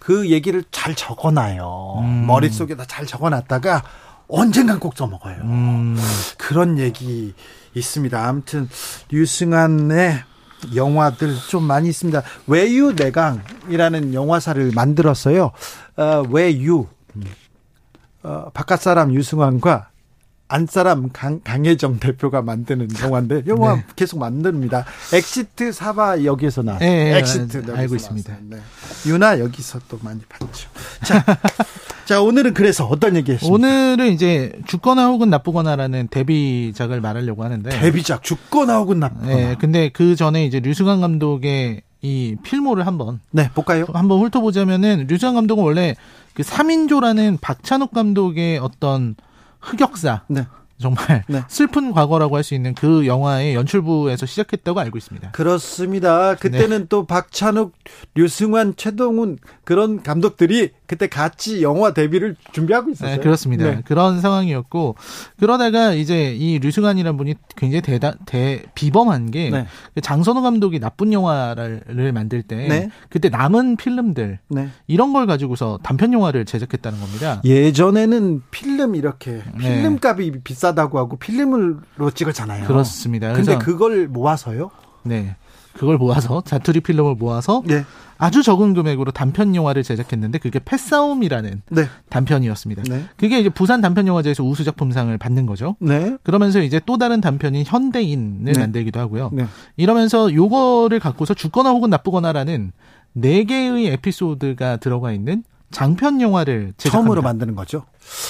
그 0.00 0.30
얘기를 0.30 0.64
잘 0.72 0.96
적어놔요. 0.96 1.98
음. 2.00 2.26
머릿속에다 2.26 2.86
잘 2.86 3.06
적어놨다가 3.06 3.84
언젠간 4.26 4.80
꼭 4.80 4.96
써먹어요. 4.96 5.36
음. 5.42 5.96
그런 6.36 6.78
얘기 6.78 7.34
있습니다. 7.74 8.26
아무튼 8.26 8.68
류승환의 9.10 10.24
영화들 10.74 11.36
좀 11.48 11.64
많이 11.64 11.88
있습니다. 11.88 12.22
외유 12.46 12.92
내강이라는 12.92 14.14
영화사를 14.14 14.72
만들었어요. 14.74 15.52
어, 15.96 16.22
외유 16.30 16.86
어, 18.22 18.50
바깥 18.52 18.80
사람 18.80 19.12
유승환과 19.14 19.89
안사람 20.50 21.10
강, 21.12 21.40
강혜정 21.44 22.00
대표가 22.00 22.42
만드는 22.42 22.88
영화인데 23.00 23.44
영화 23.46 23.76
네. 23.76 23.84
계속 23.94 24.18
만듭니다. 24.18 24.84
엑시트 25.14 25.70
사바하 25.70 26.24
여기에서 26.24 26.62
나왔어요. 26.62 26.88
네, 26.88 27.18
엑시트 27.18 27.64
네, 27.64 27.72
알고 27.72 27.94
있습니다. 27.94 28.36
네. 28.48 28.58
윤아 29.06 29.38
여기서 29.38 29.78
또 29.88 30.00
많이 30.02 30.20
봤죠. 30.28 30.68
자, 31.04 31.24
자 32.04 32.20
오늘은 32.20 32.54
그래서 32.54 32.84
어떤 32.84 33.14
얘기했습니까? 33.14 33.54
오늘은 33.54 34.12
이제 34.12 34.52
죽거나 34.66 35.06
혹은 35.06 35.30
나쁘거나라는 35.30 36.08
데뷔작을 36.10 37.00
말하려고 37.00 37.44
하는데 37.44 37.70
데뷔작 37.70 38.24
죽거나 38.24 38.78
혹은 38.78 38.98
나쁘거나. 38.98 39.28
네, 39.28 39.56
근데 39.60 39.88
그 39.88 40.16
전에 40.16 40.44
이제 40.44 40.58
류승완 40.58 41.00
감독의 41.00 41.82
이 42.02 42.36
필모를 42.42 42.88
한번 42.88 43.20
네 43.30 43.50
볼까요? 43.54 43.84
한번 43.92 44.20
훑어보자면은 44.20 45.06
류승완 45.08 45.36
감독은 45.36 45.62
원래 45.62 45.94
그 46.34 46.42
3인조라는 46.42 47.38
박찬욱 47.40 47.92
감독의 47.92 48.58
어떤 48.58 49.14
흑역사. 49.60 50.22
네. 50.28 50.46
정말 50.78 51.24
네. 51.28 51.42
슬픈 51.48 51.92
과거라고 51.92 52.36
할 52.36 52.42
수 52.42 52.54
있는 52.54 52.74
그 52.74 53.06
영화의 53.06 53.54
연출부에서 53.54 54.24
시작했다고 54.24 54.80
알고 54.80 54.96
있습니다. 54.96 55.32
그렇습니다. 55.32 56.34
그때는 56.36 56.80
네. 56.80 56.86
또 56.88 57.04
박찬욱, 57.04 57.74
류승환, 58.14 58.74
최동훈 58.76 59.38
그런 59.64 60.02
감독들이 60.02 60.70
그때 60.90 61.06
같이 61.06 61.62
영화 61.62 61.94
데뷔를 61.94 62.34
준비하고 62.50 62.90
있었어요. 62.90 63.14
네, 63.14 63.22
그렇습니다. 63.22 63.64
네. 63.64 63.82
그런 63.84 64.20
상황이었고 64.20 64.96
그러다가 65.38 65.92
이제 65.92 66.34
이 66.34 66.58
류승환이라는 66.58 67.16
분이 67.16 67.36
굉장히 67.54 67.80
대다 67.80 68.14
대 68.26 68.64
비범한 68.74 69.30
게 69.30 69.50
네. 69.50 69.66
그 69.94 70.00
장선호 70.00 70.42
감독이 70.42 70.80
나쁜 70.80 71.12
영화를 71.12 72.10
만들 72.12 72.42
때 72.42 72.56
네. 72.56 72.90
그때 73.08 73.28
남은 73.28 73.76
필름들 73.76 74.40
네. 74.48 74.68
이런 74.88 75.12
걸 75.12 75.28
가지고서 75.28 75.78
단편 75.84 76.12
영화를 76.12 76.44
제작했다는 76.44 76.98
겁니다. 76.98 77.40
예전에는 77.44 78.42
필름 78.50 78.96
이렇게 78.96 79.44
네. 79.56 79.58
필름 79.58 80.00
값이 80.02 80.40
비싸다고 80.42 80.98
하고 80.98 81.18
필름으로 81.18 82.10
찍었잖아요. 82.12 82.66
그렇습니다. 82.66 83.32
근데 83.32 83.58
그걸 83.58 84.08
모아서요? 84.08 84.72
네. 85.04 85.36
그걸 85.74 85.98
모아서 85.98 86.42
자투리 86.44 86.80
필름을 86.80 87.14
모아서 87.14 87.62
네. 87.64 87.84
아주 88.18 88.42
적은 88.42 88.74
금액으로 88.74 89.12
단편 89.12 89.54
영화를 89.54 89.82
제작했는데 89.82 90.38
그게 90.38 90.58
패싸움이라는 90.62 91.62
네. 91.70 91.84
단편이었습니다. 92.10 92.82
네. 92.82 93.04
그게 93.16 93.40
이제 93.40 93.48
부산 93.48 93.80
단편 93.80 94.06
영화제에서 94.06 94.44
우수 94.44 94.62
작품상을 94.62 95.16
받는 95.16 95.46
거죠. 95.46 95.76
네. 95.80 96.16
그러면서 96.22 96.60
이제 96.60 96.80
또 96.84 96.98
다른 96.98 97.20
단편인 97.20 97.64
현대인을 97.66 98.52
네. 98.52 98.58
만들기도 98.58 99.00
하고요. 99.00 99.30
네. 99.32 99.46
이러면서 99.76 100.34
요거를 100.34 101.00
갖고서 101.00 101.32
죽거나 101.32 101.70
혹은 101.70 101.88
나쁘거나라는 101.88 102.72
네 103.12 103.44
개의 103.44 103.86
에피소드가 103.86 104.76
들어가 104.76 105.12
있는 105.12 105.42
장편 105.70 106.20
영화를 106.20 106.74
제작합니다. 106.76 106.90
처음으로 106.90 107.22
만드는 107.22 107.54
거죠. 107.54 107.84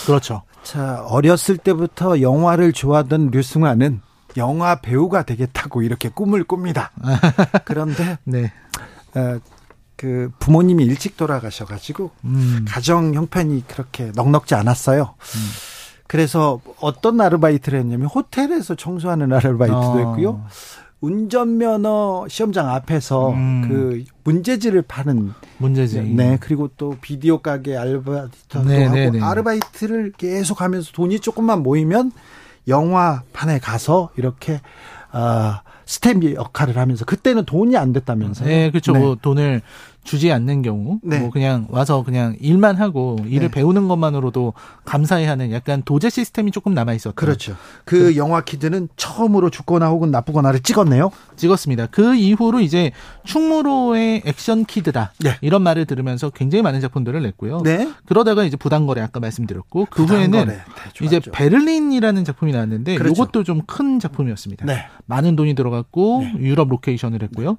그렇죠. 0.07 0.43
자, 0.63 1.05
어렸을 1.09 1.57
때부터 1.57 2.21
영화를 2.21 2.73
좋아하던 2.73 3.31
류승환은 3.33 4.03
영화 4.37 4.81
배우가 4.81 5.23
되겠다고 5.23 5.83
이렇게 5.83 6.09
꿈을 6.09 6.45
꿉니다. 6.45 6.91
그런데 7.65 8.19
네. 8.25 8.53
어, 9.15 9.39
그 9.97 10.31
부모님이 10.39 10.85
일찍 10.85 11.17
돌아가셔가지고 11.17 12.11
음. 12.25 12.65
가정 12.67 13.15
형편이 13.15 13.67
그렇게 13.67 14.13
넉넉지 14.15 14.55
않았어요. 14.55 15.03
음. 15.03 15.41
그래서 16.07 16.61
어떤 16.81 17.21
아르바이트를 17.21 17.79
했냐면 17.79 18.09
호텔에서 18.09 18.75
청소하는 18.75 19.33
아르바이트도 19.33 19.79
어. 19.79 19.99
했고요. 19.99 20.45
운전면허 21.01 22.27
시험장 22.29 22.69
앞에서 22.69 23.31
음. 23.31 23.69
그 23.69 24.05
문제지를 24.25 24.83
파는 24.83 25.33
문제지. 25.59 26.01
네 26.03 26.37
그리고 26.41 26.69
또 26.77 26.97
비디오 27.01 27.39
가게 27.39 27.77
아르바이트도 27.77 28.65
네, 28.65 28.85
하고 28.85 28.95
네, 28.95 29.11
네. 29.11 29.21
아르바이트를 29.21 30.13
계속 30.17 30.61
하면서 30.61 30.93
돈이 30.93 31.21
조금만 31.21 31.63
모이면 31.63 32.13
영화판에 32.69 33.59
가서 33.59 34.11
이렇게 34.17 34.61
아 35.11 35.63
스탬비 35.87 36.35
역할을 36.35 36.79
하면서 36.79 37.05
그때는 37.05 37.45
돈이 37.45 37.77
안 37.77 37.93
됐다면서요. 37.93 38.49
네, 38.49 38.71
그렇죠. 38.71 38.93
네. 38.93 38.99
뭐 39.01 39.17
돈을 39.21 39.61
주지 40.03 40.31
않는 40.33 40.63
경우 40.63 40.99
네. 41.03 41.19
뭐 41.21 41.31
그냥 41.31 41.67
와서 41.71 42.03
그냥 42.03 42.37
일만 42.41 42.77
하고 42.77 43.19
일을 43.27 43.49
네. 43.49 43.51
배우는 43.51 43.89
것만으로도 43.89 44.53
감사해하는 44.85 45.53
약간 45.53 45.83
도제 45.85 46.11
시스템이 46.11 46.51
조금 46.51 46.75
남아 46.75 46.93
있었죠. 46.95 47.15
그렇죠. 47.15 47.57
그, 47.85 47.99
그 47.99 48.17
영화 48.17 48.43
키드는 48.43 48.89
처음으로 48.97 49.51
죽거나 49.51 49.89
혹은 49.89 50.11
나쁘거나를 50.11 50.61
찍었네요. 50.61 51.11
찍었습니다. 51.37 51.87
그 51.87 52.15
이후로 52.15 52.61
이제 52.61 52.93
충무로의 53.25 54.23
액션 54.27 54.65
kid다 54.65 55.13
네. 55.21 55.37
이런 55.41 55.63
말을 55.63 55.87
들으면서 55.87 56.31
굉장히 56.31 56.63
많은 56.63 56.81
작품들을 56.81 57.23
냈고요. 57.23 57.63
네. 57.63 57.91
그러다가 58.07 58.45
이제 58.45 58.57
부당거래 58.57 59.01
아까 59.01 59.21
말씀드렸고 59.21 59.87
그 59.91 60.05
후에는 60.05 60.47
네, 60.47 60.59
이제 61.03 61.21
베를린이라는 61.21 62.25
작품이 62.25 62.53
나왔는데 62.53 62.97
그렇죠. 62.97 63.13
이것도 63.15 63.45
좀 63.45 63.61
큰 63.67 64.01
작품이었습니다. 64.01 64.67
네. 64.67 64.87
많은 65.07 65.37
돈이 65.37 65.55
들어갔고 65.55 66.21
네. 66.23 66.35
유럽 66.41 66.69
로케이션을 66.69 67.23
했고요. 67.23 67.57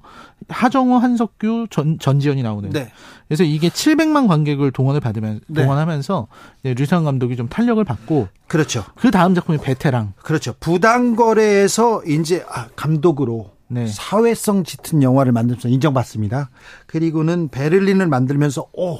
하정우, 0.48 0.96
한석규, 0.96 1.68
전, 1.70 1.98
전지현 1.98 2.31
이 2.38 2.42
나오는. 2.42 2.70
네. 2.70 2.92
그래서 3.28 3.44
이게 3.44 3.68
700만 3.68 4.28
관객을 4.28 4.70
동원을 4.72 5.00
받으면 5.00 5.40
네. 5.46 5.62
동원하면서 5.62 6.28
류승완 6.64 7.04
감독이 7.04 7.36
좀 7.36 7.48
탄력을 7.48 7.82
받고 7.84 8.28
그렇죠. 8.46 8.84
그 8.96 9.10
다음 9.10 9.34
작품이 9.34 9.58
베테랑. 9.58 10.14
그렇죠. 10.22 10.54
부당 10.60 11.16
거래에서 11.16 12.02
이제 12.04 12.44
아, 12.48 12.68
감독으로 12.76 13.50
네. 13.68 13.86
사회성 13.86 14.64
짙은 14.64 15.02
영화를 15.02 15.32
만들면서 15.32 15.68
인정받습니다. 15.68 16.50
그리고는 16.86 17.48
베를린을 17.48 18.06
만들면서 18.06 18.66
오 18.74 18.98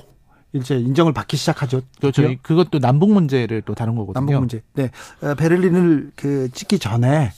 이제 0.55 0.77
인정을 0.79 1.13
받기 1.13 1.37
시작하죠. 1.37 1.83
그렇죠. 2.01 2.23
그것도 2.43 2.79
남북 2.79 3.13
문제를 3.13 3.63
또 3.63 3.75
다룬 3.75 3.97
거거든요. 3.97 4.21
남북 4.21 4.39
문제. 4.39 4.63
네. 4.75 4.91
어, 5.23 5.35
베를린을 5.35 6.13
그 6.15 6.51
찍기 6.53 6.79
전에 6.79 7.33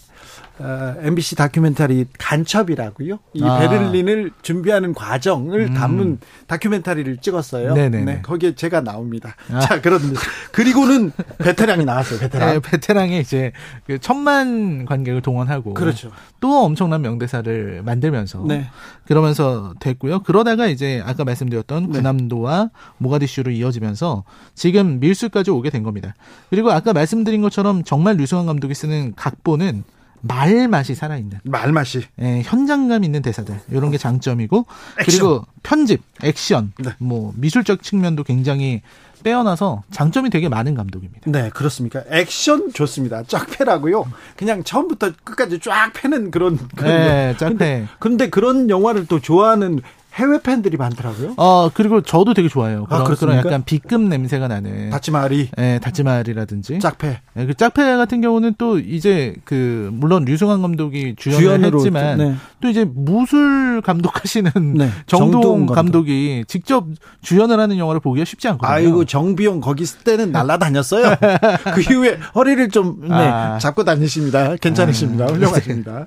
어, 0.58 0.94
MBC 1.00 1.34
다큐멘터리 1.34 2.06
간첩이라고요. 2.16 3.18
이 3.34 3.42
아. 3.42 3.58
베를린을 3.58 4.30
준비하는 4.42 4.94
과정을 4.94 5.60
음. 5.70 5.74
담은 5.74 6.18
다큐멘터리를 6.46 7.16
찍었어요. 7.16 7.74
네네 7.74 8.04
네, 8.04 8.22
거기에 8.22 8.54
제가 8.54 8.80
나옵니다. 8.80 9.34
아. 9.50 9.58
자, 9.60 9.80
그런데 9.80 10.14
그리고는 10.52 11.10
베테랑이 11.38 11.84
나왔어요. 11.84 12.20
베테랑. 12.20 12.52
네, 12.52 12.60
베테랑이 12.60 13.18
이제 13.18 13.50
그 13.86 13.98
천만 13.98 14.84
관객을 14.84 15.22
동원하고 15.22 15.74
그렇죠. 15.74 16.12
또 16.38 16.64
엄청난 16.64 17.02
명대사를 17.02 17.82
만들면서 17.84 18.44
네. 18.46 18.68
그러면서 19.06 19.74
됐고요. 19.80 20.22
그러다가 20.22 20.66
이제 20.66 21.02
아까 21.04 21.24
말씀드렸던 21.24 21.90
네. 21.90 21.98
군함도와 21.98 22.70
모가디슈로 22.98 23.50
이어지면서 23.50 24.22
지금 24.54 25.00
밀수까지 25.00 25.50
오게 25.50 25.70
된 25.70 25.82
겁니다. 25.82 26.14
그리고 26.48 26.70
아까 26.70 26.92
말씀드린 26.92 27.42
것처럼 27.42 27.82
정말 27.82 28.16
류승환 28.16 28.46
감독이 28.46 28.74
쓰는 28.74 29.14
각본은 29.16 29.82
말 30.26 30.68
맛이 30.68 30.94
살아있는 30.94 31.40
말 31.44 31.72
맛이 31.72 32.02
예, 32.20 32.42
현장감 32.42 33.04
있는 33.04 33.22
대사들 33.22 33.60
이런 33.70 33.90
게 33.90 33.98
장점이고 33.98 34.66
액션. 35.00 35.04
그리고 35.04 35.46
편집 35.62 36.02
액션 36.22 36.72
네. 36.78 36.90
뭐 36.98 37.32
미술적 37.36 37.82
측면도 37.82 38.24
굉장히 38.24 38.82
빼어나서 39.22 39.82
장점이 39.90 40.30
되게 40.30 40.48
많은 40.48 40.74
감독입니다. 40.74 41.30
네, 41.30 41.50
그렇습니까? 41.50 42.02
액션 42.10 42.72
좋습니다. 42.72 43.22
쫙 43.26 43.46
패라고요. 43.50 44.04
그냥 44.36 44.62
처음부터 44.62 45.12
끝까지 45.24 45.60
쫙 45.60 45.92
패는 45.94 46.30
그런. 46.30 46.58
그런 46.76 46.92
네, 46.92 47.34
쫙 47.38 47.56
패. 47.56 47.86
근데 47.98 48.28
그런 48.28 48.68
영화를 48.68 49.06
또 49.06 49.20
좋아하는 49.20 49.80
해외 50.14 50.40
팬들이 50.40 50.76
많더라고요. 50.76 51.34
어 51.36 51.68
그리고 51.74 52.00
저도 52.00 52.34
되게 52.34 52.48
좋아해요. 52.48 52.86
아, 52.88 53.02
그런 53.02 53.36
약간 53.36 53.64
B급 53.64 54.02
냄새가 54.02 54.46
나는 54.46 54.90
다치마리, 54.90 55.50
예, 55.58 55.80
다치마리라든지 55.82 56.78
짝패. 56.78 57.20
예, 57.36 57.46
그 57.46 57.54
짝패 57.54 57.96
같은 57.96 58.20
경우는 58.20 58.54
또 58.56 58.78
이제 58.78 59.34
그 59.44 59.90
물론 59.92 60.24
류승환 60.24 60.62
감독이 60.62 61.16
주연을 61.18 61.74
했지만 61.74 62.18
네. 62.18 62.34
또 62.60 62.68
이제 62.68 62.84
무술 62.84 63.82
감독하시는 63.82 64.52
네. 64.78 64.90
정동 65.06 65.66
감독이 65.66 66.44
직접 66.46 66.86
주연을 67.22 67.58
하는 67.58 67.78
영화를 67.78 68.00
보기가 68.00 68.24
쉽지 68.24 68.48
않거든요. 68.48 68.72
아이고 68.72 69.04
정비용 69.04 69.60
거기 69.60 69.82
있을 69.82 70.00
때는 70.00 70.30
날라다녔어요. 70.30 71.16
그 71.74 71.80
이후에 71.80 72.18
허리를 72.34 72.68
좀 72.68 73.00
네, 73.02 73.14
아. 73.14 73.58
잡고 73.58 73.82
다니십니다. 73.82 74.54
괜찮으십니다. 74.60 75.24
아. 75.24 75.28
훌륭하십니다. 75.28 76.06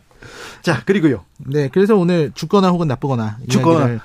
자, 0.67 0.81
그리고요. 0.83 1.21
네, 1.37 1.69
그래서 1.71 1.95
오늘 1.95 2.33
죽거나 2.35 2.67
혹은 2.67 2.89
나쁘거나. 2.89 3.37
죽거나. 3.47 3.99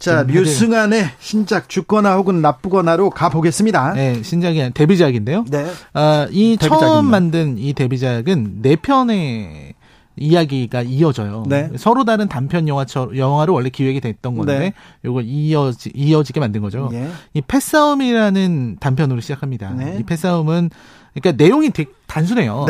자, 0.00 0.24
류승안의 0.24 1.10
신작 1.20 1.68
죽거나 1.68 2.16
혹은 2.16 2.42
나쁘거나로 2.42 3.10
가보겠습니다. 3.10 3.92
네, 3.92 4.20
신작이 4.24 4.72
데뷔작인데요. 4.74 5.44
네. 5.48 5.70
아, 5.92 6.26
이 6.32 6.56
데뷔작입니다. 6.56 6.86
처음 6.86 7.06
만든 7.06 7.56
이 7.56 7.72
데뷔작은 7.72 8.62
네 8.62 8.74
편의 8.74 9.74
이야기가 10.16 10.82
이어져요. 10.82 11.44
네. 11.46 11.70
서로 11.76 12.04
다른 12.04 12.26
단편 12.26 12.66
영화처 12.66 13.10
영화로 13.14 13.54
원래 13.54 13.68
기획이 13.68 14.00
됐던 14.00 14.36
건데 14.36 14.58
네. 14.58 14.72
요걸 15.04 15.22
이어지 15.24 15.92
이어지게 15.94 16.40
만든 16.40 16.62
거죠. 16.62 16.90
예. 16.92 17.08
이 17.34 17.42
패싸움이라는 17.42 18.78
단편으로 18.80 19.20
시작합니다. 19.20 19.70
네. 19.74 19.98
이 20.00 20.02
패싸움은 20.02 20.70
그러니까 21.14 21.44
내용이 21.44 21.70
되게 21.70 21.92
단순해요. 22.08 22.66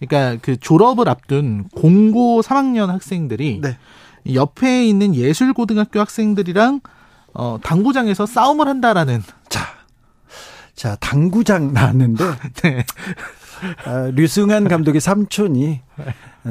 네. 0.00 0.06
그러니까 0.06 0.40
그 0.42 0.56
졸업을 0.56 1.08
앞둔 1.08 1.68
공고 1.74 2.40
3학년 2.42 2.86
학생들이 2.86 3.60
네. 3.62 3.78
옆에 4.34 4.86
있는 4.86 5.14
예술 5.14 5.52
고등학교 5.52 6.00
학생들이랑 6.00 6.80
어 7.32 7.58
당구장에서 7.62 8.26
싸움을 8.26 8.66
한다라는 8.66 9.22
자. 9.48 9.80
자, 10.74 10.96
당구장 10.96 11.72
나왔는데 11.72 12.24
네. 12.62 12.84
아, 13.84 14.10
류승한 14.14 14.68
감독의 14.68 15.00
삼촌이 15.00 15.80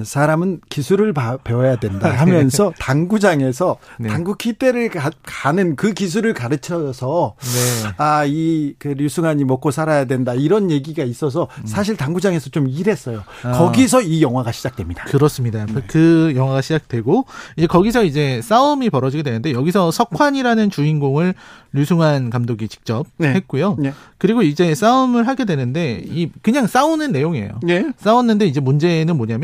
사람은 0.03 0.61
기술을 0.69 1.13
배워야 1.43 1.75
된다 1.77 2.09
하면서 2.15 2.71
당구장에서 2.77 3.77
네. 3.97 4.09
당구 4.09 4.35
키대를 4.35 4.89
가, 4.89 5.51
는그 5.51 5.93
기술을 5.93 6.33
가르쳐서 6.33 7.35
네. 7.39 7.89
아이 7.97 8.73
그 8.77 8.89
류승환이 8.89 9.43
먹고 9.45 9.71
살아야 9.71 10.05
된다 10.05 10.33
이런 10.35 10.69
얘기가 10.69 11.03
있어서 11.03 11.47
음. 11.59 11.65
사실 11.65 11.97
당구장에서 11.97 12.51
좀 12.51 12.67
일했어요. 12.67 13.23
아. 13.43 13.51
거기서 13.53 14.01
이 14.01 14.21
영화가 14.21 14.51
시작됩니다. 14.51 15.05
그렇습니다. 15.05 15.65
네. 15.65 15.81
그 15.87 16.33
영화가 16.35 16.61
시작되고 16.61 17.25
이제 17.57 17.67
거기서 17.67 18.03
이제 18.03 18.41
싸움이 18.43 18.89
벌어지게 18.91 19.23
되는데 19.23 19.53
여기서 19.53 19.91
석환이라는 19.91 20.69
주인공을 20.69 21.33
류승환 21.73 22.29
감독이 22.29 22.67
직접 22.67 23.05
네. 23.17 23.33
했고요. 23.33 23.75
네. 23.79 23.93
그리고 24.17 24.41
이제 24.41 24.75
싸움을 24.75 25.27
하게 25.27 25.45
되는데 25.45 26.03
이 26.05 26.29
그냥 26.41 26.67
싸우는 26.67 27.11
내용이에요. 27.11 27.59
네. 27.63 27.91
싸웠는데 27.97 28.45
이제 28.45 28.59
문제는 28.59 29.17
뭐냐면 29.17 29.38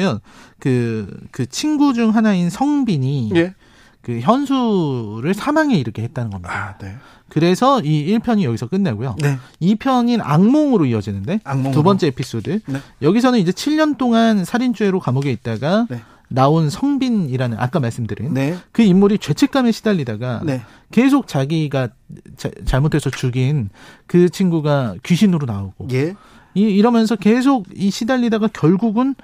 그, 0.59 1.07
그 1.31 1.45
친구 1.45 1.93
중 1.93 2.15
하나인 2.15 2.49
성빈이 2.49 3.31
예. 3.35 3.53
그 4.01 4.19
현수를 4.19 5.33
사망에 5.33 5.75
이르게 5.75 6.03
했다는 6.03 6.29
겁니다. 6.29 6.53
아, 6.53 6.77
네. 6.77 6.95
그래서 7.27 7.81
이 7.81 8.05
1편이 8.15 8.43
여기서 8.43 8.67
끝내고요. 8.67 9.15
네. 9.19 9.37
2편인 9.61 10.19
악몽으로 10.21 10.85
이어지는데 10.85 11.39
악몽으로. 11.43 11.73
두 11.73 11.81
번째 11.81 12.07
에피소드. 12.07 12.59
네. 12.67 12.79
여기서는 13.01 13.39
이제 13.39 13.51
7년 13.51 13.97
동안 13.97 14.45
살인죄로 14.45 14.99
감옥에 14.99 15.31
있다가 15.31 15.87
네. 15.89 16.01
나온 16.27 16.69
성빈이라는 16.69 17.57
아까 17.59 17.79
말씀드린 17.79 18.33
네. 18.33 18.57
그 18.71 18.81
인물이 18.81 19.17
죄책감에 19.17 19.71
시달리다가 19.71 20.41
네. 20.43 20.61
계속 20.91 21.27
자기가 21.27 21.89
자, 22.37 22.49
잘못해서 22.65 23.09
죽인 23.09 23.69
그 24.05 24.29
친구가 24.29 24.95
귀신으로 25.03 25.45
나오고 25.45 25.87
예. 25.93 26.15
이, 26.53 26.61
이러면서 26.61 27.15
계속 27.15 27.65
이 27.73 27.89
시달리다가 27.89 28.49
결국은 28.53 29.15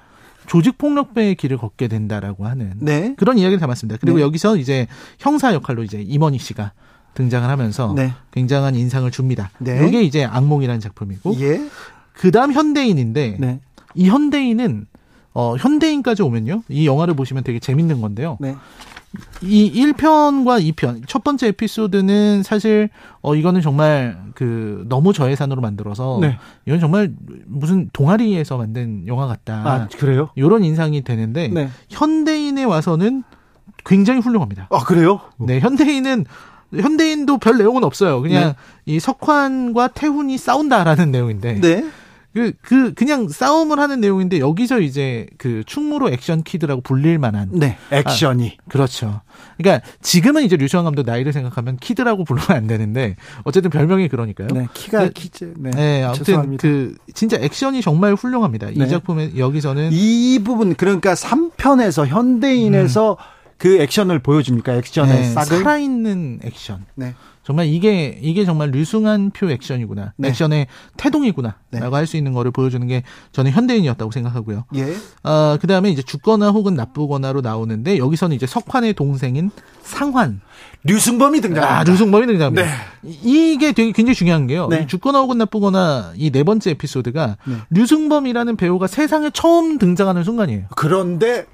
조직 0.46 0.78
폭력배의 0.78 1.34
길을 1.36 1.56
걷게 1.56 1.88
된다라고 1.88 2.46
하는 2.46 2.74
네. 2.78 3.14
그런 3.16 3.38
이야기를 3.38 3.60
담았습니다. 3.60 3.98
그리고 4.00 4.18
네. 4.18 4.24
여기서 4.24 4.56
이제 4.56 4.86
형사 5.18 5.54
역할로 5.54 5.82
이제 5.82 6.00
임원희 6.00 6.38
씨가 6.38 6.72
등장을 7.14 7.48
하면서 7.48 7.92
네. 7.94 8.12
굉장한 8.32 8.74
인상을 8.74 9.10
줍니다. 9.10 9.50
네. 9.58 9.86
이게 9.86 10.02
이제 10.02 10.24
악몽이라는 10.24 10.80
작품이고 10.80 11.36
예. 11.40 11.68
그다음 12.14 12.52
현대인인데 12.52 13.36
네. 13.38 13.60
이 13.94 14.08
현대인은 14.08 14.86
어 15.34 15.56
현대인까지 15.56 16.22
오면요. 16.22 16.62
이 16.68 16.86
영화를 16.86 17.14
보시면 17.14 17.42
되게 17.44 17.58
재밌는 17.58 18.00
건데요. 18.00 18.38
네. 19.12 19.48
이 19.48 19.92
1편과 19.92 20.72
2편 20.72 21.02
첫 21.06 21.22
번째 21.22 21.48
에피소드는 21.48 22.42
사실 22.42 22.88
어 23.20 23.34
이거는 23.34 23.60
정말 23.60 24.18
그 24.34 24.84
너무 24.88 25.12
저예산으로 25.12 25.60
만들어서 25.60 26.18
네. 26.20 26.38
이건 26.66 26.80
정말 26.80 27.12
무슨 27.46 27.90
동아리에서 27.92 28.56
만든 28.56 29.06
영화 29.06 29.26
같다. 29.26 29.54
아, 29.54 29.88
그래요? 29.96 30.30
이런 30.34 30.64
인상이 30.64 31.02
되는데 31.02 31.48
네. 31.48 31.68
현대인에 31.90 32.64
와서는 32.64 33.24
굉장히 33.84 34.20
훌륭합니다. 34.20 34.68
아, 34.70 34.84
그래요? 34.84 35.20
네, 35.38 35.60
현대인은 35.60 36.24
현대인도 36.74 37.38
별 37.38 37.58
내용은 37.58 37.84
없어요. 37.84 38.22
그냥 38.22 38.44
네. 38.44 38.54
이 38.86 39.00
석환과 39.00 39.88
태훈이 39.88 40.38
싸운다라는 40.38 41.10
내용인데. 41.10 41.60
네. 42.34 42.42
그, 42.42 42.52
그, 42.62 42.94
그냥 42.94 43.28
싸움을 43.28 43.78
하는 43.78 44.00
내용인데 44.00 44.38
여기서 44.38 44.80
이제 44.80 45.26
그 45.38 45.62
충무로 45.66 46.10
액션 46.10 46.42
kid라고 46.42 46.80
불릴 46.80 47.18
만한. 47.18 47.50
네. 47.52 47.76
액션이. 47.90 48.56
아, 48.58 48.70
그렇죠. 48.70 49.20
그러니까 49.58 49.86
지금은 50.00 50.44
이제 50.44 50.56
류승완 50.56 50.84
감독 50.84 51.04
나이를 51.04 51.32
생각하면 51.32 51.76
kid라고 51.76 52.24
부르면 52.24 52.50
안 52.50 52.66
되는데 52.66 53.16
어쨌든 53.44 53.70
별명이 53.70 54.08
그러니까요. 54.08 54.48
네. 54.48 54.66
키가 54.74 55.04
네, 55.04 55.10
kids. 55.14 55.54
네. 55.56 55.70
네 55.70 56.02
아무튼 56.04 56.24
죄송합니다. 56.24 56.62
그 56.62 56.94
진짜 57.14 57.36
액션이 57.40 57.82
정말 57.82 58.14
훌륭합니다. 58.14 58.70
이 58.70 58.78
네. 58.78 58.86
작품에 58.86 59.32
여기서는. 59.36 59.90
이 59.92 60.40
부분 60.44 60.74
그러니까 60.74 61.14
3편에서 61.14 62.06
현대인에서 62.06 63.12
음. 63.12 63.42
그 63.58 63.80
액션을 63.80 64.18
보여줍니까? 64.18 64.74
액션의 64.74 65.14
네, 65.14 65.28
싹을. 65.30 65.58
살아있는 65.58 66.40
액션. 66.42 66.84
네. 66.96 67.14
정말 67.44 67.66
이게 67.66 68.18
이게 68.22 68.44
정말 68.44 68.70
류승한 68.70 69.30
표 69.30 69.50
액션이구나 69.50 70.12
네. 70.16 70.28
액션의 70.28 70.66
태동이구나라고 70.96 71.60
네. 71.70 71.80
할수 71.88 72.16
있는 72.16 72.32
거를 72.32 72.50
보여주는 72.52 72.86
게 72.86 73.02
저는 73.32 73.50
현대인이었다고 73.50 74.10
생각하고요. 74.12 74.64
예. 74.76 74.94
어, 75.24 75.58
그다음에 75.60 75.90
이제 75.90 76.02
죽거나 76.02 76.50
혹은 76.50 76.74
나쁘거나로 76.74 77.40
나오는데 77.40 77.98
여기서는 77.98 78.36
이제 78.36 78.46
석환의 78.46 78.94
동생인 78.94 79.50
상환 79.82 80.40
류승범이 80.84 81.40
등장합니다. 81.40 81.80
아, 81.80 81.84
류승범이 81.84 82.26
등장합니다. 82.26 82.62
네. 82.66 82.70
이게 83.02 83.72
되게 83.72 83.92
굉장히 83.92 84.14
중요한 84.14 84.46
게요. 84.46 84.68
네. 84.68 84.86
죽거나 84.86 85.20
혹은 85.20 85.38
나쁘거나 85.38 86.12
이 86.16 86.30
네 86.30 86.44
번째 86.44 86.70
에피소드가 86.70 87.36
네. 87.46 87.54
류승범이라는 87.70 88.56
배우가 88.56 88.86
세상에 88.86 89.30
처음 89.34 89.78
등장하는 89.78 90.24
순간이에요. 90.24 90.66
그런데 90.76 91.46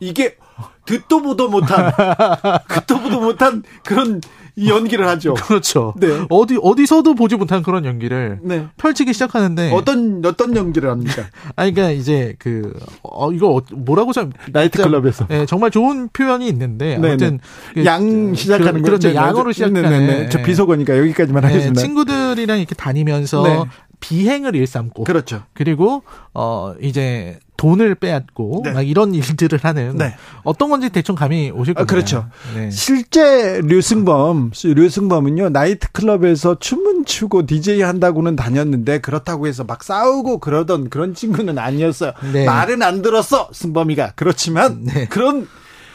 이게 0.00 0.36
듣도 0.84 1.22
보도 1.22 1.48
못한 1.48 1.92
듣도 2.68 3.00
보도 3.00 3.20
못한 3.20 3.62
그런 3.84 4.20
이 4.56 4.68
연기를 4.68 5.06
하죠. 5.08 5.34
그렇죠. 5.46 5.94
네. 5.96 6.26
어디 6.28 6.58
어디서도 6.60 7.14
보지 7.14 7.36
못한 7.36 7.62
그런 7.62 7.84
연기를 7.84 8.38
네. 8.42 8.66
펼치기 8.76 9.12
시작하는데 9.12 9.72
어떤 9.72 10.22
어떤 10.24 10.54
연기를 10.56 10.90
합니까? 10.90 11.24
아니 11.56 11.72
그러니까 11.72 11.98
이제 11.98 12.34
그 12.38 12.72
어, 13.02 13.32
이거 13.32 13.56
어, 13.56 13.62
뭐라고 13.74 14.12
참 14.12 14.32
나이트 14.52 14.82
클럽에서 14.82 15.26
네, 15.28 15.46
정말 15.46 15.70
좋은 15.70 16.08
표현이 16.12 16.46
있는데 16.48 16.98
네, 16.98 17.08
아무튼 17.08 17.40
그, 17.74 17.84
양 17.84 18.34
시작하는 18.34 18.82
그, 18.82 18.82
그렇죠. 18.82 19.14
양으로 19.14 19.52
시작하는 19.52 20.06
네, 20.06 20.28
저 20.28 20.42
비속어니까 20.42 20.98
여기까지만 20.98 21.44
하겠습니다. 21.44 21.80
친구들이랑 21.80 22.58
이렇게 22.58 22.74
다니면서 22.74 23.66
비행을 24.00 24.54
일삼고 24.56 25.04
그렇죠. 25.04 25.44
그리고 25.54 26.02
어 26.34 26.74
이제 26.82 27.38
돈을 27.62 27.94
빼앗고 27.94 28.62
네. 28.64 28.72
막 28.72 28.82
이런 28.82 29.14
일들을 29.14 29.60
하는 29.62 29.96
네. 29.96 30.16
어떤 30.42 30.68
건지 30.68 30.90
대충 30.90 31.14
감이 31.14 31.52
오실 31.52 31.74
겁니다. 31.74 31.82
아, 31.82 31.84
그렇죠. 31.84 32.26
네. 32.56 32.70
실제 32.72 33.60
류승범 33.62 34.50
류승범은요 34.64 35.50
나이트클럽에서 35.50 36.58
춤은 36.58 37.04
추고 37.04 37.46
DJ 37.46 37.82
한다고는 37.82 38.34
다녔는데 38.34 38.98
그렇다고 38.98 39.46
해서 39.46 39.62
막 39.62 39.84
싸우고 39.84 40.38
그러던 40.38 40.90
그런 40.90 41.14
친구는 41.14 41.58
아니었어요. 41.58 42.12
네. 42.32 42.44
말은 42.46 42.82
안 42.82 43.00
들었어 43.00 43.48
승범이가 43.52 44.14
그렇지만 44.16 44.82
네. 44.82 45.06
그런 45.06 45.46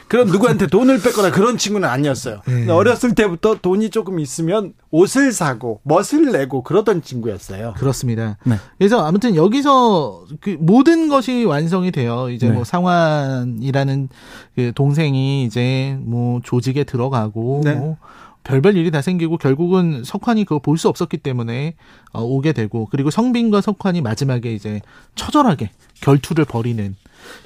그런 0.07 0.27
누구한테 0.27 0.67
돈을 0.67 1.01
뺏거나 1.01 1.31
그런 1.31 1.57
친구는 1.57 1.87
아니었어요. 1.87 2.41
네. 2.47 2.69
어렸을 2.69 3.13
때부터 3.13 3.55
돈이 3.61 3.89
조금 3.89 4.19
있으면 4.19 4.73
옷을 4.89 5.31
사고 5.33 5.81
멋을 5.83 6.31
내고 6.31 6.63
그러던 6.63 7.01
친구였어요. 7.01 7.73
그렇습니다. 7.77 8.37
네. 8.45 8.55
그래서 8.77 9.05
아무튼 9.05 9.35
여기서 9.35 10.25
그 10.39 10.55
모든 10.59 11.09
것이 11.09 11.43
완성이 11.43 11.91
돼요. 11.91 12.29
이제 12.29 12.47
네. 12.47 12.53
뭐 12.53 12.63
상환이라는 12.63 14.09
그 14.55 14.71
동생이 14.73 15.43
이제 15.43 15.97
뭐 16.01 16.39
조직에 16.43 16.83
들어가고 16.85 17.61
네. 17.63 17.73
뭐 17.75 17.97
별별 18.43 18.77
일이 18.77 18.91
다 18.91 19.01
생기고 19.01 19.37
결국은 19.37 20.03
석환이 20.05 20.45
그거 20.45 20.59
볼 20.59 20.77
수 20.77 20.87
없었기 20.87 21.17
때문에 21.17 21.75
어, 22.13 22.23
오게 22.23 22.53
되고 22.53 22.87
그리고 22.89 23.11
성빈과 23.11 23.59
석환이 23.59 23.99
마지막에 24.01 24.53
이제 24.53 24.79
처절하게 25.15 25.71
결투를 26.01 26.45
벌이는 26.45 26.95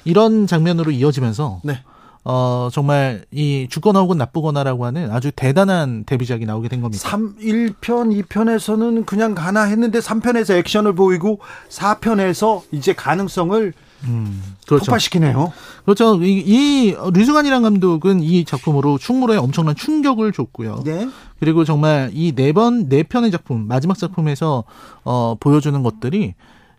이런 0.04 0.46
장면으로 0.46 0.92
이어지면서 0.92 1.60
네. 1.64 1.82
어, 2.24 2.68
정말 2.72 3.24
이 3.32 3.66
죽거나 3.68 4.00
혹은 4.00 4.16
나쁘거나라고 4.16 4.84
하는 4.86 5.10
아주 5.10 5.32
대단한 5.34 6.04
데뷔작이 6.06 6.46
나오게 6.46 6.68
된 6.68 6.80
겁니다. 6.80 7.08
3, 7.08 7.36
1편, 7.38 8.22
2편에서는 8.24 9.04
그냥 9.06 9.34
가나 9.34 9.64
했는데 9.64 9.98
3편에서 9.98 10.54
액션을 10.58 10.94
보이고 10.94 11.40
4편에서 11.68 12.62
이제 12.70 12.92
가능성을 12.92 13.72
음, 14.04 14.42
그렇죠. 14.66 14.86
폭발시키네요. 14.86 15.52
그렇죠. 15.84 16.20
이, 16.22 16.42
이 16.44 16.96
류승환이란 17.12 17.62
감독은 17.62 18.20
이 18.22 18.44
작품으로 18.44 18.98
충무로에 18.98 19.36
엄청난 19.36 19.74
충격을 19.76 20.32
줬고요. 20.32 20.82
네. 20.84 21.08
그리고 21.40 21.64
정말 21.64 22.10
이 22.12 22.32
네 22.34 22.52
번, 22.52 22.88
네 22.88 23.02
편의 23.02 23.30
작품, 23.30 23.66
마지막 23.68 23.96
작품에서 23.98 24.64
어, 25.04 25.36
보여주는 25.38 25.80
것들이 25.82 26.34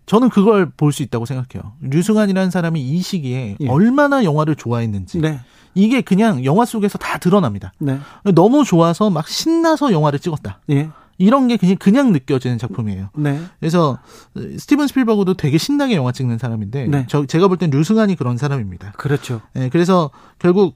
저는 0.06 0.30
그걸 0.30 0.70
볼 0.70 0.92
수 0.92 1.02
있다고 1.04 1.26
생각해요. 1.26 1.74
류승환이라는 1.82 2.52
사람이 2.52 2.82
이 2.82 3.02
시기에 3.02 3.56
예. 3.60 3.68
얼마나 3.68 4.24
영화를 4.24 4.56
좋아했는지. 4.56 5.20
네. 5.20 5.40
이게 5.76 6.02
그냥 6.02 6.46
영화 6.46 6.66
속에서 6.66 6.98
다 6.98 7.18
드러납니다. 7.18 7.74
네. 7.80 8.00
너무 8.36 8.64
좋아서 8.64 9.10
막 9.10 9.28
신나서 9.28 9.92
영화를 9.92 10.20
찍었다. 10.20 10.60
예. 10.70 10.90
이런 11.18 11.48
게 11.48 11.58
그냥 11.58 11.76
그냥 11.78 12.12
느껴지는 12.12 12.58
작품이에요. 12.58 13.10
네. 13.16 13.40
그래서 13.60 13.98
스티븐 14.36 14.88
스필버그도 14.88 15.36
되게 15.36 15.58
신나게 15.58 15.96
영화 15.96 16.12
찍는 16.12 16.38
사람인데 16.38 16.88
네. 16.88 17.06
저 17.08 17.26
제가 17.26 17.48
볼 17.48 17.58
땐 17.58 17.70
류승환이 17.70 18.16
그런 18.16 18.38
사람입니다. 18.38 18.92
그렇죠. 18.98 19.42
네, 19.54 19.70
그래서 19.70 20.10
결국 20.40 20.76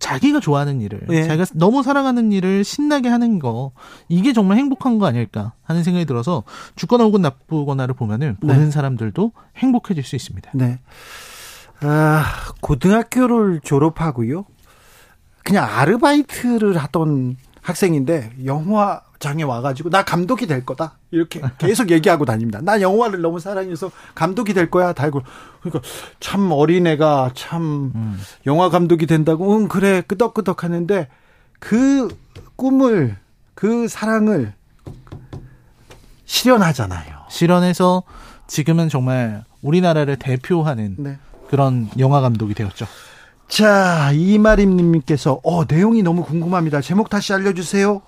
자기가 0.00 0.40
좋아하는 0.40 0.80
일을 0.80 1.02
예. 1.10 1.22
자기가 1.24 1.46
너무 1.54 1.84
사랑하는 1.84 2.32
일을 2.32 2.64
신나게 2.64 3.08
하는 3.08 3.38
거 3.38 3.70
이게 4.08 4.32
정말 4.32 4.58
행복한 4.58 4.98
거 4.98 5.06
아닐까 5.06 5.52
하는 5.62 5.84
생각이 5.84 6.06
들어서 6.06 6.42
죽거나 6.74 7.04
혹은 7.04 7.22
나쁘거나를 7.22 7.94
보면은 7.94 8.36
네. 8.40 8.54
보는 8.54 8.72
사람들도 8.72 9.30
행복해질 9.56 10.02
수 10.02 10.16
있습니다. 10.16 10.50
네. 10.54 10.80
아, 11.82 12.24
고등학교를 12.60 13.60
졸업하고요. 13.62 14.46
그냥 15.44 15.64
아르바이트를 15.64 16.76
하던 16.76 17.36
학생인데 17.62 18.32
영화 18.44 19.02
장에 19.20 19.42
와가지고 19.42 19.90
나 19.90 20.02
감독이 20.02 20.46
될 20.46 20.64
거다 20.64 20.98
이렇게 21.10 21.40
계속 21.58 21.90
얘기하고 21.90 22.24
다닙니다. 22.24 22.60
나 22.62 22.80
영화를 22.80 23.20
너무 23.20 23.38
사랑해서 23.38 23.92
감독이 24.14 24.54
될 24.54 24.70
거야 24.70 24.92
달고 24.92 25.22
그러니까 25.60 25.88
참 26.18 26.50
어린애가 26.50 27.32
참 27.34 27.92
음. 27.94 28.18
영화 28.46 28.70
감독이 28.70 29.06
된다고 29.06 29.54
응 29.54 29.68
그래 29.68 30.00
끄덕끄덕 30.00 30.64
하는데 30.64 31.08
그 31.58 32.08
꿈을 32.56 33.18
그 33.54 33.86
사랑을 33.88 34.54
실현하잖아요. 36.24 37.26
실현해서 37.28 38.02
지금은 38.46 38.88
정말 38.88 39.44
우리나라를 39.60 40.16
대표하는 40.16 40.96
네. 40.98 41.18
그런 41.48 41.90
영화 41.98 42.20
감독이 42.20 42.54
되었죠. 42.54 42.86
자, 43.48 44.12
이마림님께서, 44.12 45.40
어, 45.42 45.64
내용이 45.64 46.04
너무 46.04 46.24
궁금합니다. 46.24 46.80
제목 46.80 47.10
다시 47.10 47.32
알려주세요. 47.32 48.00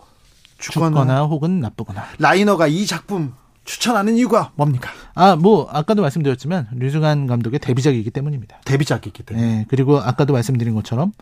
죽거나, 0.63 0.89
죽거나 0.89 1.23
혹은 1.25 1.61
나쁘거나. 1.61 2.05
라이너가 2.19 2.67
이 2.69 2.87
작품 2.87 3.35
추천하는 3.65 4.17
이유가 4.17 4.51
뭡니까? 4.55 4.91
아, 5.15 5.37
뭐, 5.37 5.69
아까도 5.71 6.03
말씀드렸지만, 6.03 6.69
류승환 6.73 7.27
감독의 7.27 7.61
데뷔작이기 7.61 8.11
때문입니다. 8.11 8.61
데뷔작이기 8.65 9.23
때문에. 9.23 9.47
네, 9.47 9.67
그리고 9.69 9.99
아까도 9.99 10.33
말씀드린 10.33 10.75
것처럼, 10.75 11.13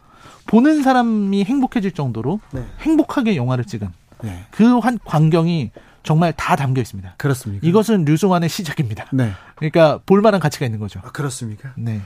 보는 0.47 0.83
사람이 0.83 1.45
행복해질 1.45 1.93
정도로 1.93 2.41
네. 2.53 2.65
행복하게 2.81 3.37
영화를 3.37 3.65
찍은 3.65 3.89
네. 4.23 4.47
그 4.51 4.79
환, 4.79 4.99
광경이 5.05 5.71
정말 6.03 6.33
다 6.33 6.57
담겨 6.57 6.81
있습니다. 6.81 7.15
그렇습니까? 7.19 7.67
이것은 7.67 8.05
류승환의 8.05 8.49
시작입니다. 8.49 9.07
네. 9.12 9.33
그러니까 9.57 10.01
볼만한 10.07 10.41
가치가 10.41 10.65
있는 10.65 10.79
거죠. 10.81 11.01
아, 11.05 11.11
그렇습니까? 11.11 11.73
네. 11.77 12.01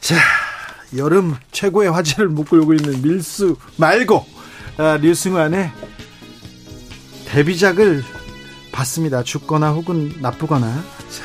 자, 0.00 0.16
여름 0.96 1.36
최고의 1.52 1.90
화제를 1.92 2.28
묶고 2.28 2.74
있는 2.74 3.02
밀수 3.02 3.56
말고 3.76 4.26
아, 4.78 4.96
류승환의 4.96 5.70
데뷔작을 7.34 8.04
봤습니다. 8.70 9.24
죽거나 9.24 9.72
혹은 9.72 10.14
나쁘거나. 10.20 10.66
자, 10.68 11.24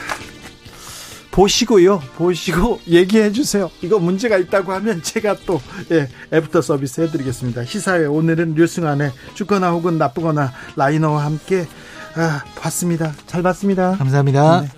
보시고요. 1.29 1.99
보시고 2.15 2.81
얘기해 2.89 3.31
주세요. 3.31 3.69
이거 3.83 3.99
문제가 3.99 4.37
있다고 4.37 4.73
하면 4.73 5.03
제가 5.03 5.35
또 5.45 5.61
예, 5.91 6.09
애프터 6.33 6.63
서비스 6.63 7.01
해드리겠습니다. 7.01 7.63
시사회 7.65 8.05
오늘은 8.05 8.55
류승완의 8.55 9.11
죽거나 9.35 9.69
혹은 9.69 9.99
나쁘거나 9.99 10.51
라이너와 10.75 11.25
함께 11.25 11.67
아, 12.15 12.43
봤습니다. 12.55 13.13
잘 13.27 13.43
봤습니다. 13.43 13.95
감사합니다. 13.97 14.61
네. 14.61 14.69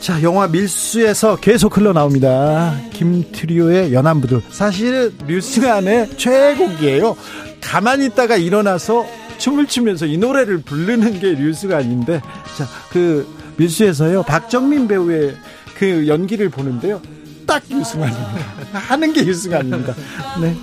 자, 0.00 0.22
영화 0.22 0.48
밀수에서 0.48 1.36
계속 1.36 1.76
흘러나옵니다. 1.76 2.80
김트리오의 2.94 3.92
연안부두. 3.92 4.40
사실은 4.50 5.14
류승완의 5.26 6.16
최애곡이에요. 6.16 7.14
가만히 7.60 8.06
있다가 8.06 8.38
일어나서 8.38 9.04
춤을 9.40 9.66
추면서 9.66 10.06
이 10.06 10.16
노래를 10.18 10.58
부르는 10.58 11.18
게 11.18 11.32
류승완인데, 11.32 12.20
자, 12.56 12.68
그 12.90 13.26
밀수에서요, 13.56 14.22
박정민 14.22 14.86
배우의 14.86 15.34
그 15.76 16.06
연기를 16.06 16.50
보는데요. 16.50 17.00
딱 17.46 17.62
류승환입니다. 17.68 18.78
하는 18.78 19.12
게 19.12 19.22
류승환입니다. 19.22 19.94
네. 20.40 20.56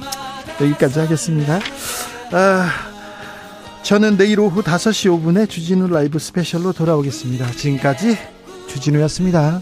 여기까지 0.61 0.99
하겠습니다. 0.99 1.59
아, 2.31 2.69
저는 3.83 4.17
내일 4.17 4.39
오후 4.39 4.61
5시 4.61 5.09
5분에 5.09 5.49
주진우 5.49 5.87
라이브 5.87 6.19
스페셜로 6.19 6.73
돌아오겠습니다. 6.73 7.51
지금까지 7.51 8.17
주진우였습니다. 8.67 9.59